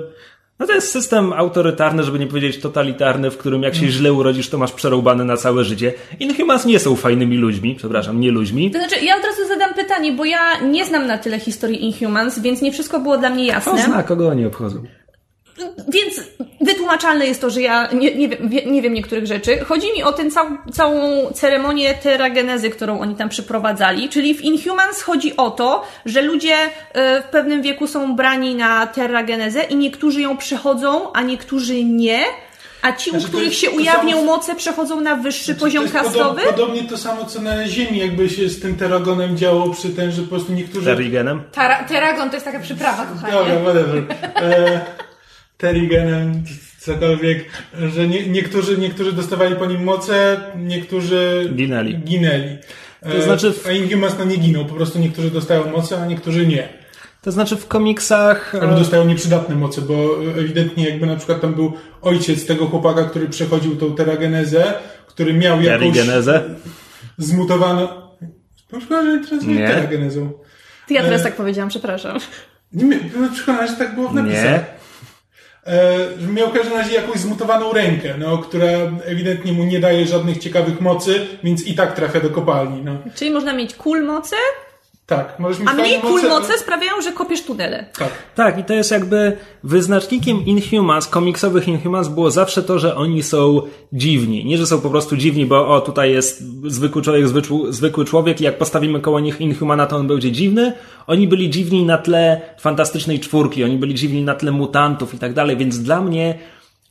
No 0.61 0.67
to 0.67 0.73
jest 0.73 0.91
system 0.91 1.33
autorytarny, 1.33 2.03
żeby 2.03 2.19
nie 2.19 2.27
powiedzieć 2.27 2.59
totalitarny, 2.59 3.31
w 3.31 3.37
którym 3.37 3.63
jak 3.63 3.75
się 3.75 3.87
źle 3.87 4.13
urodzisz, 4.13 4.49
to 4.49 4.57
masz 4.57 4.71
przerąbane 4.71 5.25
na 5.25 5.37
całe 5.37 5.63
życie. 5.63 5.93
Inhumans 6.19 6.65
nie 6.65 6.79
są 6.79 6.95
fajnymi 6.95 7.37
ludźmi, 7.37 7.75
przepraszam, 7.75 8.19
nie 8.19 8.31
ludźmi. 8.31 8.71
To 8.71 8.79
znaczy, 8.79 9.05
ja 9.05 9.17
od 9.17 9.23
razu 9.23 9.47
zadam 9.47 9.73
pytanie, 9.73 10.11
bo 10.11 10.25
ja 10.25 10.59
nie 10.59 10.85
znam 10.85 11.07
na 11.07 11.17
tyle 11.17 11.39
historii 11.39 11.85
Inhumans, 11.85 12.39
więc 12.39 12.61
nie 12.61 12.71
wszystko 12.71 12.99
było 12.99 13.17
dla 13.17 13.29
mnie 13.29 13.45
jasne. 13.45 13.73
Kto 13.73 13.81
zna, 13.81 14.03
kogo 14.03 14.27
oni 14.27 14.45
obchodzą? 14.45 14.83
Więc 15.87 16.21
wytłumaczalne 16.61 17.25
jest 17.27 17.41
to, 17.41 17.49
że 17.49 17.61
ja 17.61 17.89
nie, 17.93 18.15
nie, 18.15 18.29
wiem, 18.29 18.49
wie- 18.49 18.65
nie 18.65 18.81
wiem 18.81 18.93
niektórych 18.93 19.25
rzeczy. 19.27 19.59
Chodzi 19.65 19.87
mi 19.95 20.03
o 20.03 20.11
tę 20.11 20.31
cał, 20.31 20.45
całą 20.73 21.31
ceremonię 21.33 21.93
teragenezy, 21.93 22.69
którą 22.69 22.99
oni 22.99 23.15
tam 23.15 23.29
przyprowadzali. 23.29 24.09
Czyli 24.09 24.35
w 24.35 24.41
Inhumans 24.41 25.01
chodzi 25.01 25.37
o 25.37 25.51
to, 25.51 25.83
że 26.05 26.21
ludzie 26.21 26.55
e, 26.93 27.21
w 27.21 27.25
pewnym 27.25 27.61
wieku 27.61 27.87
są 27.87 28.15
brani 28.15 28.55
na 28.55 28.87
teragenezę 28.87 29.63
i 29.63 29.75
niektórzy 29.75 30.21
ją 30.21 30.37
przechodzą, 30.37 31.13
a 31.13 31.21
niektórzy 31.21 31.83
nie. 31.83 32.23
A 32.81 32.91
ci, 32.93 33.09
u 33.09 33.13
Znaczy, 33.13 33.25
to 33.25 33.31
których 33.31 33.55
się 33.55 33.69
ujawnią 33.71 34.15
samo- 34.17 34.25
moce, 34.25 34.55
przechodzą 34.55 35.01
na 35.01 35.15
wyższy 35.15 35.45
Znaczy, 35.45 35.59
poziom 35.59 35.87
to 35.87 35.93
jest 35.97 36.05
kastowy. 36.05 36.41
Podob, 36.41 36.55
podobnie 36.57 36.83
to 36.83 36.97
samo, 36.97 37.25
co 37.25 37.41
na 37.41 37.67
Ziemi, 37.67 37.97
jakby 37.99 38.29
się 38.29 38.49
z 38.49 38.59
tym 38.61 38.75
teragonem 38.75 39.37
działo 39.37 39.69
przy 39.73 39.89
tym, 39.89 40.11
że 40.11 40.21
po 40.21 40.27
prostu 40.27 40.53
niektórzy... 40.53 40.85
Terrigenem? 40.85 41.43
Tara, 41.51 41.83
Teragon 41.83 42.29
to 42.29 42.35
jest 42.35 42.45
taka 42.45 42.59
przyprawa, 42.59 43.05
kochanie. 43.05 43.33
Dobra, 43.33 43.53
whatever. 43.63 44.03
E, 44.35 44.81
Terrigenem, 45.61 46.43
cokolwiek, 46.79 47.45
że 47.95 48.07
nie, 48.07 48.27
niektórzy, 48.27 48.77
niektórzy 48.77 49.13
dostawali 49.13 49.55
po 49.55 49.65
nim 49.65 49.83
moce, 49.83 50.37
niektórzy 50.57 51.49
Ginęli. 51.55 51.97
ginęli. 51.97 52.57
E, 53.01 53.11
To 53.11 53.21
znaczy 53.21 53.51
w- 53.53 53.67
A 53.67 53.71
Inhumans 53.71 54.15
no 54.19 54.25
nie 54.25 54.37
giną, 54.37 54.65
po 54.65 54.75
prostu 54.75 54.99
niektórzy 54.99 55.31
dostają 55.31 55.71
moce, 55.71 56.01
a 56.01 56.05
niektórzy 56.05 56.47
nie. 56.47 56.69
To 57.21 57.31
znaczy 57.31 57.55
w 57.55 57.67
komiksach... 57.67 58.55
Albo 58.61 58.75
e, 58.75 58.79
dostają 58.79 59.05
nieprzydatne 59.05 59.55
moce, 59.55 59.81
bo 59.81 59.93
ewidentnie 60.39 60.89
jakby 60.89 61.05
na 61.05 61.15
przykład 61.15 61.41
tam 61.41 61.53
był 61.53 61.73
ojciec 62.01 62.45
tego 62.45 62.67
chłopaka, 62.67 63.03
który 63.03 63.29
przechodził 63.29 63.75
tą 63.75 63.95
teragenezę, 63.95 64.73
który 65.07 65.33
miał 65.33 65.61
jakąś 65.61 65.79
Terrigenezę? 65.79 66.43
zmutowaną... 67.17 67.87
Przepraszam, 68.57 69.21
że 69.21 69.29
teraz 69.29 69.45
Nie. 69.45 69.55
nie 69.55 69.67
teragenezą. 69.67 70.31
Ty 70.87 70.93
ja 70.93 71.03
teraz 71.03 71.21
E, 71.21 71.23
tak 71.23 71.35
powiedziałam, 71.35 71.69
przepraszam. 71.69 72.17
Nie, 72.73 72.99
przekonany, 73.33 73.67
że 73.67 73.73
tak 73.73 73.95
było 73.95 74.09
w 74.09 74.13
napisach. 74.13 74.43
Nie. 74.43 74.80
E, 75.67 76.07
miał 76.27 76.49
w 76.49 76.53
każdym 76.53 76.77
razie 76.77 76.95
jakąś 76.95 77.17
zmutowaną 77.17 77.73
rękę, 77.73 78.15
no, 78.17 78.37
która 78.37 78.67
ewidentnie 79.05 79.53
mu 79.53 79.63
nie 79.63 79.79
daje 79.79 80.05
żadnych 80.05 80.37
ciekawych 80.37 80.81
mocy, 80.81 81.27
więc 81.43 81.67
i 81.67 81.75
tak 81.75 81.95
trafia 81.95 82.19
do 82.19 82.29
kopalni. 82.29 82.81
No. 82.83 82.97
Czyli 83.15 83.31
można 83.31 83.53
mieć 83.53 83.75
cool 83.75 84.05
moce, 84.05 84.35
Tak, 85.15 85.39
możesz 85.39 85.59
mieć 85.59 85.69
a 85.69 85.73
mniej 85.73 85.85
fajne 85.85 86.01
cool 86.01 86.19
ale- 86.19 86.29
moce 86.29 86.57
sprawiają, 86.57 87.01
że 87.01 87.11
kopiesz 87.11 87.43
tunele. 87.43 87.85
Tak. 87.97 88.09
Tak, 88.35 88.59
i 88.59 88.63
to 88.63 88.73
jest 88.73 88.91
jakby 88.91 89.37
wyznacznikiem 89.63 90.45
Inhumans, 90.45 91.07
komiksowych 91.07 91.67
Inhumans 91.67 92.07
było 92.07 92.31
zawsze 92.31 92.63
to, 92.63 92.79
że 92.79 92.95
oni 92.95 93.23
są 93.23 93.61
dziwni. 93.93 94.45
Nie, 94.45 94.57
że 94.57 94.67
są 94.67 94.81
po 94.81 94.89
prostu 94.89 95.17
dziwni, 95.17 95.45
bo 95.45 95.67
o, 95.67 95.81
tutaj 95.81 96.11
jest 96.11 96.43
zwykły 96.71 97.01
człowiek, 97.01 97.27
zwykły, 97.27 97.73
zwykły 97.73 98.05
człowiek 98.05 98.41
i 98.41 98.43
jak 98.43 98.57
postawimy 98.57 98.99
koło 98.99 99.19
nich 99.19 99.41
Inhumana, 99.41 99.85
to 99.85 99.95
on 99.97 100.07
będzie 100.07 100.31
dziwny. 100.31 100.73
Oni 101.07 101.27
byli 101.27 101.49
dziwni 101.49 101.85
na 101.85 101.97
tle 101.97 102.41
fantastycznej 102.59 103.19
czwórki, 103.19 103.63
oni 103.63 103.77
byli 103.77 103.95
dziwni 103.95 104.23
na 104.23 104.35
tle 104.35 104.51
mutantów 104.51 105.13
i 105.13 105.17
tak 105.17 105.33
dalej, 105.33 105.57
więc 105.57 105.79
dla 105.79 106.01
mnie 106.01 106.39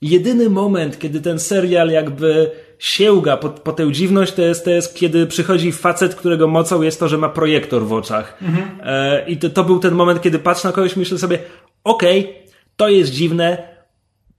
jedyny 0.03 0.51
moment, 0.51 0.99
kiedy 0.99 1.21
ten 1.21 1.39
serial 1.39 1.89
jakby 1.91 2.51
sięga 2.81 3.37
po, 3.37 3.49
po 3.49 3.73
tę 3.73 3.93
dziwność, 3.93 4.33
to 4.33 4.43
jest, 4.43 4.65
to 4.65 4.71
jest 4.71 4.95
kiedy 4.95 5.27
przychodzi 5.27 5.73
facet, 5.73 6.15
którego 6.15 6.49
mocą 6.49 6.83
jest 6.83 7.01
to, 7.01 7.09
że 7.09 7.19
ma 7.19 7.29
projektor 7.29 7.87
w 7.87 7.93
oczach. 7.93 8.39
E, 8.83 9.29
I 9.29 9.37
to, 9.37 9.51
to 9.51 9.65
był 9.65 9.79
ten 9.79 9.95
moment, 9.95 10.23
kiedy 10.23 10.39
patrzę 10.39 10.69
na 10.69 10.75
kogoś 10.75 10.97
i 10.97 10.99
myślę 10.99 11.19
sobie, 11.19 11.39
okej, 11.85 12.37
to 12.77 12.89
jest 12.89 13.11
dziwne, 13.11 13.69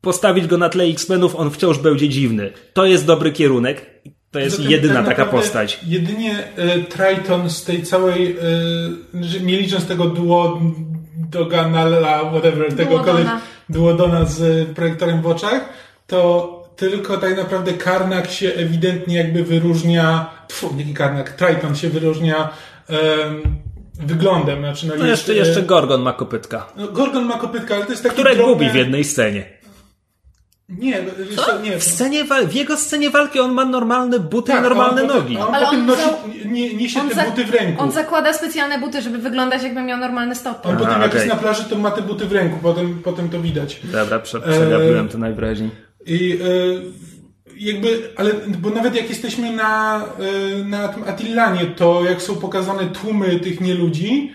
postawić 0.02 0.48
go 0.48 0.58
na 0.58 0.70
tle 0.70 0.84
X-Menów, 0.84 1.36
on 1.36 1.52
wciąż 1.52 1.78
będzie 1.78 2.10
dziwny. 2.10 2.52
To 2.74 2.86
jest 2.86 3.06
dobry 3.06 3.32
kierunek. 3.32 3.86
To 4.32 4.40
jest 4.40 4.58
Zatem 4.58 4.72
jedyna 4.72 5.04
tak 5.04 5.06
taka 5.06 5.26
postać. 5.26 5.80
Jedynie 5.88 6.44
e, 6.56 6.80
Triton 6.80 7.50
z 7.50 7.64
tej 7.64 7.84
całej, 7.84 8.38
e, 9.12 9.24
że 9.24 9.40
nie 9.40 9.58
licząc 9.58 9.88
tego 9.88 10.06
duo 10.06 10.62
Doganala, 11.30 12.20
whatever, 12.20 12.74
tego 12.76 12.90
Duodona. 12.90 13.06
kolej, 13.06 13.26
Duodona 13.70 14.26
z 14.26 14.70
projektorem 14.70 15.22
w 15.22 15.28
oczach, 15.28 15.70
to 16.08 16.61
tylko 16.76 17.18
tak 17.18 17.38
naprawdę 17.38 17.74
Karnak 17.74 18.32
się 18.32 18.54
ewidentnie 18.54 19.18
jakby 19.18 19.44
wyróżnia, 19.44 20.30
tfu, 20.48 20.74
nie 20.76 20.94
Karnak, 20.94 21.30
Triton 21.30 21.76
się 21.76 21.90
wyróżnia 21.90 22.50
em, 22.90 23.42
wyglądem. 24.00 24.60
Znaczy, 24.60 24.88
no 24.88 24.96
No 24.96 25.06
jest, 25.06 25.28
jeszcze, 25.28 25.34
jeszcze 25.34 25.60
e, 25.60 25.64
Gorgon 25.64 26.02
ma 26.02 26.14
kopytka, 26.14 26.68
no, 26.78 26.88
Gorgon 26.88 27.26
ma 27.26 27.38
kopytka, 27.38 27.76
ale 27.76 27.86
to 27.86 27.92
jest 27.92 28.04
taki 28.04 28.14
które 28.14 28.36
drobne... 28.36 28.54
gubi 28.54 28.70
w 28.70 28.76
jednej 28.76 29.04
scenie. 29.04 29.62
Nie, 30.70 31.02
wiesz 31.30 31.36
co, 31.46 31.60
nie. 31.62 31.78
W, 31.80 31.84
scenie 31.84 32.26
wal- 32.26 32.48
w 32.48 32.54
jego 32.54 32.78
scenie 32.78 33.10
walki 33.10 33.40
on 33.40 33.52
ma 33.54 33.66
normalne 33.66 34.20
buty 34.20 34.52
Tak, 34.52 34.60
i 34.60 34.64
normalne 34.64 35.02
on 35.02 35.08
potem- 35.08 35.22
nogi. 35.24 35.38
A 35.38 35.48
on 35.48 35.56
Ale 35.56 35.66
potem 35.66 35.80
on 35.80 35.86
nosi, 35.86 36.02
za- 36.02 36.50
nie, 36.50 36.74
niesie 36.74 37.00
te 37.10 37.16
za- 37.16 37.24
buty 37.24 37.46
w 37.46 37.50
ręku. 37.54 37.82
on 37.84 37.92
zakłada 37.92 38.34
specjalne 38.34 38.80
buty, 38.80 39.02
żeby 39.02 39.18
wyglądać 39.18 39.64
jakby 39.64 39.82
miał 39.82 39.98
normalne 39.98 40.36
stopy. 40.36 40.68
On 40.70 40.76
Aha, 40.76 40.86
potem 40.86 41.02
jak 41.02 41.14
jest 41.14 41.28
na 41.28 41.36
plaży, 41.36 41.64
to 41.64 41.76
ma 41.78 41.92
te 41.92 42.02
buty 42.02 42.26
w 42.26 42.32
ręku, 42.32 42.60
potem, 42.64 43.02
potem 43.04 43.30
to 43.30 43.40
widać. 43.42 43.80
Dobra, 43.84 44.20
prze, 44.20 44.42
przegapiłem 44.42 45.10
to 45.10 45.18
najwyraźniej. 45.18 45.70
I 46.06 46.34
e, 46.34 46.38
jakby, 47.58 48.10
ale, 48.16 48.32
bo 48.60 48.70
nawet 48.70 48.96
jak 48.96 49.10
jesteśmy 49.10 49.52
na, 49.52 50.06
e, 50.60 50.64
na 50.64 50.88
tym 50.88 51.04
Atillanie, 51.04 51.66
to 51.66 52.04
jak 52.06 52.22
są 52.22 52.36
pokazane 52.36 52.86
tłumy 52.86 53.40
tych 53.40 53.62
nieludzi, 53.62 54.34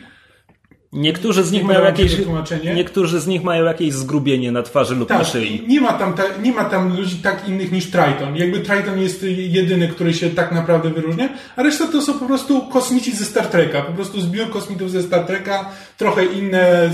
Niektórzy 0.96 1.44
z 1.44 1.52
nich 1.52 1.62
Nie 1.62 1.68
mają 1.68 1.84
jakieś, 1.84 2.16
niektórzy 2.74 3.20
z 3.20 3.26
nich 3.26 3.42
mają 3.42 3.64
jakieś 3.64 3.92
zgrubienie 3.92 4.52
na 4.52 4.62
twarzy 4.62 4.94
lub 4.94 5.10
na 5.10 5.18
tak, 5.18 5.26
szyi. 5.26 5.64
nie 5.68 5.80
ma, 5.80 5.92
tam 5.92 6.14
ta, 6.14 6.22
nie 6.42 6.52
ma 6.52 6.64
tam 6.64 6.96
ludzi 6.96 7.16
tak 7.16 7.48
innych 7.48 7.72
niż 7.72 7.90
Triton. 7.90 8.36
Jakby 8.36 8.60
Triton 8.60 9.00
jest 9.00 9.22
jedyny, 9.36 9.88
który 9.88 10.14
się 10.14 10.30
tak 10.30 10.52
naprawdę 10.52 10.90
wyróżnia, 10.90 11.28
a 11.56 11.62
reszta 11.62 11.86
to 11.86 12.02
są 12.02 12.18
po 12.18 12.26
prostu 12.26 12.60
kosmici 12.60 13.16
ze 13.16 13.24
Star 13.24 13.46
Treka. 13.46 13.82
Po 13.82 13.92
prostu 13.92 14.20
zbiór 14.20 14.50
kosmitów 14.50 14.90
ze 14.90 15.02
Star 15.02 15.26
Treka, 15.26 15.70
trochę 15.96 16.24
inne 16.24 16.60
e, 16.60 16.90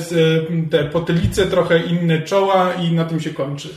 te 0.70 0.84
potylice, 0.84 1.46
trochę 1.46 1.78
inne 1.78 2.22
czoła 2.22 2.72
i 2.72 2.92
na 2.92 3.04
tym 3.04 3.20
się 3.20 3.30
kończy. 3.30 3.68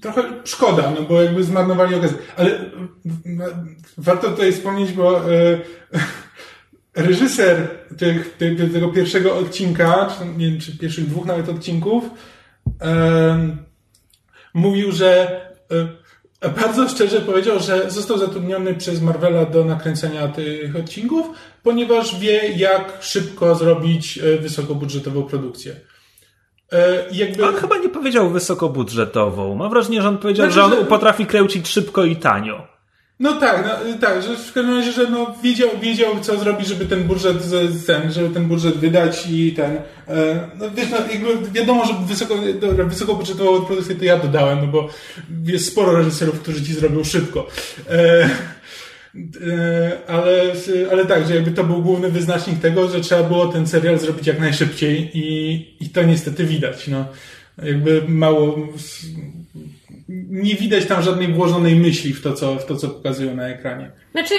Trochę 0.00 0.22
szkoda, 0.44 0.90
no 0.90 1.02
bo 1.02 1.22
jakby 1.22 1.44
zmarnowali 1.44 1.94
okazję. 1.94 2.18
Ale 2.36 2.50
e, 2.50 2.70
warto 3.98 4.30
tutaj 4.30 4.52
wspomnieć, 4.52 4.92
bo 4.92 5.32
e, 5.32 5.58
reżyser 7.06 7.68
tych, 7.98 8.36
tego 8.72 8.88
pierwszego 8.88 9.36
odcinka, 9.36 10.10
czy 10.18 10.26
nie 10.38 10.50
wiem, 10.50 10.60
czy 10.60 10.78
pierwszych 10.78 11.06
dwóch 11.06 11.26
nawet 11.26 11.48
odcinków, 11.48 12.04
mówił, 14.54 14.92
że 14.92 15.40
e, 16.40 16.48
bardzo 16.48 16.88
szczerze 16.88 17.20
powiedział, 17.20 17.60
że 17.60 17.90
został 17.90 18.18
zatrudniony 18.18 18.74
przez 18.74 19.00
Marvela 19.00 19.46
do 19.46 19.64
nakręcenia 19.64 20.28
tych 20.28 20.76
odcinków, 20.76 21.26
ponieważ 21.62 22.20
wie, 22.20 22.48
jak 22.56 22.98
szybko 23.00 23.54
zrobić 23.54 24.18
e, 24.18 24.38
wysokobudżetową 24.38 25.22
produkcję. 25.22 25.76
E, 26.72 27.04
jakby... 27.12 27.46
On 27.46 27.54
chyba 27.54 27.78
nie 27.78 27.88
powiedział 27.88 28.30
wysokobudżetową. 28.30 29.54
Mam 29.54 29.70
wrażenie, 29.70 30.02
że 30.02 30.08
on 30.08 30.18
powiedział, 30.18 30.46
Znaczy, 30.46 30.54
że 30.54 30.76
on 30.76 30.82
że- 30.82 30.86
potrafi 30.86 31.26
kręcić 31.26 31.68
szybko 31.68 32.04
i 32.04 32.16
tanio. 32.16 32.72
No 33.20 33.32
tak, 33.32 33.64
no, 33.66 33.98
tak, 34.00 34.22
że 34.22 34.36
w 34.36 34.52
każdym 34.52 34.74
razie, 34.76 34.92
że 34.92 35.10
no, 35.10 35.34
wiedział, 35.42 35.68
wiedział, 35.80 36.20
co 36.20 36.36
zrobić, 36.36 36.66
żeby 36.66 36.86
ten 36.86 37.04
budżet, 37.04 37.36
ten, 37.86 38.12
żeby 38.12 38.34
ten 38.34 38.44
budżet 38.44 38.76
wydać 38.76 39.26
i 39.30 39.52
ten, 39.52 39.76
e, 40.08 40.48
no 40.58 40.70
wiesz, 40.70 40.86
no, 40.90 40.96
jakby 40.96 41.50
wiadomo, 41.52 41.84
że 41.84 41.92
wysoko, 42.08 42.34
dobra, 42.60 42.84
wysokobudżetową 42.84 43.60
produkcję 43.60 43.94
to 43.94 44.04
ja 44.04 44.18
dodałem, 44.18 44.58
no 44.60 44.66
bo 44.66 44.88
jest 45.44 45.66
sporo 45.66 45.92
reżyserów, 45.92 46.40
którzy 46.40 46.64
ci 46.64 46.74
zrobią 46.74 47.04
szybko. 47.04 47.46
E, 47.90 48.28
ale, 50.06 50.52
ale 50.90 51.06
tak, 51.06 51.26
że 51.26 51.34
jakby 51.34 51.50
to 51.50 51.64
był 51.64 51.82
główny 51.82 52.08
wyznacznik 52.08 52.60
tego, 52.60 52.88
że 52.88 53.00
trzeba 53.00 53.22
było 53.22 53.46
ten 53.46 53.66
serial 53.66 53.98
zrobić 53.98 54.26
jak 54.26 54.40
najszybciej 54.40 55.18
i, 55.18 55.84
i 55.84 55.88
to 55.88 56.02
niestety 56.02 56.44
widać, 56.44 56.88
no. 56.88 57.04
Jakby 57.62 58.02
mało, 58.08 58.68
nie 60.28 60.54
widać 60.54 60.86
tam 60.86 61.02
żadnej 61.02 61.32
włożonej 61.32 61.74
myśli 61.74 62.12
w 62.14 62.22
to, 62.22 62.32
co, 62.32 62.56
w 62.56 62.66
to, 62.66 62.76
co 62.76 62.88
pokazują 62.88 63.36
na 63.36 63.48
ekranie. 63.48 63.90
Znaczy, 64.12 64.34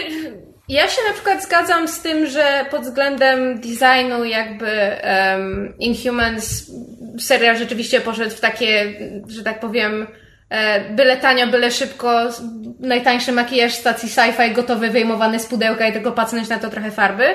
ja 0.70 0.88
się 0.88 1.02
na 1.08 1.14
przykład 1.14 1.44
zgadzam 1.44 1.88
z 1.88 2.02
tym, 2.02 2.28
że 2.28 2.66
pod 2.72 2.82
względem 2.82 3.62
designu 3.62 4.26
jakby 4.26 4.68
um, 4.68 5.74
Inhumans 5.80 6.72
serial 7.20 7.58
rzeczywiście 7.58 8.02
poszedł 8.02 8.36
w 8.36 8.40
takie, 8.40 8.94
że 9.28 9.44
tak 9.44 9.60
powiem, 9.60 10.02
e, 10.04 10.08
byle 10.90 11.18
tanio, 11.18 11.48
byle 11.48 11.72
szybko, 11.72 12.20
najtańszy 12.80 13.32
makijaż 13.32 13.74
stacji 13.74 14.10
sci-fi 14.10 14.52
gotowy, 14.52 14.90
wyjmowany 14.90 15.40
z 15.40 15.46
pudełka 15.46 15.88
i 15.88 15.94
tylko 15.94 16.12
pacnąć 16.12 16.50
na 16.50 16.60
to 16.60 16.70
trochę 16.70 16.92
farby. 16.92 17.26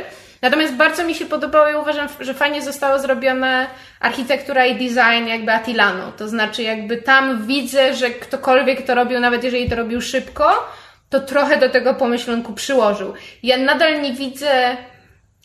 Natomiast 0.43 0.75
bardzo 0.75 1.05
mi 1.05 1.15
się 1.15 1.27
podobało 1.27 1.69
i 1.69 1.75
uważam, 1.75 2.09
że 2.21 2.35
fajnie 2.35 2.63
zostało 2.63 2.99
zrobione 2.99 3.67
architektura 4.01 4.67
i 4.67 4.75
design 4.75 5.27
jakby 5.29 5.53
Atilanu. 5.53 6.13
To 6.17 6.29
znaczy 6.29 6.63
jakby 6.63 6.97
tam 6.97 7.47
widzę, 7.47 7.95
że 7.95 8.11
ktokolwiek 8.11 8.83
to 8.83 8.95
robił, 8.95 9.21
nawet 9.21 9.45
jeżeli 9.45 9.71
to 9.71 9.77
robił 9.77 10.01
szybko, 10.01 10.69
to 11.11 11.21
trochę 11.21 11.57
do 11.57 11.69
tego 11.69 11.95
pomyślunku 11.95 12.53
przyłożył. 12.53 13.15
Ja 13.43 13.57
nadal 13.57 14.03
nie 14.03 14.13
widzę, 14.13 14.77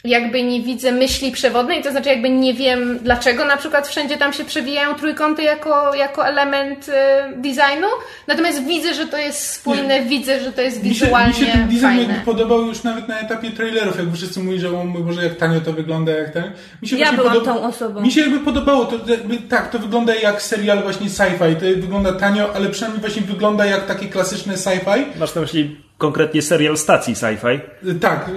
jakby 0.03 0.43
nie 0.43 0.61
widzę 0.61 0.91
myśli 0.91 1.31
przewodnej, 1.31 1.83
to 1.83 1.91
znaczy 1.91 2.09
jakby 2.09 2.29
nie 2.29 2.53
wiem 2.53 2.99
dlaczego 3.01 3.45
na 3.45 3.57
przykład 3.57 3.87
wszędzie 3.87 4.17
tam 4.17 4.33
się 4.33 4.45
przewijają 4.45 4.95
trójkąty 4.95 5.43
jako, 5.43 5.93
jako 5.95 6.27
element 6.27 6.89
e, 6.89 7.29
designu, 7.35 7.87
natomiast 8.27 8.63
widzę, 8.63 8.93
że 8.93 9.07
to 9.07 9.17
jest 9.17 9.47
spójne, 9.51 10.01
widzę, 10.01 10.39
że 10.39 10.51
to 10.51 10.61
jest 10.61 10.83
Mi 10.83 10.95
się, 10.95 11.05
wizualnie 11.05 11.27
mi 11.27 11.33
się 11.45 11.45
ten 11.45 11.67
design 11.67 11.81
fajne. 11.81 12.01
jakby 12.03 12.25
podobał 12.25 12.61
już 12.65 12.83
nawet 12.83 13.07
na 13.07 13.19
etapie 13.19 13.51
trailerów, 13.51 13.97
jakby 13.97 14.17
wszyscy 14.17 14.39
mówili, 14.39 14.59
że 14.61 14.69
o 14.79 14.83
mój 14.85 15.03
Boże, 15.03 15.23
jak 15.23 15.35
tanio 15.37 15.61
to 15.61 15.73
wygląda, 15.73 16.11
jak 16.11 16.29
ten. 16.33 16.51
Mi 16.81 16.87
się 16.87 16.97
Ja 16.97 17.13
byłam 17.13 17.33
podoba- 17.33 17.45
tą 17.53 17.63
osobą. 17.67 18.01
Mi 18.01 18.11
się 18.11 18.21
jakby 18.21 18.39
podobało, 18.39 18.85
to 18.85 19.11
jakby, 19.11 19.37
tak, 19.37 19.69
to 19.71 19.79
wygląda 19.79 20.15
jak 20.15 20.41
serial 20.41 20.83
właśnie 20.83 21.07
sci-fi, 21.07 21.55
to 21.55 21.81
wygląda 21.81 22.13
tanio, 22.13 22.55
ale 22.55 22.69
przynajmniej 22.69 23.01
właśnie 23.01 23.21
wygląda 23.21 23.65
jak 23.65 23.85
takie 23.85 24.05
klasyczne 24.07 24.53
sci-fi. 24.53 25.03
Masz 25.19 25.35
na 25.35 25.41
myśli 25.41 25.77
konkretnie 25.97 26.41
serial 26.41 26.77
stacji 26.77 27.13
sci-fi? 27.15 27.59
Tak, 27.99 28.31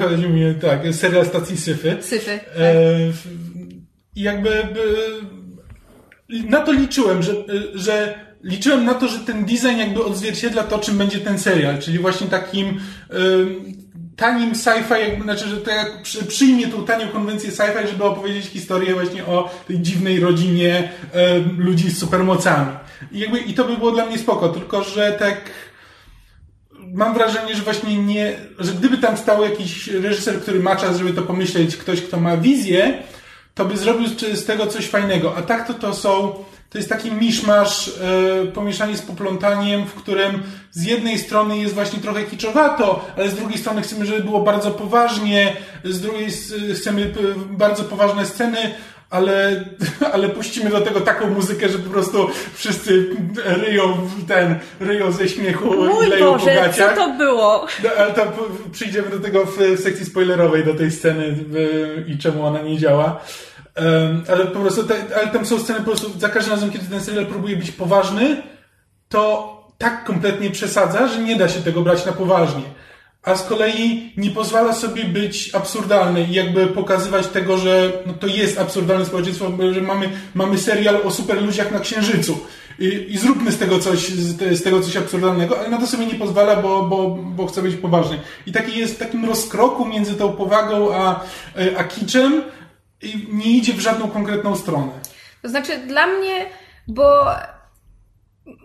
chodzi 0.00 0.28
mi, 0.28 0.54
tak, 0.54 0.80
serial 0.94 1.26
stacji 1.26 1.56
syfy. 1.56 1.96
Syfy. 2.00 2.38
tak. 2.38 2.48
E, 2.56 3.12
w- 3.12 3.26
I 4.16 4.22
jakby 4.22 4.50
y, 4.50 4.64
na 6.48 6.60
to 6.60 6.72
liczyłem, 6.72 7.22
że, 7.22 7.32
y, 7.32 7.44
że 7.74 8.14
liczyłem 8.42 8.84
na 8.84 8.94
to, 8.94 9.08
że 9.08 9.18
ten 9.18 9.44
design 9.44 9.78
jakby 9.78 10.04
odzwierciedla 10.04 10.62
to, 10.62 10.78
czym 10.78 10.98
będzie 10.98 11.18
ten 11.18 11.38
serial, 11.38 11.78
czyli 11.78 11.98
właśnie 11.98 12.26
takim 12.26 12.80
tanim 14.16 14.52
sci-fi, 14.54 15.00
jakby, 15.00 15.22
znaczy, 15.22 15.48
że 15.48 15.56
tak 15.56 15.74
jak 15.76 16.02
przy, 16.02 16.24
przyjmie 16.24 16.66
tą 16.68 16.84
tanią 16.84 17.08
konwencję 17.08 17.50
sci-fi, 17.50 17.88
żeby 17.90 18.04
opowiedzieć 18.04 18.46
historię 18.46 18.94
właśnie 18.94 19.24
o 19.26 19.50
tej 19.68 19.80
dziwnej 19.80 20.20
rodzinie 20.20 20.88
ludzi 21.58 21.90
z 21.90 21.98
supermocami. 21.98 22.72
I 23.12 23.18
jakby, 23.18 23.38
i 23.38 23.54
to 23.54 23.64
by 23.64 23.76
było 23.76 23.90
dla 23.90 24.06
mnie 24.06 24.18
spoko, 24.18 24.48
tylko 24.48 24.84
że 24.84 25.12
tak 25.18 25.40
mam 26.92 27.14
wrażenie, 27.14 27.54
że 27.56 27.62
właśnie 27.62 27.96
nie, 27.96 28.36
że 28.58 28.72
gdyby 28.72 28.98
tam 28.98 29.16
stał 29.16 29.44
jakiś 29.44 29.86
reżyser, 29.88 30.40
który 30.42 30.60
ma 30.60 30.76
czas, 30.76 30.98
żeby 30.98 31.12
to 31.12 31.22
pomyśleć, 31.22 31.76
ktoś, 31.76 32.00
kto 32.02 32.20
ma 32.20 32.36
wizję, 32.36 33.02
to 33.54 33.64
by 33.64 33.76
zrobił 33.76 34.08
z- 34.34 34.44
tego 34.44 34.66
coś 34.66 34.86
fajnego. 34.88 35.36
A 35.36 35.42
tak 35.42 35.66
to 35.66 35.74
to 35.74 35.94
są, 35.94 36.34
to 36.70 36.78
jest 36.78 36.88
taki 36.88 37.10
miszmasz, 37.12 37.88
e, 37.88 38.46
pomieszanie 38.46 38.96
z 38.96 39.02
poplątaniem, 39.02 39.86
w 39.86 39.94
którym 39.94 40.42
z 40.70 40.84
jednej 40.84 41.18
strony 41.18 41.58
jest 41.58 41.74
właśnie 41.74 41.98
trochę 42.00 42.22
kiczowato, 42.22 43.04
ale 43.16 43.30
z 43.30 43.34
drugiej 43.34 43.58
strony 43.58 43.82
chcemy, 43.82 44.06
żeby 44.06 44.20
było 44.20 44.40
bardzo 44.42 44.70
poważnie, 44.70 45.56
z 45.84 46.00
drugiej 46.00 46.28
chcemy 46.74 47.14
bardzo 47.50 47.84
poważne 47.84 48.26
sceny, 48.26 48.58
ale, 49.12 49.64
ale 50.14 50.28
puścimy 50.28 50.70
do 50.70 50.80
tego 50.80 51.00
taką 51.00 51.30
muzykę, 51.30 51.68
że 51.68 51.78
po 51.78 51.90
prostu 51.90 52.28
wszyscy 52.54 53.16
ryją 53.44 54.08
ten, 54.28 54.58
ryją 54.80 55.12
ze 55.12 55.28
śmiechu 55.28 55.74
i 55.74 55.88
Mój 55.88 56.06
leją 56.06 56.26
po 56.26 56.32
Boże, 56.32 56.54
co 56.54 56.62
gaciach. 56.62 56.96
to 56.96 57.10
było? 57.10 57.66
No, 57.84 57.90
ale 57.98 58.12
to 58.12 58.32
przyjdziemy 58.72 59.10
do 59.10 59.20
tego 59.20 59.44
w 59.46 59.80
sekcji 59.80 60.06
spoilerowej, 60.06 60.64
do 60.64 60.74
tej 60.74 60.90
sceny 60.90 61.36
w, 61.36 62.04
i 62.08 62.18
czemu 62.18 62.46
ona 62.46 62.62
nie 62.62 62.78
działa. 62.78 63.20
Ale 64.32 64.46
po 64.46 64.60
prostu, 64.60 64.84
te, 64.84 64.94
ale 65.16 65.28
tam 65.28 65.46
są 65.46 65.58
sceny 65.58 65.78
po 65.78 65.84
prostu, 65.84 66.18
za 66.18 66.28
każdym 66.28 66.54
razem, 66.54 66.70
kiedy 66.70 66.86
ten 66.86 67.00
serial 67.00 67.26
próbuje 67.26 67.56
być 67.56 67.70
poważny, 67.70 68.42
to 69.08 69.52
tak 69.78 70.04
kompletnie 70.04 70.50
przesadza, 70.50 71.08
że 71.08 71.18
nie 71.18 71.36
da 71.36 71.48
się 71.48 71.60
tego 71.60 71.82
brać 71.82 72.06
na 72.06 72.12
poważnie. 72.12 72.62
A 73.22 73.36
z 73.36 73.42
kolei 73.42 74.12
nie 74.16 74.30
pozwala 74.30 74.72
sobie 74.72 75.04
być 75.04 75.54
absurdalny 75.54 76.22
i 76.24 76.32
jakby 76.32 76.66
pokazywać 76.66 77.26
tego, 77.26 77.58
że 77.58 77.92
no 78.06 78.12
to 78.12 78.26
jest 78.26 78.58
absurdalne 78.58 79.06
społeczeństwo, 79.06 79.46
że 79.72 79.80
mamy, 79.80 80.10
mamy 80.34 80.58
serial 80.58 80.96
o 81.04 81.10
super 81.10 81.42
ludziach 81.42 81.72
na 81.72 81.80
Księżycu. 81.80 82.38
I, 82.78 83.06
I 83.08 83.18
zróbmy 83.18 83.52
z 83.52 83.58
tego 83.58 83.78
coś, 83.78 83.98
z, 84.08 84.38
te- 84.38 84.56
z 84.56 84.62
tego 84.62 84.80
coś 84.80 84.96
absurdalnego, 84.96 85.58
ale 85.58 85.68
na 85.68 85.78
to 85.78 85.86
sobie 85.86 86.06
nie 86.06 86.14
pozwala, 86.14 86.56
bo, 86.56 86.82
bo, 86.82 87.08
bo 87.08 87.46
chce 87.46 87.62
być 87.62 87.76
poważny. 87.76 88.20
I 88.46 88.52
taki 88.52 88.78
jest 88.78 88.98
takim 88.98 89.24
rozkroku 89.24 89.84
między 89.84 90.14
tą 90.14 90.32
powagą 90.32 90.94
a, 90.94 91.20
a 91.76 91.84
kiczem 91.84 92.42
i 93.02 93.28
nie 93.32 93.50
idzie 93.56 93.72
w 93.72 93.80
żadną 93.80 94.08
konkretną 94.10 94.56
stronę. 94.56 94.92
To 95.42 95.48
znaczy 95.48 95.78
dla 95.86 96.06
mnie, 96.06 96.46
bo 96.88 97.26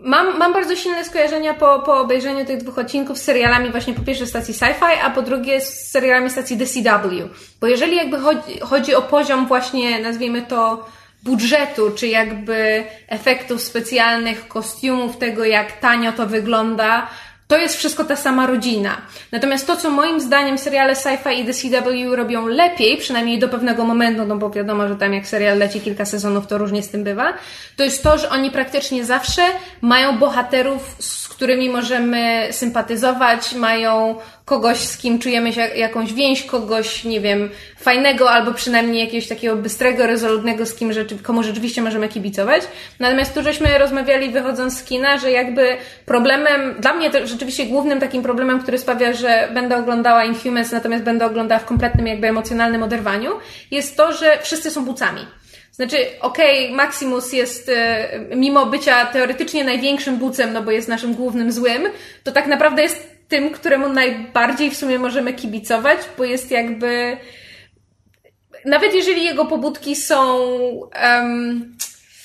mam, 0.00 0.38
mam 0.38 0.52
bardzo 0.52 0.76
silne 0.76 1.04
skojarzenia 1.04 1.54
po, 1.54 1.78
po 1.78 2.00
obejrzeniu 2.00 2.44
tych 2.44 2.58
dwóch 2.58 2.78
odcinków 2.78 3.18
z 3.18 3.22
serialami 3.22 3.70
właśnie 3.70 3.94
po 3.94 4.02
pierwsze 4.02 4.26
stacji 4.26 4.54
sci-fi, 4.54 4.98
a 5.04 5.10
po 5.10 5.22
drugie 5.22 5.60
z 5.60 5.90
serialami 5.90 6.30
stacji 6.30 6.58
The 6.58 6.66
CW. 6.66 7.28
Bo 7.60 7.66
jeżeli 7.66 7.96
jakby 7.96 8.18
chodzi, 8.18 8.60
chodzi 8.60 8.94
o 8.94 9.02
poziom 9.02 9.46
właśnie, 9.46 9.98
nazwijmy 9.98 10.42
to, 10.42 10.86
budżetu, 11.22 11.90
czy 11.90 12.06
jakby 12.06 12.84
efektów 13.08 13.62
specjalnych, 13.62 14.48
kostiumów, 14.48 15.16
tego 15.16 15.44
jak 15.44 15.72
tanio 15.72 16.12
to 16.12 16.26
wygląda, 16.26 17.10
to 17.48 17.56
jest 17.56 17.76
wszystko 17.76 18.04
ta 18.04 18.16
sama 18.16 18.46
rodzina. 18.46 18.96
Natomiast 19.32 19.66
to, 19.66 19.76
co 19.76 19.90
moim 19.90 20.20
zdaniem 20.20 20.58
seriale 20.58 20.94
sci-fi 20.94 21.40
i 21.40 21.44
The 21.44 21.54
CW 21.54 22.16
robią 22.16 22.46
lepiej, 22.46 22.96
przynajmniej 22.96 23.38
do 23.38 23.48
pewnego 23.48 23.84
momentu, 23.84 24.24
no 24.24 24.36
bo 24.36 24.50
wiadomo, 24.50 24.88
że 24.88 24.96
tam 24.96 25.14
jak 25.14 25.26
serial 25.26 25.58
leci 25.58 25.80
kilka 25.80 26.04
sezonów, 26.04 26.46
to 26.46 26.58
różnie 26.58 26.82
z 26.82 26.88
tym 26.88 27.04
bywa, 27.04 27.34
to 27.76 27.84
jest 27.84 28.02
to, 28.02 28.18
że 28.18 28.30
oni 28.30 28.50
praktycznie 28.50 29.04
zawsze 29.04 29.42
mają 29.80 30.18
bohaterów, 30.18 30.96
z 30.98 31.27
którymi 31.38 31.70
możemy 31.70 32.48
sympatyzować, 32.50 33.54
mają 33.54 34.14
kogoś, 34.44 34.78
z 34.78 34.96
kim 34.96 35.18
czujemy 35.18 35.52
się 35.52 35.60
jakąś 35.60 36.12
więź, 36.12 36.42
kogoś, 36.42 37.04
nie 37.04 37.20
wiem, 37.20 37.50
fajnego 37.78 38.30
albo 38.30 38.52
przynajmniej 38.54 39.04
jakiegoś 39.04 39.28
takiego 39.28 39.56
bystrego, 39.56 40.06
rezolutnego, 40.06 40.66
z 40.66 40.74
kim 40.74 40.92
rzeczy, 40.92 41.18
komu 41.18 41.42
rzeczywiście 41.42 41.82
możemy 41.82 42.08
kibicować. 42.08 42.62
Natomiast 42.98 43.34
tu 43.34 43.42
żeśmy 43.42 43.78
rozmawiali 43.78 44.30
wychodząc 44.30 44.78
z 44.78 44.82
kina, 44.84 45.18
że 45.18 45.30
jakby 45.30 45.76
problemem, 46.06 46.74
dla 46.78 46.94
mnie 46.94 47.10
to 47.10 47.26
rzeczywiście 47.26 47.66
głównym 47.66 48.00
takim 48.00 48.22
problemem, 48.22 48.60
który 48.60 48.78
sprawia, 48.78 49.12
że 49.12 49.48
będę 49.54 49.76
oglądała 49.76 50.24
Inhumans, 50.24 50.72
natomiast 50.72 51.04
będę 51.04 51.26
oglądała 51.26 51.58
w 51.58 51.64
kompletnym 51.64 52.06
jakby 52.06 52.28
emocjonalnym 52.28 52.82
oderwaniu, 52.82 53.30
jest 53.70 53.96
to, 53.96 54.12
że 54.12 54.38
wszyscy 54.42 54.70
są 54.70 54.84
bucami. 54.84 55.37
Znaczy, 55.78 55.96
okej, 56.20 56.64
okay, 56.64 56.76
Maximus 56.76 57.32
jest, 57.32 57.68
e, 57.68 58.20
mimo 58.36 58.66
bycia 58.66 59.06
teoretycznie 59.06 59.64
największym 59.64 60.16
bucem, 60.16 60.52
no 60.52 60.62
bo 60.62 60.70
jest 60.70 60.88
naszym 60.88 61.14
głównym 61.14 61.52
złym, 61.52 61.82
to 62.24 62.32
tak 62.32 62.46
naprawdę 62.46 62.82
jest 62.82 63.18
tym, 63.28 63.50
któremu 63.50 63.88
najbardziej 63.88 64.70
w 64.70 64.76
sumie 64.76 64.98
możemy 64.98 65.32
kibicować, 65.32 65.98
bo 66.18 66.24
jest 66.24 66.50
jakby. 66.50 67.16
Nawet 68.64 68.94
jeżeli 68.94 69.24
jego 69.24 69.44
pobudki 69.44 69.96
są. 69.96 70.38
Um, 71.02 71.76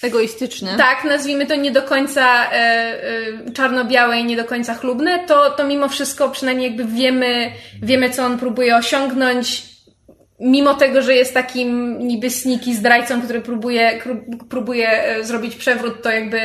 egoistyczne. 0.01 0.77
Tak, 0.77 1.03
nazwijmy 1.03 1.45
to 1.45 1.55
nie 1.55 1.71
do 1.71 1.81
końca 1.81 2.51
e, 2.51 2.53
e, 2.53 3.51
czarno-białe 3.53 4.19
i 4.19 4.25
nie 4.25 4.37
do 4.37 4.45
końca 4.45 4.73
chlubne, 4.73 5.19
to, 5.27 5.49
to 5.49 5.63
mimo 5.63 5.89
wszystko 5.89 6.29
przynajmniej 6.29 6.67
jakby 6.67 6.85
wiemy, 6.85 7.51
wiemy, 7.81 8.09
co 8.09 8.25
on 8.25 8.39
próbuje 8.39 8.75
osiągnąć, 8.75 9.72
mimo 10.43 10.73
tego, 10.73 11.01
że 11.01 11.15
jest 11.15 11.33
takim 11.33 11.99
niby 11.99 12.29
sniki 12.29 12.75
zdrajcą, 12.75 13.21
który 13.21 13.41
próbuje, 13.41 14.01
próbuje 14.49 15.03
e, 15.03 15.23
zrobić 15.23 15.55
przewrót, 15.55 16.01
to 16.01 16.09
jakby 16.09 16.39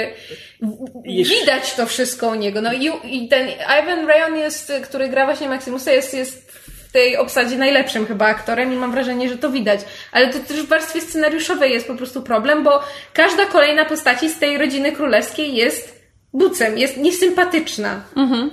widać 1.02 1.74
to 1.76 1.86
wszystko 1.86 2.28
u 2.28 2.34
niego. 2.34 2.60
No 2.60 2.72
i, 2.72 2.90
i 3.04 3.28
ten 3.28 3.48
Ivan 3.82 4.06
Rayon 4.06 4.36
jest, 4.36 4.72
który 4.84 5.08
gra 5.08 5.24
właśnie 5.24 5.48
Maximusa, 5.48 5.92
jest, 5.92 6.14
jest 6.14 6.52
w 6.88 6.92
tej 6.92 7.16
obsadzie 7.16 7.58
najlepszym 7.58 8.06
chyba 8.06 8.26
aktorem 8.26 8.72
i 8.72 8.76
mam 8.76 8.92
wrażenie, 8.92 9.28
że 9.28 9.38
to 9.38 9.50
widać. 9.50 9.80
Ale 10.12 10.32
to 10.32 10.38
też 10.38 10.62
w 10.62 10.68
warstwie 10.68 11.00
scenariuszowej 11.00 11.72
jest 11.72 11.86
po 11.86 11.94
prostu 11.94 12.22
problem, 12.22 12.64
bo 12.64 12.80
każda 13.12 13.46
kolejna 13.46 13.84
postaci 13.84 14.28
z 14.28 14.38
tej 14.38 14.58
rodziny 14.58 14.92
królewskiej 14.92 15.54
jest 15.54 16.02
bucem, 16.32 16.78
jest 16.78 16.96
niesympatyczna. 16.96 18.02
Mhm. 18.16 18.50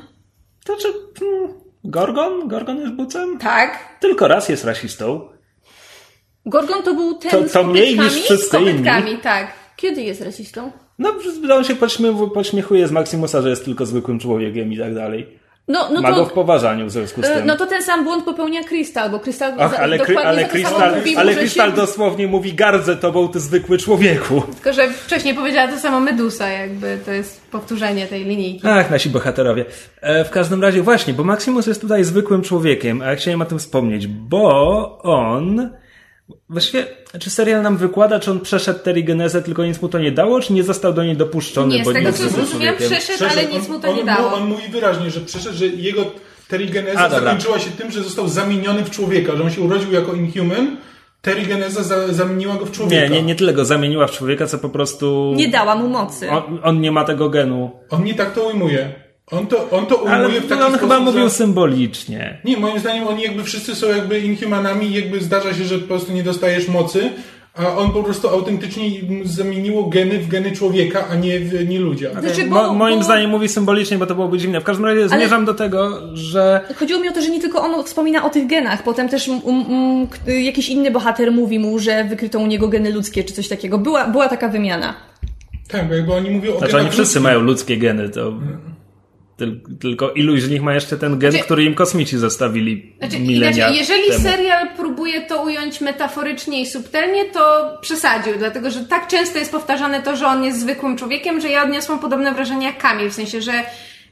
To 0.65 0.75
czy... 0.75 0.87
Hmm, 1.19 1.53
Gorgon? 1.83 2.47
Gorgon 2.47 2.77
jest 2.77 2.93
bucem? 2.93 3.37
Tak. 3.37 3.79
Tylko 3.99 4.27
raz 4.27 4.49
jest 4.49 4.63
rasistą. 4.63 5.34
Gorgon 6.45 6.83
to 6.83 6.93
był 6.93 7.13
ten 7.13 7.31
to, 7.31 7.43
to 7.43 7.63
z 7.63 7.67
mniej 7.67 7.99
niż 7.99 8.13
wszyscy 8.13 8.57
inni. 8.57 9.17
tak. 9.23 9.47
Kiedy 9.75 10.01
jest 10.01 10.21
rasistą? 10.21 10.71
No, 10.99 11.13
on 11.55 11.63
się 11.63 11.75
podśmiechuje 12.33 12.87
z 12.87 12.91
Maximusa, 12.91 13.41
że 13.41 13.49
jest 13.49 13.65
tylko 13.65 13.85
zwykłym 13.85 14.19
człowiekiem 14.19 14.73
i 14.73 14.77
tak 14.77 14.95
dalej. 14.95 15.27
No, 15.67 15.89
no 15.93 16.01
Ma 16.01 16.09
to, 16.09 16.15
go 16.15 16.25
w 16.25 16.33
poważaniu 16.33 16.85
w 16.85 16.91
związku 16.91 17.21
z 17.21 17.25
e, 17.25 17.35
tym. 17.35 17.45
No 17.45 17.55
to 17.55 17.65
ten 17.65 17.83
sam 17.83 18.03
błąd 18.03 18.25
popełnia 18.25 18.63
Krystal, 18.63 19.09
bo 19.09 19.19
Krystal 19.19 19.53
Ach, 19.59 19.73
ale, 19.73 19.83
ale 19.83 19.99
Krystal, 19.99 20.93
ale 21.17 21.35
Krystal 21.35 21.69
się... 21.69 21.75
dosłownie 21.75 22.27
mówi 22.27 22.53
gardzę 22.53 22.95
tobą, 22.95 23.27
ty 23.27 23.39
zwykły 23.39 23.77
człowieku. 23.77 24.41
Tylko, 24.41 24.73
że 24.73 24.89
wcześniej 24.89 25.35
powiedziała 25.35 25.67
to 25.67 25.79
samo 25.79 25.99
Medusa, 25.99 26.49
jakby 26.49 26.97
to 27.05 27.11
jest 27.11 27.41
powtórzenie 27.51 28.07
tej 28.07 28.25
linijki. 28.25 28.67
Ach, 28.67 28.91
nasi 28.91 29.09
bohaterowie. 29.09 29.65
E, 30.01 30.25
w 30.25 30.29
każdym 30.29 30.61
razie 30.61 30.81
właśnie, 30.81 31.13
bo 31.13 31.23
Maximus 31.23 31.67
jest 31.67 31.81
tutaj 31.81 32.03
zwykłym 32.03 32.41
człowiekiem, 32.41 33.01
a 33.01 33.05
ja 33.05 33.15
chciałem 33.15 33.41
o 33.41 33.45
tym 33.45 33.59
wspomnieć, 33.59 34.07
bo 34.07 34.99
on 35.01 35.69
Właściwie, 36.49 36.85
czy 37.19 37.29
serial 37.29 37.61
nam 37.61 37.77
wykłada, 37.77 38.19
czy 38.19 38.31
on 38.31 38.39
przeszedł 38.39 38.79
terigenezę, 38.79 39.41
tylko 39.41 39.65
nic 39.65 39.81
mu 39.81 39.89
to 39.89 39.99
nie 39.99 40.11
dało, 40.11 40.41
czy 40.41 40.53
nie 40.53 40.63
został 40.63 40.93
do 40.93 41.03
niej 41.03 41.17
dopuszczony? 41.17 41.75
Nie, 41.77 41.85
z 41.85 41.93
tego 41.93 42.13
co 42.13 42.29
zrozumiałam, 42.29 42.77
przeszedł, 42.77 43.01
przeszedł, 43.01 43.31
ale 43.31 43.45
nic 43.45 43.69
mu 43.69 43.79
to 43.79 43.89
on, 43.89 43.95
nie 43.95 44.03
dało. 44.03 44.33
On 44.33 44.47
mówi 44.47 44.67
wyraźnie, 44.69 45.11
że 45.11 45.21
przeszedł, 45.21 45.57
że 45.57 45.65
jego 45.65 46.05
terigeneza 46.47 47.09
zakończyła 47.09 47.59
się 47.59 47.71
tym, 47.71 47.91
że 47.91 48.03
został 48.03 48.27
zamieniony 48.27 48.83
w 48.83 48.89
człowieka, 48.89 49.35
że 49.35 49.43
on 49.43 49.51
się 49.51 49.61
urodził 49.61 49.91
jako 49.91 50.13
inhuman, 50.13 50.77
terigeneza 51.21 51.83
za, 51.83 52.13
zamieniła 52.13 52.55
go 52.55 52.65
w 52.65 52.71
człowieka. 52.71 53.03
Nie, 53.03 53.09
nie, 53.09 53.21
nie 53.21 53.35
tyle 53.35 53.53
go 53.53 53.65
zamieniła 53.65 54.07
w 54.07 54.11
człowieka, 54.11 54.47
co 54.47 54.57
po 54.57 54.69
prostu... 54.69 55.33
Nie 55.35 55.47
dała 55.47 55.75
mu 55.75 55.87
mocy. 55.87 56.29
On, 56.29 56.59
on 56.63 56.81
nie 56.81 56.91
ma 56.91 57.03
tego 57.03 57.29
genu. 57.29 57.71
On 57.89 58.03
nie 58.03 58.13
tak 58.13 58.33
to 58.33 58.43
ujmuje. 58.43 59.04
On 59.31 59.47
to, 59.47 59.69
on 59.69 59.85
to 59.85 59.95
ujmuje 59.95 60.15
Ale 60.15 60.41
w 60.41 60.47
taki 60.47 60.53
on 60.53 60.59
sposób, 60.59 60.79
chyba 60.79 60.99
mówił 60.99 61.23
że... 61.23 61.29
symbolicznie. 61.29 62.37
Nie, 62.45 62.57
moim 62.57 62.79
zdaniem 62.79 63.07
oni 63.07 63.23
jakby 63.23 63.43
wszyscy 63.43 63.75
są 63.75 63.87
jakby 63.87 64.19
inhumanami 64.19 64.87
i 64.87 64.93
jakby 64.93 65.21
zdarza 65.21 65.53
się, 65.53 65.63
że 65.63 65.79
po 65.79 65.87
prostu 65.87 66.13
nie 66.13 66.23
dostajesz 66.23 66.67
mocy, 66.67 67.09
a 67.55 67.77
on 67.77 67.91
po 67.91 68.03
prostu 68.03 68.29
autentycznie 68.29 68.89
zamieniło 69.23 69.83
geny 69.83 70.19
w 70.19 70.27
geny 70.27 70.51
człowieka, 70.51 71.07
a 71.11 71.15
nie 71.15 71.39
w 71.39 71.69
nie 71.69 71.79
ludzia. 71.79 72.21
Znaczy, 72.21 72.43
bo, 72.43 72.55
Mo, 72.55 72.73
moim 72.73 72.97
bo... 72.97 73.03
zdaniem 73.03 73.29
mówi 73.29 73.49
symbolicznie, 73.49 73.97
bo 73.97 74.05
to 74.05 74.15
byłoby 74.15 74.37
dziwne. 74.37 74.61
W 74.61 74.63
każdym 74.63 74.85
razie 74.85 75.09
zmierzam 75.09 75.37
Ale... 75.37 75.45
do 75.45 75.53
tego, 75.53 76.01
że... 76.13 76.61
Chodziło 76.75 76.99
mi 76.99 77.09
o 77.09 77.11
to, 77.11 77.21
że 77.21 77.29
nie 77.29 77.41
tylko 77.41 77.61
on 77.61 77.83
wspomina 77.83 78.25
o 78.25 78.29
tych 78.29 78.47
genach, 78.47 78.83
potem 78.83 79.09
też 79.09 79.27
um, 79.27 79.41
um, 79.43 80.07
jakiś 80.27 80.69
inny 80.69 80.91
bohater 80.91 81.31
mówi 81.31 81.59
mu, 81.59 81.79
że 81.79 82.03
wykryto 82.03 82.39
u 82.39 82.47
niego 82.47 82.67
geny 82.67 82.91
ludzkie, 82.91 83.23
czy 83.23 83.33
coś 83.33 83.47
takiego. 83.47 83.77
Była, 83.77 84.07
była 84.07 84.29
taka 84.29 84.49
wymiana. 84.49 84.93
Tak, 85.67 85.87
bo 85.87 85.93
jakby 85.93 86.13
oni 86.13 86.29
mówią 86.29 86.53
o 86.53 86.57
znaczy, 86.57 86.71
genach 86.71 86.85
oni 86.85 86.91
wszyscy 86.91 87.19
ludzkich. 87.19 87.23
mają 87.23 87.39
ludzkie 87.39 87.77
geny, 87.77 88.09
to... 88.09 88.33
Tylko 89.79 90.11
iluś 90.11 90.41
z 90.41 90.49
nich 90.49 90.61
ma 90.61 90.73
jeszcze 90.73 90.97
ten 90.97 91.19
gen, 91.19 91.31
znaczy, 91.31 91.45
który 91.45 91.63
im 91.63 91.75
kosmici 91.75 92.17
zostawili 92.17 92.93
znaczy, 92.99 93.19
milenia 93.19 93.57
inaczej, 93.57 93.77
Jeżeli 93.77 94.09
temu. 94.09 94.23
serial 94.23 94.67
próbuje 94.75 95.21
to 95.21 95.43
ująć 95.43 95.81
metaforycznie 95.81 96.61
i 96.61 96.65
subtelnie, 96.65 97.25
to 97.25 97.77
przesadził, 97.81 98.33
dlatego 98.37 98.71
że 98.71 98.79
tak 98.79 99.07
często 99.07 99.39
jest 99.39 99.51
powtarzane 99.51 100.01
to, 100.01 100.15
że 100.15 100.27
on 100.27 100.43
jest 100.43 100.59
zwykłym 100.59 100.97
człowiekiem, 100.97 101.41
że 101.41 101.49
ja 101.49 101.63
odniosłam 101.63 101.99
podobne 101.99 102.33
wrażenie 102.33 102.65
jak 102.65 102.77
Kamil, 102.77 103.09
w 103.09 103.13
sensie, 103.13 103.41
że 103.41 103.51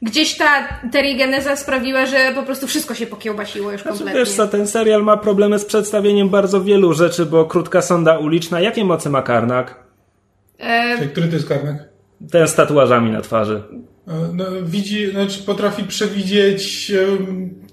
gdzieś 0.02 0.38
ta 0.38 0.80
terigeneza 0.92 1.56
sprawiła, 1.56 2.06
że 2.06 2.32
po 2.36 2.44
prostu 2.44 2.68
wszystko 2.68 2.96
się 2.96 3.08
pokiełbasiło 3.08 3.72
już 3.72 3.82
znaczy, 3.82 3.98
kompletnie. 3.98 4.20
Wiesz 4.20 4.32
co, 4.32 4.48
ten 4.48 4.68
serial 4.68 5.04
ma 5.04 5.18
problemy 5.18 5.60
z 5.60 5.66
przedstawieniem 5.66 6.30
bardzo 6.30 6.64
wielu 6.64 6.94
rzeczy, 6.94 7.26
bo 7.26 7.46
krótka 7.46 7.82
sonda 7.82 8.18
uliczna, 8.18 8.60
jakie 8.60 8.86
mocy 8.86 9.10
ma 9.10 9.22
Karnak? 9.22 9.84
E... 10.60 10.98
Czyli 10.98 11.10
który 11.10 11.28
to 11.28 11.34
jest 11.34 11.48
Karnak? 11.48 11.76
Ten 12.32 12.48
z 12.48 12.56
tatuażami 12.56 13.12
na 13.12 13.22
twarzy. 13.22 13.64
No, 14.34 14.46
widzi, 14.64 15.12
znaczy 15.12 15.40
potrafi 15.44 15.84
przewidzieć. 15.84 16.92
Um, 17.10 17.64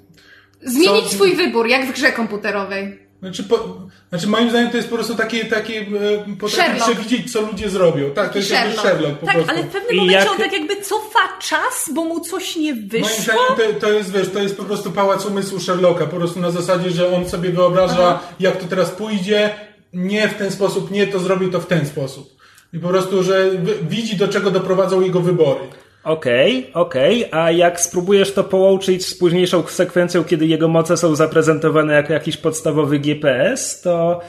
Zmienić 0.63 1.05
co... 1.05 1.15
swój 1.15 1.37
wybór, 1.37 1.67
jak 1.69 1.87
w 1.87 1.93
grze 1.93 2.13
komputerowej. 2.13 2.99
Znaczy, 3.21 3.45
po, 3.45 3.77
znaczy 4.09 4.27
moim 4.27 4.51
zdaniem 4.51 4.71
to 4.71 4.77
jest 4.77 4.89
po 4.89 4.95
prostu 4.95 5.15
takie, 5.15 5.45
takie 5.45 5.81
e, 5.81 6.37
potrafi 6.41 6.81
przewidzieć, 6.81 7.33
co 7.33 7.41
ludzie 7.41 7.71
zrobią. 7.71 8.11
Tak, 8.11 8.33
to 8.33 8.39
jest 8.39 8.51
Sherlock. 8.51 8.77
jakby 8.77 8.89
Sherlock 8.91 9.21
po 9.21 9.27
tak, 9.27 9.35
prostu. 9.35 9.53
ale 9.55 9.63
w 9.63 9.69
pewnym 9.69 9.97
momencie 9.97 10.19
jak- 10.19 10.31
on 10.31 10.39
tak 10.39 10.53
jakby 10.53 10.77
cofa 10.77 11.39
czas, 11.41 11.91
bo 11.95 12.05
mu 12.05 12.21
coś 12.21 12.57
nie 12.57 12.75
Moim 12.75 12.89
wyszło. 12.89 13.09
zdaniem 13.19 13.75
to, 13.75 13.81
to 13.81 13.93
jest, 13.93 14.13
wiesz, 14.13 14.29
to 14.29 14.39
jest 14.43 14.57
po 14.57 14.65
prostu 14.65 14.91
pałac 14.91 15.27
umysłu 15.27 15.61
Sherlocka, 15.61 16.07
po 16.07 16.17
prostu 16.17 16.41
na 16.41 16.51
zasadzie, 16.51 16.91
że 16.91 17.17
on 17.17 17.29
sobie 17.29 17.51
wyobraża, 17.51 18.21
jak 18.41 18.57
to 18.57 18.67
teraz 18.67 18.91
pójdzie, 18.91 19.51
nie 19.93 20.29
w 20.29 20.35
ten 20.35 20.51
sposób, 20.51 20.91
nie, 20.91 21.07
to 21.07 21.19
zrobił 21.19 21.51
to 21.51 21.61
w 21.61 21.67
ten 21.67 21.87
sposób. 21.87 22.41
I 22.73 22.79
po 22.79 22.89
prostu, 22.89 23.23
że 23.23 23.51
widzi, 23.83 24.17
do 24.17 24.29
czego 24.29 24.51
doprowadzą 24.51 25.01
jego 25.01 25.21
wybory. 25.21 25.61
Okej, 26.05 26.71
okej, 26.75 27.29
a 27.31 27.51
jak 27.51 27.81
spróbujesz 27.81 28.33
to 28.33 28.45
połączyć 28.45 29.07
z 29.07 29.15
późniejszą 29.15 29.67
sekwencją, 29.67 30.25
kiedy 30.25 30.47
jego 30.47 30.69
moce 30.69 30.97
są 30.97 31.15
zaprezentowane 31.15 31.95
jako 31.95 32.13
jakiś 32.13 32.37
podstawowy 32.37 32.99
GPS, 32.99 33.81
to 33.81 34.21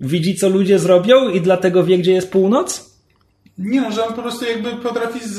widzi, 0.00 0.34
co 0.34 0.48
ludzie 0.48 0.78
zrobią 0.78 1.28
i 1.28 1.40
dlatego 1.40 1.84
wie, 1.84 1.98
gdzie 1.98 2.12
jest 2.12 2.32
północ? 2.32 2.93
Nie 3.58 3.80
no, 3.80 3.92
że 3.92 4.06
on 4.06 4.14
po 4.14 4.22
prostu 4.22 4.44
jakby 4.44 4.70
potrafi 4.70 5.28
z, 5.28 5.32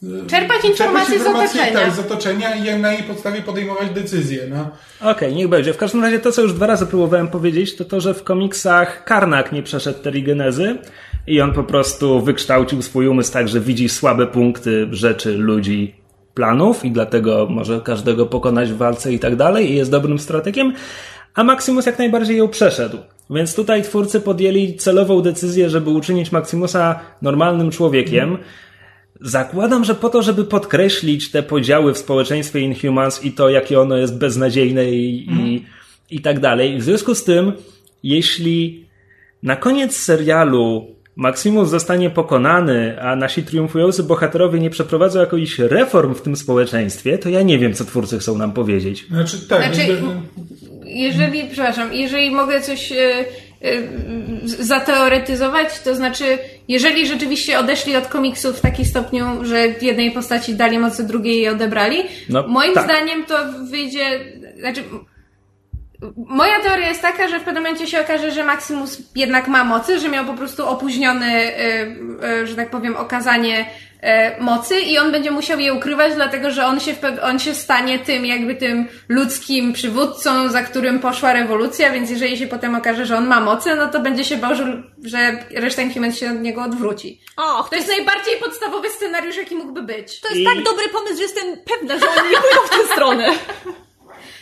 z, 0.00 0.26
Czerpać 0.30 0.64
informacje 0.64 1.18
z 1.18 1.26
otoczenia. 1.26 1.72
Tak, 1.72 1.92
z 1.92 1.98
otoczenia 1.98 2.54
i 2.54 2.80
na 2.80 2.92
jej 2.92 3.02
podstawie 3.02 3.42
podejmować 3.42 3.90
decyzje. 3.90 4.42
No. 4.50 4.70
Okej, 5.10 5.34
niech 5.34 5.48
będzie. 5.48 5.72
W 5.72 5.76
każdym 5.76 6.02
razie 6.02 6.18
to, 6.18 6.32
co 6.32 6.42
już 6.42 6.52
dwa 6.52 6.66
razy 6.66 6.86
próbowałem 6.86 7.28
powiedzieć, 7.28 7.76
to 7.76 7.84
to, 7.84 8.00
że 8.00 8.14
w 8.14 8.24
komiksach 8.24 9.04
Karnak 9.04 9.52
nie 9.52 9.62
przeszedł 9.62 9.98
terigenezy 9.98 10.78
i 11.26 11.40
on 11.40 11.52
po 11.52 11.64
prostu 11.64 12.20
wykształcił 12.20 12.82
swój 12.82 13.06
umysł 13.06 13.32
tak, 13.32 13.48
że 13.48 13.60
widzi 13.60 13.88
słabe 13.88 14.26
punkty 14.26 14.88
rzeczy, 14.90 15.32
ludzi, 15.32 15.94
planów 16.34 16.84
i 16.84 16.90
dlatego 16.90 17.46
może 17.50 17.80
każdego 17.80 18.26
pokonać 18.26 18.72
w 18.72 18.76
walce 18.76 19.12
i 19.12 19.18
tak 19.18 19.36
dalej 19.36 19.72
i 19.72 19.76
jest 19.76 19.90
dobrym 19.90 20.18
strategiem, 20.18 20.72
a 21.34 21.44
Maximus 21.44 21.86
jak 21.86 21.98
najbardziej 21.98 22.36
ją 22.36 22.48
przeszedł. 22.48 22.98
Więc 23.34 23.54
tutaj 23.54 23.82
twórcy 23.82 24.20
podjęli 24.20 24.76
celową 24.76 25.22
decyzję, 25.22 25.70
żeby 25.70 25.90
uczynić 25.90 26.32
Maximusa 26.32 27.00
normalnym 27.22 27.70
człowiekiem. 27.70 28.38
Zakładam, 29.20 29.84
że 29.84 29.94
po 29.94 30.08
to, 30.08 30.22
żeby 30.22 30.44
podkreślić 30.44 31.30
te 31.30 31.42
podziały 31.42 31.94
w 31.94 31.98
społeczeństwie 31.98 32.60
Inhumans 32.60 33.24
i 33.24 33.32
to, 33.32 33.50
jakie 33.50 33.80
ono 33.80 33.96
jest 33.96 34.18
beznadziejne 34.18 34.90
i, 34.90 35.30
i, 35.30 35.64
i 36.10 36.20
tak 36.20 36.40
dalej. 36.40 36.78
W 36.78 36.82
związku 36.82 37.14
z 37.14 37.24
tym, 37.24 37.52
jeśli 38.02 38.84
na 39.42 39.56
koniec 39.56 39.96
serialu 39.96 40.86
Maximus 41.16 41.68
zostanie 41.68 42.10
pokonany, 42.10 43.00
a 43.00 43.16
nasi 43.16 43.42
triumfujący 43.42 44.02
bohaterowie 44.02 44.60
nie 44.60 44.70
przeprowadzą 44.70 45.20
jakichś 45.20 45.58
reform 45.58 46.14
w 46.14 46.22
tym 46.22 46.36
społeczeństwie, 46.36 47.18
to 47.18 47.28
ja 47.28 47.42
nie 47.42 47.58
wiem, 47.58 47.74
co 47.74 47.84
twórcy 47.84 48.18
chcą 48.18 48.38
nam 48.38 48.52
powiedzieć. 48.52 49.06
Znaczy, 49.06 49.48
tak. 49.48 49.74
Znaczy, 49.74 50.02
jeżeli, 50.92 51.44
przepraszam, 51.44 51.94
jeżeli 51.94 52.30
mogę 52.30 52.60
coś 52.60 52.92
e, 52.92 52.96
e, 52.96 53.24
zateoretyzować, 54.44 55.80
to 55.80 55.94
znaczy, 55.94 56.38
jeżeli 56.68 57.06
rzeczywiście 57.06 57.58
odeszli 57.58 57.96
od 57.96 58.06
komiksów 58.06 58.58
w 58.58 58.60
taki 58.60 58.84
stopniu, 58.84 59.24
że 59.44 59.68
jednej 59.82 60.10
postaci 60.10 60.54
dali 60.54 60.78
mocy, 60.78 61.06
drugiej 61.06 61.40
je 61.42 61.50
odebrali, 61.50 61.98
No, 62.28 62.48
moim 62.48 62.74
tak. 62.74 62.84
zdaniem 62.84 63.24
to 63.24 63.34
wyjdzie, 63.70 64.20
znaczy, 64.60 64.82
moja 66.16 66.60
teoria 66.60 66.88
jest 66.88 67.02
taka, 67.02 67.28
że 67.28 67.40
w 67.40 67.42
pewnym 67.42 67.62
momencie 67.62 67.86
się 67.86 68.00
okaże, 68.00 68.30
że 68.30 68.44
Maximus 68.44 68.98
jednak 69.14 69.48
ma 69.48 69.64
mocy, 69.64 69.98
że 70.00 70.08
miał 70.08 70.24
po 70.24 70.34
prostu 70.34 70.68
opóźniony, 70.68 71.26
e, 71.26 71.86
e, 72.22 72.46
że 72.46 72.56
tak 72.56 72.70
powiem, 72.70 72.96
okazanie 72.96 73.66
mocy 74.40 74.80
i 74.80 74.98
on 74.98 75.12
będzie 75.12 75.30
musiał 75.30 75.60
je 75.60 75.74
ukrywać, 75.74 76.14
dlatego 76.14 76.50
że 76.50 76.66
on 76.66 76.80
się, 76.80 76.94
on 77.22 77.38
się 77.38 77.54
stanie 77.54 77.98
tym 77.98 78.26
jakby 78.26 78.54
tym 78.54 78.88
ludzkim 79.08 79.72
przywódcą, 79.72 80.48
za 80.48 80.62
którym 80.62 80.98
poszła 80.98 81.32
rewolucja, 81.32 81.90
więc 81.92 82.10
jeżeli 82.10 82.36
się 82.38 82.46
potem 82.46 82.74
okaże, 82.74 83.06
że 83.06 83.16
on 83.16 83.26
ma 83.26 83.40
mocy, 83.40 83.74
no 83.76 83.88
to 83.88 84.00
będzie 84.00 84.24
się 84.24 84.36
bał, 84.36 84.54
że, 84.54 84.82
że 85.04 85.44
reszta 85.54 85.82
Inhumans 85.82 86.18
się 86.18 86.30
od 86.30 86.40
niego 86.40 86.62
odwróci. 86.62 87.20
Och, 87.36 87.68
To 87.70 87.76
jest 87.76 87.88
najbardziej 87.88 88.36
podstawowy 88.36 88.90
scenariusz, 88.90 89.36
jaki 89.36 89.54
mógłby 89.56 89.82
być. 89.82 90.20
to 90.20 90.28
jest 90.28 90.40
I- 90.40 90.44
tak 90.44 90.64
dobry 90.64 90.88
pomysł, 90.92 91.16
że 91.16 91.22
jestem 91.22 91.44
pewna, 91.78 91.98
że 91.98 92.06
oni 92.10 92.28
nie 92.30 92.36
pójdą 92.36 92.66
w 92.66 92.70
tę 92.70 92.92
stronę. 92.92 93.28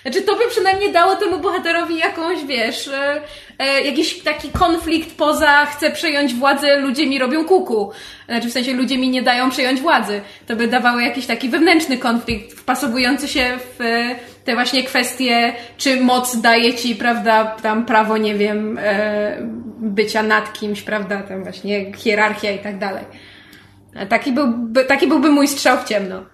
Znaczy, 0.03 0.23
to 0.23 0.37
by 0.37 0.49
przynajmniej 0.49 0.93
dało 0.93 1.17
temu 1.17 1.39
bohaterowi 1.39 1.99
jakąś, 1.99 2.45
wiesz, 2.45 2.89
e, 2.89 3.23
e, 3.59 3.81
jakiś 3.83 4.23
taki 4.23 4.49
konflikt 4.49 5.17
poza 5.17 5.67
chcę 5.67 5.91
przejąć 5.91 6.35
władzę, 6.35 6.77
ludzie 6.77 7.07
mi 7.07 7.19
robią 7.19 7.45
kuku. 7.45 7.93
Znaczy, 8.29 8.49
w 8.49 8.53
sensie 8.53 8.73
ludzie 8.73 8.99
mi 8.99 9.09
nie 9.09 9.23
dają 9.23 9.51
przejąć 9.51 9.81
władzy. 9.81 10.21
To 10.47 10.57
by 10.57 10.69
dawało 10.69 11.01
jakiś 11.01 11.27
taki 11.27 11.49
wewnętrzny 11.49 11.99
konflikt, 11.99 12.53
wpasowujący 12.53 13.29
się 13.29 13.59
w 13.79 13.81
e, 13.81 14.17
te 14.45 14.55
właśnie 14.55 14.85
kwestie, 14.85 15.53
czy 15.77 16.01
moc 16.01 16.41
daje 16.41 16.75
ci, 16.75 16.95
prawda, 16.95 17.45
tam 17.45 17.87
prawo, 17.87 18.17
nie 18.17 18.35
wiem, 18.35 18.79
e, 18.83 19.37
bycia 19.79 20.23
nad 20.23 20.53
kimś, 20.53 20.83
prawda, 20.83 21.23
tam 21.23 21.43
właśnie 21.43 21.93
hierarchia 21.97 22.51
i 22.51 22.59
tak 22.59 22.79
dalej. 22.79 23.05
Taki 24.09 24.33
byłby, 24.33 24.85
taki 24.85 25.07
byłby 25.07 25.31
mój 25.31 25.49
strzał 25.49 25.79
w 25.79 25.85
ciemno. 25.85 26.25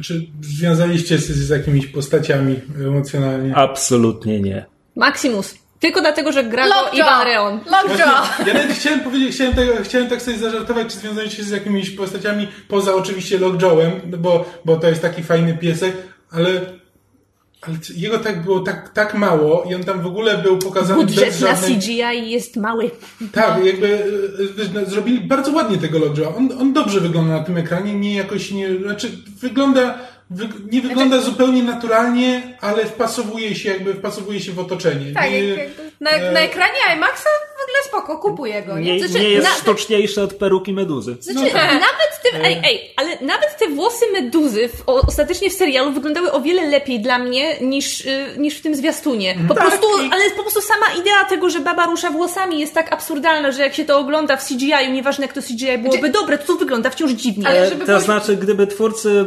Czy 0.00 0.26
związaliście 0.42 1.18
się 1.18 1.32
z 1.32 1.48
jakimiś 1.48 1.86
postaciami 1.86 2.60
emocjonalnie? 2.80 3.56
Absolutnie 3.56 4.40
nie. 4.40 4.66
Maximus. 4.96 5.54
Tylko 5.80 6.00
dlatego, 6.00 6.32
że 6.32 6.44
gra 6.44 6.68
go! 6.68 6.74
Iwan 6.92 7.26
Reon. 7.26 7.60
Lockjaw! 7.70 8.46
Ja 8.46 8.54
nawet 8.54 8.72
chciałem 8.72 9.00
powiedzieć, 9.00 9.34
chciałem 9.34 9.54
tak, 9.54 9.64
chciałem 9.82 10.08
tak 10.08 10.22
sobie 10.22 10.38
zażartować, 10.38 10.92
czy 10.92 10.98
związaliście 10.98 11.36
się 11.36 11.42
z 11.42 11.50
jakimiś 11.50 11.90
postaciami, 11.90 12.48
poza 12.68 12.94
oczywiście 12.94 13.38
Lockjawem, 13.38 13.92
bo, 14.18 14.44
bo 14.64 14.76
to 14.76 14.88
jest 14.88 15.02
taki 15.02 15.22
fajny 15.22 15.58
piesek, 15.58 15.96
ale, 16.30 16.48
ale 17.60 17.76
jego 17.94 18.18
tak 18.18 18.42
było 18.42 18.60
tak, 18.60 18.88
tak 18.88 19.14
mało 19.14 19.64
i 19.70 19.74
on 19.74 19.84
tam 19.84 20.00
w 20.00 20.06
ogóle 20.06 20.38
był 20.38 20.58
pokazany 20.58 21.04
bez 21.04 21.14
Budżet 21.14 21.40
na 21.40 21.54
żadnej... 21.54 21.78
CGI 21.78 22.30
jest 22.30 22.56
mały. 22.56 22.90
Tak, 23.32 23.64
jakby 23.64 24.04
e, 24.74 24.80
e, 24.80 24.86
zrobili 24.86 25.20
bardzo 25.20 25.52
ładnie 25.52 25.78
tego 25.78 25.98
Lockjaw. 25.98 26.36
On, 26.36 26.48
on 26.60 26.72
dobrze 26.72 27.00
wygląda 27.00 27.32
na 27.32 27.44
tym 27.44 27.56
ekranie, 27.56 27.94
nie 27.94 28.14
jakoś 28.14 28.50
nie, 28.50 28.78
znaczy 28.78 29.10
wygląda, 29.40 29.98
wy, 30.30 30.48
nie 30.72 30.82
wygląda 30.82 31.20
zupełnie 31.20 31.62
naturalnie, 31.62 32.58
ale 32.60 32.86
wpasowuje 32.86 33.54
się 33.54 33.68
jakby, 33.68 33.94
wpasowuje 33.94 34.40
się 34.40 34.52
w 34.52 34.58
otoczenie. 34.58 35.12
Tak, 35.12 35.30
nie, 35.30 35.44
jak, 35.44 35.58
jakby 35.58 35.85
na, 36.00 36.10
na 36.32 36.40
ekranie 36.40 36.78
IMAXa 36.96 37.28
w 37.58 37.62
ogóle 37.62 37.78
spoko, 37.84 38.18
kupuję 38.18 38.62
go. 38.62 38.78
Nie? 38.78 38.92
Nie, 38.96 39.08
Znaczy, 39.08 39.24
nie 39.24 39.30
jest 39.30 39.48
na- 39.48 39.54
sztuczniejszy 39.54 40.22
od 40.22 40.34
peruki 40.34 40.72
meduzy. 40.72 41.16
Znaczy, 41.20 41.54
nawet 41.54 42.20
te, 42.32 42.44
ej, 42.44 42.60
ej, 42.64 42.92
ale 42.96 43.08
nawet 43.20 43.58
te 43.58 43.68
włosy 43.68 44.04
meduzy 44.12 44.68
w, 44.68 44.82
o, 44.88 44.94
ostatecznie 44.94 45.50
w 45.50 45.52
serialu 45.52 45.92
wyglądały 45.92 46.32
o 46.32 46.40
wiele 46.40 46.66
lepiej 46.66 47.00
dla 47.00 47.18
mnie 47.18 47.56
niż, 47.60 48.00
y, 48.00 48.26
niż 48.38 48.58
w 48.58 48.62
tym 48.62 48.74
zwiastunie. 48.74 49.36
Po 49.48 49.54
Tak, 49.54 49.66
prostu, 49.68 49.86
i- 50.02 50.10
ale 50.12 50.30
po 50.30 50.42
prostu 50.42 50.60
sama 50.60 50.86
idea 51.00 51.24
tego, 51.24 51.50
że 51.50 51.60
baba 51.60 51.86
rusza 51.86 52.10
włosami 52.10 52.60
jest 52.60 52.74
tak 52.74 52.92
absurdalna, 52.92 53.52
że 53.52 53.62
jak 53.62 53.74
się 53.74 53.84
to 53.84 53.98
ogląda 53.98 54.36
w 54.36 54.44
CGI, 54.48 54.92
nieważne 54.92 55.24
jak 55.24 55.32
to 55.34 55.42
CGI 55.42 55.78
byłoby 55.78 56.08
dobre, 56.08 56.38
to 56.38 56.46
to 56.46 56.54
wygląda 56.54 56.90
wciąż 56.90 57.12
dziwnie. 57.12 57.48
Ale 57.48 57.60
E, 57.62 57.68
żeby 57.68 57.80
to 57.80 57.86
było- 57.86 58.00
znaczy, 58.00 58.36
gdyby 58.36 58.66
twórcy, 58.66 59.26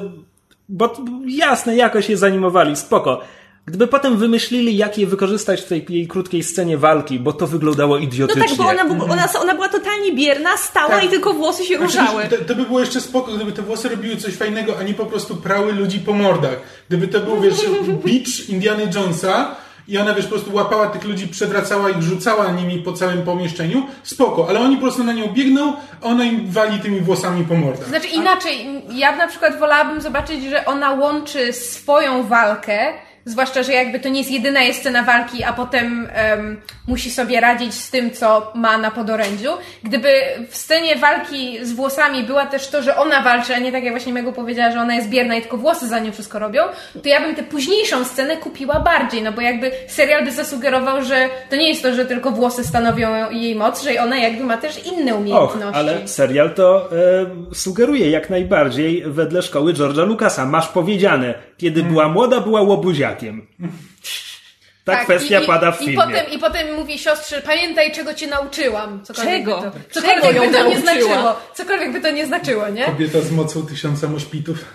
bo 0.70 0.94
jasne, 1.28 1.76
jakoś 1.76 2.10
je 2.10 2.18
zanimowali, 2.18 2.76
spoko. 2.76 3.22
Gdyby 3.66 3.88
potem 3.88 4.18
wymyślili, 4.18 4.78
jak 4.78 4.98
je 4.98 5.08
wykorzystać 5.08 5.62
w 5.62 5.66
tej 5.68 5.86
jej 5.90 6.08
krótkiej 6.08 6.44
scenie 6.44 6.78
walki, 6.78 7.20
bo 7.20 7.34
to 7.34 7.48
wyglądało 7.48 7.96
No 7.96 8.02
idiotycznie. 8.04 8.48
tak, 8.48 8.58
bo 8.58 8.64
ona, 8.70 8.84
ona, 9.14 9.28
ona 9.42 9.56
była 9.56 9.70
totalnie 9.70 10.12
bierna, 10.16 10.58
stała 10.58 10.90
Tak. 10.90 11.04
i 11.04 11.10
tylko 11.10 11.34
włosy 11.34 11.66
się 11.66 11.78
Znaczy, 11.78 11.98
ruszały. 12.00 12.24
To, 12.28 12.36
to 12.38 12.56
by 12.56 12.64
było 12.64 12.80
jeszcze 12.80 13.02
spoko, 13.02 13.32
gdyby 13.32 13.52
te 13.52 13.62
włosy 13.62 13.90
robiły 13.90 14.16
coś 14.16 14.34
fajnego, 14.34 14.74
a 14.80 14.84
nie 14.84 14.94
po 14.94 15.06
prostu 15.06 15.36
prały 15.36 15.74
ludzi 15.74 16.00
po 16.00 16.14
mordach. 16.14 16.56
Gdyby 16.88 17.08
to 17.08 17.20
był, 17.20 17.42
wiesz, 17.42 17.56
beach 18.06 18.50
Indiana 18.50 18.84
Jonesa 18.96 19.56
i 19.88 19.98
ona, 19.98 20.14
wiesz, 20.14 20.26
po 20.26 20.32
prostu 20.32 20.54
łapała 20.56 20.88
tych 20.88 21.04
ludzi, 21.04 21.28
przewracała 21.28 21.90
ich, 21.90 22.02
rzucała 22.02 22.52
nimi 22.52 22.80
po 22.80 22.94
całym 22.94 23.22
pomieszczeniu, 23.22 23.84
spoko, 24.04 24.46
ale 24.50 24.60
oni 24.60 24.76
po 24.76 24.82
prostu 24.82 25.04
na 25.04 25.14
nią 25.14 25.28
biegną, 25.28 25.74
a 26.02 26.06
ona 26.06 26.24
im 26.24 26.52
wali 26.52 26.80
tymi 26.80 27.00
włosami 27.00 27.46
po 27.46 27.56
mordach. 27.56 27.88
Znaczy 27.88 28.08
inaczej, 28.08 28.84
ja 28.94 29.16
na 29.16 29.28
przykład 29.28 29.60
wolałabym 29.60 30.02
zobaczyć, 30.02 30.44
że 30.44 30.66
ona 30.66 30.92
łączy 30.92 31.54
swoją 31.54 32.24
walkę, 32.28 32.94
zwłaszcza, 33.26 33.64
że 33.64 33.74
jakby 33.74 34.00
to 34.00 34.10
nie 34.10 34.20
jest 34.20 34.32
jedyna 34.32 34.60
scena 34.74 35.04
walki, 35.04 35.44
a 35.44 35.54
potem 35.54 36.08
em, 36.14 36.62
musi 36.88 37.12
sobie 37.12 37.40
radzić 37.42 37.74
z 37.74 37.92
tym, 37.92 38.12
co 38.12 38.52
ma 38.56 38.78
na 38.78 38.92
podorędziu. 38.92 39.50
Gdyby 39.84 40.10
w 40.50 40.58
scenie 40.58 40.96
walki 40.96 41.66
z 41.66 41.74
włosami 41.74 42.24
była 42.24 42.46
też 42.46 42.68
to, 42.68 42.82
że 42.84 42.96
ona 42.98 43.22
walczy, 43.22 43.56
a 43.56 43.60
nie 43.60 43.72
tak 43.72 43.84
jak 43.84 43.94
właśnie 43.94 44.14
Megu 44.14 44.34
powiedziała, 44.34 44.72
że 44.72 44.80
ona 44.82 44.96
jest 44.96 45.10
bierna 45.10 45.36
i 45.36 45.42
tylko 45.42 45.58
włosy 45.58 45.88
za 45.88 46.00
nią 46.00 46.12
wszystko 46.12 46.40
robią, 46.40 46.64
to 47.04 47.10
ja 47.10 47.22
bym 47.22 47.36
tę 47.36 47.44
późniejszą 47.44 48.06
scenę 48.06 48.38
kupiła 48.38 48.80
bardziej, 48.80 49.22
no 49.24 49.32
bo 49.32 49.42
jakby 49.42 49.72
serial 49.88 50.26
by 50.26 50.32
zasugerował, 50.32 51.04
że 51.04 51.30
to 51.50 51.56
nie 51.56 51.70
jest 51.70 51.84
to, 51.84 51.94
że 51.94 52.06
tylko 52.06 52.32
włosy 52.32 52.64
stanowią 52.64 53.32
jej 53.32 53.56
moc, 53.56 53.84
że 53.84 54.02
ona 54.04 54.18
jakby 54.18 54.44
ma 54.44 54.58
też 54.58 54.86
inne 54.86 55.14
Och, 55.14 55.20
umiejętności. 55.20 55.80
ale 55.80 56.08
serial 56.08 56.54
to 56.54 56.90
e, 56.92 57.56
sugeruje 57.56 58.10
jak 58.10 58.30
najbardziej 58.30 59.04
wedle 59.08 59.42
szkoły 59.42 59.74
George'a 59.74 60.08
Lucasa. 60.08 60.46
Masz 60.46 60.68
powiedziane, 60.68 61.34
kiedy 61.60 61.84
była 61.84 62.10
młoda, 62.10 62.40
była 62.42 62.62
łobuziakiem. 62.62 63.48
Ta 64.86 65.04
kwestia 65.04 65.40
i, 65.40 65.44
i, 65.44 65.48
pada 65.48 65.72
w 65.72 65.82
i 65.82 65.86
filmie. 65.86 66.04
Potem, 66.04 66.32
I 66.32 66.40
potem 66.40 66.76
mówi 66.76 67.00
siostrze, 67.00 67.42
pamiętaj 67.42 67.92
czego 67.92 68.14
cię 68.14 68.28
nauczyłam. 68.28 69.04
Cokolwiek 69.04 69.34
Czego? 69.34 69.62
By 69.62 69.72
to, 69.72 70.02
Czego 70.02 70.08
cokolwiek 70.08 70.36
ją 70.36 70.42
by 70.42 70.58
to 70.58 70.64
nie 70.70 70.76
nauczyła? 70.76 70.82
znaczyło. 70.82 71.36
Cokolwiek 71.54 71.92
by 71.92 72.02
to 72.02 72.12
nie 72.12 72.26
znaczyło, 72.26 72.70
nie? 72.70 72.86
Kobieta 72.86 73.22
z 73.22 73.32
mocą 73.32 73.66
tysiąca 73.66 74.08
mośpitów. 74.08 74.66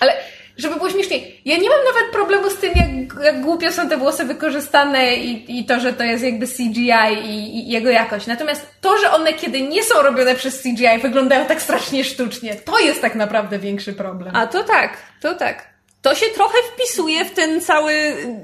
Ale 0.00 0.12
żeby 0.56 0.74
było 0.74 0.90
śmieszniej, 0.90 1.40
ja 1.44 1.56
nie 1.56 1.68
mam 1.68 1.78
nawet 1.84 2.12
problemu 2.12 2.50
z 2.50 2.56
tym, 2.56 2.72
jak, 2.76 3.24
jak 3.24 3.40
głupio 3.40 3.72
są 3.72 3.88
te 3.88 3.96
włosy 3.96 4.24
wykorzystane 4.24 5.16
i, 5.16 5.58
i 5.58 5.64
to, 5.64 5.80
że 5.80 5.92
to 5.92 6.04
jest 6.04 6.24
jakby 6.24 6.46
CGI 6.46 7.14
i, 7.24 7.58
i 7.58 7.70
jego 7.70 7.90
jakość. 7.90 8.26
Natomiast 8.26 8.66
to, 8.80 8.98
że 8.98 9.12
one 9.12 9.32
kiedy 9.32 9.62
nie 9.62 9.82
są 9.82 10.02
robione 10.02 10.34
przez 10.34 10.62
CGI 10.62 10.98
wyglądają 11.02 11.46
tak 11.46 11.62
strasznie 11.62 12.04
sztucznie, 12.04 12.54
to 12.54 12.78
jest 12.78 13.00
tak 13.00 13.14
naprawdę 13.14 13.58
większy 13.58 13.92
problem. 13.92 14.36
A 14.36 14.46
to 14.46 14.64
tak, 14.64 14.96
to 15.20 15.34
tak. 15.34 15.73
To 16.04 16.14
się 16.14 16.26
trochę 16.26 16.58
wpisuje 16.72 17.24
w 17.24 17.30
ten 17.30 17.60
cały 17.60 17.92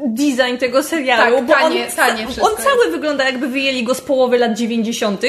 design 0.06 0.56
tego 0.58 0.82
serialu, 0.82 1.36
Tak, 1.36 1.44
bo 1.46 1.54
tanie- 1.54 1.84
on, 1.84 1.92
tanie 1.96 2.26
on 2.42 2.56
cały 2.56 2.90
wygląda 2.90 3.24
jakby 3.24 3.48
wyjęli 3.48 3.82
go 3.84 3.94
z 3.94 4.00
połowy 4.00 4.38
lat 4.38 4.52
90. 4.56 5.22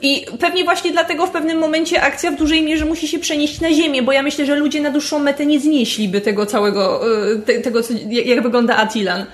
i 0.00 0.26
pewnie 0.40 0.64
właśnie 0.64 0.90
dlatego 0.92 1.26
w 1.26 1.30
pewnym 1.30 1.58
momencie 1.58 2.02
akcja 2.02 2.30
w 2.30 2.36
dużej 2.36 2.62
mierze 2.62 2.84
musi 2.84 3.08
się 3.08 3.18
przenieść 3.18 3.60
na 3.60 3.72
ziemię, 3.72 4.02
bo 4.02 4.12
ja 4.12 4.22
myślę, 4.22 4.46
że 4.46 4.54
ludzie 4.54 4.80
na 4.80 4.90
dłuższą 4.90 5.18
metę 5.18 5.46
nie 5.46 5.60
znieśliby 5.60 6.20
tego 6.20 6.46
całego, 6.46 7.00
y, 7.32 7.38
te, 7.42 7.58
tego 7.60 7.82
co, 7.82 7.94
jak 8.10 8.42
wygląda 8.42 8.76
Atilan. 8.76 9.26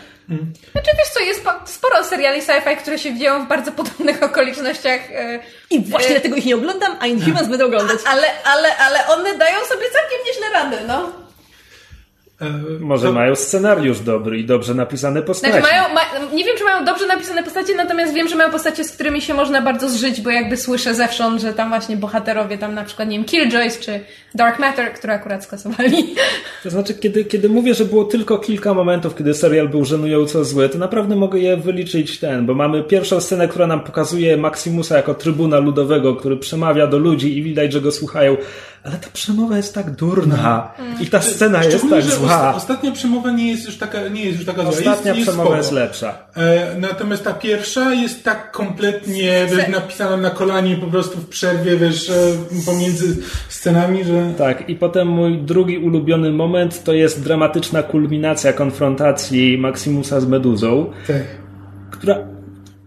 Znaczy 0.73 0.91
wiesz 0.99 1.09
co, 1.15 1.21
jest 1.21 1.43
sporo 1.67 2.05
seriali 2.05 2.41
sci-fi, 2.41 2.77
które 2.77 2.99
się 2.99 3.15
dzieją 3.15 3.45
w 3.45 3.49
bardzo 3.49 3.73
podobnych 3.73 4.23
okolicznościach. 4.29 5.01
e, 5.15 5.39
I 5.71 5.81
właśnie 5.81 6.09
e, 6.09 6.13
dlatego 6.13 6.37
ich 6.37 6.47
nie 6.47 6.55
oglądam, 6.55 6.97
a 7.01 7.07
Inhumans 7.07 7.49
będę 7.49 7.65
oglądać. 7.65 7.99
Ale, 8.07 8.27
ale, 8.45 8.77
ale 8.77 9.07
one 9.07 9.39
dają 9.39 9.59
sobie 9.59 9.87
całkiem 9.93 10.19
nieźle 10.27 10.51
rady, 10.53 10.77
no. 10.89 11.13
E, 12.41 12.79
Może 12.81 13.07
to- 13.07 13.12
mają 13.12 13.37
scenariusz 13.37 14.01
dobry 14.01 14.39
i 14.39 14.45
dobrze 14.45 14.75
napisane 14.75 15.23
postaci. 15.23 15.53
Znaczy 15.53 15.69
mają, 15.73 15.95
ma, 15.95 16.01
nie 16.37 16.45
wiem, 16.45 16.57
czy 16.59 16.65
mają 16.65 16.85
dobrze 16.85 17.07
napisane 17.07 17.43
postacie, 17.43 17.75
natomiast 17.75 18.15
wiem, 18.15 18.29
że 18.29 18.37
mają 18.37 18.51
postacie, 18.51 18.85
z 18.85 18.93
którymi 18.93 19.21
się 19.23 19.35
można 19.35 19.62
bardzo 19.62 19.89
zżyć, 19.89 20.21
bo 20.21 20.31
jakby 20.31 20.57
słyszę 20.57 20.95
zewsząd, 20.95 21.41
że 21.41 21.53
tam 21.53 21.69
właśnie 21.69 21.97
bohaterowie, 21.97 22.59
tam 22.59 22.75
na 22.75 22.85
przykład, 22.85 23.09
nie 23.09 23.17
wiem, 23.17 23.25
Killjoys 23.25 23.79
czy 23.79 24.01
Dark 24.35 24.59
Matter, 24.59 24.93
które 24.93 25.12
akurat 25.12 25.45
skasowali. 25.45 26.15
To 26.62 26.71
znaczy, 26.71 26.95
kiedy, 26.95 27.25
kiedy 27.25 27.49
mówię, 27.49 27.75
że 27.75 27.85
było 27.85 28.05
tylko 28.05 28.39
kilka 28.39 28.75
momentów, 28.75 29.15
kiedy 29.15 29.35
serial 29.35 29.69
był 29.69 29.85
żenująco 29.85 30.45
zły, 30.45 30.69
to 30.69 30.79
naprawdę 30.79 31.17
mogę 31.17 31.39
je 31.39 31.57
wyliczyć 31.57 32.19
ten, 32.21 32.47
bo 32.47 32.55
mamy 32.55 32.83
pierwszą 32.83 33.21
scenę, 33.21 33.49
która 33.49 33.67
nam 33.67 33.81
pokazuje 33.81 34.37
Maximusa 34.37 34.97
jako 34.97 35.15
trybuna 35.15 35.59
ludowego, 35.59 36.17
który 36.17 36.37
przemawia 36.37 36.87
do 36.87 36.99
ludzi 36.99 37.39
i 37.39 37.43
widać, 37.43 37.73
że 37.73 37.81
go 37.81 37.93
słuchają. 37.93 38.37
Ale 38.85 38.97
ta 38.97 39.09
przemowa 39.12 39.57
jest 39.57 39.74
tak 39.74 39.90
durna 39.90 40.73
i 41.01 41.07
ta 41.07 41.20
scena 41.20 41.65
jest 41.65 41.90
tak 41.90 42.02
zła. 42.02 42.28
osta- 42.28 42.55
ostatnia 42.57 42.93
przemowa 42.93 43.31
nie 43.31 43.51
jest 43.51 43.65
już 43.66 43.78
taka, 43.78 44.09
nie 44.09 44.24
jest 44.24 44.36
już 44.39 44.47
taka 44.47 44.62
zła. 44.62 44.70
Ostatnia 44.70 44.93
jest, 44.93 45.07
jest 45.07 45.23
przemowa 45.23 45.44
spoko. 45.44 45.57
jest 45.57 45.73
lepsza. 45.73 46.19
E, 46.36 46.77
natomiast 46.78 47.24
ta 47.24 47.32
pierwsza 47.35 47.94
jest 47.94 48.24
tak 48.24 48.52
kompletnie 48.52 49.47
wiesz, 49.57 49.69
napisana 49.69 50.16
na 50.16 50.31
kolanie 50.31 50.77
po 50.77 50.86
prostu 50.86 51.19
w 51.19 51.28
przerwie, 51.28 51.77
wiesz, 51.77 52.11
e, 52.11 52.15
pomiędzy 52.66 53.16
scenami, 53.48 54.05
że... 54.05 54.32
Tak, 54.39 54.69
i 54.69 54.74
potem 54.77 55.09
mój 55.09 55.39
drugi 55.39 55.78
ulubiony 55.78 56.31
moment 56.32 56.85
to 56.85 56.93
jest 56.93 57.23
dramatyczna 57.23 57.82
kulminacja 57.82 58.52
konfrontacji 58.52 59.59
Maximusa 59.59 60.20
z 60.20 60.27
Meduzą, 60.27 60.90
Tak. 61.07 61.16
która. 61.90 62.19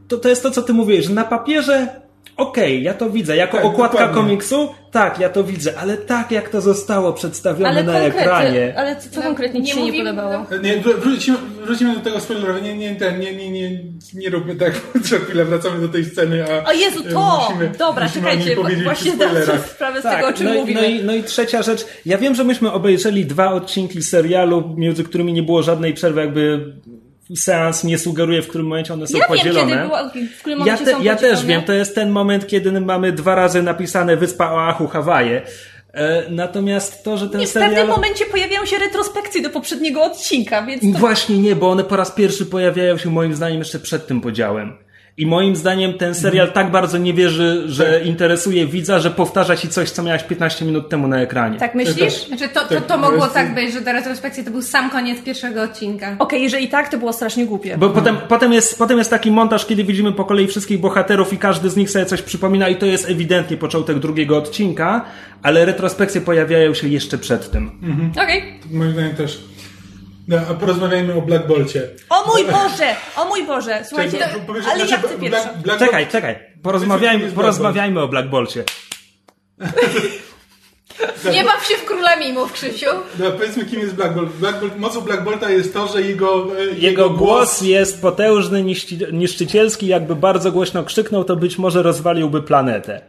To, 0.07 0.17
to 0.17 0.29
jest 0.29 0.43
to, 0.43 0.51
co 0.51 0.61
ty 0.61 0.73
mówiłeś, 0.73 1.05
że 1.05 1.13
na 1.13 1.23
papierze. 1.23 2.02
Okej, 2.37 2.83
ja 2.83 2.93
to 2.93 3.09
widzę. 3.09 3.35
Jako 3.35 3.57
Tak, 3.57 3.65
okładka 3.65 3.97
dokładnie. 3.97 4.21
komiksu, 4.21 4.69
tak, 4.91 5.19
ja 5.19 5.29
to 5.29 5.43
widzę, 5.43 5.73
ale 5.79 5.97
tak 5.97 6.31
jak 6.31 6.49
to 6.49 6.61
zostało 6.61 7.13
przedstawione 7.13 7.69
Ale 7.69 7.83
na 7.83 7.99
ekranie. 7.99 8.73
ale 8.77 8.95
co 8.95 9.21
konkretnie 9.21 9.59
ci 9.61 9.65
nie 9.67 9.73
się 9.73 9.79
nie 9.81 9.85
mówimy- 9.85 10.09
podobało? 10.09 10.45
Nie, 10.63 10.77
wró- 10.81 10.97
wrócimy, 10.99 11.37
wrócimy 11.65 11.93
do 11.95 11.99
tego 11.99 12.19
spoilerowa. 12.19 12.59
Nie, 12.59 12.77
nie, 12.77 12.95
nie, 13.19 13.33
nie, 13.33 13.51
nie, 13.51 13.79
nie 14.13 14.29
róbmy 14.29 14.55
tak, 14.55 14.73
co 15.09 15.15
chwilę 15.19 15.45
wracamy 15.45 15.81
do 15.81 15.89
tej 15.89 16.05
sceny, 16.05 16.45
a... 16.51 16.69
O 16.69 16.73
Jezu, 16.73 17.03
e, 17.07 17.11
to! 17.11 17.47
musimy- 17.49 17.71
Dobra, 17.77 18.05
musimy 18.05 18.29
czekajcie, 18.31 18.55
właśnie 18.83 19.11
sobie 19.11 19.57
sprawę 19.73 19.99
z 20.01 20.03
tego, 20.03 20.27
o 20.27 20.33
czym 20.33 20.45
no, 20.47 20.53
i, 20.53 20.57
mówimy. 20.59 20.81
no, 20.81 20.87
i, 20.87 21.03
no 21.03 21.15
i 21.15 21.23
trzecia 21.23 21.61
rzecz. 21.61 21.85
Ja 22.05 22.17
wiem, 22.17 22.35
że 22.35 22.43
myśmy 22.43 22.71
obejrzeli 22.71 23.25
dwa 23.25 23.51
odcinki 23.51 24.01
serialu, 24.01 24.73
między 24.77 25.03
którymi 25.03 25.33
nie 25.33 25.43
było 25.43 25.63
żadnej 25.63 25.93
przerwy, 25.93 26.21
jakby 26.21 26.73
seans 27.37 27.83
nie 27.83 27.97
sugeruje, 27.97 28.41
w 28.41 28.47
którym 28.47 28.67
momencie 28.67 28.93
one 28.93 29.07
są 29.07 29.17
ja 29.17 29.27
wiem, 29.27 29.37
podzielone. 29.37 29.71
kiedy 29.71 29.83
była, 29.83 30.09
w 30.09 30.39
którym 30.39 30.59
Ja, 30.65 30.77
te, 30.77 30.85
są 30.85 30.91
ja 30.91 30.95
podzielone. 31.15 31.17
też 31.37 31.45
wiem, 31.45 31.61
to 31.63 31.73
jest 31.73 31.95
ten 31.95 32.09
moment, 32.09 32.47
kiedy 32.47 32.81
mamy 32.81 33.11
dwa 33.11 33.35
razy 33.35 33.63
napisane 33.63 34.17
Wyspa 34.17 34.51
Oahu, 34.51 34.87
Hawaje. 34.87 35.41
E, 35.93 36.23
natomiast 36.29 37.03
to, 37.03 37.17
że 37.17 37.29
ten 37.29 37.41
Nie, 37.41 37.47
w 37.47 37.49
serial... 37.49 37.69
pewnym 37.69 37.87
momencie 37.87 38.25
pojawiają 38.25 38.65
się 38.65 38.77
retrospekcje 38.77 39.41
do 39.41 39.49
poprzedniego 39.49 40.03
odcinka, 40.03 40.65
więc 40.65 40.93
to... 40.93 40.99
Właśnie 40.99 41.37
nie, 41.37 41.55
bo 41.55 41.69
one 41.69 41.83
po 41.83 41.95
raz 41.95 42.11
pierwszy 42.11 42.45
pojawiają 42.45 42.97
się 42.97 43.09
moim 43.09 43.35
zdaniem 43.35 43.59
jeszcze 43.59 43.79
przed 43.79 44.07
tym 44.07 44.21
podziałem. 44.21 44.77
I 45.17 45.25
moim 45.25 45.55
zdaniem 45.55 45.93
ten 45.93 46.15
serial 46.15 46.51
tak 46.51 46.71
bardzo 46.71 46.97
nie 46.97 47.13
wierzy, 47.13 47.63
że 47.65 48.01
interesuje 48.03 48.67
widza, 48.67 48.99
że 48.99 49.11
powtarza 49.11 49.57
ci 49.57 49.67
coś, 49.67 49.89
co 49.89 50.03
miałeś 50.03 50.23
15 50.23 50.65
minut 50.65 50.89
temu 50.89 51.07
na 51.07 51.21
ekranie. 51.21 51.59
Tak 51.59 51.75
myślisz? 51.75 52.27
Znaczy 52.27 52.49
to, 52.49 52.61
to, 52.61 52.75
Tak, 52.75 52.85
to 52.85 52.97
mogło 52.97 53.27
tak 53.27 53.55
być, 53.55 53.73
że 53.73 53.81
ta 53.81 53.91
retrospekcja 53.91 54.43
to 54.43 54.51
był 54.51 54.61
sam 54.61 54.89
koniec 54.89 55.21
pierwszego 55.21 55.61
odcinka. 55.61 56.15
Okej, 56.19 56.43
jeżeli 56.43 56.67
tak, 56.67 56.89
to 56.89 56.97
było 56.97 57.13
strasznie 57.13 57.45
głupie. 57.45 57.77
Bo 57.77 57.89
potem, 57.89 58.17
potem, 58.27 58.53
jest, 58.53 58.77
potem 58.77 58.97
jest 58.97 59.09
taki 59.09 59.31
montaż, 59.31 59.65
kiedy 59.65 59.83
widzimy 59.83 60.11
po 60.11 60.25
kolei 60.25 60.47
wszystkich 60.47 60.79
bohaterów 60.79 61.33
i 61.33 61.37
każdy 61.37 61.69
z 61.69 61.75
nich 61.75 61.91
sobie 61.91 62.05
coś 62.05 62.21
przypomina 62.21 62.69
i 62.69 62.75
to 62.75 62.85
jest 62.85 63.09
ewidentnie 63.09 63.57
początek 63.57 63.99
drugiego 63.99 64.37
odcinka, 64.37 65.05
ale 65.43 65.65
retrospekcje 65.65 66.21
pojawiają 66.21 66.73
się 66.73 66.87
jeszcze 66.87 67.17
przed 67.17 67.51
tym. 67.51 67.71
Okej. 68.23 68.43
Moim 68.71 68.91
zdaniem 68.91 69.15
też. 69.15 69.52
No, 70.27 70.37
a 70.49 70.53
porozmawiajmy 70.53 71.13
o 71.13 71.21
Black 71.21 71.47
Bolcie. 71.47 71.89
O 72.09 72.27
mój 72.27 72.45
Boże! 72.45 72.95
O 73.17 73.25
mój 73.25 73.45
Boże! 73.45 73.83
Słuchajcie, 73.87 74.17
Czekaj, 74.17 74.41
bo- 74.47 74.53
ale 74.53 74.79
ja 74.79 74.87
znaczy, 74.87 75.07
chcę 75.07 75.17
Black- 75.17 75.19
pierwsza. 75.21 75.53
Black 75.53 75.79
Czekaj, 75.79 76.07
czekaj, 76.07 76.35
porozmawiajmy, 76.63 77.31
porozmawiajmy 77.31 78.01
o 78.01 78.07
Black 78.07 78.27
Bolcie. 78.29 78.63
Nie 81.33 81.43
baw 81.43 81.67
się 81.67 81.75
w 81.75 81.85
króla 81.85 82.15
mimów, 82.15 82.53
Krzysiu. 82.53 82.85
No, 83.19 83.31
powiedzmy, 83.31 83.65
kim 83.65 83.79
jest 83.79 83.95
Black 83.95 84.13
Bolt. 84.13 84.31
Black 84.31 84.59
Bolt. 84.59 84.79
Mocą 84.79 85.01
Black 85.01 85.23
Bolta 85.23 85.49
jest 85.49 85.73
to, 85.73 85.87
że 85.87 86.01
jego, 86.01 86.47
e, 86.59 86.65
Jego 86.77 87.09
głos 87.09 87.61
jest 87.61 88.01
potężny, 88.01 88.63
niszczycielski, 89.11 89.87
jakby 89.87 90.15
bardzo 90.15 90.51
głośno 90.51 90.83
krzyknął, 90.83 91.23
to 91.23 91.35
być 91.35 91.57
może 91.57 91.83
rozwaliłby 91.83 92.41
planetę. 92.41 93.01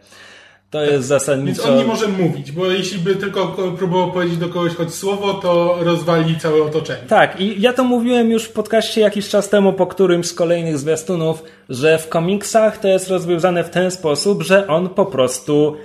To 0.75 0.81
jest 0.81 0.93
Więc 0.93 1.07
zasadniczo... 1.07 1.69
on 1.69 1.79
nie 1.79 1.85
może 1.85 2.09
mówić, 2.09 2.53
bo 2.53 2.67
jeśli 2.67 2.99
by 2.99 3.17
tylko 3.17 3.49
ko- 3.49 3.73
próbował 3.73 4.13
powiedzieć 4.13 4.37
do 4.37 4.49
kogoś 4.49 4.75
choć 4.75 4.95
słowo, 4.95 5.35
to 5.35 5.77
rozwali 5.81 6.39
całe 6.41 6.63
otoczenie. 6.63 7.01
Tak, 7.09 7.41
i 7.41 7.61
ja 7.61 7.73
to 7.73 7.85
mówiłem 7.85 8.31
już 8.31 8.45
w 8.45 8.53
podcaście 8.53 9.01
jakiś 9.01 9.29
czas 9.29 9.49
temu 9.49 9.73
po 9.73 9.87
którymś 9.87 10.27
z 10.27 10.35
kolejnych 10.35 10.79
zwiastunów, 10.79 11.43
że 11.69 11.99
w 11.99 12.09
komiksach 12.09 12.79
to 12.79 12.89
jest 12.89 13.09
rozwiązane 13.11 13.65
w 13.65 13.71
ten 13.71 13.91
sposób, 13.91 14.43
że 14.43 14.67
on 14.67 14.89
po 14.89 15.07
prostu 15.07 15.77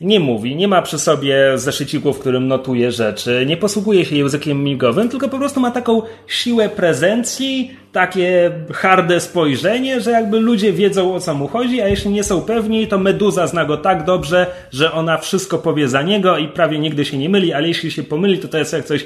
nie 0.00 0.20
mówi, 0.20 0.56
nie 0.56 0.68
ma 0.68 0.82
przy 0.82 0.98
sobie 0.98 1.58
zeszyciku, 1.58 2.12
w 2.12 2.18
którym 2.18 2.48
notuje 2.48 2.92
rzeczy, 2.92 3.44
nie 3.46 3.56
posługuje 3.56 4.04
się 4.04 4.16
językiem 4.16 4.64
migowym, 4.64 5.08
tylko 5.08 5.28
po 5.28 5.38
prostu 5.38 5.60
ma 5.60 5.70
taką 5.70 6.02
siłę 6.26 6.68
prezencji, 6.68 7.74
takie 7.92 8.50
harde 8.72 9.20
spojrzenie, 9.20 10.00
że 10.00 10.10
jakby 10.10 10.40
ludzie 10.40 10.72
wiedzą 10.72 11.14
o 11.14 11.20
co 11.20 11.34
mu 11.34 11.48
chodzi, 11.48 11.80
a 11.80 11.88
jeśli 11.88 12.10
nie 12.10 12.24
są 12.24 12.42
pewni, 12.42 12.86
to 12.86 12.98
Meduza 12.98 13.46
zna 13.46 13.64
go 13.64 13.76
tak 13.76 14.04
dobrze, 14.04 14.46
że 14.72 14.92
ona 14.92 15.18
wszystko 15.18 15.58
powie 15.58 15.88
za 15.88 16.02
niego 16.02 16.38
i 16.38 16.48
prawie 16.48 16.78
nigdy 16.78 17.04
się 17.04 17.18
nie 17.18 17.28
myli, 17.28 17.52
ale 17.52 17.68
jeśli 17.68 17.90
się 17.90 18.02
pomyli, 18.02 18.38
to 18.38 18.48
to 18.48 18.58
jest 18.58 18.72
jak 18.72 18.84
coś 18.84 19.04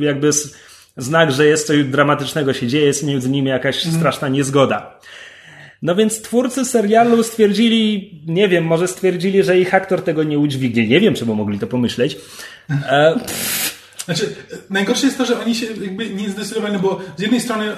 jakby 0.00 0.30
znak, 0.96 1.32
że 1.32 1.46
jest 1.46 1.66
coś 1.66 1.84
dramatycznego 1.84 2.52
się 2.52 2.66
dzieje, 2.66 2.86
jest 2.86 3.04
między 3.04 3.30
nimi 3.30 3.48
jakaś 3.48 3.82
straszna 3.82 4.28
niezgoda. 4.28 4.98
No 5.82 5.94
więc 5.94 6.22
twórcy 6.22 6.64
serialu 6.64 7.22
stwierdzili, 7.22 8.12
nie 8.26 8.48
wiem, 8.48 8.64
może 8.64 8.88
stwierdzili, 8.88 9.42
że 9.42 9.58
ich 9.58 9.74
aktor 9.74 10.02
tego 10.02 10.22
nie 10.22 10.38
udźwignie. 10.38 10.88
Nie 10.88 11.00
wiem, 11.00 11.14
czemu 11.14 11.34
mogli 11.34 11.58
to 11.58 11.66
pomyśleć. 11.66 12.16
E, 12.70 13.14
Znaczy, 14.04 14.34
najgorsze 14.70 15.06
jest 15.06 15.18
to, 15.18 15.24
że 15.24 15.40
oni 15.40 15.54
się 15.54 15.66
jakby 15.66 16.10
nie 16.10 16.30
zdecydowali, 16.30 16.74
no 16.74 16.80
bo 16.80 17.00
z 17.16 17.22
jednej 17.22 17.40
strony 17.40 17.72
e, 17.72 17.76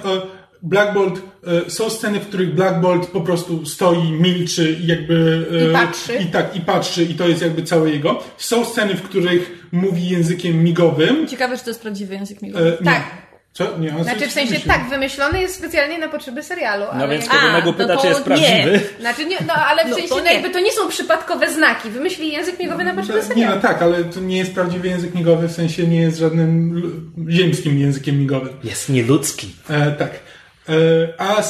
Black 0.62 0.94
Bolt, 0.94 1.22
e, 1.66 1.70
są 1.70 1.90
sceny, 1.90 2.20
w 2.20 2.26
których 2.26 2.54
Black 2.54 2.80
Bolt 2.80 3.06
po 3.06 3.20
prostu 3.20 3.66
stoi, 3.66 4.12
milczy 4.12 4.76
i 4.82 4.86
jakby... 4.86 5.46
e, 5.52 5.70
I 5.70 5.72
patrzy. 5.72 6.14
I 6.14 6.26
tak, 6.26 6.56
i 6.56 6.60
patrzy 6.60 7.04
i 7.04 7.14
to 7.14 7.28
jest 7.28 7.42
jakby 7.42 7.62
całe 7.62 7.90
jego. 7.90 8.22
Są 8.38 8.64
sceny, 8.64 8.94
w 8.94 9.02
których 9.02 9.68
mówi 9.72 10.08
językiem 10.08 10.64
migowym. 10.64 11.28
Ciekawe, 11.28 11.58
czy 11.58 11.64
to 11.64 11.70
jest 11.70 11.82
prawdziwy 11.82 12.14
język 12.14 12.42
migowy. 12.42 12.68
E, 12.68 12.70
nie. 12.70 12.84
Tak. 12.84 13.29
Co? 13.52 13.78
Nie, 13.78 13.96
on 13.96 14.04
Znaczy 14.04 14.26
w 14.28 14.32
sensie 14.32 14.48
wymyślił. 14.52 14.72
tak, 14.74 14.88
wymyślony 14.90 15.40
jest 15.40 15.54
specjalnie 15.58 15.98
na 15.98 16.08
potrzeby 16.08 16.42
serialu. 16.42 16.84
no 16.84 16.90
ale 17.04 17.08
więc 17.08 17.24
kiedy 17.28 17.38
A, 17.38 17.52
Megu 17.52 17.66
no 17.66 17.72
pyta, 17.72 17.96
to 17.96 18.02
czy 18.02 18.06
jest 18.08 18.20
nie. 18.20 18.24
prawdziwy, 18.24 18.80
Znaczy 19.00 19.26
nie, 19.26 19.36
no 19.46 19.54
ale 19.54 19.84
w 19.84 19.88
No 19.88 19.94
sensie 19.94 20.08
to 20.08 20.16
no, 20.16 20.22
nie. 20.24 20.32
jakby 20.34 20.50
to 20.50 20.60
nie 20.60 20.72
są 20.72 20.88
przypadkowe 20.88 21.52
znaki. 21.52 21.90
Wymyślili 21.90 22.32
język 22.32 22.58
migowy 22.58 22.84
na 22.84 22.94
potrzeby 22.94 23.18
Nie, 23.18 23.24
serialu. 23.24 23.54
no 23.56 23.60
tak, 23.62 23.82
ale 23.82 24.04
to 24.04 24.20
nie 24.20 24.36
jest 24.38 24.54
prawdziwy 24.54 24.88
język 24.88 25.14
migowy, 25.14 25.48
w 25.48 25.52
sensie 25.52 25.86
nie 25.86 26.00
jest 26.00 26.18
żadnym 26.18 26.82
ziemskim 27.28 27.78
językiem 27.78 28.18
migowym. 28.20 28.52
jest 28.64 28.88
nieludzki. 28.88 29.54
E, 29.70 29.90
tak. 29.92 30.10
E, 30.68 30.72
a 31.18 31.38
e, 31.40 31.44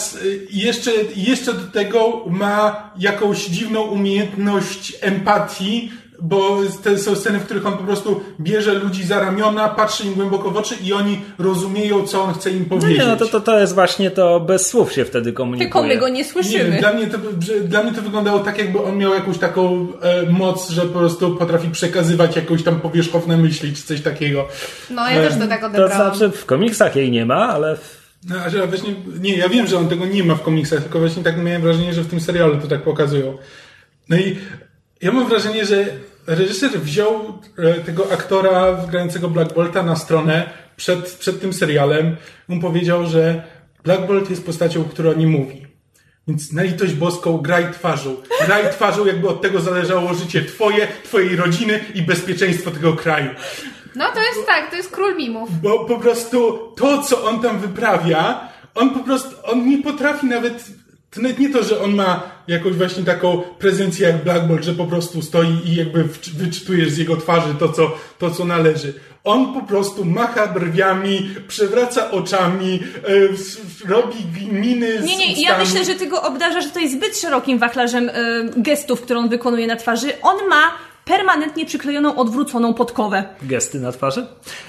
jeszcze, 0.50 0.90
jeszcze 1.16 1.52
do 1.52 1.66
tego 1.66 2.24
ma 2.26 2.90
jakąś 2.98 3.44
dziwną 3.46 3.80
umiejętność 3.82 4.92
empatii, 5.00 5.92
bo 6.22 6.58
te 6.82 6.98
są 6.98 7.14
sceny, 7.16 7.38
w 7.38 7.44
których 7.44 7.66
on 7.66 7.72
po 7.76 7.84
prostu 7.84 8.20
bierze 8.40 8.74
ludzi 8.74 9.04
za 9.04 9.18
ramiona, 9.20 9.68
patrzy 9.68 10.04
im 10.06 10.14
głęboko 10.14 10.50
w 10.50 10.56
oczy 10.56 10.74
i 10.84 10.92
oni 10.92 11.20
rozumieją, 11.38 12.06
co 12.06 12.22
on 12.22 12.34
chce 12.34 12.50
im 12.50 12.66
No 12.70 12.76
powiedzieć. 12.76 12.98
nie, 12.98 13.06
no 13.06 13.16
to, 13.16 13.26
to, 13.26 13.40
to 13.40 13.60
jest 13.60 13.74
właśnie 13.74 14.10
to 14.10 14.40
bez 14.40 14.66
słów 14.66 14.92
się 14.92 15.04
wtedy 15.04 15.32
komunikuje. 15.32 15.66
Tylko 15.70 15.82
my 15.82 15.96
go 15.96 16.08
nie 16.08 16.14
Nie 16.14 16.24
słyszymy. 16.24 16.70
wiem, 16.70 16.80
dla 16.80 16.92
mnie, 16.92 17.06
to, 17.06 17.18
dla 17.64 17.82
mnie 17.82 17.92
to 17.92 18.02
wyglądało 18.02 18.38
tak, 18.38 18.58
jakby 18.58 18.82
on 18.82 18.96
miał 18.98 19.14
jakąś 19.14 19.38
taką 19.38 19.86
e, 20.02 20.22
moc, 20.32 20.70
że 20.70 20.82
po 20.82 20.98
prostu 20.98 21.36
potrafi 21.36 21.68
przekazywać 21.68 22.36
jakąś 22.36 22.62
tam 22.62 22.80
powierzchowne 22.80 23.36
myśli, 23.36 23.72
czy 23.76 23.82
coś 23.82 24.00
takiego. 24.00 24.48
No 24.90 25.10
ja 25.10 25.22
też 25.28 25.38
to 25.38 25.46
tak 25.46 25.60
To 25.60 25.66
odebrałam. 25.66 26.14
znaczy 26.16 26.36
w 26.36 26.46
komiksach 26.46 26.96
jej 26.96 27.10
nie 27.10 27.26
ma, 27.26 27.48
ale 27.48 27.76
w- 27.76 28.00
No, 28.28 28.36
a 28.46 28.50
że 28.50 28.66
właśnie, 28.66 28.94
nie, 29.20 29.36
ja 29.36 29.48
wiem, 29.48 29.66
że 29.66 29.78
on 29.78 29.88
tego 29.88 30.06
nie 30.06 30.24
ma 30.24 30.34
w 30.34 30.42
komiksach, 30.42 30.82
tylko 30.82 30.98
właśnie 30.98 31.22
tak 31.22 31.42
miałem 31.42 31.62
wrażenie, 31.62 31.94
że 31.94 32.02
w 32.02 32.06
tym 32.06 32.20
serialu 32.20 32.56
to 32.56 32.66
tak 32.68 32.82
pokazują. 32.82 33.38
No 34.08 34.16
i 34.16 34.36
ja 35.00 35.12
mam 35.12 35.28
wrażenie, 35.28 35.64
że 35.64 35.86
reżyser 36.26 36.70
wziął 36.70 37.38
e, 37.58 37.74
tego 37.74 38.12
aktora 38.12 38.86
grającego 38.90 39.28
Black 39.28 39.54
Bolta 39.54 39.82
na 39.82 39.96
stronę 39.96 40.50
przed, 40.76 41.16
przed 41.16 41.40
tym 41.40 41.52
serialem. 41.52 42.16
On 42.48 42.60
powiedział, 42.60 43.06
że 43.06 43.42
Black 43.84 44.06
Bolt 44.06 44.30
jest 44.30 44.46
postacią, 44.46 44.84
która 44.84 45.12
nie 45.12 45.26
mówi. 45.26 45.66
Więc 46.28 46.52
na 46.52 46.62
litość 46.62 46.92
boską 46.92 47.38
graj 47.38 47.72
twarzą. 47.72 48.16
Graj 48.46 48.70
twarzą, 48.70 49.06
jakby 49.06 49.28
od 49.28 49.42
tego 49.42 49.60
zależało 49.60 50.14
życie 50.14 50.44
twoje, 50.44 50.88
twojej 51.04 51.36
rodziny 51.36 51.84
i 51.94 52.02
bezpieczeństwo 52.02 52.70
tego 52.70 52.92
kraju. 52.92 53.30
No 53.96 54.04
to 54.14 54.20
jest 54.20 54.46
tak, 54.46 54.70
to 54.70 54.76
jest 54.76 54.90
król 54.90 55.16
mimów. 55.16 55.60
Bo 55.60 55.84
po 55.84 55.98
prostu 55.98 56.58
to, 56.76 57.02
co 57.02 57.24
on 57.24 57.42
tam 57.42 57.58
wyprawia, 57.58 58.48
on 58.74 58.90
po 58.90 59.00
prostu, 59.00 59.36
on 59.44 59.68
nie 59.68 59.82
potrafi 59.82 60.26
nawet, 60.26 60.64
to 61.10 61.20
nawet 61.20 61.38
nie 61.38 61.48
to, 61.48 61.62
że 61.62 61.80
on 61.80 61.94
ma 61.94 62.22
jakąś 62.48 62.72
właśnie 62.72 63.04
taką 63.04 63.42
prezencję 63.58 64.08
jak 64.08 64.24
Black 64.24 64.46
Bolt, 64.46 64.64
że 64.64 64.72
po 64.72 64.86
prostu 64.86 65.22
stoi 65.22 65.58
i 65.64 65.74
jakby 65.74 66.04
wyczytujesz 66.34 66.90
z 66.90 66.98
jego 66.98 67.16
twarzy 67.16 67.54
to, 67.58 67.68
co, 67.68 67.96
to, 68.18 68.30
co 68.30 68.44
należy. 68.44 68.94
On 69.24 69.54
po 69.54 69.62
prostu 69.62 70.04
macha 70.04 70.46
brwiami, 70.46 71.30
przewraca 71.48 72.10
oczami, 72.10 72.82
e, 73.84 73.88
robi 73.88 74.16
miny 74.52 75.02
z 75.02 75.04
Nie, 75.04 75.16
nie, 75.16 75.42
ja 75.42 75.58
myślę, 75.58 75.84
że 75.84 75.94
ty 75.94 76.06
go 76.06 76.22
obdarzasz 76.22 76.66
tutaj 76.66 76.88
zbyt 76.88 77.18
szerokim 77.18 77.58
wachlarzem 77.58 78.08
y, 78.08 78.12
gestów, 78.56 79.00
które 79.02 79.18
on 79.18 79.28
wykonuje 79.28 79.66
na 79.66 79.76
twarzy. 79.76 80.12
On 80.22 80.48
ma 80.48 80.62
permanentnie 81.10 81.66
przyklejoną, 81.66 82.16
odwróconą 82.16 82.74
podkowę. 82.74 83.24
gesty 83.42 83.80
na 83.80 83.92
twarzy. 83.92 84.26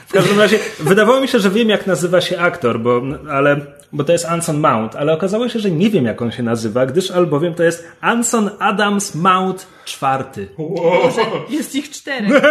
W 0.07 0.13
każdym 0.13 0.39
razie 0.39 0.59
wydawało 0.79 1.21
mi 1.21 1.27
się, 1.27 1.39
że 1.39 1.49
wiem 1.49 1.69
jak 1.69 1.87
nazywa 1.87 2.21
się 2.21 2.39
aktor, 2.39 2.79
bo, 2.79 3.01
ale 3.31 3.59
bo 3.93 4.03
to 4.03 4.11
jest 4.11 4.25
Anson 4.25 4.59
Mount, 4.59 4.95
ale 4.95 5.13
okazało 5.13 5.49
się, 5.49 5.59
że 5.59 5.71
nie 5.71 5.89
wiem 5.89 6.05
jak 6.05 6.21
on 6.21 6.31
się 6.31 6.43
nazywa, 6.43 6.85
gdyż 6.85 7.11
albowiem 7.11 7.53
to 7.53 7.63
jest 7.63 7.87
Anson 8.01 8.49
Adams 8.59 9.15
Mount 9.15 9.67
czwarty. 9.85 10.47
Jest 11.49 11.75
ich 11.75 11.89
czterech. 11.89 12.43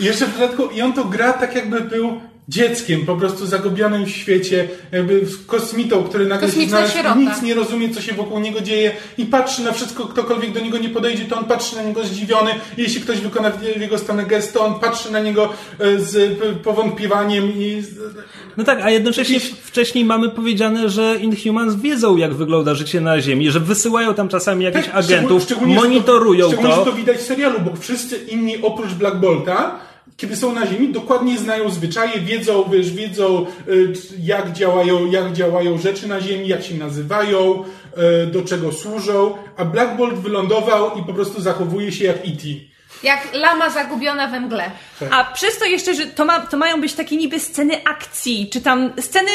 I 0.00 0.04
jeszcze 0.04 0.26
w 0.26 0.38
dodatku, 0.38 0.66
i 0.66 0.82
on 0.82 0.92
to 0.92 1.04
gra 1.04 1.32
tak 1.32 1.54
jakby 1.54 1.80
był 1.80 2.20
dzieckiem, 2.48 3.06
po 3.06 3.16
prostu 3.16 3.46
zagubionym 3.46 4.04
w 4.06 4.10
świecie, 4.10 4.68
jakby 4.92 5.20
kosmitą, 5.46 6.04
który 6.04 6.26
nagle 6.26 6.50
się 6.50 6.66
znalazł, 6.68 6.92
sierota. 6.94 7.14
nic 7.20 7.42
nie 7.42 7.54
rozumie, 7.54 7.90
co 7.90 8.00
się 8.00 8.12
wokół 8.14 8.38
niego 8.40 8.60
dzieje 8.60 8.92
i 9.18 9.26
patrzy 9.26 9.62
na 9.62 9.72
wszystko, 9.72 10.04
ktokolwiek 10.06 10.52
do 10.52 10.60
niego 10.60 10.78
nie 10.78 10.88
podejdzie, 10.88 11.24
to 11.24 11.38
on 11.38 11.44
patrzy 11.44 11.76
na 11.76 11.82
niego 11.82 12.04
zdziwiony. 12.04 12.50
Jeśli 12.76 13.00
ktoś 13.00 13.18
wykona 13.20 13.50
w 13.50 13.80
jego 13.80 13.98
stronę 13.98 14.26
gest, 14.26 14.54
to 14.54 14.64
on 14.66 14.80
patrzy 14.80 15.12
na 15.12 15.20
niego 15.20 15.52
e, 15.78 15.98
z 16.00 16.38
p- 16.38 16.52
powątpiwaniem 16.64 17.52
i... 17.58 17.80
z- 17.82 17.98
No 18.56 18.64
tak, 18.64 18.80
a 18.82 18.90
jednocześnie 18.90 19.40
wcześniej 19.40 20.04
mamy 20.04 20.28
powiedziane, 20.28 20.88
że 20.88 21.16
Inhumans 21.20 21.74
wiedzą 21.76 22.16
jak 22.16 22.34
wygląda 22.34 22.74
życie 22.74 23.00
na 23.00 23.20
Ziemi, 23.20 23.50
że 23.50 23.60
wysyłają 23.60 24.14
tam 24.14 24.28
czasami 24.28 24.64
jakichś 24.64 24.86
Tak, 24.86 24.94
agentów, 24.96 25.42
szczególnie, 25.42 25.74
monitorują 25.74 26.44
to. 26.46 26.52
Szczególnie, 26.52 26.74
to. 26.76 26.84
że 26.84 26.90
to 26.90 26.96
widać 26.96 27.16
w 27.16 27.22
serialu, 27.22 27.60
bo 27.60 27.76
wszyscy 27.76 28.16
inni 28.16 28.62
oprócz 28.62 28.90
Black 28.92 29.16
Bolta, 29.16 29.78
kiedy 30.18 30.36
są 30.36 30.52
na 30.52 30.66
Ziemi, 30.66 30.92
dokładnie 30.92 31.38
znają 31.38 31.70
zwyczaje, 31.70 32.20
wiedzą, 32.20 32.64
wiesz, 32.70 32.90
wiedzą 32.90 33.46
y, 33.68 33.92
jak 34.22 34.52
działają, 34.52 35.06
jak 35.06 35.32
działają 35.32 35.78
rzeczy 35.78 36.08
na 36.08 36.20
Ziemi, 36.20 36.48
jak 36.48 36.62
się 36.62 36.74
nazywają, 36.74 37.64
y, 38.24 38.26
do 38.26 38.42
czego 38.42 38.72
służą, 38.72 39.34
a 39.56 39.64
Black 39.64 39.96
Bolt 39.96 40.14
wylądował 40.14 40.98
i 40.98 41.02
po 41.02 41.14
prostu 41.14 41.42
zachowuje 41.42 41.92
się 41.92 42.04
jak 42.04 42.16
E 42.16 42.20
E.T. 42.20 42.48
Jak 43.02 43.28
lama 43.34 43.70
zagubiona 43.70 44.28
we 44.28 44.40
mgle. 44.40 44.70
A 45.10 45.24
przez 45.24 45.58
to 45.58 45.64
jeszcze, 45.64 45.94
że 45.94 46.06
to, 46.06 46.24
ma, 46.24 46.40
to 46.40 46.56
mają 46.56 46.80
być 46.80 46.92
takie 46.94 47.16
niby 47.16 47.40
sceny 47.40 47.84
akcji, 47.84 48.50
czy 48.52 48.60
tam 48.60 48.92
sceny 49.00 49.30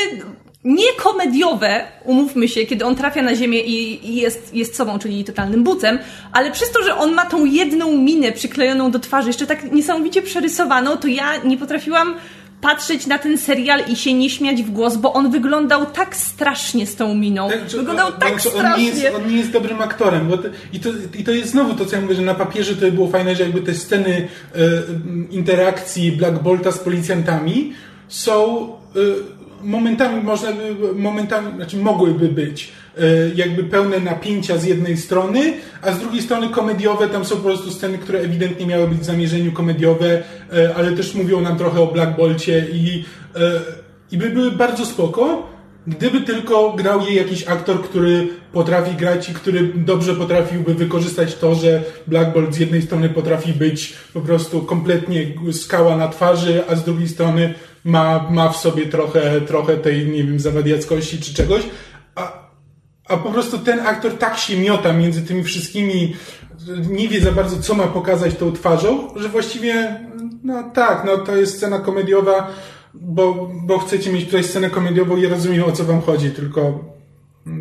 niekomediowe, 0.64 1.82
umówmy 2.06 2.48
się, 2.48 2.66
kiedy 2.66 2.86
on 2.86 2.96
trafia 2.96 3.22
na 3.22 3.36
ziemię 3.36 3.60
i 3.62 4.10
i 4.10 4.16
jest, 4.16 4.54
jest 4.56 4.76
sobą, 4.76 5.00
czyli 5.00 5.24
totalnym 5.24 5.64
bucem, 5.64 6.00
ale 6.32 6.52
przez 6.52 6.72
to, 6.72 6.84
że 6.84 6.96
on 6.98 7.14
ma 7.14 7.26
tą 7.26 7.46
jedną 7.46 7.98
minę 7.98 8.32
przyklejoną 8.32 8.92
do 8.92 9.00
twarzy, 9.00 9.28
jeszcze 9.30 9.48
tak 9.48 9.72
niesamowicie 9.72 10.22
przerysowaną, 10.22 10.98
to 10.98 11.08
ja 11.08 11.38
nie 11.44 11.58
potrafiłam 11.58 12.16
patrzeć 12.62 13.08
na 13.08 13.18
ten 13.18 13.38
serial 13.38 13.82
i 13.92 13.96
się 13.96 14.14
nie 14.14 14.30
śmiać 14.30 14.64
w 14.64 14.72
głos, 14.72 14.98
bo 14.98 15.14
on 15.14 15.32
wyglądał 15.32 15.86
tak 15.86 16.16
strasznie 16.16 16.88
z 16.88 16.96
tą 16.96 17.16
miną. 17.16 17.50
że- 17.68 17.78
Wyglądał 17.78 18.12
tak 18.12 18.30
bo 18.30 18.34
on 18.34 18.40
strasznie. 18.40 18.84
nie, 18.84 18.90
jest, 19.00 19.16
on 19.16 19.28
nie 19.32 19.38
jest 19.38 19.52
dobrym 19.52 19.82
aktorem. 19.82 20.30
I, 20.74 20.80
to, 20.80 20.90
I 21.20 21.24
to 21.24 21.32
jest 21.32 21.52
znowu 21.52 21.74
to, 21.74 21.86
co 21.86 21.96
ja 21.96 22.02
mówię, 22.02 22.16
że 22.16 22.22
na 22.22 22.36
papierze 22.36 22.76
to 22.76 22.92
było 22.92 23.08
fajne, 23.08 23.36
że 23.36 23.44
jakby 23.44 23.62
te 23.62 23.74
sceny 23.74 24.28
e, 24.56 24.60
interakcji 25.32 26.12
Black 26.12 26.40
Bolta 26.44 26.72
z 26.72 26.80
policjantami 26.80 27.74
są 28.08 28.68
e, 28.96 29.00
momentami, 29.64 30.24
można 30.24 30.50
momentami, 30.96 31.56
znaczy 31.56 31.78
mogłyby 31.78 32.28
być 32.28 32.72
e, 32.98 33.02
jakby 33.36 33.64
pełne 33.64 34.00
napięcia 34.00 34.58
z 34.58 34.66
jednej 34.66 34.98
strony, 34.98 35.54
a 35.82 35.92
z 35.92 36.00
drugiej 36.00 36.22
strony 36.22 36.50
komediowe, 36.50 37.10
tam 37.10 37.26
są 37.26 37.36
po 37.36 37.42
prostu 37.42 37.72
sceny, 37.72 37.98
które 37.98 38.20
ewidentnie 38.20 38.66
miały 38.66 38.88
być 38.88 39.00
w 39.00 39.04
zamierzeniu 39.04 39.52
komediowe, 39.52 40.24
e, 40.54 40.76
ale 40.76 40.92
też 40.92 41.16
mówią 41.16 41.42
nam 41.42 41.58
trochę 41.58 41.82
o 41.82 41.88
Black 41.88 42.18
Bolcie 42.18 42.66
i, 42.74 43.06
e, 43.36 43.40
i 44.12 44.18
by 44.18 44.30
były 44.30 44.52
bardzo 44.52 44.86
spoko, 44.86 45.54
Gdyby 45.88 46.22
tylko 46.22 46.74
grał 46.74 47.02
je 47.02 47.16
jakiś 47.16 47.48
aktor, 47.48 47.84
który 47.84 48.28
potrafi 48.54 48.96
grać 48.96 49.30
i 49.30 49.34
który 49.34 49.72
dobrze 49.76 50.16
potrafiłby 50.16 50.74
wykorzystać 50.74 51.36
to, 51.36 51.56
że 51.56 51.84
Black 52.08 52.34
Bolt 52.34 52.54
z 52.54 52.58
jednej 52.58 52.82
strony 52.82 53.10
potrafi 53.10 53.54
być 53.54 53.94
po 54.14 54.22
prostu 54.22 54.62
kompletnie 54.62 55.26
skała 55.52 55.98
na 55.98 56.08
twarzy, 56.08 56.64
a 56.70 56.76
z 56.76 56.84
drugiej 56.84 57.08
strony 57.08 57.54
ma, 57.84 58.30
ma 58.30 58.50
w 58.50 58.58
sobie 58.58 58.86
trochę, 58.86 59.42
trochę 59.42 59.78
tej, 59.78 60.08
nie 60.08 60.24
wiem, 60.24 60.40
zawadiackości 60.40 61.22
czy 61.22 61.34
czegoś, 61.34 61.62
a, 62.16 62.50
a 63.08 63.18
po 63.18 63.32
prostu 63.32 63.60
ten 63.60 63.80
aktor 63.80 64.18
tak 64.18 64.38
się 64.38 64.58
miota 64.58 64.94
między 64.94 65.22
tymi 65.22 65.44
wszystkimi, 65.44 66.16
nie 66.90 67.08
wie 67.08 67.22
za 67.22 67.32
bardzo, 67.32 67.62
co 67.62 67.76
ma 67.76 67.88
pokazać 67.88 68.36
tą 68.36 68.54
twarzą, 68.54 69.10
że 69.16 69.30
właściwie, 69.30 70.00
no 70.44 70.64
tak, 70.74 71.04
no 71.06 71.18
to 71.18 71.36
jest 71.36 71.58
scena 71.58 71.80
komediowa, 71.80 72.50
bo, 72.94 73.50
bo 73.64 73.80
chcecie 73.80 74.12
mieć 74.12 74.26
tutaj 74.26 74.44
scenę 74.44 74.70
komediową 74.70 75.18
i 75.18 75.28
rozumiem, 75.28 75.64
o 75.64 75.72
co 75.72 75.84
wam 75.84 76.02
chodzi, 76.02 76.32
tylko, 76.32 76.93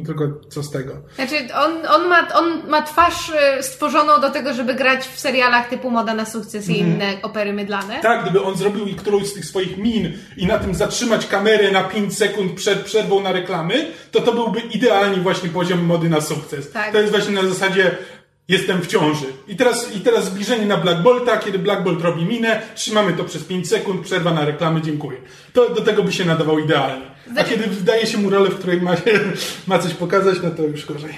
tylko 0.07 0.25
co 0.49 0.63
z 0.63 0.71
tego. 0.71 0.93
Znaczy, 1.15 1.35
on, 1.55 1.87
on, 1.87 2.09
ma, 2.09 2.29
on 2.35 2.69
ma 2.69 2.83
twarz 2.83 3.31
e, 3.31 3.63
stworzoną 3.63 4.21
do 4.21 4.31
tego, 4.31 4.55
żeby 4.55 4.75
grać 4.75 5.09
w 5.09 5.21
serialach 5.21 5.69
typu 5.69 5.91
Moda 5.91 6.15
na 6.15 6.27
sukces 6.27 6.69
i 6.69 6.79
inne 6.79 7.07
opery 7.23 7.53
mydlane. 7.53 8.01
Tak, 8.01 8.23
gdyby 8.23 8.43
on 8.43 8.57
zrobił 8.57 8.87
i 8.87 8.95
którąś 8.95 9.27
z 9.27 9.35
tych 9.35 9.45
swoich 9.45 9.77
min 9.77 10.13
i 10.37 10.47
na 10.47 10.59
tym 10.59 10.75
zatrzymać 10.75 11.27
kamerę 11.27 11.71
na 11.71 11.85
5 11.85 12.19
sekund 12.19 12.53
przed 12.53 12.81
przerwą 12.81 13.21
na 13.21 13.33
reklamy, 13.33 13.87
to 14.11 14.21
to 14.21 14.33
byłby 14.33 14.61
idealnie 14.61 15.17
właśnie 15.17 15.49
poziom 15.49 15.85
mody 15.85 16.09
na 16.09 16.21
sukces. 16.21 16.71
Tak. 16.71 16.93
To 16.93 16.99
jest 16.99 17.11
właśnie 17.11 17.35
na 17.35 17.49
zasadzie 17.49 17.99
jestem 18.49 18.81
w 18.81 18.87
ciąży. 18.87 19.27
I 19.49 19.57
teraz, 19.57 19.97
I 19.97 20.01
teraz 20.01 20.25
zbliżenie 20.25 20.67
na 20.67 20.77
Black 20.77 21.03
Bolta, 21.03 21.37
kiedy 21.37 21.59
Black 21.59 21.83
Bolt 21.83 22.03
robi 22.03 22.25
minę, 22.25 22.63
trzymamy 22.75 23.13
to 23.13 23.25
przez 23.25 23.45
5 23.45 23.69
sekund, 23.69 24.01
przerwa 24.05 24.31
na 24.31 24.45
reklamy, 24.45 24.83
dziękuję. 24.83 25.19
To 25.53 25.75
do 25.75 25.81
tego 25.81 26.03
by 26.03 26.13
się 26.13 26.25
nadawał 26.25 26.59
idealnie. 26.59 27.07
A 27.31 27.33
Znaczy- 27.33 27.51
kiedy 27.51 27.67
wdaje 27.67 28.07
się 28.07 28.19
mu 28.19 28.31
rolę, 28.31 28.51
w 28.51 28.59
której 28.59 28.81
ma, 28.81 28.97
się, 28.97 29.03
ma 29.67 29.79
coś 29.79 29.95
pokazać, 29.95 30.39
no 30.43 30.51
to 30.51 30.63
już 30.63 30.87
gorzej. 30.87 31.15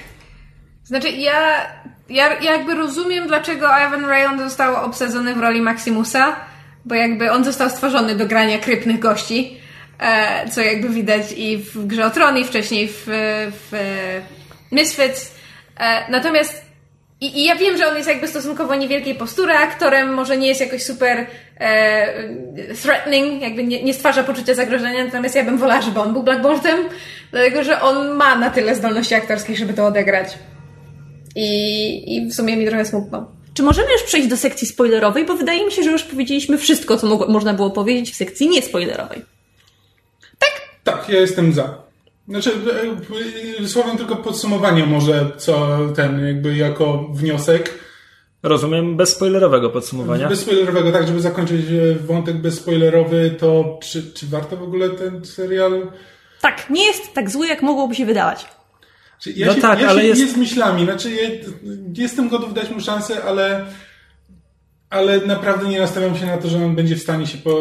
Znaczy, 0.84 1.10
ja, 1.10 1.66
ja, 2.08 2.40
ja 2.40 2.52
jakby 2.52 2.74
rozumiem, 2.74 3.26
dlaczego 3.26 3.66
Ivan 3.66 4.04
Rayon 4.04 4.38
został 4.38 4.84
obsadzony 4.84 5.34
w 5.34 5.40
roli 5.40 5.60
Maximusa, 5.60 6.36
bo 6.84 6.94
jakby 6.94 7.32
on 7.32 7.44
został 7.44 7.70
stworzony 7.70 8.14
do 8.16 8.26
grania 8.26 8.58
krypnych 8.58 8.98
gości, 8.98 9.60
e, 9.98 10.50
co 10.50 10.60
jakby 10.60 10.88
widać 10.88 11.22
i 11.36 11.58
w 11.58 11.86
Grze 11.86 12.06
o 12.06 12.10
Tron, 12.10 12.38
i 12.38 12.44
wcześniej 12.44 12.88
w, 12.88 13.04
w 13.50 13.72
Misfits. 14.72 15.34
E, 15.76 16.10
natomiast 16.10 16.64
i, 17.24 17.38
I 17.40 17.44
ja 17.44 17.56
wiem, 17.56 17.76
że 17.76 17.88
on 17.88 17.96
jest 17.96 18.08
jakby 18.08 18.28
stosunkowo 18.28 18.74
niewielkiej 18.74 19.14
postury 19.14 19.52
aktorem, 19.52 20.14
może 20.14 20.36
nie 20.36 20.48
jest 20.48 20.60
jakoś 20.60 20.82
super 20.82 21.26
e, 21.58 22.74
threatening, 22.82 23.42
jakby 23.42 23.64
nie, 23.64 23.82
nie 23.82 23.94
stwarza 23.94 24.24
poczucia 24.24 24.54
zagrożenia, 24.54 25.04
natomiast 25.04 25.34
ja 25.34 25.44
bym 25.44 25.58
wolała, 25.58 25.82
żeby 25.82 26.00
on 26.00 26.12
był 26.12 26.22
Black 26.22 26.42
Boltem, 26.42 26.78
dlatego 27.30 27.64
że 27.64 27.80
on 27.80 28.08
ma 28.08 28.36
na 28.36 28.50
tyle 28.50 28.74
zdolności 28.74 29.14
aktorskich, 29.14 29.58
żeby 29.58 29.74
to 29.74 29.86
odegrać. 29.86 30.38
I, 31.36 32.16
I 32.16 32.26
w 32.26 32.34
sumie 32.34 32.56
mi 32.56 32.66
trochę 32.66 32.84
smutno. 32.84 33.32
Czy 33.54 33.62
możemy 33.62 33.92
już 33.92 34.02
przejść 34.02 34.28
do 34.28 34.36
sekcji 34.36 34.66
spoilerowej? 34.66 35.24
Bo 35.24 35.34
wydaje 35.34 35.66
mi 35.66 35.72
się, 35.72 35.82
że 35.82 35.90
już 35.90 36.02
powiedzieliśmy 36.02 36.58
wszystko, 36.58 36.96
co 36.96 37.06
mogło, 37.06 37.28
można 37.28 37.54
było 37.54 37.70
powiedzieć 37.70 38.12
w 38.12 38.16
sekcji 38.16 38.48
niespoilerowej. 38.48 39.24
Tak, 40.84 41.08
ja 41.08 41.20
jestem 41.20 41.52
za. 41.52 41.83
Znaczy, 42.28 42.50
e, 43.60 43.62
e, 43.64 43.68
słowem 43.68 43.96
tylko 43.96 44.16
podsumowania 44.16 44.86
może, 44.86 45.30
co 45.36 45.78
ten 45.96 46.26
jakby 46.26 46.56
jako 46.56 47.08
wniosek. 47.12 47.78
Rozumiem 48.42 48.96
bezspoilerowego 48.96 49.70
podsumowania. 49.70 50.28
Bezspoilerowego, 50.28 50.92
tak, 50.92 51.06
żeby 51.06 51.20
zakończyć 51.20 51.60
e, 51.70 51.94
wątek 51.94 52.36
bezspoilerowy, 52.36 53.34
to 53.38 53.78
czy, 53.82 54.12
czy 54.12 54.26
warto 54.26 54.56
w 54.56 54.62
ogóle 54.62 54.90
ten 54.90 55.24
serial? 55.24 55.90
Tak, 56.40 56.70
nie 56.70 56.86
jest 56.86 57.14
tak 57.14 57.30
zły, 57.30 57.46
jak 57.46 57.62
mogłoby 57.62 57.94
się 57.94 58.06
wydawać. 58.06 58.46
Czy 59.22 59.32
ja 59.32 59.46
No 59.46 59.54
się, 59.54 59.60
tak, 59.60 59.80
ja 59.80 59.88
ale 59.88 60.00
się 60.00 60.06
jest- 60.06 60.20
nie 60.20 60.28
z 60.28 60.36
myślami, 60.36 60.84
znaczy 60.84 61.10
ja, 61.10 61.28
jestem 62.02 62.28
gotów 62.28 62.54
dać 62.54 62.70
mu 62.70 62.80
szansę, 62.80 63.24
ale 63.24 63.66
ale 64.90 65.20
naprawdę 65.20 65.68
nie 65.68 65.80
nastawiam 65.80 66.16
się 66.16 66.26
na 66.26 66.38
to, 66.38 66.48
że 66.48 66.56
on 66.56 66.76
będzie 66.76 66.96
w 66.96 67.02
stanie 67.02 67.26
się 67.26 67.38
po, 67.38 67.60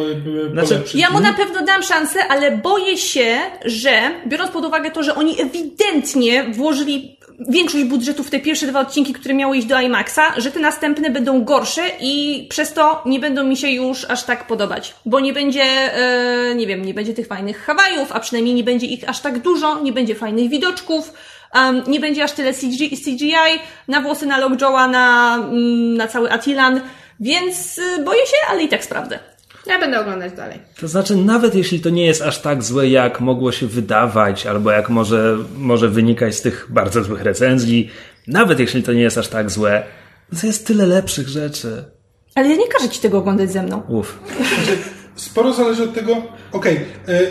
Znaczy, 0.51 0.67
polepszyć. 0.67 1.01
Ja 1.01 1.09
mu 1.09 1.19
na 1.19 1.33
pewno 1.33 1.61
dam 1.61 1.83
szansę, 1.83 2.19
ale 2.29 2.57
boję 2.57 2.97
się, 2.97 3.37
że 3.65 3.91
biorąc 4.27 4.51
pod 4.51 4.65
uwagę 4.65 4.91
to, 4.91 5.03
że 5.03 5.15
oni 5.15 5.41
ewidentnie 5.41 6.43
włożyli 6.43 7.17
większość 7.49 7.83
budżetu 7.83 8.23
w 8.23 8.29
te 8.29 8.39
pierwsze 8.39 8.67
dwa 8.67 8.79
odcinki, 8.79 9.13
które 9.13 9.33
miały 9.33 9.57
iść 9.57 9.67
do 9.67 9.81
IMAXa, 9.81 10.21
że 10.37 10.51
te 10.51 10.59
następne 10.59 11.09
będą 11.09 11.43
gorsze 11.43 11.81
i 12.01 12.45
przez 12.49 12.73
to 12.73 13.03
nie 13.05 13.19
będą 13.19 13.43
mi 13.43 13.57
się 13.57 13.69
już 13.69 14.05
aż 14.05 14.23
tak 14.23 14.47
podobać. 14.47 14.95
Bo 15.05 15.19
nie 15.19 15.33
będzie, 15.33 15.63
e, 15.63 16.55
nie 16.55 16.67
wiem, 16.67 16.85
nie 16.85 16.93
będzie 16.93 17.13
tych 17.13 17.27
fajnych 17.27 17.65
Hawajów, 17.65 18.11
a 18.11 18.19
przynajmniej 18.19 18.55
nie 18.55 18.63
będzie 18.63 18.85
ich 18.87 19.09
aż 19.09 19.19
tak 19.19 19.39
dużo, 19.39 19.81
nie 19.81 19.93
będzie 19.93 20.15
fajnych 20.15 20.49
widoczków, 20.49 21.13
um, 21.55 21.83
nie 21.87 21.99
będzie 21.99 22.23
aż 22.23 22.31
tyle 22.31 22.53
CG, 22.53 22.89
CGI 22.89 23.59
na 23.87 24.01
włosy, 24.01 24.25
na 24.25 24.37
Lockjawa, 24.37 24.87
na, 24.87 25.35
mm, 25.35 25.97
na 25.97 26.07
cały 26.07 26.31
Atilan, 26.31 26.81
więc 27.19 27.77
y, 27.77 28.03
boję 28.03 28.25
się, 28.25 28.37
ale 28.49 28.63
i 28.63 28.69
tak 28.69 28.83
sprawdzę. 28.83 29.19
Ja 29.65 29.79
będę 29.79 30.01
oglądać 30.01 30.33
dalej. 30.33 30.59
To 30.79 30.87
znaczy, 30.87 31.15
nawet 31.15 31.55
jeśli 31.55 31.79
to 31.79 31.89
nie 31.89 32.05
jest 32.05 32.21
aż 32.21 32.41
tak 32.41 32.63
złe, 32.63 32.89
jak 32.89 33.21
mogło 33.21 33.51
się 33.51 33.67
wydawać, 33.67 34.45
albo 34.45 34.71
jak 34.71 34.89
może, 34.89 35.37
może 35.57 35.89
wynikać 35.89 36.35
z 36.35 36.41
tych 36.41 36.67
bardzo 36.69 37.03
złych 37.03 37.21
recenzji, 37.21 37.89
nawet 38.27 38.59
jeśli 38.59 38.83
to 38.83 38.93
nie 38.93 39.01
jest 39.01 39.17
aż 39.17 39.27
tak 39.27 39.51
złe, 39.51 39.83
to 40.41 40.47
jest 40.47 40.67
tyle 40.67 40.85
lepszych 40.85 41.27
rzeczy. 41.27 41.83
Ale 42.35 42.49
ja 42.49 42.55
nie 42.55 42.67
każę 42.67 42.89
ci 42.89 42.99
tego 42.99 43.17
oglądać 43.17 43.51
ze 43.51 43.63
mną. 43.63 43.81
Uff. 43.87 44.19
Sporo 45.15 45.53
zależy 45.53 45.83
od 45.83 45.93
tego. 45.93 46.21
Okej, 46.51 46.75
e, 47.07 47.21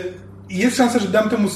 jest 0.49 0.77
szansa, 0.77 0.99
że 0.99 1.07
dam 1.07 1.29
temu. 1.29 1.49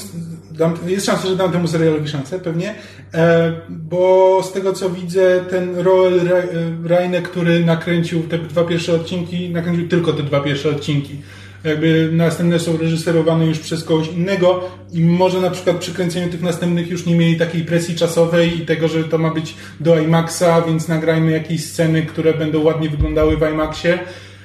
Dam, 0.58 0.74
jest 0.86 1.06
szansa, 1.06 1.28
że 1.28 1.36
dam 1.36 1.52
temu 1.52 1.68
serialowi 1.68 2.08
szansę, 2.08 2.38
pewnie, 2.38 2.74
e, 3.14 3.52
bo 3.68 4.40
z 4.42 4.52
tego 4.52 4.72
co 4.72 4.90
widzę, 4.90 5.44
ten 5.50 5.76
Roel 5.76 6.20
Re- 6.20 6.48
Reine, 6.84 7.22
który 7.22 7.64
nakręcił 7.64 8.22
te 8.22 8.38
dwa 8.38 8.64
pierwsze 8.64 8.94
odcinki, 8.94 9.50
nakręcił 9.50 9.88
tylko 9.88 10.12
te 10.12 10.22
dwa 10.22 10.40
pierwsze 10.40 10.70
odcinki. 10.70 11.16
jakby 11.64 12.10
następne 12.12 12.58
są 12.58 12.76
reżyserowane 12.76 13.46
już 13.46 13.58
przez 13.58 13.84
kogoś 13.84 14.08
innego 14.08 14.60
i 14.92 15.00
może 15.00 15.40
na 15.40 15.50
przykład 15.50 15.76
przy 15.76 15.94
kręceniu 15.94 16.30
tych 16.30 16.42
następnych 16.42 16.90
już 16.90 17.06
nie 17.06 17.14
mieli 17.14 17.36
takiej 17.36 17.64
presji 17.64 17.94
czasowej 17.94 18.58
i 18.58 18.66
tego, 18.66 18.88
że 18.88 19.04
to 19.04 19.18
ma 19.18 19.30
być 19.34 19.54
do 19.80 19.98
IMAXa, 20.00 20.62
więc 20.66 20.88
nagrajmy 20.88 21.32
jakieś 21.32 21.64
sceny, 21.64 22.02
które 22.02 22.34
będą 22.34 22.62
ładnie 22.62 22.90
wyglądały 22.90 23.36
w 23.36 23.42
IMAXie, 23.52 23.98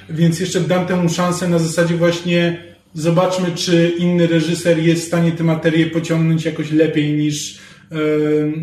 więc 0.10 0.40
jeszcze 0.40 0.60
dam 0.62 0.86
temu 0.86 1.10
szansę 1.10 1.48
na 1.48 1.60
zasadzie 1.60 1.96
właśnie 1.96 2.73
zobaczmy, 2.94 3.52
czy 3.56 3.92
inny 3.98 4.28
reżyser 4.28 4.80
jest 4.80 5.04
w 5.04 5.08
stanie 5.08 5.32
tę 5.32 5.44
materię 5.44 5.86
pociągnąć 5.86 6.46
jakoś 6.46 6.72
lepiej 6.72 7.14
niż, 7.14 7.60
e, 7.92 7.96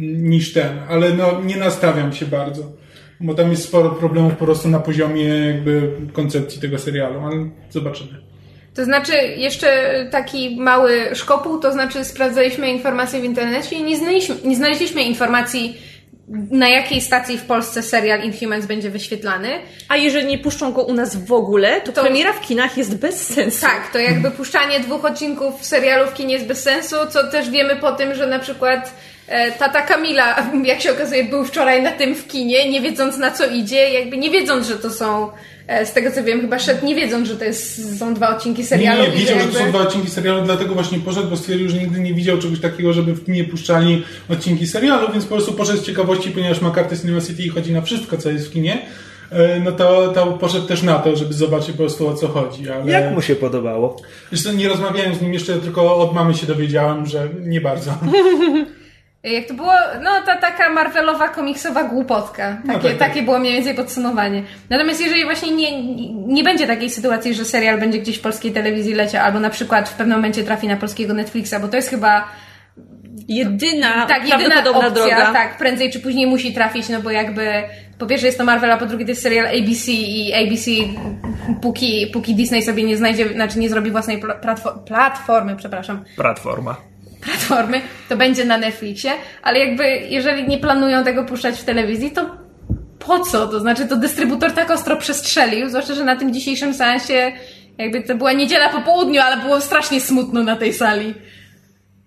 niż 0.05 0.52
ten, 0.52 0.78
ale 0.89 1.15
no, 1.15 1.40
nie 1.44 1.57
nastawiam 1.57 2.12
się 2.12 2.27
bardzo, 2.27 2.73
bo 3.20 3.35
tam 3.35 3.51
jest 3.51 3.65
sporo 3.65 3.90
problemów 3.90 4.36
po 4.36 4.44
prostu 4.44 4.69
na 4.69 4.78
poziomie 4.78 5.24
jakby 5.24 5.93
koncepcji 6.12 6.61
tego 6.61 6.78
serialu, 6.78 7.20
ale 7.20 7.51
zobaczymy. 7.70 8.31
To 8.74 8.85
znaczy, 8.85 9.12
jeszcze 9.36 9.69
taki 10.11 10.57
mały 10.61 10.93
szkopuł, 11.15 11.61
to 11.61 11.73
znaczy 11.73 12.05
sprawdzaliśmy 12.05 12.70
informacje 12.70 13.20
w 13.20 13.24
internecie 13.24 13.77
i 13.77 13.82
nie 13.82 13.97
znaleźliśmy, 13.97 14.35
nie 14.44 14.57
znaleźliśmy 14.57 15.02
informacji, 15.02 15.77
na 16.51 16.69
jakiej 16.69 17.01
stacji 17.01 17.39
w 17.39 17.44
Polsce 17.44 17.82
serial 17.82 18.23
Inhumans 18.23 18.66
będzie 18.66 18.90
wyświetlany. 18.90 19.48
A 19.89 19.97
jeżeli 19.97 20.27
nie 20.27 20.39
puszczą 20.39 20.73
go 20.73 20.82
u 20.82 20.94
nas 20.94 21.16
w 21.16 21.32
ogóle, 21.32 21.81
to, 21.81 21.93
To- 21.93 22.02
premiera 22.02 22.32
w 22.32 22.40
kinach 22.40 22.78
jest 22.78 22.98
bez 22.98 23.27
sensu. 23.35 23.61
Tak, 23.61 23.93
to 23.93 23.98
jakby 23.98 24.31
puszczanie 24.31 24.81
dwóch 24.81 25.05
odcinków 25.05 25.65
serialu 25.66 26.11
w 26.11 26.15
kinie 26.15 26.35
jest 26.35 26.47
bez 26.47 26.62
sensu, 26.62 26.97
co 27.11 27.31
też 27.31 27.51
wiemy 27.51 27.77
po 27.77 27.93
tym, 27.93 28.15
że 28.15 28.27
na 28.27 28.39
przykład 28.39 28.94
e, 29.28 29.52
tata 29.52 29.82
Kamila, 29.82 30.36
jak 30.65 30.81
się 30.81 30.93
okazuje, 30.93 31.24
był 31.24 31.44
wczoraj 31.44 31.82
na 31.82 31.93
tym 31.93 32.15
w 32.15 32.27
kinie, 32.28 32.70
nie 32.70 32.81
wiedząc 32.81 33.16
na 33.16 33.31
co 33.31 33.47
idzie, 33.47 33.90
jakby 33.90 34.16
nie 34.16 34.31
wiedząc, 34.31 34.66
że 34.66 34.77
to 34.77 34.90
są, 34.90 35.31
z 35.84 35.92
tego 35.92 36.10
co 36.10 36.24
wiem, 36.24 36.40
chyba 36.40 36.59
szedł 36.59 36.86
nie 36.86 36.94
wiedząc, 36.94 37.28
że 37.28 37.36
to 37.36 37.44
jest, 37.44 37.98
są 37.98 38.14
dwa 38.14 38.36
odcinki 38.36 38.62
Nie, 38.62 38.68
serialu. 38.68 39.02
nie, 39.02 39.09
i 39.09 39.12
wiedział, 39.12 39.40
że 39.40 39.47
to 39.47 39.59
są 39.59 39.68
dwa 39.68 39.78
odcinki 39.78 40.10
serialu, 40.10 40.42
dlatego 40.44 40.74
właśnie 40.74 40.98
poszedł, 40.98 41.28
bo 41.28 41.36
stwierdził, 41.36 41.68
że 41.68 41.76
nigdy 41.76 42.01
nie 42.01 42.14
widział 42.14 42.38
czegoś 42.38 42.60
takiego, 42.60 42.92
żeby 42.92 43.14
w 43.14 43.24
kinie 43.24 43.44
puszczali 43.44 44.02
odcinki 44.28 44.66
serialu, 44.66 45.12
więc 45.12 45.24
po 45.24 45.34
prostu 45.34 45.52
poszedł 45.52 45.78
z 45.78 45.86
ciekawości, 45.86 46.30
ponieważ 46.30 46.60
ma 46.60 46.70
kartę 46.70 46.98
Cinema 46.98 47.20
City 47.20 47.42
i 47.42 47.48
chodzi 47.48 47.72
na 47.72 47.82
wszystko, 47.82 48.16
co 48.16 48.30
jest 48.30 48.48
w 48.48 48.52
kinie, 48.52 48.82
e, 49.30 49.60
no 49.60 49.72
to, 49.72 50.09
to 50.09 50.26
poszedł 50.26 50.66
też 50.66 50.82
na 50.82 50.98
to, 50.98 51.16
żeby 51.16 51.34
zobaczyć 51.34 51.70
po 51.70 51.76
prostu 51.76 52.09
o 52.09 52.14
co 52.14 52.28
chodzi. 52.28 52.70
Ale... 52.70 52.92
Jak 52.92 53.14
mu 53.14 53.22
się 53.22 53.36
podobało? 53.36 54.02
Zresztą 54.32 54.52
nie 54.52 54.68
rozmawiałem 54.68 55.14
z 55.14 55.22
nim 55.22 55.32
jeszcze, 55.32 55.56
tylko 55.56 55.97
od 55.97 56.14
mamy 56.14 56.34
się 56.34 56.47
dowiedziałem, 56.47 57.06
że 57.06 57.28
nie 57.40 57.60
bardzo. 57.60 57.94
Jak 59.22 59.47
to 59.47 59.55
było? 59.55 59.72
No, 60.02 60.10
ta 60.26 60.36
taka 60.36 60.70
Marvelowa 60.70 61.28
komiksowa 61.28 61.84
głupotka. 61.84 62.56
No 62.64 62.74
Takie, 62.74 62.88
tak, 62.88 62.98
tak. 62.98 63.09
takie 63.09 63.22
było 63.22 63.38
mniej 63.38 63.52
więcej 63.52 63.74
podsumowanie. 63.74 64.42
Natomiast 64.70 65.01
jeżeli 65.01 65.24
właśnie 65.24 65.51
nie, 65.51 65.82
nie 66.26 66.44
będzie 66.44 66.66
takiej 66.66 66.90
sytuacji, 66.90 67.34
że 67.34 67.44
serial 67.44 67.80
będzie 67.80 67.98
gdzieś 67.98 68.18
w 68.18 68.20
polskiej 68.20 68.52
telewizji 68.52 68.94
leciał, 68.94 69.24
albo 69.24 69.40
na 69.40 69.51
przykład 69.51 69.88
w 69.88 69.94
pewnym 69.94 70.16
momencie 70.18 70.44
trafi 70.44 70.68
na 70.68 70.76
polskiego 70.76 71.14
Netflixa, 71.14 71.55
bo 71.60 71.68
to 71.68 71.76
jest 71.76 71.90
chyba 71.90 72.28
Jedyna, 73.28 74.06
tak, 74.06 74.28
jedyna 74.28 74.70
opcja, 74.70 74.90
droga. 74.90 75.32
tak, 75.32 75.56
prędzej 75.59 75.90
czy 75.92 76.01
później 76.01 76.26
musi 76.26 76.55
trafić, 76.55 76.88
no 76.88 77.01
bo 77.02 77.10
jakby 77.10 77.62
po 77.98 78.06
pierwsze 78.06 78.26
jest 78.26 78.38
to 78.38 78.44
Marvel, 78.44 78.72
a 78.72 78.76
po 78.76 78.86
drugie 78.86 79.05
to 79.05 79.10
jest 79.10 79.22
serial 79.22 79.47
ABC 79.47 79.92
i 79.92 80.34
ABC 80.34 80.70
póki, 81.62 82.06
póki 82.12 82.34
Disney 82.34 82.62
sobie 82.62 82.82
nie 82.82 82.97
znajdzie, 82.97 83.28
znaczy 83.28 83.59
nie 83.59 83.68
zrobi 83.68 83.90
własnej 83.90 84.18
pla- 84.22 84.40
platfo- 84.40 84.84
platformy, 84.84 85.56
przepraszam, 85.56 86.05
Platforma. 86.16 86.76
Platformy, 87.20 87.80
to 88.09 88.16
będzie 88.16 88.44
na 88.44 88.59
Netflixie, 88.59 89.10
ale 89.42 89.59
jakby 89.59 89.84
jeżeli 90.09 90.48
nie 90.48 90.59
planują 90.59 91.05
tego 91.05 91.24
puszczać 91.24 91.60
w 91.60 91.64
telewizji, 91.64 92.10
to 92.10 92.36
po 92.98 93.20
co? 93.20 93.48
To 93.48 93.60
znaczy 93.60 93.88
to 93.88 93.97
dystrybutor 93.97 94.52
tak 94.52 94.70
ostro 94.70 94.97
przestrzelił, 94.97 95.68
zwłaszcza, 95.68 95.94
że 95.94 96.05
na 96.05 96.16
tym 96.16 96.34
dzisiejszym 96.34 96.74
seansie 96.74 97.32
jakby 97.78 98.02
to 98.02 98.14
była 98.14 98.32
niedziela 98.32 98.68
po 98.68 98.80
południu, 98.80 99.20
ale 99.20 99.36
było 99.36 99.60
strasznie 99.60 100.01
smutno 100.01 100.42
na 100.42 100.56
tej 100.56 100.72
sali. 100.72 101.14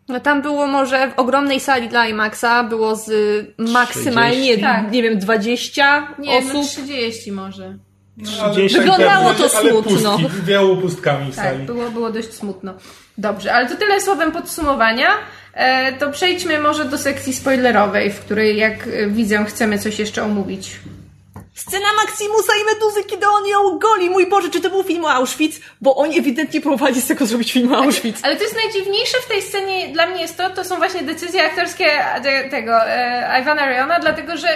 No 0.08 0.20
tam 0.20 0.42
było 0.42 0.68
może 0.68 1.12
w 1.12 1.20
ogromnej 1.20 1.60
sali 1.60 1.90
dla 1.90 2.08
IMAXa 2.08 2.64
było 2.70 2.96
z 2.96 3.12
maksymalnie, 3.58 4.36
30? 4.36 4.62
Tak. 4.62 4.92
nie 4.92 5.04
wiem, 5.04 5.20
20 5.20 6.16
Nie, 6.20 6.42
no 6.42 6.50
osób. 6.50 6.84
30 6.84 7.32
może. 7.32 7.78
Ale- 8.44 8.52
30 8.54 8.78
Wyglądało 8.80 9.26
ale- 9.30 9.36
to 9.36 9.58
ale 9.58 9.70
smutno. 9.72 10.18
Pustki, 10.18 10.42
wiało 10.46 10.76
pustkami 10.78 11.32
w 11.32 11.36
Tak, 11.36 11.46
sali. 11.46 11.66
było, 11.66 11.90
było 11.92 12.10
dość 12.12 12.34
smutno. 12.34 12.74
Dobrze, 13.18 13.54
ale 13.54 13.70
to 13.70 13.76
tyle 13.76 14.02
słowem 14.02 14.32
podsumowania. 14.32 15.08
E, 15.54 15.94
to 15.94 16.12
przejdźmy 16.12 16.60
może 16.60 16.86
do 16.86 16.98
sekcji 16.98 17.34
spoilerowej, 17.34 18.12
w 18.12 18.20
której 18.20 18.58
jak 18.58 18.88
e, 18.88 19.08
widzę 19.08 19.46
chcemy 19.46 19.80
coś 19.80 20.00
jeszcze 20.00 20.24
omówić. 20.24 20.72
Scena 21.56 21.86
Maximusa 22.06 22.54
i 22.62 22.74
Meduzy, 22.74 23.04
kiedy 23.04 23.28
on 23.28 23.48
ją 23.48 23.80
goli. 23.80 24.10
Mój 24.10 24.28
Boże, 24.30 24.50
czy 24.50 24.62
to 24.62 24.70
był 24.70 24.84
film 24.84 25.06
o 25.06 25.10
Auschwitz? 25.12 25.60
Bo 25.82 25.96
oni 25.96 26.20
ewidentnie 26.20 26.62
próbowali 26.62 27.02
z 27.02 27.08
tego 27.08 27.26
zrobić 27.26 27.52
film 27.54 27.74
o 27.74 27.78
Auschwitz. 27.78 28.16
Ale 28.24 28.36
to 28.36 28.44
jest 28.44 28.56
najdziwniejsze 28.56 29.18
w 29.26 29.28
tej 29.28 29.42
scenie 29.42 29.94
dla 29.94 30.08
mnie 30.08 30.22
jest 30.22 30.38
to, 30.38 30.50
to 30.50 30.64
są 30.66 30.78
właśnie 30.78 31.02
decyzje 31.02 31.44
aktorskie 31.46 31.86
te- 32.24 32.50
tego 32.50 32.86
e, 32.86 33.42
Ivana 33.42 33.66
Rayona, 33.66 34.00
dlatego 34.00 34.38
że 34.38 34.48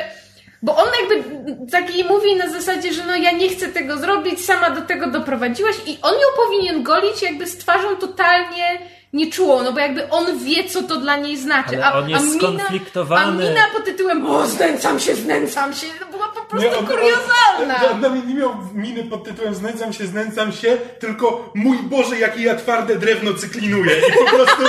bo 0.62 0.76
on 0.76 0.88
jakby 1.02 1.24
taki 1.72 2.04
mówi 2.04 2.36
na 2.36 2.50
zasadzie, 2.50 2.94
że 2.94 3.06
no 3.06 3.16
ja 3.16 3.32
nie 3.32 3.50
chcę 3.50 3.68
tego 3.68 3.98
zrobić, 3.98 4.46
sama 4.46 4.70
do 4.70 4.82
tego 4.82 5.08
doprowadziłaś 5.08 5.76
i 5.86 5.98
on 6.02 6.14
ją 6.14 6.28
powinien 6.46 6.84
golić 6.84 7.22
jakby 7.22 7.48
z 7.48 7.58
twarzą 7.58 7.96
totalnie 7.96 8.80
nieczułą, 9.14 9.64
no 9.64 9.74
bo 9.74 9.80
jakby 9.80 10.10
on 10.10 10.40
wie, 10.40 10.64
co 10.70 10.84
to 10.84 10.96
dla 10.96 11.18
niej 11.18 11.38
znaczy. 11.38 11.84
Ale 11.86 12.04
on 12.04 12.10
jest 12.10 12.38
skonfliktowany. 12.38 13.46
A 13.46 13.50
mina 13.50 13.62
pod 13.74 13.86
tytułem 13.86 14.28
o, 14.28 14.48
znęcam 14.48 15.00
się, 15.00 15.16
znęcam 15.16 15.74
się, 15.74 15.88
była 16.12 16.28
po 16.28 16.42
prostu 16.42 16.70
Nie, 16.70 16.78
on- 16.78 16.88
kuriozalna. 16.88 17.76
On, 17.92 18.06
on, 18.06 18.28
nie 18.28 18.34
miał 18.34 18.56
miny 18.74 19.04
pod 19.04 19.24
tytułem 19.24 19.56
znęcam 19.56 19.94
się, 19.94 20.08
znęcam 20.08 20.52
się, 20.52 20.78
tylko 21.00 21.52
mój 21.56 21.78
Boże, 21.78 22.20
jakie 22.20 22.42
ja 22.42 22.56
twarde 22.56 22.96
drewno 22.96 23.34
cyklinuję. 23.34 23.96
I 24.10 24.26
po 24.26 24.36
prostu 24.36 24.64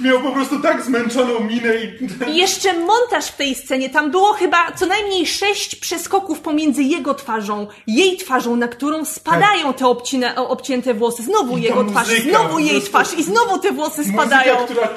miał 0.00 0.20
po 0.22 0.32
prostu 0.32 0.60
tak 0.60 0.82
zmęczoną 0.82 1.40
minę 1.40 1.74
i... 1.76 2.30
I 2.30 2.36
jeszcze 2.36 2.72
montaż 2.72 3.26
w 3.26 3.36
tej 3.36 3.54
scenie. 3.54 3.90
Tam 3.90 4.10
było 4.10 4.32
chyba 4.32 4.72
co 4.72 4.86
najmniej 4.86 5.26
sześć 5.26 5.76
przeskoków 5.76 6.40
pomiędzy 6.40 6.82
jego 6.82 7.14
twarzą, 7.14 7.66
jej 7.86 8.16
twarzą, 8.16 8.56
na 8.56 8.68
którą 8.68 9.04
spadają 9.04 9.72
te 9.72 9.86
obcina, 9.86 10.34
obcięte 10.48 10.94
włosy. 10.94 11.22
Znowu 11.22 11.58
jego 11.58 11.84
twarz, 11.84 12.08
muzyka, 12.08 12.30
znowu 12.30 12.54
po 12.54 12.58
jej 12.58 12.82
twarz 12.82 13.18
i 13.18 13.22
znowu 13.22 13.58
te 13.58 13.72
włosy 13.72 14.04
spadają. 14.04 14.54
Muzyka, 14.54 14.64
która 14.64 14.88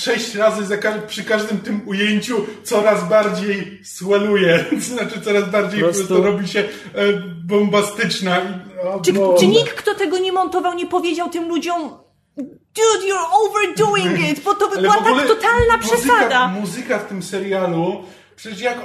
sześć 0.00 0.34
razy 0.34 0.66
za, 0.66 0.76
przy 1.06 1.24
każdym 1.24 1.58
tym 1.58 1.80
ujęciu 1.86 2.46
coraz 2.64 3.08
bardziej 3.08 3.80
sweluje. 3.84 4.64
Znaczy 4.78 5.20
coraz 5.20 5.50
bardziej 5.50 5.80
po 5.80 5.86
prostu- 5.86 6.06
prostu 6.06 6.24
robi 6.24 6.48
się 6.48 6.60
e, 6.60 6.66
bombastyczna. 7.44 8.38
I, 8.40 8.86
o, 8.88 9.00
Czy, 9.00 9.12
czy 9.38 9.46
nikt, 9.46 9.74
kto 9.74 9.94
tego 9.94 10.18
nie 10.18 10.32
montował, 10.32 10.74
nie 10.74 10.86
powiedział 10.86 11.30
tym 11.30 11.48
ludziom 11.48 12.05
Dude, 12.76 13.06
you're 13.06 13.28
overdoing 13.46 14.20
it, 14.30 14.40
bo 14.44 14.54
to 14.54 14.68
by 14.68 14.76
Ale 14.76 14.82
była 14.88 15.18
tak 15.18 15.26
totalna 15.28 15.76
muzyka, 15.76 15.96
przesada. 15.96 16.48
Muzyka 16.48 16.98
w 16.98 17.04
tym 17.08 17.22
serialu, 17.22 18.02
przecież 18.36 18.60
jak... 18.60 18.78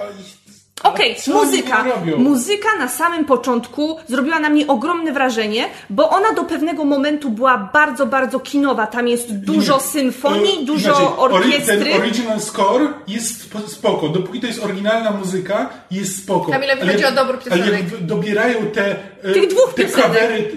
Okej, 0.84 1.16
oni 1.28 1.36
muzyka. 1.38 1.86
Muzyka 2.18 2.70
na 2.80 2.88
samym 2.88 3.26
początku 3.26 3.98
zrobiła 4.08 4.40
na 4.40 4.50
mnie 4.50 4.68
ogromne 4.68 5.12
wrażenie, 5.14 5.66
bo 5.90 6.10
ona 6.10 6.34
do 6.34 6.44
pewnego 6.44 6.86
momentu 6.86 7.30
była 7.30 7.58
bardzo, 7.74 8.06
bardzo 8.06 8.40
kinowa. 8.40 8.88
Tam 8.88 9.08
jest 9.08 9.32
dużo 9.38 9.76
Nie. 9.76 9.82
symfonii, 9.84 10.62
E, 10.62 10.66
dużo 10.66 11.18
orkiestry. 11.18 11.78
Ten 11.86 12.02
original 12.02 12.40
score 12.42 12.88
jest 13.08 13.50
spo- 13.54 13.68
spoko. 13.68 14.10
Dopóki 14.10 14.40
to 14.40 14.48
jest 14.48 14.64
oryginalna 14.64 15.12
muzyka, 15.12 15.70
jest 15.92 16.24
spoko. 16.24 16.52
Kamilowi 16.52 16.82
Ale 16.82 16.92
chodzi 16.94 17.06
o 17.06 17.12
dobór 17.12 17.36
Ale 17.36 17.44
piosenek. 17.44 17.72
jak 17.74 17.84
w- 17.84 18.06
dobierają 18.06 18.66
te... 18.74 18.96
e, 19.24 19.34
Tych 19.34 19.48
dwóch 19.50 19.74
te 19.76 19.84
piosenek. 19.84 20.04
kawery, 20.08 20.52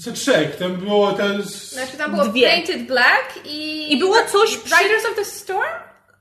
ze 0.00 0.12
trzech. 0.12 0.56
Tam 0.56 0.72
było 0.76 1.12
te... 1.12 1.42
z- 1.42 1.72
Znaczy 1.72 1.96
tam 1.96 2.12
było 2.12 2.24
Dwie. 2.24 2.46
Painted 2.48 2.82
Black 2.86 3.34
i... 3.44 3.92
I 3.92 3.98
było 3.98 4.16
coś 4.32 4.56
przy- 4.56 4.74
Riders 4.84 5.04
of 5.10 5.14
the 5.16 5.24
Storm? 5.24 5.60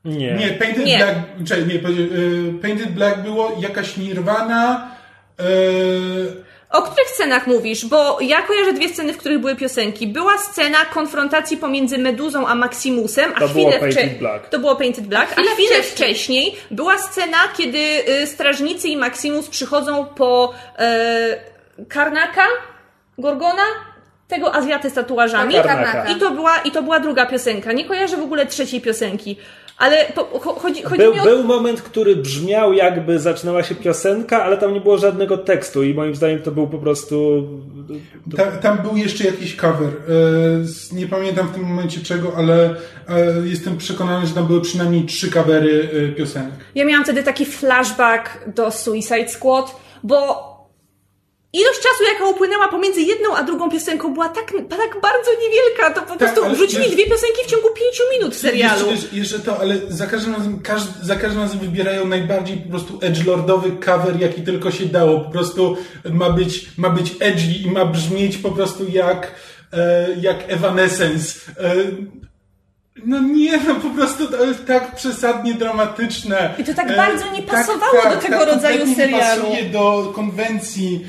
Nie. 0.06 0.34
Nie, 0.34 0.48
Painted 0.50 0.86
Nie. 0.86 0.98
Black... 0.98 1.16
Czekaj, 1.48 1.66
nie, 1.66 1.76
e, 1.76 1.82
Painted 2.62 2.90
Black 2.92 3.18
było 3.22 3.58
jakaś 3.60 3.98
Nirvana... 3.98 4.92
E, 5.40 5.44
O 6.72 6.82
których 6.82 7.10
scenach 7.10 7.48
mówisz? 7.48 7.86
Bo 7.86 8.18
ja 8.22 8.42
kojarzę 8.42 8.74
dwie 8.74 8.90
sceny, 8.90 9.14
w 9.14 9.18
których 9.18 9.40
były 9.40 9.56
piosenki. 9.56 10.08
Była 10.08 10.38
scena 10.38 10.78
konfrontacji 10.94 11.58
pomiędzy 11.58 11.98
Meduzą 11.98 12.48
a 12.48 12.56
Maximusem, 12.56 13.32
a 13.36 13.40
To 13.40 13.48
było 13.48 13.70
chwilę 13.72 13.80
Painted 13.80 14.06
wcze- 14.16 14.20
Black. 14.20 14.50
To 14.50 14.60
było 14.60 14.76
Painted 14.76 15.08
Black, 15.08 15.32
a 15.32 15.36
Chwilę 15.36 15.52
chwilę 15.52 15.70
wcześniej. 15.84 15.92
wcześniej 16.12 16.56
była 16.72 16.98
scena, 16.98 17.38
kiedy 17.58 17.80
y, 18.24 18.28
strażnicy 18.28 18.88
i 18.88 18.98
Maximus 18.98 19.48
przychodzą 19.48 20.06
po 20.06 20.54
e, 20.80 21.38
Karnaka, 21.90 22.46
Gorgona, 23.20 23.64
tego 24.28 24.56
Azjatę 24.56 24.90
z 24.90 24.94
tatuażami. 24.94 25.54
Karnaka. 25.54 26.10
I 26.10 26.20
to, 26.20 26.32
była, 26.32 26.58
I 26.58 26.72
to 26.72 26.84
była 26.84 27.00
druga 27.00 27.26
piosenka. 27.26 27.74
Nie 27.74 27.86
kojarzę 27.86 28.18
w 28.18 28.24
ogóle 28.24 28.46
trzeciej 28.46 28.82
piosenki. 28.82 29.38
Ale 29.78 30.06
po, 30.16 30.22
cho- 30.24 30.60
chodzi, 30.60 30.84
chodzi 30.84 30.98
Był, 30.98 31.14
mi 31.14 31.20
o... 31.20 31.24
był 31.24 31.44
moment, 31.44 31.82
który 31.82 32.16
brzmiał 32.16 32.74
jakby 32.74 33.20
zaczynała 33.20 33.64
się 33.64 33.76
piosenka, 33.76 34.44
ale 34.44 34.58
tam 34.58 34.74
nie 34.74 34.82
było 34.82 34.98
żadnego 34.98 35.38
tekstu 35.38 35.84
i 35.84 35.94
moim 35.94 36.16
zdaniem 36.16 36.42
to 36.42 36.52
był 36.52 36.68
po 36.68 36.78
prostu... 36.78 37.48
Ta, 38.38 38.52
tam 38.52 38.78
był 38.78 38.98
jeszcze 38.98 39.24
jakiś 39.24 39.56
cover. 39.56 39.88
E, 39.88 40.96
nie 40.96 41.08
pamiętam 41.08 41.48
w 41.48 41.52
tym 41.52 41.64
momencie 41.64 42.02
czego, 42.02 42.34
ale 42.38 42.64
e, 42.66 42.76
jestem 43.44 43.78
przekonany, 43.78 44.28
że 44.28 44.34
tam 44.34 44.48
były 44.48 44.62
przynajmniej 44.62 45.06
trzy 45.06 45.32
covery 45.32 45.90
e, 45.94 46.16
piosenek. 46.16 46.54
Ja 46.76 46.86
miałam 46.86 47.04
wtedy 47.04 47.24
taki 47.24 47.46
flashback 47.46 48.50
do 48.56 48.72
Suicide 48.72 49.30
Squad, 49.30 49.76
bo 50.04 50.50
ilość 51.54 51.80
czasu, 51.80 52.04
jaka 52.14 52.26
upłynęła 52.26 52.68
pomiędzy 52.68 53.02
jedną 53.02 53.36
a 53.36 53.44
drugą 53.44 53.70
piosenką, 53.70 54.14
była 54.14 54.30
tak, 54.30 54.46
tak 54.70 55.02
bardzo 55.02 55.32
niewielka. 55.42 55.94
To 55.94 56.02
po 56.02 56.16
prostu 56.18 56.44
ale 56.44 56.56
wrzucili 56.56 56.84
wiesz- 56.84 56.92
dwie 56.94 57.06
piosenki 57.06 57.44
w 57.46 57.48
ciągu 57.52 57.68
pięciu 57.68 58.04
minut 58.18 58.36
serialu. 58.36 58.92
Jeszcze, 58.92 59.16
jeszcze, 59.16 59.40
to, 59.40 59.60
ale 59.60 59.76
za 59.90 60.08
każdym 60.08 60.36
razem, 60.36 60.60
każdy, 60.60 61.06
za 61.06 61.16
każdym 61.16 61.42
razem 61.42 61.60
wybierają 61.60 62.06
najbardziej 62.08 62.58
po 62.58 62.70
prostu 62.70 63.00
edgelordowy 63.02 63.72
cover, 63.72 64.22
jaki 64.22 64.42
tylko 64.42 64.72
się 64.72 64.86
dało. 64.86 65.20
Po 65.20 65.32
prostu 65.32 65.78
ma 66.12 66.30
być, 66.30 66.66
ma 66.78 66.90
być 66.90 67.12
edgy 67.20 67.54
i 67.66 67.72
ma 67.72 67.86
brzmieć 67.86 68.38
po 68.38 68.52
prostu 68.52 68.86
jak, 68.90 69.36
e, 69.74 70.08
jak 70.22 70.38
Evanescence. 70.48 71.40
E, 71.60 71.74
no 73.06 73.20
nie, 73.20 73.58
no 73.58 73.76
po 73.76 73.90
prostu 73.90 74.28
to 74.28 74.46
jest 74.46 74.66
tak 74.66 74.96
przesadnie 74.96 75.54
dramatyczne. 75.54 76.54
I 76.58 76.64
to 76.64 76.74
tak 76.74 76.92
E, 76.92 76.96
bardzo 76.96 77.32
nie 77.32 77.42
pasowało 77.42 78.16
do 78.16 78.22
tego 78.22 78.46
rodzaju 78.46 78.78
kompletnie 78.78 78.96
serialu. 78.96 79.44
Nie 79.44 79.50
pasuje 79.50 79.70
do 79.70 80.12
konwencji. 80.16 81.06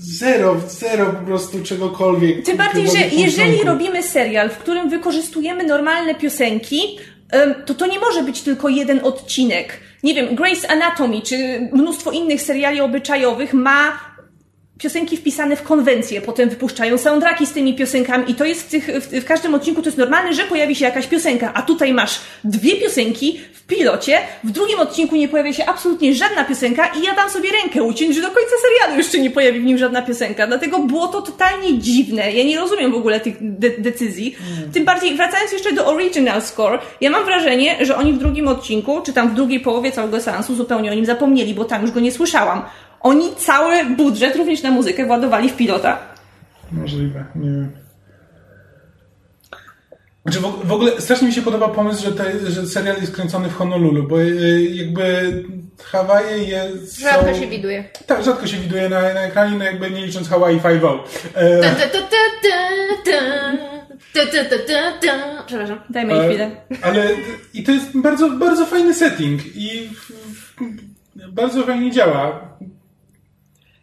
Zero, 0.00 0.56
zero 0.68 1.06
po 1.06 1.26
prostu 1.26 1.62
czegokolwiek. 1.62 2.44
Tym 2.44 2.56
bardziej, 2.56 2.90
że 2.90 3.16
jeżeli 3.16 3.62
robimy 3.62 4.02
serial, 4.02 4.50
w 4.50 4.58
którym 4.58 4.90
wykorzystujemy 4.90 5.64
normalne 5.64 6.14
piosenki, 6.14 6.98
to 7.66 7.74
to 7.74 7.86
nie 7.86 7.98
może 7.98 8.22
być 8.22 8.42
tylko 8.42 8.68
jeden 8.68 9.00
odcinek. 9.02 9.80
Nie 10.02 10.14
wiem, 10.14 10.36
Grey's 10.36 10.66
Anatomy 10.68 11.20
czy 11.20 11.68
mnóstwo 11.72 12.10
innych 12.10 12.42
seriali 12.42 12.80
obyczajowych 12.80 13.54
ma 13.54 14.00
piosenki 14.78 15.16
wpisane 15.16 15.56
w 15.56 15.62
konwencję, 15.62 16.20
potem 16.20 16.48
wypuszczają 16.48 16.98
soundtracki 16.98 17.46
z 17.46 17.52
tymi 17.52 17.74
piosenkami 17.74 18.30
i 18.30 18.34
to 18.34 18.44
jest 18.44 18.62
w, 18.62 18.70
tych, 18.70 18.86
w, 18.86 19.20
w 19.20 19.24
każdym 19.24 19.54
odcinku 19.54 19.82
to 19.82 19.88
jest 19.88 19.98
normalne, 19.98 20.34
że 20.34 20.44
pojawi 20.44 20.74
się 20.74 20.84
jakaś 20.84 21.06
piosenka, 21.06 21.52
a 21.54 21.62
tutaj 21.62 21.94
masz 21.94 22.20
dwie 22.44 22.76
piosenki 22.76 23.40
w 23.54 23.62
pilocie, 23.66 24.18
w 24.44 24.50
drugim 24.50 24.80
odcinku 24.80 25.16
nie 25.16 25.28
pojawia 25.28 25.52
się 25.52 25.66
absolutnie 25.66 26.14
żadna 26.14 26.44
piosenka 26.44 26.86
i 26.86 27.02
ja 27.02 27.14
dam 27.14 27.30
sobie 27.30 27.50
rękę 27.62 27.82
uciąć, 27.82 28.14
że 28.14 28.22
do 28.22 28.30
końca 28.30 28.50
serialu 28.62 28.98
jeszcze 28.98 29.18
nie 29.18 29.30
pojawi 29.30 29.60
w 29.60 29.64
nim 29.64 29.78
żadna 29.78 30.02
piosenka, 30.02 30.46
dlatego 30.46 30.78
było 30.78 31.08
to 31.08 31.22
totalnie 31.22 31.78
dziwne, 31.78 32.32
ja 32.32 32.44
nie 32.44 32.60
rozumiem 32.60 32.92
w 32.92 32.94
ogóle 32.94 33.20
tych 33.20 33.36
de 33.40 33.70
decyzji, 33.70 34.36
tym 34.72 34.84
bardziej 34.84 35.16
wracając 35.16 35.52
jeszcze 35.52 35.72
do 35.72 35.86
original 35.86 36.42
score, 36.42 36.78
ja 37.00 37.10
mam 37.10 37.24
wrażenie, 37.24 37.76
że 37.80 37.96
oni 37.96 38.12
w 38.12 38.18
drugim 38.18 38.48
odcinku, 38.48 39.00
czy 39.00 39.12
tam 39.12 39.30
w 39.30 39.34
drugiej 39.34 39.60
połowie 39.60 39.92
całego 39.92 40.20
seansu 40.20 40.54
zupełnie 40.54 40.92
o 40.92 40.94
nim 40.94 41.06
zapomnieli, 41.06 41.54
bo 41.54 41.64
tam 41.64 41.82
już 41.82 41.90
go 41.90 42.00
nie 42.00 42.12
słyszałam 42.12 42.62
oni 43.02 43.36
cały 43.36 43.84
budżet 43.84 44.36
również 44.36 44.62
na 44.62 44.70
muzykę 44.70 45.06
władowali 45.06 45.48
w 45.50 45.56
pilota. 45.56 45.98
Możliwe, 46.72 47.24
nie 47.34 47.50
wiem. 47.50 47.72
Znaczy 50.22 50.40
w, 50.64 50.72
ogóle 50.72 51.00
strasznie 51.00 51.28
mi 51.28 51.34
się 51.34 51.42
podoba 51.42 51.68
pomysł, 51.68 52.04
że, 52.04 52.12
te, 52.12 52.50
że 52.50 52.66
serial 52.66 52.96
jest 53.00 53.14
kręcony 53.14 53.48
w 53.48 53.54
Honolulu, 53.54 54.08
bo 54.08 54.20
y, 54.20 54.62
jakby 54.72 55.32
Hawaje 55.82 56.44
jest. 56.44 56.98
Są... 56.98 57.02
Rzadko 57.02 57.34
się 57.34 57.46
widuje. 57.46 57.84
Tak, 58.06 58.24
rzadko 58.24 58.46
się 58.46 58.56
widuje 58.56 58.88
na, 58.88 59.00
na 59.00 59.20
ekranie, 59.20 59.58
no 59.58 59.64
jakby 59.64 59.90
nie 59.90 60.06
licząc 60.06 60.28
Hawaii 60.28 60.60
5.0. 60.60 60.98
E... 61.34 61.60
Przepraszam, 65.46 65.80
dajmy 65.90 66.12
jej 66.12 66.22
e, 66.22 66.28
chwilę. 66.28 66.50
Ale 66.82 67.08
i 67.54 67.62
to 67.62 67.72
jest 67.72 67.98
bardzo, 67.98 68.30
bardzo 68.30 68.66
fajny 68.66 68.94
setting 68.94 69.40
i 69.56 69.90
bardzo 71.28 71.62
fajnie 71.62 71.90
działa. 71.90 72.48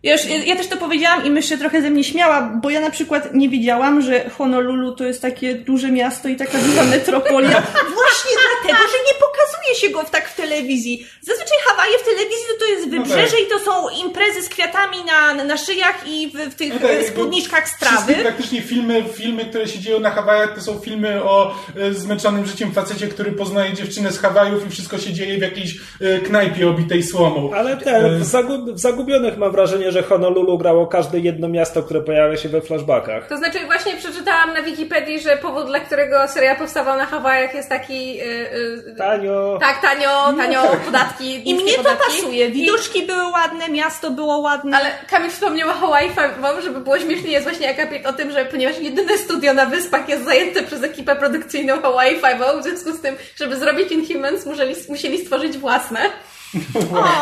Ja, 0.03 0.13
już, 0.13 0.26
ja, 0.26 0.38
ja 0.38 0.55
też 0.55 0.67
to 0.67 0.77
powiedziałam 0.77 1.26
i 1.26 1.30
myślę 1.30 1.57
trochę 1.57 1.81
ze 1.81 1.89
mnie 1.89 2.03
śmiała, 2.03 2.41
bo 2.61 2.69
ja 2.69 2.81
na 2.81 2.89
przykład 2.89 3.34
nie 3.34 3.49
wiedziałam, 3.49 4.01
że 4.01 4.30
Honolulu 4.30 4.95
to 4.95 5.03
jest 5.03 5.21
takie 5.21 5.55
duże 5.55 5.91
miasto 5.91 6.30
i 6.30 6.35
taka 6.35 6.57
duża 6.57 6.84
metropolia. 6.84 7.61
Właśnie 7.99 8.31
dlatego, 8.31 8.88
że 8.88 8.97
nie 9.07 9.19
pokazuje 9.19 9.76
się 9.76 9.89
go 9.89 10.03
tak 10.11 10.30
w 10.30 10.35
telewizji. 10.35 11.07
Zazwyczaj 11.21 11.57
Hawaje 11.65 11.97
w 11.97 12.03
telewizji 12.03 12.45
to, 12.53 12.65
to 12.65 12.71
jest 12.71 12.89
wybrzeże 12.89 13.38
tak. 13.38 13.39
i 13.39 13.49
to 13.49 13.59
są 13.59 13.89
imprezy 14.05 14.41
z 14.41 14.49
kwiatami 14.49 14.97
na, 15.05 15.43
na 15.43 15.57
szyjach 15.57 16.07
i 16.07 16.27
w, 16.27 16.53
w 16.53 16.55
tych 16.55 16.73
No 16.73 16.80
tak, 16.80 16.91
e, 16.91 17.07
spódniczkach 17.07 17.69
z 17.69 17.80
trawy. 17.80 17.97
Wszystkie 17.97 18.23
praktycznie 18.23 18.61
filmy, 18.61 19.03
filmy, 19.13 19.45
które 19.45 19.67
się 19.67 19.80
dzieją 19.80 19.99
na 19.99 20.09
Hawajach, 20.09 20.55
to 20.55 20.61
są 20.61 20.80
filmy 20.80 21.23
o 21.23 21.55
e, 21.77 21.93
zmęczonym 21.93 22.45
życiem 22.45 22.71
facecie, 22.71 23.07
który 23.07 23.31
poznaje 23.31 23.73
dziewczynę 23.73 24.11
z 24.11 24.19
Hawajów 24.19 24.67
i 24.67 24.69
wszystko 24.69 24.97
się 24.97 25.13
dzieje 25.13 25.38
w 25.38 25.41
jakiejś 25.41 25.77
e, 26.01 26.19
knajpie 26.19 26.69
obitej 26.69 27.03
słomą. 27.03 27.51
Ale 27.53 27.77
ten, 27.77 28.19
w, 28.19 28.26
zagu- 28.26 28.73
w 28.73 28.80
Zagubionych 28.80 29.38
mam 29.38 29.51
wrażenie, 29.51 29.88
że 29.91 30.03
Honolulu 30.03 30.57
grało 30.57 30.87
każde 30.87 31.19
jedno 31.19 31.47
miasto, 31.49 31.83
które 31.83 32.01
pojawia 32.01 32.37
się 32.37 32.49
we 32.49 32.61
flashbackach. 32.61 33.27
To 33.27 33.37
znaczy 33.37 33.59
właśnie 33.65 33.95
przeczytałam 33.95 34.53
na 34.53 34.61
Wikipedii, 34.61 35.19
że 35.19 35.37
powód, 35.37 35.67
dla 35.67 35.79
którego 35.79 36.27
serial 36.27 36.57
powstawał 36.57 36.97
na 36.97 37.05
Hawajach 37.05 37.53
jest 37.53 37.69
taki... 37.69 38.15
Yy, 38.15 38.23
yy, 38.25 38.95
Tanio. 38.97 39.57
tak, 39.61 39.81
tanio, 39.81 40.33
tanio, 40.37 40.61
podatki, 40.85 41.49
I 41.49 41.55
mnie 41.55 41.71
to 41.71 41.77
podatki. 41.77 42.03
pasuje. 42.21 42.47
I- 42.47 42.51
Widoczki 42.51 43.05
były 43.05 43.31
ładne, 43.31 43.69
miasto 43.69 44.11
było 44.11 44.37
ładne. 44.37 44.77
Ale 44.77 44.89
Kamil 45.09 45.31
wspomniał 45.31 45.69
o 45.69 45.73
Hawaii 45.73 46.09
Five-O, 46.09 46.61
żeby 46.61 46.79
było 46.79 46.99
śmiesznie, 46.99 47.31
jest 47.31 47.43
właśnie 47.45 47.69
akapit 47.69 48.05
o 48.05 48.13
tym, 48.13 48.31
że 48.31 48.45
ponieważ 48.45 48.79
jedyne 48.79 49.17
studio 49.17 49.53
na 49.53 49.65
wyspach 49.65 50.09
jest 50.09 50.25
zajęte 50.25 50.63
przez 50.63 50.83
ekipę 50.83 51.15
produkcyjną 51.15 51.81
Hawaii 51.81 52.15
Five-O, 52.15 52.59
w 52.59 52.63
związku 52.63 52.91
z 52.91 53.01
tym, 53.01 53.15
żeby 53.35 53.55
zrobić 53.55 53.91
Inhumans, 53.91 54.45
musieli, 54.45 54.75
musieli 54.89 55.17
stworzyć 55.17 55.57
własne 55.57 55.99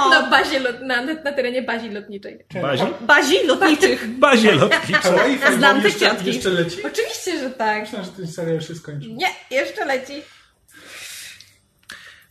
na 0.10 0.30
bazie, 0.30 0.60
lot, 0.60 0.82
na, 0.82 1.02
na 1.02 1.32
terenie 1.34 1.62
bazi 1.62 1.90
lotniczej. 1.90 2.40
Bazie, 2.62 2.86
Bazii 3.02 3.48
lotniczych. 3.48 4.18
bazie 4.20 4.52
lotniczej. 4.56 4.94
Hawaii 4.94 5.38
Five-O 5.38 5.58
Znam 5.58 5.82
te 5.82 5.88
jeszcze, 5.88 6.06
kwiatki. 6.06 6.28
jeszcze 6.28 6.50
leci? 6.50 6.78
Oczywiście, 6.84 7.40
że 7.40 7.50
tak. 7.50 7.82
Myślę, 7.82 8.04
że 8.04 8.12
ten 8.12 8.28
serial 8.28 8.62
się 8.62 8.76
skończył. 8.76 9.14
Nie, 9.14 9.28
jeszcze 9.52 9.86
leci. 9.86 10.14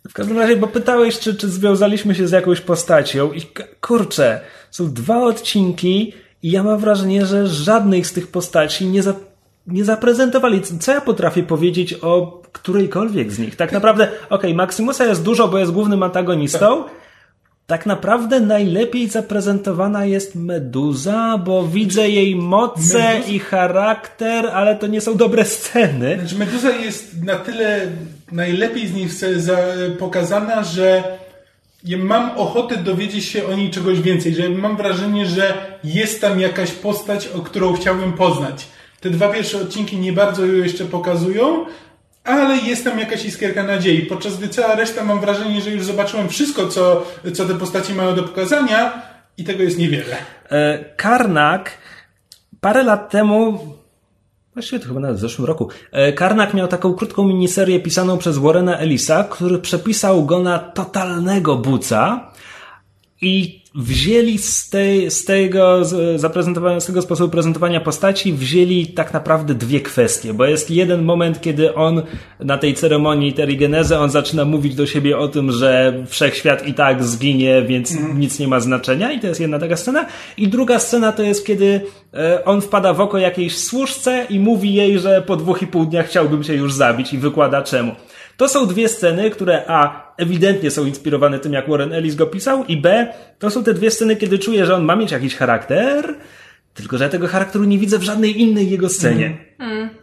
W 0.09 0.13
każdym 0.13 0.39
razie, 0.39 0.57
bo 0.57 0.67
pytałeś, 0.67 1.19
czy, 1.19 1.35
czy 1.35 1.49
związaliśmy 1.49 2.15
się 2.15 2.29
z 2.29 2.31
jakąś 2.33 2.61
postacią 2.61 3.33
i 3.33 3.43
kurczę, 3.81 4.41
są 4.71 4.93
dwa 4.93 5.23
odcinki 5.23 6.13
i 6.43 6.51
ja 6.51 6.63
mam 6.63 6.79
wrażenie, 6.79 7.27
że 7.27 7.47
żadnej 7.47 8.05
z 8.05 8.13
tych 8.13 8.27
postaci 8.27 8.87
nie, 8.87 9.03
za, 9.03 9.15
nie 9.67 9.85
zaprezentowali. 9.85 10.63
Co- 10.81 10.93
ja 10.93 11.01
potrafię 11.01 11.43
powiedzieć 11.43 11.95
o 12.03 12.43
którejkolwiek 12.53 13.33
z 13.33 13.39
nich? 13.39 13.57
Tak 13.57 13.73
naprawdę, 13.73 14.09
okej, 14.31 14.55
Maximusa 14.55 15.05
jest 15.05 15.23
dużo, 15.23 15.49
bo 15.49 15.59
jest 15.59 15.73
głównym 15.73 16.03
antagonistą. 16.03 16.85
Tak 17.67 17.87
naprawdę 17.87 18.41
najlepiej 18.41 19.09
zaprezentowana 19.09 20.05
jest 20.05 20.35
Meduza, 20.35 21.39
bo 21.45 21.63
widzę 21.69 22.09
jej 22.09 22.37
moce 22.37 22.81
Meduza- 22.99 23.29
i 23.29 23.39
charakter, 23.39 24.47
ale 24.47 24.77
to 24.77 24.87
nie 24.87 25.01
są 25.01 25.17
dobre 25.17 25.45
sceny. 25.45 26.17
Znaczy 26.21 26.37
Meduza 26.39 26.71
jest 26.71 27.23
na 27.23 27.35
tyle 27.37 27.81
najlepiej 28.33 29.09
z 29.09 29.43
za, 29.43 29.57
pokazana, 29.99 30.65
że 30.65 31.05
mam 31.99 32.31
ochotę 32.39 32.77
dowiedzieć 32.77 33.25
się 33.25 33.47
o 33.47 33.55
niej 33.57 33.71
czegoś 33.71 34.01
więcej, 34.01 34.35
że 34.35 34.49
mam 34.49 34.77
wrażenie, 34.77 35.27
że 35.27 35.55
jest 35.85 36.21
tam 36.21 36.41
jakaś 36.41 36.71
postać, 36.71 37.29
o 37.29 37.39
którą 37.39 37.73
chciałbym 37.73 38.13
poznać. 38.13 38.67
Te 39.07 39.11
dwa 39.11 39.29
pierwsze 39.29 39.61
odcinki 39.61 39.97
nie 39.97 40.13
bardzo 40.13 40.47
ją 40.47 40.55
jeszcze 40.55 40.85
pokazują, 40.85 41.67
ale 42.25 42.57
jest 42.57 42.85
tam 42.85 42.99
jakaś 42.99 43.25
iskierka 43.25 43.63
nadziei, 43.63 44.07
podczas 44.07 44.39
gdy 44.39 44.49
cała 44.49 44.75
reszta 44.75 45.05
mam 45.05 45.21
wrażenie, 45.21 45.61
że 45.61 45.71
już 45.71 45.85
zobaczyłem 45.85 46.29
wszystko, 46.29 46.69
co, 46.69 47.07
co 47.35 47.45
te 47.45 47.55
postacie 47.55 47.95
mają 47.95 48.15
do 48.15 48.23
pokazania 48.23 49.03
i 49.39 49.45
tego 49.45 49.63
jest 49.63 49.79
niewiele. 49.79 50.17
E, 50.51 50.85
Karnak 50.97 51.71
parę 52.61 52.83
lat 52.83 53.11
temu, 53.11 53.59
właściwie 54.55 54.81
to 54.81 54.89
chyba 54.89 55.01
nawet 55.01 55.17
w 55.17 55.21
zeszłym 55.21 55.47
roku, 55.47 55.69
e, 55.93 56.13
Karnak 56.13 56.55
miał 56.55 56.69
taką 56.69 56.95
krótką 56.95 57.25
miniserię 57.25 57.81
pisaną 57.81 58.19
przez 58.19 58.39
Warrena 58.39 58.79
Ellisa, 58.79 59.25
który 59.25 59.59
przepisał 59.59 60.25
go 60.25 60.39
na 60.39 60.59
totalnego 60.59 61.57
buca 61.57 62.31
i 63.21 63.63
wzięli 63.77 64.39
z, 64.39 64.71
tej, 64.71 65.11
z 65.11 65.25
tego 65.25 65.81
zaprezentowania, 66.17 66.81
z 66.81 66.87
tego 66.87 67.03
sposobu 67.03 67.31
prezentowania 67.31 67.81
postaci, 67.81 68.33
wzięli 68.33 68.87
tak 68.87 69.13
naprawdę 69.13 69.55
dwie 69.55 69.81
kwestie, 69.81 70.35
bo 70.35 70.45
jest 70.45 70.71
jeden 70.71 71.03
moment, 71.03 71.41
kiedy 71.41 71.75
on 71.75 72.03
na 72.41 72.59
tej 72.59 72.75
ceremonii 72.75 73.33
Terigenezy, 73.33 73.99
on 73.99 74.11
zaczyna 74.11 74.45
mówić 74.45 74.75
do 74.75 74.87
siebie 74.87 75.19
o 75.19 75.29
tym, 75.29 75.53
że 75.53 76.05
wszechświat 76.07 76.67
i 76.67 76.75
tak 76.75 77.05
zginie, 77.05 77.63
więc 77.63 77.95
nic 78.15 78.39
nie 78.39 78.49
ma 78.49 78.61
znaczenia 78.61 79.13
i 79.13 79.21
to 79.21 79.27
jest 79.27 79.41
jedna 79.41 79.59
taka 79.59 79.77
scena. 79.77 80.07
I 80.37 80.49
druga 80.49 80.79
scena 80.79 81.13
to 81.13 81.23
jest, 81.23 81.47
kiedy 81.47 81.81
e, 82.15 82.45
on 82.45 82.61
wpada 82.61 82.93
w 82.93 83.01
oko 83.01 83.19
jakiejś 83.19 83.59
służce 83.59 84.27
i 84.31 84.41
mówi 84.41 84.75
jej, 84.75 84.99
że 84.99 85.23
po 85.23 85.37
dwóch 85.37 85.63
i 85.63 85.67
pół 85.67 85.87
dnia 85.87 86.03
chciałbym 86.03 86.45
się 86.45 86.55
już 86.55 86.73
zabić 86.73 87.13
i 87.13 87.19
wykłada 87.19 87.63
czemu. 87.63 87.93
To 88.37 88.49
są 88.49 88.67
dwie 88.67 88.89
sceny, 88.89 89.31
które 89.31 89.63
A 89.67 90.13
ewidentnie 90.17 90.71
są 90.71 90.85
inspirowane 90.87 91.39
tym, 91.39 91.53
jak 91.53 91.69
Warren 91.69 91.93
Ellis 91.93 92.15
go 92.15 92.27
pisał, 92.27 92.65
i 92.65 92.77
B 92.77 93.13
to 93.39 93.51
są 93.51 93.65
te 93.65 93.75
dwie 93.75 93.91
sceny, 93.91 94.17
kiedy 94.17 94.39
czuję, 94.39 94.67
że 94.67 94.75
on 94.75 94.85
ma 94.85 94.97
mieć 94.97 95.13
jakiś 95.13 95.35
charakter, 95.35 96.15
tylko 96.75 96.99
że 96.99 97.05
ja 97.05 97.11
tego 97.11 97.29
charakteru 97.29 97.65
nie 97.65 97.79
widzę 97.79 97.99
w 97.99 98.03
żadnej 98.03 98.41
innej 98.41 98.71
jego 98.71 98.89
scenie. 98.89 99.39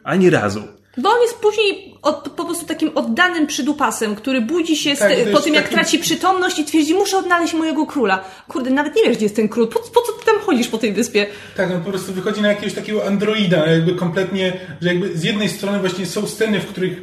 Ani 0.03 0.29
razu. 0.29 0.63
Bo 0.97 1.09
on 1.09 1.21
jest 1.21 1.35
później 1.39 1.95
od, 2.01 2.29
po 2.29 2.45
prostu 2.45 2.65
takim 2.65 2.91
oddanym 2.97 3.47
przydupasem, 3.47 4.15
który 4.15 4.41
budzi 4.41 4.75
się 4.77 4.95
Tak, 4.95 5.11
te, 5.11 5.25
po 5.25 5.39
tym, 5.39 5.53
jak 5.53 5.63
taki- 5.63 5.75
traci 5.75 5.99
przytomność 5.99 6.59
i 6.59 6.65
twierdzi, 6.65 6.93
muszę 6.93 7.17
odnaleźć 7.17 7.53
mojego 7.53 7.85
króla. 7.85 8.23
Kurde, 8.47 8.69
nawet 8.69 8.95
nie 8.95 9.03
wiesz, 9.03 9.15
gdzie 9.17 9.25
jest 9.25 9.35
ten 9.35 9.49
król. 9.49 9.67
Po, 9.67 9.79
po 9.79 10.01
co 10.01 10.11
ty 10.19 10.25
tam 10.25 10.39
chodzisz 10.39 10.67
po 10.67 10.77
tej 10.77 10.93
wyspie? 10.93 11.25
Tak, 11.57 11.71
on 11.71 11.81
po 11.81 11.89
prostu 11.89 12.13
wychodzi 12.13 12.41
na 12.41 12.47
jakiegoś 12.47 12.73
takiego 12.73 13.05
androida, 13.07 13.65
jakby 13.65 13.95
kompletnie, 13.95 14.53
że 14.81 14.87
jakby 14.87 15.17
z 15.17 15.23
jednej 15.23 15.49
strony 15.49 15.79
właśnie 15.79 16.05
są 16.05 16.27
sceny, 16.27 16.59
w 16.59 16.65
których 16.65 17.01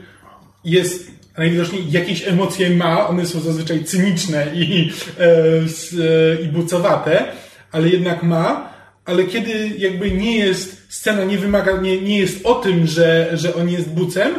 jest 0.65 1.20
najwidoczniej 1.39 1.91
jakieś 1.91 2.29
emocje 2.29 2.71
ma, 2.71 3.09
one 3.09 3.27
są 3.27 3.41
zazwyczaj 3.41 3.85
cyniczne 3.85 4.47
i, 4.55 4.93
e, 5.19 5.25
e, 5.25 6.43
i 6.43 6.47
bucowate, 6.49 7.25
ale 7.73 7.89
jednak 7.89 8.23
ma, 8.23 8.71
ale 9.05 9.25
kiedy 9.25 9.71
jakby 9.79 10.11
nie 10.11 10.39
jest, 10.39 10.87
scena 10.89 11.25
nie 11.25 11.39
wymaga, 11.39 11.81
nie, 11.81 12.01
nie 12.01 12.19
jest 12.19 12.47
o 12.47 12.55
tym, 12.55 12.87
że, 12.87 13.31
że 13.33 13.55
on 13.55 13.69
jest 13.69 13.89
bucem, 13.89 14.35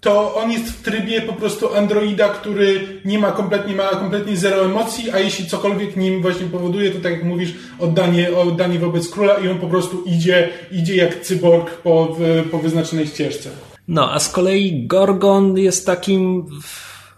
to 0.00 0.34
on 0.34 0.50
jest 0.50 0.64
w 0.64 0.82
trybie 0.82 1.22
po 1.22 1.32
prostu 1.32 1.74
androida, 1.74 2.28
który 2.28 3.00
nie 3.04 3.18
ma 3.18 3.32
kompletnie, 3.32 3.74
ma 3.74 3.88
kompletnie 3.88 4.36
zero 4.36 4.64
emocji, 4.64 5.10
a 5.10 5.18
jeśli 5.18 5.46
cokolwiek 5.46 5.96
nim 5.96 6.22
właśnie 6.22 6.46
powoduje, 6.46 6.90
to 6.90 7.00
tak 7.00 7.12
jak 7.12 7.24
mówisz, 7.24 7.54
oddanie, 7.78 8.36
oddanie 8.36 8.78
wobec 8.78 9.08
króla 9.08 9.34
i 9.34 9.48
on 9.48 9.58
po 9.58 9.66
prostu 9.66 10.02
idzie, 10.04 10.48
idzie 10.72 10.96
jak 10.96 11.20
cyborg 11.20 11.70
po, 11.70 12.16
po 12.50 12.58
wyznaczonej 12.58 13.06
ścieżce. 13.06 13.50
No, 13.88 14.12
a 14.12 14.18
z 14.18 14.28
kolei 14.28 14.86
Gorgon 14.86 15.58
jest 15.58 15.86
takim 15.86 16.46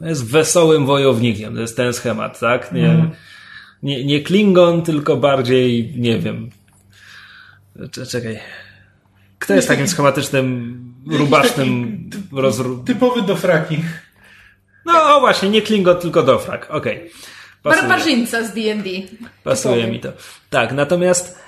jest 0.01 0.31
wesołym 0.31 0.87
wojownikiem. 0.87 1.55
To 1.55 1.61
jest 1.61 1.77
ten 1.77 1.93
schemat, 1.93 2.41
tak? 2.41 2.73
Nie, 2.73 3.11
nie, 3.83 4.05
nie 4.05 4.21
Klingon, 4.23 4.83
tylko 4.83 5.17
bardziej, 5.17 5.93
nie 5.97 6.19
wiem. 6.19 6.51
Cze- 7.91 8.07
Czekaj. 8.07 8.39
Kto 9.39 9.55
jest 9.55 9.69
takim 9.69 9.89
schematycznym, 9.89 10.79
rubasznym 11.07 11.99
rozru... 12.33 12.83
Typowy 12.87 13.23
do 13.23 13.37
fraki. 13.37 13.79
No 14.87 15.17
o, 15.17 15.21
właśnie, 15.21 15.49
nie 15.49 15.63
Klingon, 15.63 15.97
tylko 15.97 16.23
Dofrak. 16.23 16.71
Okej. 16.71 17.11
Pasuje. 17.63 17.83
Barbarzyńca 17.89 18.45
z 18.45 18.55
D&D. 18.55 18.91
Pasuje 19.45 19.87
mi 19.87 20.01
to. 20.01 20.13
Tak, 20.51 20.73
natomiast 20.73 21.39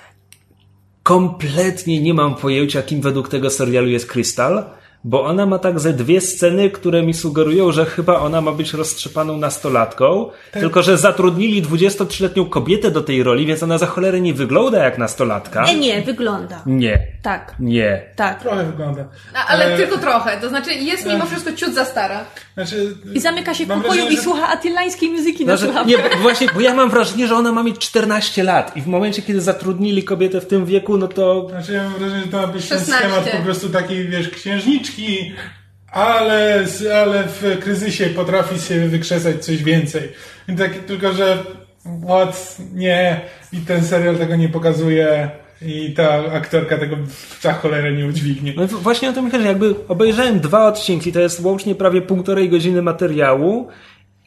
kompletnie 1.03 2.01
nie 2.01 2.13
mam 2.13 2.35
pojęcia, 2.35 2.83
kim 2.83 3.01
według 3.01 3.29
tego 3.29 3.49
serialu 3.49 3.87
jest 3.87 4.11
Crystal, 4.11 4.65
bo 5.03 5.23
ona 5.23 5.45
ma 5.45 5.59
tak 5.59 5.79
ze 5.79 5.93
dwie 5.93 6.21
sceny, 6.21 6.69
które 6.69 7.03
mi 7.03 7.13
sugerują, 7.13 7.71
że 7.71 7.85
chyba 7.85 8.19
ona 8.19 8.41
ma 8.41 8.51
być 8.51 8.73
roztrzepaną 8.73 9.37
nastolatką, 9.37 10.29
tylko 10.51 10.83
że 10.83 10.97
zatrudnili 10.97 11.63
23-letnią 11.63 12.49
kobietę 12.49 12.91
do 12.91 13.01
tej 13.01 13.23
roli, 13.23 13.45
więc 13.45 13.63
ona 13.63 13.77
za 13.77 13.85
cholerę 13.85 14.21
nie 14.21 14.33
wygląda 14.33 14.83
jak 14.83 14.97
nastolatka. 14.97 15.63
E, 15.65 15.75
nie, 15.75 16.01
wygląda. 16.01 16.61
Nie. 16.65 17.07
Tak, 17.21 17.55
Nie. 17.59 18.01
tak. 18.15 18.41
Trochę 18.41 18.63
wygląda. 18.65 19.05
A, 19.35 19.47
ale 19.47 19.65
E, 19.73 19.77
tylko 19.77 19.97
trochę, 19.97 20.37
to 20.41 20.49
znaczy 20.49 20.73
jest 20.73 21.05
mimo 21.05 21.25
wszystko 21.25 21.51
ciut 21.53 21.73
za 21.73 21.85
stara. 21.85 22.25
Znaczy, 22.53 22.95
I 23.13 23.19
zamyka 23.19 23.53
się 23.53 23.65
w 23.65 23.67
pokoju 23.67 23.83
wrażenie, 23.87 24.09
i 24.11 24.15
że- 24.15 24.21
słucha 24.21 24.47
atylańskiej 24.47 25.09
muzyki 25.09 25.45
na 25.45 25.57
Znaczy, 25.57 25.73
słuchawkach. 25.73 26.03
nie, 26.11 26.15
bo 26.17 26.21
właśnie, 26.21 26.47
bo 26.53 26.61
ja 26.61 26.73
mam 26.73 26.89
wrażenie, 26.89 27.27
że 27.27 27.35
ona 27.35 27.51
ma 27.51 27.63
mieć 27.63 27.77
14 27.79 28.43
lat 28.43 28.77
i 28.77 28.81
w 28.81 28.87
momencie, 28.87 29.21
kiedy 29.21 29.41
zatrudnili 29.41 30.03
kobietę 30.03 30.41
w 30.41 30.45
tym 30.47 30.65
wieku, 30.65 30.97
no 30.97 31.07
to 31.07 31.47
Znaczy 31.49 31.73
ja 31.73 31.83
mam 31.83 31.93
wrażenie, 31.99 32.21
że 32.21 32.27
to 32.27 32.37
ma 32.41 32.47
być 32.47 32.69
ten 32.69 32.79
16. 32.79 33.07
schemat 33.09 33.29
po 33.31 33.43
prostu 33.43 33.69
takiej, 33.69 34.07
wiesz, 34.07 34.29
księżniczki, 34.29 34.90
ale, 35.91 36.65
ale 36.95 37.23
w 37.23 37.59
kryzysie 37.59 38.05
potrafi 38.05 38.59
się 38.59 38.87
wykrzesać 38.87 39.45
coś 39.45 39.63
więcej. 39.63 40.09
Tak, 40.57 40.73
tylko, 40.73 41.13
że 41.13 41.43
what? 42.07 42.57
Nie. 42.73 43.21
I 43.53 43.57
ten 43.57 43.83
serial 43.83 44.17
tego 44.17 44.35
nie 44.35 44.49
pokazuje 44.49 45.29
i 45.61 45.93
ta 45.93 46.31
aktorka 46.33 46.77
tego 46.77 46.97
za 47.41 47.53
cholerę 47.53 47.91
nie 47.91 48.05
udźwignie. 48.05 48.53
No 48.57 48.67
właśnie 48.67 49.09
o 49.09 49.13
tym 49.13 49.31
chodzi. 49.31 49.45
Jakby 49.45 49.75
obejrzałem 49.87 50.39
dwa 50.39 50.67
odcinki, 50.67 51.11
to 51.11 51.19
jest 51.19 51.39
łącznie 51.39 51.75
prawie 51.75 52.01
półtorej 52.01 52.49
godziny 52.49 52.81
materiału 52.81 53.67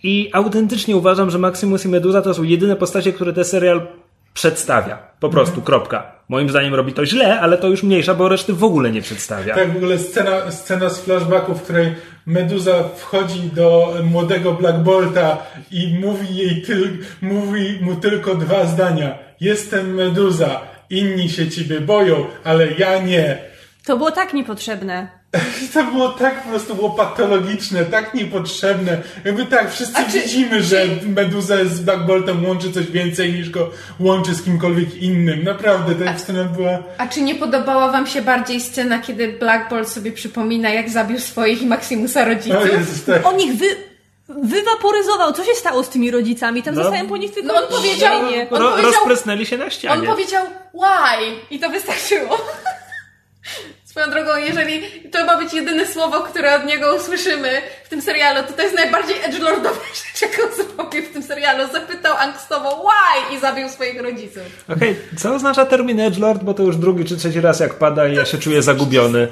i 0.03 0.31
autentycznie 0.32 0.97
uważam, 0.97 1.31
że 1.31 1.39
Maximus 1.39 1.85
i 1.85 1.89
Meduza 1.89 2.23
to 2.23 2.35
są 2.35 2.43
jedyne 2.43 2.77
postacie, 2.77 3.12
które 3.12 3.32
ten 3.32 3.45
serial 3.45 3.86
przedstawia. 4.35 4.98
Po 5.20 5.28
prostu, 5.28 5.62
kropka. 5.62 6.15
Moim 6.28 6.51
zdaniem 6.51 6.74
robi 6.74 6.93
to 6.93 7.06
źle, 7.06 7.40
ale 7.40 7.59
to 7.59 7.69
już 7.69 7.82
mniejsza, 7.82 8.15
bo 8.15 8.28
reszty 8.28 8.52
w 8.52 8.65
ogóle 8.65 8.90
nie 8.90 9.02
przedstawia. 9.02 9.55
Tak, 9.55 9.73
w 9.73 9.77
ogóle 9.77 9.98
scena, 9.98 10.51
scena 10.51 10.89
z 10.89 11.01
flashbacku, 11.01 11.55
w 11.55 11.62
której 11.62 11.94
Meduza 12.27 12.85
wchodzi 12.97 13.40
do 13.40 13.94
młodego 14.02 14.52
Black 14.52 14.78
Bolta 14.78 15.39
i 15.70 15.98
mówi 16.01 16.36
jej 16.36 16.62
tyl, 16.62 16.98
mówi 17.23 17.78
mu 17.81 17.97
tylko 17.97 18.35
dwa 18.35 18.66
zdania. 18.66 19.19
Jestem 19.40 19.94
Meduza, 19.94 20.61
inni 20.90 21.28
się 21.28 21.51
ciebie 21.51 21.81
boją, 21.81 22.27
ale 22.44 22.73
ja 22.73 23.02
nie. 23.02 23.39
To 23.86 23.97
było 23.97 24.11
tak 24.11 24.32
niepotrzebne. 24.32 25.09
To 25.74 25.85
było 25.85 26.09
tak 26.09 26.43
po 26.43 26.48
prostu 26.48 26.74
było 26.74 26.90
patologiczne, 26.90 27.85
tak 27.85 28.15
niepotrzebne. 28.15 29.02
Jakby 29.24 29.47
tak, 29.47 29.73
wszyscy 29.73 29.97
A 29.98 30.05
czy- 30.05 30.20
widzimy, 30.20 30.62
że 30.62 30.86
Meduza 31.06 31.65
z 31.65 31.81
Black 31.81 32.01
Boltem 32.06 32.44
łączy 32.47 32.73
coś 32.73 32.86
więcej 32.86 33.32
niż 33.32 33.51
go 33.51 33.70
łączy 34.01 34.35
z 34.35 34.43
kimkolwiek 34.43 34.94
innym. 34.94 35.44
Naprawdę, 35.44 36.05
ta 36.05 36.19
scena 36.19 36.44
była... 36.44 36.78
A 36.98 37.09
czy 37.09 37.20
nie 37.23 37.35
podobała 37.35 37.93
wam 37.93 38.06
się 38.06 38.23
bardziej 38.23 38.61
scena, 38.61 38.98
kiedy 38.98 39.28
Black 39.28 39.70
Bolt 39.70 39.89
sobie 39.89 40.12
przypomina, 40.12 40.70
jak 40.70 40.90
zabił 40.90 41.19
swoich 41.20 41.62
i 41.62 41.66
Maximusa 41.66 42.24
rodziców? 42.24 42.62
O 42.62 42.66
Jezus, 42.66 43.05
tak. 43.05 43.27
On 43.27 43.40
ich 43.40 43.55
wy... 43.55 43.66
wywaporyzował. 44.28 45.32
Co 45.32 45.44
się 45.44 45.55
stało 45.55 45.82
z 45.85 45.89
tymi 45.89 46.11
rodzicami? 46.11 46.62
Tam 46.62 46.74
No. 46.74 46.82
zostałem 46.82 47.09
po 47.09 47.16
nich 47.16 47.35
tylko 47.35 47.52
No 47.52 47.55
on 47.61 47.69
powiedział- 47.69 48.20
cienie. 48.31 48.47
on 48.51 48.62
Ro- 48.62 48.70
powiedział- 48.70 48.93
rozprysnęli 48.93 49.47
się 49.47 49.59
na 49.59 49.65
On 49.65 49.70
ścianie. 49.70 50.06
powiedział 50.06 50.47
why 50.74 51.27
i 51.51 51.59
to 51.61 51.70
wystarczyło. 51.70 52.39
Swoją 53.95 54.11
drogą, 54.11 54.37
jeżeli 54.37 54.83
to 55.12 55.25
ma 55.25 55.37
być 55.39 55.55
jedyne 55.55 55.87
słowo, 55.87 56.21
które 56.21 56.57
od 56.57 56.66
niego 56.66 56.97
usłyszymy 56.97 57.49
w 57.85 57.89
tym 57.89 58.03
serialu, 58.03 58.47
to 58.47 58.53
to 58.53 58.62
jest 58.62 58.75
najbardziej 58.75 59.16
edgelordowa 59.25 59.81
rzecz, 60.12 60.23
jaką 60.23 60.55
zrobił 60.55 61.03
w 61.03 61.12
tym 61.12 61.23
serialu. 61.23 61.73
Zapytał 61.73 62.16
angstowo 62.16 62.85
why 62.85 63.37
i 63.37 63.41
zabił 63.41 63.69
swoich 63.69 64.03
rodziców. 64.03 64.43
Okej, 64.69 64.97
co 65.19 65.35
oznacza 65.35 65.66
termin 65.66 66.01
Edgelord, 66.01 66.43
bo 66.43 66.55
to 66.55 66.62
już 66.62 66.77
drugi 66.77 67.05
czy 67.05 67.16
trzeci 67.16 67.41
raz 67.41 67.61
jak 67.61 67.75
pada 67.75 68.09
i 68.09 68.15
ja 68.15 68.25
się 68.25 68.39
czuję 68.39 68.62
zagubiony. 68.62 69.29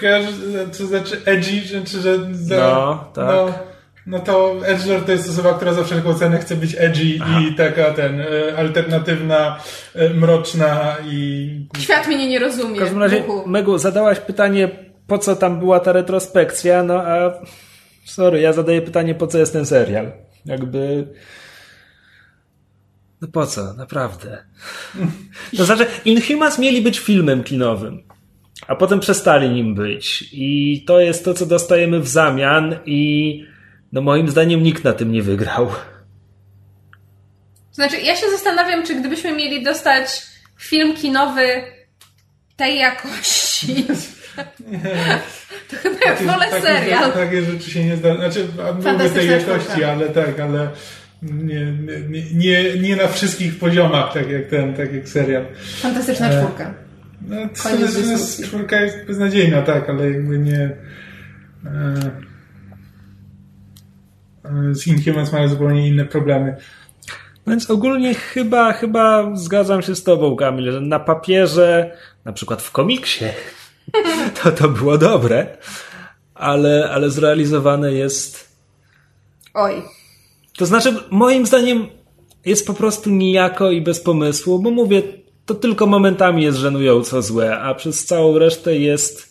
Kojarzysz, 0.00 0.34
co 0.72 0.86
znaczy 0.86 1.22
edgy, 1.24 1.84
czy 1.84 2.00
że... 2.00 2.18
No, 2.58 3.04
tak. 3.14 3.26
No, 3.26 3.52
no 4.08 4.18
to 4.18 4.60
edgelord 4.66 5.06
to 5.06 5.12
jest 5.12 5.28
osoba, 5.28 5.54
która 5.54 5.72
za 5.72 5.84
wszelką 5.84 6.14
cenę 6.14 6.38
chce 6.38 6.56
być 6.56 6.76
edgy 6.78 7.04
i 7.04 7.54
taka 7.56 7.90
ten, 7.90 8.20
e, 8.20 8.24
alternatywna, 8.56 9.60
e, 9.94 10.14
mroczna 10.14 10.96
i... 11.04 11.50
Świat 11.78 12.06
mnie 12.06 12.28
nie 12.28 12.38
rozumie. 12.38 12.76
W 12.76 12.78
każdym 12.78 12.98
razie, 12.98 13.20
Buchu. 13.20 13.48
Megu, 13.48 13.78
zadałaś 13.78 14.20
pytanie, 14.20 14.68
po 15.06 15.18
co 15.18 15.36
tam 15.36 15.58
była 15.58 15.80
ta 15.80 15.92
retrospekcja, 15.92 16.82
no 16.82 16.94
a 16.94 17.32
sorry, 18.04 18.40
ja 18.40 18.52
zadaję 18.52 18.82
pytanie, 18.82 19.14
po 19.14 19.26
co 19.26 19.38
jest 19.38 19.52
ten 19.52 19.66
serial. 19.66 20.12
Jakby... 20.46 21.08
No 23.20 23.28
po 23.28 23.46
co, 23.46 23.74
naprawdę. 23.74 24.44
To 25.56 25.64
znaczy, 25.64 25.86
Inhumans 26.04 26.58
mieli 26.58 26.82
być 26.82 26.98
filmem 26.98 27.44
kinowym, 27.44 28.02
a 28.66 28.76
potem 28.76 29.00
przestali 29.00 29.50
nim 29.50 29.74
być. 29.74 30.28
I 30.32 30.84
to 30.86 31.00
jest 31.00 31.24
to, 31.24 31.34
co 31.34 31.46
dostajemy 31.46 32.00
w 32.00 32.08
zamian 32.08 32.76
i 32.86 33.57
no 33.92 34.00
moim 34.00 34.28
zdaniem 34.28 34.62
nikt 34.62 34.84
na 34.84 34.92
tym 34.92 35.12
nie 35.12 35.22
wygrał. 35.22 35.70
Znaczy, 37.72 38.00
ja 38.00 38.16
się 38.16 38.30
zastanawiam, 38.30 38.86
czy 38.86 38.94
gdybyśmy 38.94 39.32
mieli 39.32 39.64
dostać 39.64 40.22
film 40.58 40.96
kinowy 40.96 41.62
tej 42.56 42.78
jakości, 42.78 43.86
to 45.70 45.76
chyba 45.76 45.96
ja 46.06 46.16
wolę 46.16 46.46
takie, 46.50 46.62
serial. 46.62 47.12
Takie 47.12 47.42
rzeczy 47.42 47.70
się 47.70 47.84
nie 47.84 47.96
zdarza. 47.96 48.16
Znaczy, 48.16 48.48
mówię 48.74 49.10
tej 49.10 49.30
jakości, 49.30 49.68
czwórka. 49.68 49.92
ale 49.92 50.08
tak, 50.08 50.40
ale 50.40 50.70
nie, 51.22 51.72
nie, 52.08 52.22
nie, 52.34 52.78
nie 52.78 52.96
na 52.96 53.08
wszystkich 53.08 53.58
poziomach, 53.58 54.12
tak 54.14 54.30
jak 54.30 54.46
ten, 54.46 54.74
tak 54.74 54.92
jak 54.92 55.08
serial. 55.08 55.44
Fantastyczna 55.80 56.30
czwórka. 56.30 56.74
No, 57.28 57.36
to 57.62 57.76
jest, 58.00 58.44
czwórka 58.44 58.80
jest 58.80 59.06
beznadziejna, 59.06 59.62
tak, 59.62 59.90
ale 59.90 60.10
jakby 60.10 60.38
nie... 60.38 60.60
E, 60.60 61.70
e, 61.70 62.37
z 64.72 64.86
Inhumans 64.86 65.32
mają 65.32 65.48
zupełnie 65.48 65.88
inne 65.88 66.04
problemy. 66.04 66.56
Więc 67.46 67.70
ogólnie 67.70 68.14
chyba, 68.14 68.72
chyba 68.72 69.36
zgadzam 69.36 69.82
się 69.82 69.94
z 69.94 70.04
tobą, 70.04 70.36
Kamil, 70.36 70.72
że 70.72 70.80
na 70.80 71.00
papierze, 71.00 71.96
na 72.24 72.32
przykład 72.32 72.62
w 72.62 72.70
komiksie, 72.70 73.24
to 74.42 74.52
to 74.52 74.68
było 74.68 74.98
dobre, 74.98 75.46
ale, 76.34 76.90
ale 76.90 77.10
zrealizowane 77.10 77.92
jest. 77.92 78.56
Oj. 79.54 79.82
To 80.58 80.66
znaczy, 80.66 80.94
moim 81.10 81.46
zdaniem 81.46 81.86
jest 82.44 82.66
po 82.66 82.74
prostu 82.74 83.10
nijako 83.10 83.70
i 83.70 83.82
bez 83.82 84.00
pomysłu, 84.00 84.58
bo 84.58 84.70
mówię, 84.70 85.02
to 85.46 85.54
tylko 85.54 85.86
momentami 85.86 86.42
jest 86.42 86.58
żenująco 86.58 87.22
złe, 87.22 87.58
a 87.58 87.74
przez 87.74 88.04
całą 88.04 88.38
resztę 88.38 88.76
jest 88.76 89.27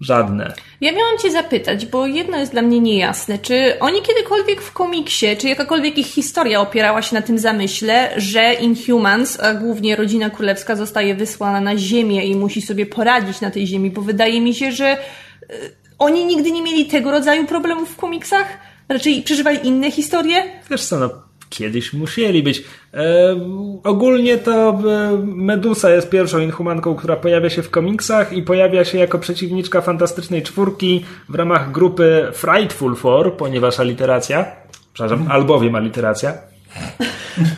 żadne. 0.00 0.52
Ja 0.80 0.92
miałam 0.92 1.18
Cię 1.18 1.30
zapytać, 1.30 1.86
bo 1.86 2.06
jedno 2.06 2.36
jest 2.36 2.52
dla 2.52 2.62
mnie 2.62 2.80
niejasne. 2.80 3.38
Czy 3.38 3.78
oni 3.80 4.02
kiedykolwiek 4.02 4.62
w 4.62 4.72
komiksie, 4.72 5.36
czy 5.36 5.48
jakakolwiek 5.48 5.98
ich 5.98 6.06
historia 6.06 6.60
opierała 6.60 7.02
się 7.02 7.14
na 7.14 7.22
tym 7.22 7.38
zamyśle, 7.38 8.10
że 8.16 8.54
Inhumans, 8.54 9.40
a 9.40 9.54
głównie 9.54 9.96
rodzina 9.96 10.30
królewska, 10.30 10.76
zostaje 10.76 11.14
wysłana 11.14 11.60
na 11.60 11.76
Ziemię 11.76 12.24
i 12.24 12.36
musi 12.36 12.62
sobie 12.62 12.86
poradzić 12.86 13.40
na 13.40 13.50
tej 13.50 13.66
Ziemi? 13.66 13.90
Bo 13.90 14.02
wydaje 14.02 14.40
mi 14.40 14.54
się, 14.54 14.72
że 14.72 14.96
y, 14.96 15.76
oni 15.98 16.26
nigdy 16.26 16.52
nie 16.52 16.62
mieli 16.62 16.86
tego 16.86 17.10
rodzaju 17.10 17.46
problemów 17.46 17.90
w 17.90 17.96
komiksach. 17.96 18.46
Raczej 18.88 19.22
przeżywali 19.22 19.66
inne 19.66 19.90
historie. 19.90 20.42
Wiesz 20.70 20.84
co, 20.84 20.98
no, 20.98 21.27
kiedyś 21.50 21.92
musieli 21.92 22.42
być. 22.42 22.64
E, 22.94 23.36
ogólnie 23.84 24.38
to 24.38 24.70
e, 24.70 25.18
Medusa 25.24 25.90
jest 25.90 26.10
pierwszą 26.10 26.38
inhumanką, 26.38 26.94
która 26.94 27.16
pojawia 27.16 27.50
się 27.50 27.62
w 27.62 27.70
komiksach 27.70 28.32
i 28.32 28.42
pojawia 28.42 28.84
się 28.84 28.98
jako 28.98 29.18
przeciwniczka 29.18 29.80
Fantastycznej 29.80 30.42
Czwórki 30.42 31.04
w 31.28 31.34
ramach 31.34 31.72
grupy 31.72 32.28
Frightful 32.32 32.96
Four, 32.96 33.36
ponieważ 33.36 33.80
aliteracja, 33.80 34.46
przepraszam, 34.92 35.26
albowiem 35.30 35.74
aliteracja. 35.74 36.34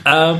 A, 0.04 0.34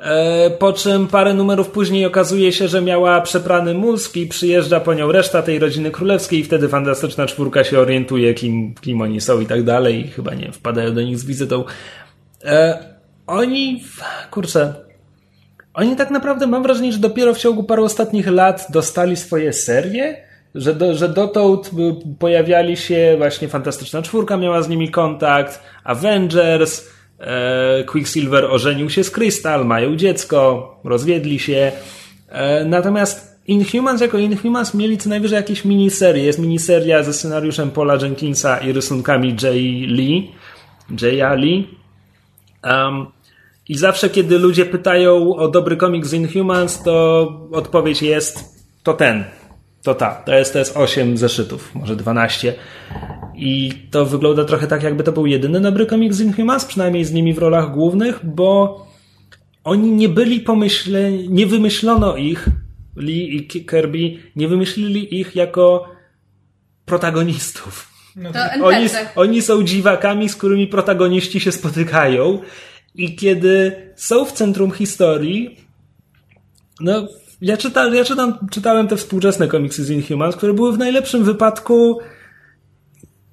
E, 0.00 0.50
po 0.50 0.72
czym 0.72 1.06
parę 1.06 1.34
numerów 1.34 1.70
później 1.70 2.06
okazuje 2.06 2.52
się, 2.52 2.68
że 2.68 2.82
miała 2.82 3.20
przeprany 3.20 3.74
mózg 3.74 4.16
i 4.16 4.26
przyjeżdża 4.26 4.80
po 4.80 4.94
nią 4.94 5.12
reszta 5.12 5.42
tej 5.42 5.58
rodziny 5.58 5.90
królewskiej 5.90 6.40
i 6.40 6.44
wtedy 6.44 6.68
fantastyczna 6.68 7.26
czwórka 7.26 7.64
się 7.64 7.78
orientuje, 7.78 8.34
kim, 8.34 8.74
kim 8.74 9.00
oni 9.00 9.20
są 9.20 9.40
i 9.40 9.46
tak 9.46 9.62
dalej 9.62 10.06
i 10.06 10.08
chyba 10.08 10.34
nie 10.34 10.52
wpadają 10.52 10.94
do 10.94 11.02
nich 11.02 11.18
z 11.18 11.24
wizytą. 11.24 11.64
E, 12.44 12.78
oni, 13.26 13.82
kurczę, 14.30 14.74
oni 15.74 15.96
tak 15.96 16.10
naprawdę 16.10 16.46
mam 16.46 16.62
wrażenie, 16.62 16.92
że 16.92 16.98
dopiero 16.98 17.34
w 17.34 17.38
ciągu 17.38 17.64
paru 17.64 17.84
ostatnich 17.84 18.26
lat 18.26 18.66
dostali 18.70 19.16
swoje 19.16 19.52
serie, 19.52 20.16
że, 20.54 20.74
do, 20.74 20.94
że 20.94 21.08
dotąd 21.08 21.66
y, 21.66 22.16
pojawiali 22.18 22.76
się 22.76 23.14
właśnie 23.18 23.48
Fantastyczna 23.48 24.02
Czwórka 24.02 24.36
miała 24.36 24.62
z 24.62 24.68
nimi 24.68 24.90
kontakt, 24.90 25.60
Avengers, 25.84 26.88
e, 27.18 27.84
Quicksilver 27.84 28.44
ożenił 28.44 28.90
się 28.90 29.04
z 29.04 29.10
Crystal, 29.10 29.66
mają 29.66 29.96
dziecko, 29.96 30.80
rozwiedli 30.84 31.38
się. 31.38 31.72
E, 32.28 32.64
natomiast 32.64 33.30
Inhumans 33.46 34.00
jako 34.00 34.18
Inhumans 34.18 34.74
mieli 34.74 34.98
co 34.98 35.08
najwyżej 35.08 35.36
jakieś 35.36 35.64
miniserie. 35.64 36.24
Jest 36.24 36.38
miniseria 36.38 37.02
ze 37.02 37.12
scenariuszem 37.12 37.70
Paula 37.70 37.96
Jenkinsa 38.02 38.58
i 38.58 38.72
rysunkami 38.72 39.36
Jay 39.42 39.86
Lee. 39.86 40.32
Jaya 41.02 41.34
Lee. 41.34 41.79
Um, 42.64 43.06
I 43.68 43.76
zawsze, 43.76 44.10
kiedy 44.10 44.38
ludzie 44.38 44.66
pytają 44.66 45.36
o 45.36 45.48
dobry 45.48 45.76
komiks 45.76 46.08
z 46.08 46.12
Inhumans, 46.12 46.82
to 46.82 47.28
odpowiedź 47.52 48.02
jest 48.02 48.64
to 48.82 48.94
ten, 48.94 49.24
to 49.82 49.94
ta. 49.94 50.10
To 50.10 50.34
jest, 50.34 50.52
to 50.52 50.58
jest 50.58 50.76
8 50.76 51.16
zeszytów, 51.16 51.74
może 51.74 51.96
12. 51.96 52.54
I 53.34 53.72
to 53.90 54.06
wygląda 54.06 54.44
trochę 54.44 54.66
tak, 54.66 54.82
jakby 54.82 55.04
to 55.04 55.12
był 55.12 55.26
jedyny 55.26 55.60
dobry 55.60 55.86
komiks 55.86 56.16
z 56.16 56.20
Inhumans, 56.20 56.64
przynajmniej 56.64 57.04
z 57.04 57.12
nimi 57.12 57.34
w 57.34 57.38
rolach 57.38 57.72
głównych, 57.72 58.20
bo 58.24 58.86
oni 59.64 59.90
nie 59.90 60.08
byli 60.08 60.40
pomyśleni, 60.40 61.28
nie 61.28 61.46
wymyślono 61.46 62.16
ich, 62.16 62.48
Lee 62.96 63.36
i 63.36 63.46
Kirby, 63.46 64.18
nie 64.36 64.48
wymyślili 64.48 65.20
ich 65.20 65.36
jako 65.36 65.88
protagonistów. 66.84 67.89
To 68.32 68.64
Oni, 68.66 68.76
NPC. 68.76 69.08
oni 69.16 69.42
są 69.42 69.62
dziwakami, 69.62 70.28
z 70.28 70.36
którymi 70.36 70.66
protagoniści 70.66 71.40
się 71.40 71.52
spotykają 71.52 72.38
i 72.94 73.16
kiedy 73.16 73.72
są 73.96 74.24
w 74.24 74.32
centrum 74.32 74.70
historii, 74.70 75.56
no 76.80 77.08
ja, 77.40 77.56
czyta, 77.56 77.94
ja 77.94 78.04
czytam, 78.04 78.38
czytałem 78.50 78.88
te 78.88 78.96
współczesne 78.96 79.48
komiksy 79.48 79.84
z 79.84 79.90
Inhumans, 79.90 80.36
które 80.36 80.54
były 80.54 80.72
w 80.72 80.78
najlepszym 80.78 81.24
wypadku 81.24 82.00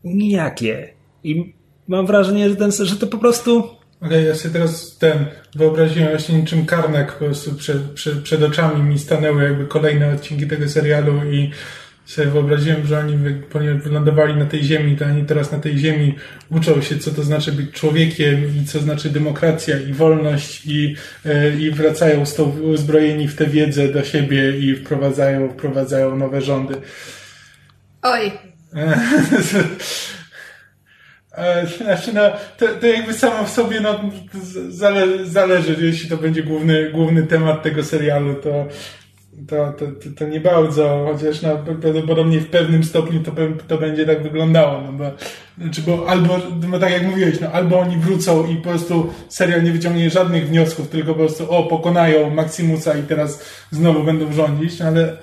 nijakie. 0.04 0.94
I 1.24 1.54
mam 1.88 2.08
wrażenie, 2.08 2.50
że, 2.50 2.56
ten, 2.56 2.72
że 2.72 2.96
to 2.96 3.08
po 3.08 3.18
prostu 3.18 3.70
Ale 4.02 4.24
ja 4.24 4.36
sobie 4.36 4.54
teraz 4.54 4.98
ten 4.98 5.26
wyobraziłem 5.56 6.10
właśnie 6.10 6.38
niczym 6.38 6.66
karnek 6.66 7.14
po 7.14 7.26
prostu 7.26 7.54
przed, 7.54 7.82
przed, 7.92 8.22
przed 8.22 8.44
oczami 8.44 8.84
mi 8.84 9.00
stanęły 9.00 9.44
jakby 9.44 9.66
kolejne 9.66 10.14
odcinki 10.14 10.48
tego 10.48 10.70
serialu 10.70 11.32
i 11.32 11.52
sobie 12.08 12.28
wyobraziłem, 12.28 12.86
że 12.86 13.00
oni 13.00 13.18
ponieważ 13.50 13.84
wylądowali 13.84 14.36
na 14.36 14.46
tej 14.46 14.64
ziemi, 14.64 14.96
to 14.96 15.06
oni 15.06 15.26
teraz 15.26 15.52
na 15.52 15.60
tej 15.60 15.78
ziemi 15.78 16.16
uczą 16.50 16.82
się, 16.82 16.98
co 16.98 17.12
to 17.12 17.24
znaczy 17.24 17.52
być 17.52 17.72
człowiekiem 17.72 18.58
i 18.62 18.66
co 18.66 18.80
znaczy 18.80 19.10
demokracja 19.10 19.80
i 19.80 19.94
wolność 19.94 20.66
i, 20.66 20.96
e, 21.26 21.58
i 21.58 21.72
wracają 21.72 22.26
z 22.26 22.36
tą 22.36 22.44
uzbrojeni 22.44 23.28
w 23.28 23.36
tę 23.36 23.46
wiedzę 23.46 23.88
do 23.88 24.04
siebie 24.04 24.58
i 24.58 24.76
wprowadzają, 24.76 25.50
wprowadzają 25.50 26.16
nowe 26.16 26.42
rządy. 26.42 26.76
Oj, 28.02 28.32
E, 31.38 31.68
Znaczy, 31.68 32.14
no, 32.14 32.22
to, 32.58 32.68
to 32.68 32.88
jakby 32.88 33.14
samo 33.14 33.46
w 33.46 33.50
sobie 33.50 33.82
no, 33.82 34.00
zale, 34.70 35.26
zależy, 35.26 35.76
jeśli 35.80 36.10
to 36.10 36.18
będzie 36.18 36.44
główny, 36.44 36.90
główny 36.92 37.24
temat 37.24 37.64
tego 37.64 37.84
serialu, 37.84 38.36
to, 38.36 38.68
to, 39.48 39.74
to, 39.74 39.86
to, 39.86 40.10
to 40.18 40.28
nie 40.28 40.40
bardzo, 40.40 41.06
chociaż 41.12 41.42
no, 41.42 41.58
prawdopodobnie 41.82 42.40
w 42.40 42.50
pewnym 42.50 42.84
stopniu 42.84 43.24
to, 43.24 43.32
to 43.68 43.78
będzie 43.78 44.06
tak 44.06 44.24
wyglądało, 44.24 44.82
no 44.82 44.92
bo, 44.94 45.12
znaczy, 45.58 45.82
bo 45.82 46.10
albo, 46.10 46.40
no, 46.70 46.80
tak 46.80 46.92
jak 46.92 47.04
mówiłeś, 47.04 47.40
no, 47.40 47.52
albo 47.52 47.80
oni 47.80 47.98
wrócą 47.98 48.48
i 48.48 48.56
po 48.56 48.70
prostu 48.70 49.14
serial 49.30 49.64
nie 49.64 49.72
wyciągnie 49.72 50.10
żadnych 50.10 50.48
wniosków, 50.48 50.90
tylko 50.90 51.14
po 51.14 51.20
prostu 51.20 51.52
o, 51.52 51.64
pokonają 51.64 52.30
Maximusa 52.30 52.98
i 52.98 53.04
teraz 53.04 53.46
znowu 53.72 54.04
będą 54.04 54.34
rządzić, 54.34 54.80
no, 54.80 54.86
ale 54.86 55.18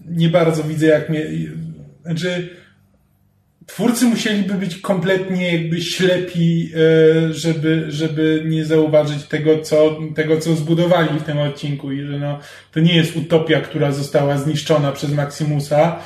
nie 0.00 0.28
bardzo 0.28 0.62
widzę 0.62 0.86
jak 0.86 1.08
mnie, 1.08 1.26
znaczy, 2.04 2.56
twórcy 3.66 4.04
musieliby 4.04 4.54
być 4.54 4.76
kompletnie 4.76 5.52
jakby 5.52 5.80
ślepi, 5.80 6.72
e, 6.74 7.32
żeby, 7.32 7.84
żeby 7.88 8.42
nie 8.46 8.64
zauważyć 8.64 9.24
tego 9.24 9.58
co, 9.58 9.98
tego, 10.14 10.40
co 10.40 10.54
zbudowali 10.54 11.18
w 11.18 11.22
tym 11.22 11.38
odcinku 11.38 11.92
i 11.92 12.02
że 12.02 12.18
no, 12.18 12.38
to 12.72 12.80
nie 12.80 12.96
jest 12.96 13.16
utopia, 13.16 13.60
która 13.60 13.92
została 13.92 14.38
zniszczona 14.38 14.92
przez 14.92 15.12
Maximusa. 15.12 15.98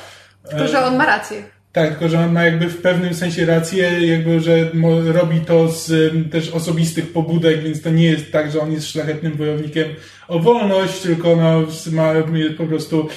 tylko 0.49 0.67
że 0.67 0.85
on 0.85 0.95
ma 0.95 1.05
rację. 1.05 1.43
Tak, 1.71 1.89
tylko 1.89 2.09
że 2.09 2.19
on 2.19 2.31
ma 2.31 2.43
jakby 2.43 2.67
w 2.67 2.81
pewnym 2.81 3.13
sensie 3.13 3.45
rację, 3.45 4.07
jakby, 4.07 4.39
że 4.39 4.69
robi 5.05 5.39
to 5.39 5.67
z 5.67 6.13
też 6.31 6.49
osobistych 6.49 7.13
pobudek, 7.13 7.63
więc 7.63 7.81
to 7.81 7.89
nie 7.89 8.05
jest 8.05 8.31
tak, 8.31 8.51
że 8.51 8.61
on 8.61 8.71
jest 8.71 8.87
szlachetnym 8.87 9.33
wojownikiem 9.33 9.87
o 10.27 10.39
wolność, 10.39 10.99
tylko 10.99 11.35
no, 11.35 11.61
ma, 11.91 12.13
po 12.57 12.65
prostu 12.65 13.07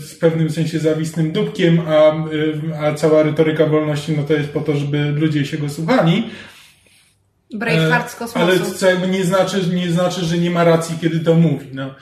w 0.00 0.18
pewnym 0.20 0.50
sensie 0.50 0.78
zawistnym 0.78 1.32
dupkiem, 1.32 1.80
a, 1.88 2.26
y, 2.32 2.60
a 2.80 2.94
cała 2.94 3.22
retoryka 3.22 3.66
wolności 3.66 4.16
no 4.16 4.22
to 4.22 4.32
jest 4.34 4.48
po 4.48 4.60
to, 4.60 4.76
żeby 4.76 4.98
ludzie 5.10 5.44
się 5.44 5.58
go 5.58 5.68
słuchali. 5.68 6.30
Braveheart 7.54 8.10
z 8.10 8.14
E, 8.14 8.18
kosmosu. 8.18 8.46
Ale 8.46 8.60
co 8.60 8.90
jakby 8.90 9.08
nie 9.08 9.24
znaczy, 9.24 9.60
nie 9.74 9.90
znaczy, 9.90 10.24
że 10.24 10.38
nie 10.38 10.50
ma 10.50 10.64
racji, 10.64 10.98
kiedy 11.00 11.20
to 11.20 11.34
mówi. 11.34 11.66
No. 11.72 11.94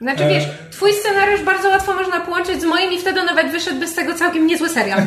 Znaczy 0.00 0.24
E. 0.24 0.28
wiesz, 0.28 0.44
twój 0.70 0.92
scenariusz 0.92 1.42
bardzo 1.42 1.68
łatwo 1.68 1.94
można 1.94 2.20
połączyć 2.20 2.60
z 2.60 2.64
moim 2.64 2.92
i 2.92 2.98
wtedy 2.98 3.22
nawet 3.22 3.52
wyszedłby 3.52 3.88
z 3.88 3.94
tego 3.94 4.14
całkiem 4.14 4.46
niezły 4.46 4.68
serial. 4.68 5.06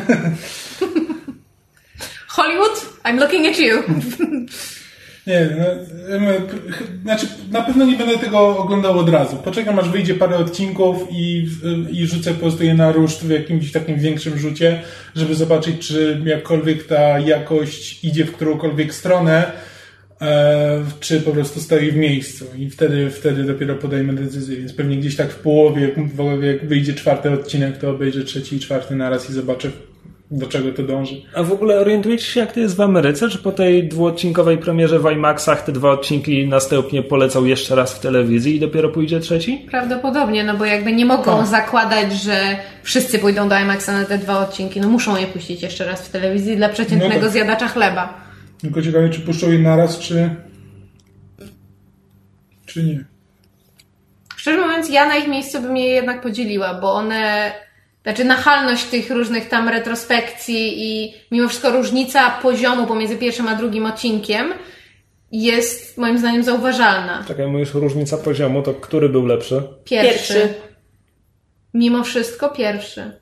Hollywood, 2.28 2.86
I'm 3.04 3.20
looking 3.20 3.46
at 3.46 3.58
you. 3.58 3.82
Nie, 5.26 5.48
no, 5.58 5.64
em, 6.14 6.42
p- 6.42 6.72
ch- 6.72 7.02
znaczy 7.02 7.26
na 7.52 7.62
pewno 7.62 7.84
nie 7.86 7.96
będę 7.96 8.18
tego 8.18 8.58
oglądał 8.58 8.98
od 8.98 9.08
razu. 9.08 9.36
Poczekam 9.36 9.78
aż 9.78 9.88
wyjdzie 9.88 10.14
parę 10.14 10.36
odcinków 10.36 10.96
i, 11.12 11.48
i 11.92 12.06
rzucę 12.06 12.34
po 12.34 12.40
prostu 12.40 12.64
je 12.64 12.74
na 12.74 12.92
ruszt 12.92 13.24
w 13.26 13.30
jakimś 13.30 13.72
takim 13.72 13.98
większym 13.98 14.38
rzucie, 14.38 14.80
żeby 15.16 15.34
zobaczyć, 15.34 15.88
czy 15.88 16.22
jakkolwiek 16.24 16.86
ta 16.86 17.18
jakość 17.18 18.04
idzie 18.04 18.24
w 18.24 18.32
którąkolwiek 18.32 18.94
stronę, 18.94 19.52
e, 20.20 20.84
czy 21.00 21.20
po 21.20 21.30
prostu 21.30 21.60
stoi 21.60 21.90
w 21.92 21.96
miejscu. 21.96 22.44
I 22.58 22.70
wtedy, 22.70 23.10
wtedy 23.10 23.44
dopiero 23.44 23.74
podejmę 23.74 24.12
decyzję. 24.12 24.56
Więc 24.56 24.72
pewnie 24.72 24.96
gdzieś 24.96 25.16
tak 25.16 25.30
w 25.30 25.38
połowie, 25.38 25.88
w- 26.14 26.42
jak 26.42 26.66
wyjdzie 26.68 26.94
czwarty 26.94 27.30
odcinek, 27.30 27.78
to 27.78 27.90
obejrzę 27.90 28.24
trzeci 28.24 28.56
i 28.56 28.60
czwarty 28.60 28.94
naraz 28.94 29.30
i 29.30 29.32
zobaczę, 29.32 29.70
do 30.30 30.46
czego 30.46 30.72
to 30.72 30.82
dąży. 30.82 31.14
A 31.34 31.42
w 31.42 31.52
ogóle 31.52 31.80
orientujecie 31.80 32.24
się, 32.24 32.40
jak 32.40 32.52
to 32.52 32.60
jest 32.60 32.76
w 32.76 32.80
Ameryce? 32.80 33.28
Czy 33.28 33.38
po 33.38 33.52
tej 33.52 33.88
dwuodcinkowej 33.88 34.58
premierze 34.58 34.98
w 34.98 35.10
IMAXach 35.12 35.62
te 35.64 35.72
dwa 35.72 35.90
odcinki 35.90 36.48
następnie 36.48 37.02
polecą 37.02 37.44
jeszcze 37.44 37.74
raz 37.74 37.92
w 37.94 38.00
telewizji 38.00 38.56
i 38.56 38.60
dopiero 38.60 38.88
pójdzie 38.88 39.20
trzeci? 39.20 39.66
Prawdopodobnie, 39.70 40.44
no 40.44 40.56
bo 40.56 40.64
jakby 40.64 40.92
nie 40.92 41.06
mogą 41.06 41.36
Tak. 41.38 41.46
zakładać, 41.46 42.12
że 42.12 42.56
wszyscy 42.82 43.18
pójdą 43.18 43.48
do 43.48 43.58
IMAXa 43.60 43.88
na 43.92 44.04
te 44.04 44.18
dwa 44.18 44.38
odcinki. 44.38 44.80
No 44.80 44.88
muszą 44.88 45.16
je 45.16 45.26
puścić 45.26 45.62
jeszcze 45.62 45.84
raz 45.84 46.02
w 46.08 46.10
telewizji 46.10 46.56
dla 46.56 46.68
przeciętnego 46.68 47.14
No 47.14 47.20
tak. 47.20 47.30
zjadacza 47.30 47.68
chleba. 47.68 48.20
Tylko 48.60 48.82
ciekawe, 48.82 49.08
czy 49.10 49.20
puszczą 49.20 49.50
je 49.52 49.58
naraz, 49.58 49.98
czy... 49.98 50.30
czy 52.66 52.82
nie. 52.84 53.04
Szczerze 54.36 54.60
mówiąc, 54.60 54.90
ja 54.90 55.08
na 55.08 55.16
ich 55.16 55.28
miejscu 55.28 55.60
bym 55.62 55.76
je 55.76 55.86
jednak 55.86 56.20
podzieliła, 56.22 56.74
bo 56.74 56.92
one, 56.92 57.52
znaczy 58.02 58.24
nachalność 58.24 58.84
tych 58.84 59.10
różnych 59.10 59.48
tam 59.48 59.68
retrospekcji 59.68 60.84
i 60.84 61.14
mimo 61.30 61.48
wszystko 61.48 61.70
różnica 61.70 62.30
poziomu 62.30 62.86
pomiędzy 62.86 63.16
pierwszym 63.16 63.48
a 63.48 63.54
drugim 63.54 63.86
odcinkiem 63.86 64.52
jest 65.32 65.98
moim 65.98 66.18
zdaniem 66.18 66.42
zauważalna. 66.42 67.24
Tak 67.28 67.38
jak 67.38 67.48
mówisz, 67.48 67.74
różnica 67.74 68.16
poziomu, 68.16 68.62
to 68.62 68.74
który 68.74 69.08
był 69.08 69.26
lepszy? 69.26 69.62
Pierwszy. 69.84 70.34
Pierwszy. 70.34 70.54
Mimo 71.74 72.04
wszystko 72.04 72.48
pierwszy. 72.48 73.20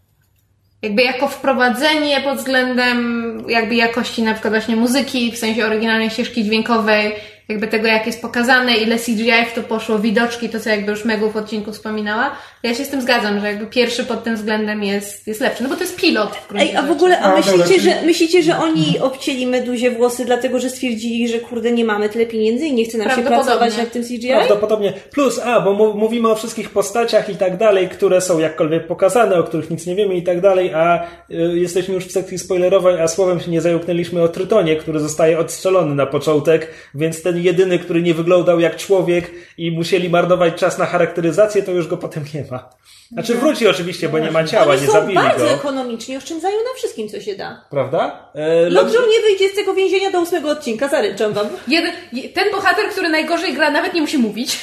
Jakby 0.82 1.02
jako 1.02 1.28
wprowadzenie 1.28 2.20
pod 2.20 2.38
względem 2.38 3.42
jakby 3.48 3.74
jakości 3.74 4.22
na 4.22 4.32
przykład 4.32 4.52
właśnie 4.52 4.76
muzyki, 4.76 5.32
w 5.32 5.38
sensie 5.38 5.66
oryginalnej 5.66 6.10
ścieżki 6.10 6.44
dźwiękowej, 6.44 7.14
jakby 7.48 7.68
tego 7.68 7.86
jak 7.86 8.06
jest 8.06 8.22
pokazane, 8.22 8.76
ile 8.76 8.98
CGI 8.98 9.46
w 9.50 9.55
to 9.55 9.62
poszło, 9.62 9.98
widoczki, 9.98 10.48
to 10.48 10.60
co 10.60 10.70
jakby 10.70 10.90
już 10.90 11.05
Megu 11.05 11.30
w 11.30 11.36
odcinku 11.36 11.72
wspominała. 11.72 12.36
Ja 12.62 12.74
się 12.74 12.85
z 12.85 12.89
tym 12.89 13.02
zgadzam, 13.02 13.40
że 13.40 13.47
jakby 13.47 13.66
pierwszy 13.66 14.05
pod 14.05 14.24
tym 14.24 14.36
względem 14.36 14.82
jest, 14.82 15.26
jest 15.26 15.40
lepszy. 15.40 15.62
No 15.62 15.68
bo 15.68 15.74
to 15.74 15.80
jest 15.80 15.97
pilot 15.97 16.36
w 16.36 16.56
Ej, 16.56 16.76
a 16.76 16.82
w 16.82 16.90
ogóle, 16.90 17.20
a 17.20 17.32
A, 17.32 17.36
myślicie, 17.36 17.80
że, 17.80 18.02
myślicie, 18.02 18.43
że 18.43 18.59
oni 18.59 18.98
obcięli 19.01 19.47
Meduzie 19.47 19.90
włosy, 19.90 20.24
dlatego 20.24 20.60
że 20.60 20.70
stwierdzili, 20.70 21.28
że 21.28 21.39
kurde, 21.39 21.72
nie 21.72 21.85
mamy 21.85 22.09
tyle 22.09 22.26
pieniędzy 22.26 22.66
i 22.66 22.72
nie 22.72 22.85
chce 22.85 22.98
nam 22.98 23.10
się 23.10 23.22
pracować 23.22 23.76
nad 23.76 23.93
tym 23.93 24.02
CGI? 24.02 24.28
Prawdopodobnie. 24.28 24.93
Plus, 25.12 25.40
a, 25.44 25.60
bo 25.60 25.94
mówimy 25.94 26.28
o 26.28 26.35
wszystkich 26.35 26.70
postaciach 26.70 27.28
i 27.28 27.36
tak 27.36 27.56
dalej, 27.56 27.89
które 27.89 28.20
są 28.20 28.39
jakkolwiek 28.39 28.86
pokazane, 28.86 29.39
o 29.39 29.44
których 29.44 29.70
nic 29.70 29.86
nie 29.86 29.94
wiemy 29.94 30.14
i 30.14 30.22
tak 30.22 30.40
dalej, 30.40 30.74
a 30.74 31.06
y, 31.30 31.35
jesteśmy 31.59 31.94
już 31.94 32.06
w 32.06 32.12
sekcji 32.12 32.39
spoilerowej, 32.39 33.01
a 33.01 33.09
słowem 33.09 33.40
się 33.40 33.51
nie 33.51 33.60
zająknęliśmy 33.60 34.22
o 34.22 34.28
Trytonie, 34.28 34.76
który 34.76 35.01
zostaje 35.01 35.39
odstrzelony 35.39 35.94
na 35.94 36.06
początek, 36.06 36.70
więc 36.94 37.22
ten 37.22 37.28
ten 37.32 37.44
jedyny, 37.44 37.78
który 37.78 38.02
nie 38.02 38.14
wyglądał 38.14 38.60
jak 38.60 38.76
człowiek 38.76 39.30
i 39.59 39.70
musieli 39.70 40.10
marnować 40.10 40.55
czas 40.55 40.78
na 40.78 40.86
charakteryzację, 40.86 41.62
to 41.62 41.72
już 41.72 41.89
go 41.89 41.97
potem 41.97 42.24
nie 42.35 42.44
ma. 42.51 42.69
Znaczy 43.12 43.35
wróci 43.35 43.66
oczywiście, 43.69 44.09
bo 44.09 44.19
nie 44.19 44.31
ma 44.31 44.45
ciała, 44.45 44.73
Oni 44.73 44.81
nie 44.81 44.87
są 44.87 44.93
zabili 44.93 45.15
bardzo 45.15 45.45
go. 45.45 45.51
ekonomiczni, 45.51 46.16
oszczędzają 46.16 46.55
na 46.57 46.75
wszystkim, 46.77 47.09
co 47.09 47.20
się 47.20 47.37
da. 47.37 47.65
Prawda? 47.70 48.31
E, 48.35 48.70
Lodżur 48.70 49.03
nie 49.11 49.20
wyjdzie 49.20 49.49
z 49.49 49.55
tego 49.55 49.75
więzienia 49.75 50.11
do 50.11 50.20
ósmego 50.20 50.51
odcinka, 50.51 50.89
zaryczam 50.89 51.33
wam. 51.33 51.47
Jeden, 51.69 51.93
je- 52.12 52.29
ten 52.29 52.51
bohater, 52.53 52.85
który 52.91 53.09
najgorzej 53.09 53.55
gra, 53.55 53.70
nawet 53.70 53.95
nie 53.95 54.01
musi 54.01 54.19
mówić. 54.19 54.59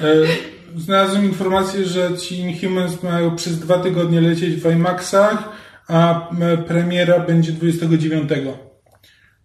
E, 0.00 0.04
Znalazłem 0.76 1.24
informację, 1.24 1.84
że 1.84 2.18
ci 2.18 2.38
Inhumans 2.38 3.02
mają 3.02 3.36
przez 3.36 3.58
dwa 3.60 3.78
tygodnie 3.78 4.20
lecieć 4.20 4.54
w 4.56 4.70
IMAXach, 4.72 5.48
a 5.88 6.28
premiera 6.68 7.18
będzie 7.18 7.52
29 7.52 8.30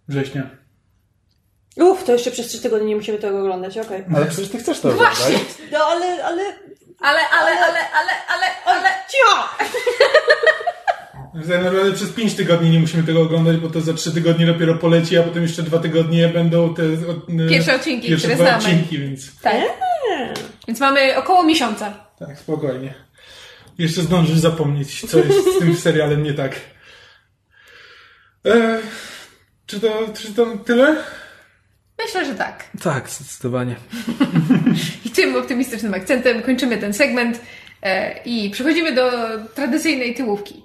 września. 0.08 0.61
Uff, 1.76 2.04
to 2.04 2.12
jeszcze 2.12 2.30
przez 2.30 2.46
trzy 2.48 2.60
tygodnie 2.62 2.88
nie 2.88 2.96
musimy 2.96 3.18
tego 3.18 3.40
oglądać, 3.40 3.78
okej. 3.78 4.04
Ale 4.16 4.26
przecież 4.26 4.48
ty 4.50 4.58
chcesz 4.58 4.80
to 4.80 4.92
Właśnie. 4.92 5.26
oglądać. 5.26 5.48
No 5.72 5.78
ale, 5.78 6.24
ale... 6.24 6.42
Ale, 7.00 7.18
ale, 7.30 7.50
ale, 7.60 7.78
ale, 7.90 8.10
ale, 8.28 8.46
ale... 8.64 8.88
Cicho! 9.10 9.48
Tak 11.48 11.62
naprawdę 11.64 11.92
przez 11.92 12.12
5 12.12 12.34
tygodni 12.34 12.70
nie 12.70 12.80
musimy 12.80 13.02
tego 13.02 13.20
oglądać, 13.22 13.56
bo 13.56 13.68
to 13.70 13.80
za 13.80 13.92
3 13.94 14.12
tygodnie 14.14 14.46
dopiero 14.46 14.74
poleci, 14.74 15.18
a 15.18 15.22
potem 15.22 15.42
jeszcze 15.42 15.62
2 15.62 15.78
tygodnie 15.78 16.28
będą 16.28 16.74
te 16.74 16.82
od- 16.82 17.30
e, 17.46 17.48
Pierwsze 17.48 17.74
odcinki, 17.74 18.08
pierwsze 18.08 18.28
które 18.28 18.36
dwa 18.36 18.44
znamy. 18.60 18.74
odcinki, 18.74 18.98
więc 18.98 19.40
Tak. 19.40 19.54
Więc 20.68 20.80
mamy 20.80 21.16
około 21.16 21.42
miesiąca. 21.42 21.94
tak, 22.18 22.38
spokojnie. 22.38 22.94
Jeszcze 23.78 24.02
zdążysz 24.02 24.38
zapomnieć, 24.38 25.10
co 25.10 25.18
jest 25.18 25.54
z 25.56 25.58
tym 25.58 25.76
serialem 25.76 26.22
nie 26.22 26.34
tak. 26.34 26.52
E, 28.46 28.78
czy, 29.66 29.80
to, 29.80 29.88
czy 30.18 30.34
to 30.34 30.46
tyle? 30.64 30.96
Myślę, 32.04 32.24
że 32.24 32.34
tak. 32.34 32.64
Tak, 32.82 33.08
zdecydowanie. 33.10 33.76
I 35.06 35.10
tym 35.10 35.36
optymistycznym 35.36 35.94
akcentem 35.94 36.42
kończymy 36.42 36.78
ten 36.78 36.92
segment 36.94 37.40
e, 37.82 38.22
i 38.24 38.50
przechodzimy 38.50 38.92
do 38.92 39.10
tradycyjnej 39.54 40.14
tyłówki. 40.14 40.62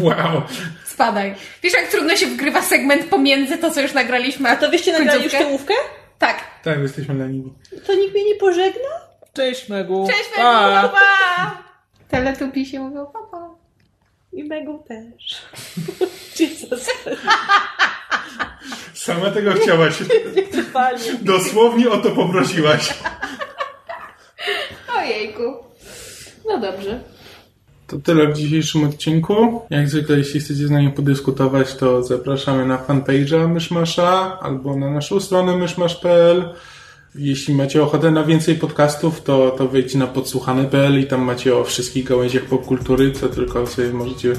Wow. 0.00 0.42
Spadaj. 0.86 1.34
Wiesz, 1.62 1.72
jak 1.72 1.88
trudno 1.88 2.16
się 2.16 2.26
wgrywa 2.26 2.62
segment 2.62 3.04
pomiędzy 3.04 3.58
to, 3.58 3.70
co 3.70 3.80
już 3.80 3.92
nagraliśmy, 3.94 4.48
A 4.50 4.56
to 4.56 4.70
wyście 4.70 4.92
nagrali 4.92 5.24
już 5.24 5.32
tyłówkę? 5.32 5.74
Tak. 6.18 6.44
Tak, 6.64 6.78
jesteśmy 6.78 7.14
leniwi. 7.14 7.52
To 7.86 7.94
nikt 7.94 8.14
mnie 8.14 8.24
nie 8.24 8.34
pożegna? 8.34 8.88
Cześć 9.32 9.68
Megu. 9.68 10.08
Cześć, 10.10 10.30
Pa. 10.36 10.82
Megu, 10.82 10.94
pa! 10.94 11.62
Teletupi 12.08 12.66
się 12.66 12.80
mówią 12.80 13.06
papa. 13.06 13.37
I 14.32 14.44
Megu 14.44 14.84
też. 14.88 15.42
Jesus. 16.40 16.86
Sama 18.94 19.30
tego 19.30 19.52
chciałaś. 19.52 19.98
Dosłownie 21.22 21.90
o 21.90 21.98
to 21.98 22.10
poprosiłaś. 22.10 22.94
Ojejku. 24.96 25.42
No 26.48 26.58
dobrze. 26.58 27.00
To 27.86 27.98
tyle 27.98 28.28
w 28.28 28.36
dzisiejszym 28.36 28.84
odcinku. 28.84 29.62
Jak 29.70 29.88
zwykle, 29.88 30.18
jeśli 30.18 30.40
chcecie 30.40 30.66
z 30.66 30.70
nami 30.70 30.90
podyskutować, 30.90 31.74
to 31.74 32.02
zapraszamy 32.02 32.66
na 32.66 32.78
fanpage'a 32.78 33.48
Myszmasza 33.48 34.38
albo 34.40 34.76
na 34.76 34.90
naszą 34.90 35.20
stronę 35.20 35.56
myszmasz.pl. 35.56 36.54
Jeśli 37.18 37.54
macie 37.54 37.82
ochotę 37.82 38.10
na 38.10 38.24
więcej 38.24 38.54
podcastów, 38.54 39.22
to, 39.22 39.50
to 39.50 39.68
wejdźcie 39.68 39.98
na 39.98 40.06
podsłuchane.pl 40.06 41.00
i 41.00 41.06
tam 41.06 41.22
macie 41.22 41.56
o 41.56 41.64
wszystkich 41.64 42.04
gałęziach 42.04 42.44
popkultury, 42.44 43.12
co 43.12 43.28
tylko 43.28 43.66
sobie 43.66 43.92
możecie 43.92 44.32
e, 44.32 44.36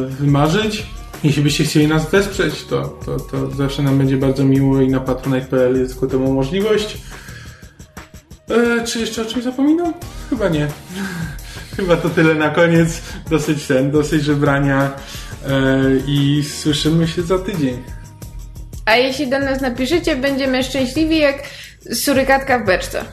wymarzyć. 0.00 0.86
Jeśli 1.24 1.42
byście 1.42 1.64
chcieli 1.64 1.86
nas 1.86 2.10
wesprzeć, 2.10 2.64
to, 2.64 2.98
to, 3.06 3.20
to 3.20 3.50
zawsze 3.50 3.82
nam 3.82 3.98
będzie 3.98 4.16
bardzo 4.16 4.44
miło 4.44 4.80
i 4.80 4.88
na 4.88 5.00
patronite.pl 5.00 5.80
jest 5.80 5.94
ku 6.00 6.06
temu 6.06 6.32
możliwość. 6.32 6.98
E, 8.50 8.84
czy 8.84 9.00
jeszcze 9.00 9.22
o 9.22 9.24
czymś 9.24 9.44
zapominam? 9.44 9.94
Chyba 10.30 10.48
nie. 10.48 10.68
Chyba 11.76 11.96
to 11.96 12.10
tyle 12.10 12.34
na 12.34 12.48
koniec. 12.48 13.02
Dosyć 13.30 13.66
ten, 13.66 13.90
dosyć 13.90 14.24
żebrania 14.24 14.90
e, 15.46 15.80
i 16.06 16.44
słyszymy 16.44 17.08
się 17.08 17.22
za 17.22 17.38
tydzień. 17.38 17.82
A 18.84 18.96
jeśli 18.96 19.30
do 19.30 19.38
nas 19.38 19.60
napiszecie, 19.60 20.16
będziemy 20.16 20.64
szczęśliwi 20.64 21.18
jak 21.18 21.42
surykatka 21.94 22.58
w 22.58 22.64
beczce. 22.64 23.04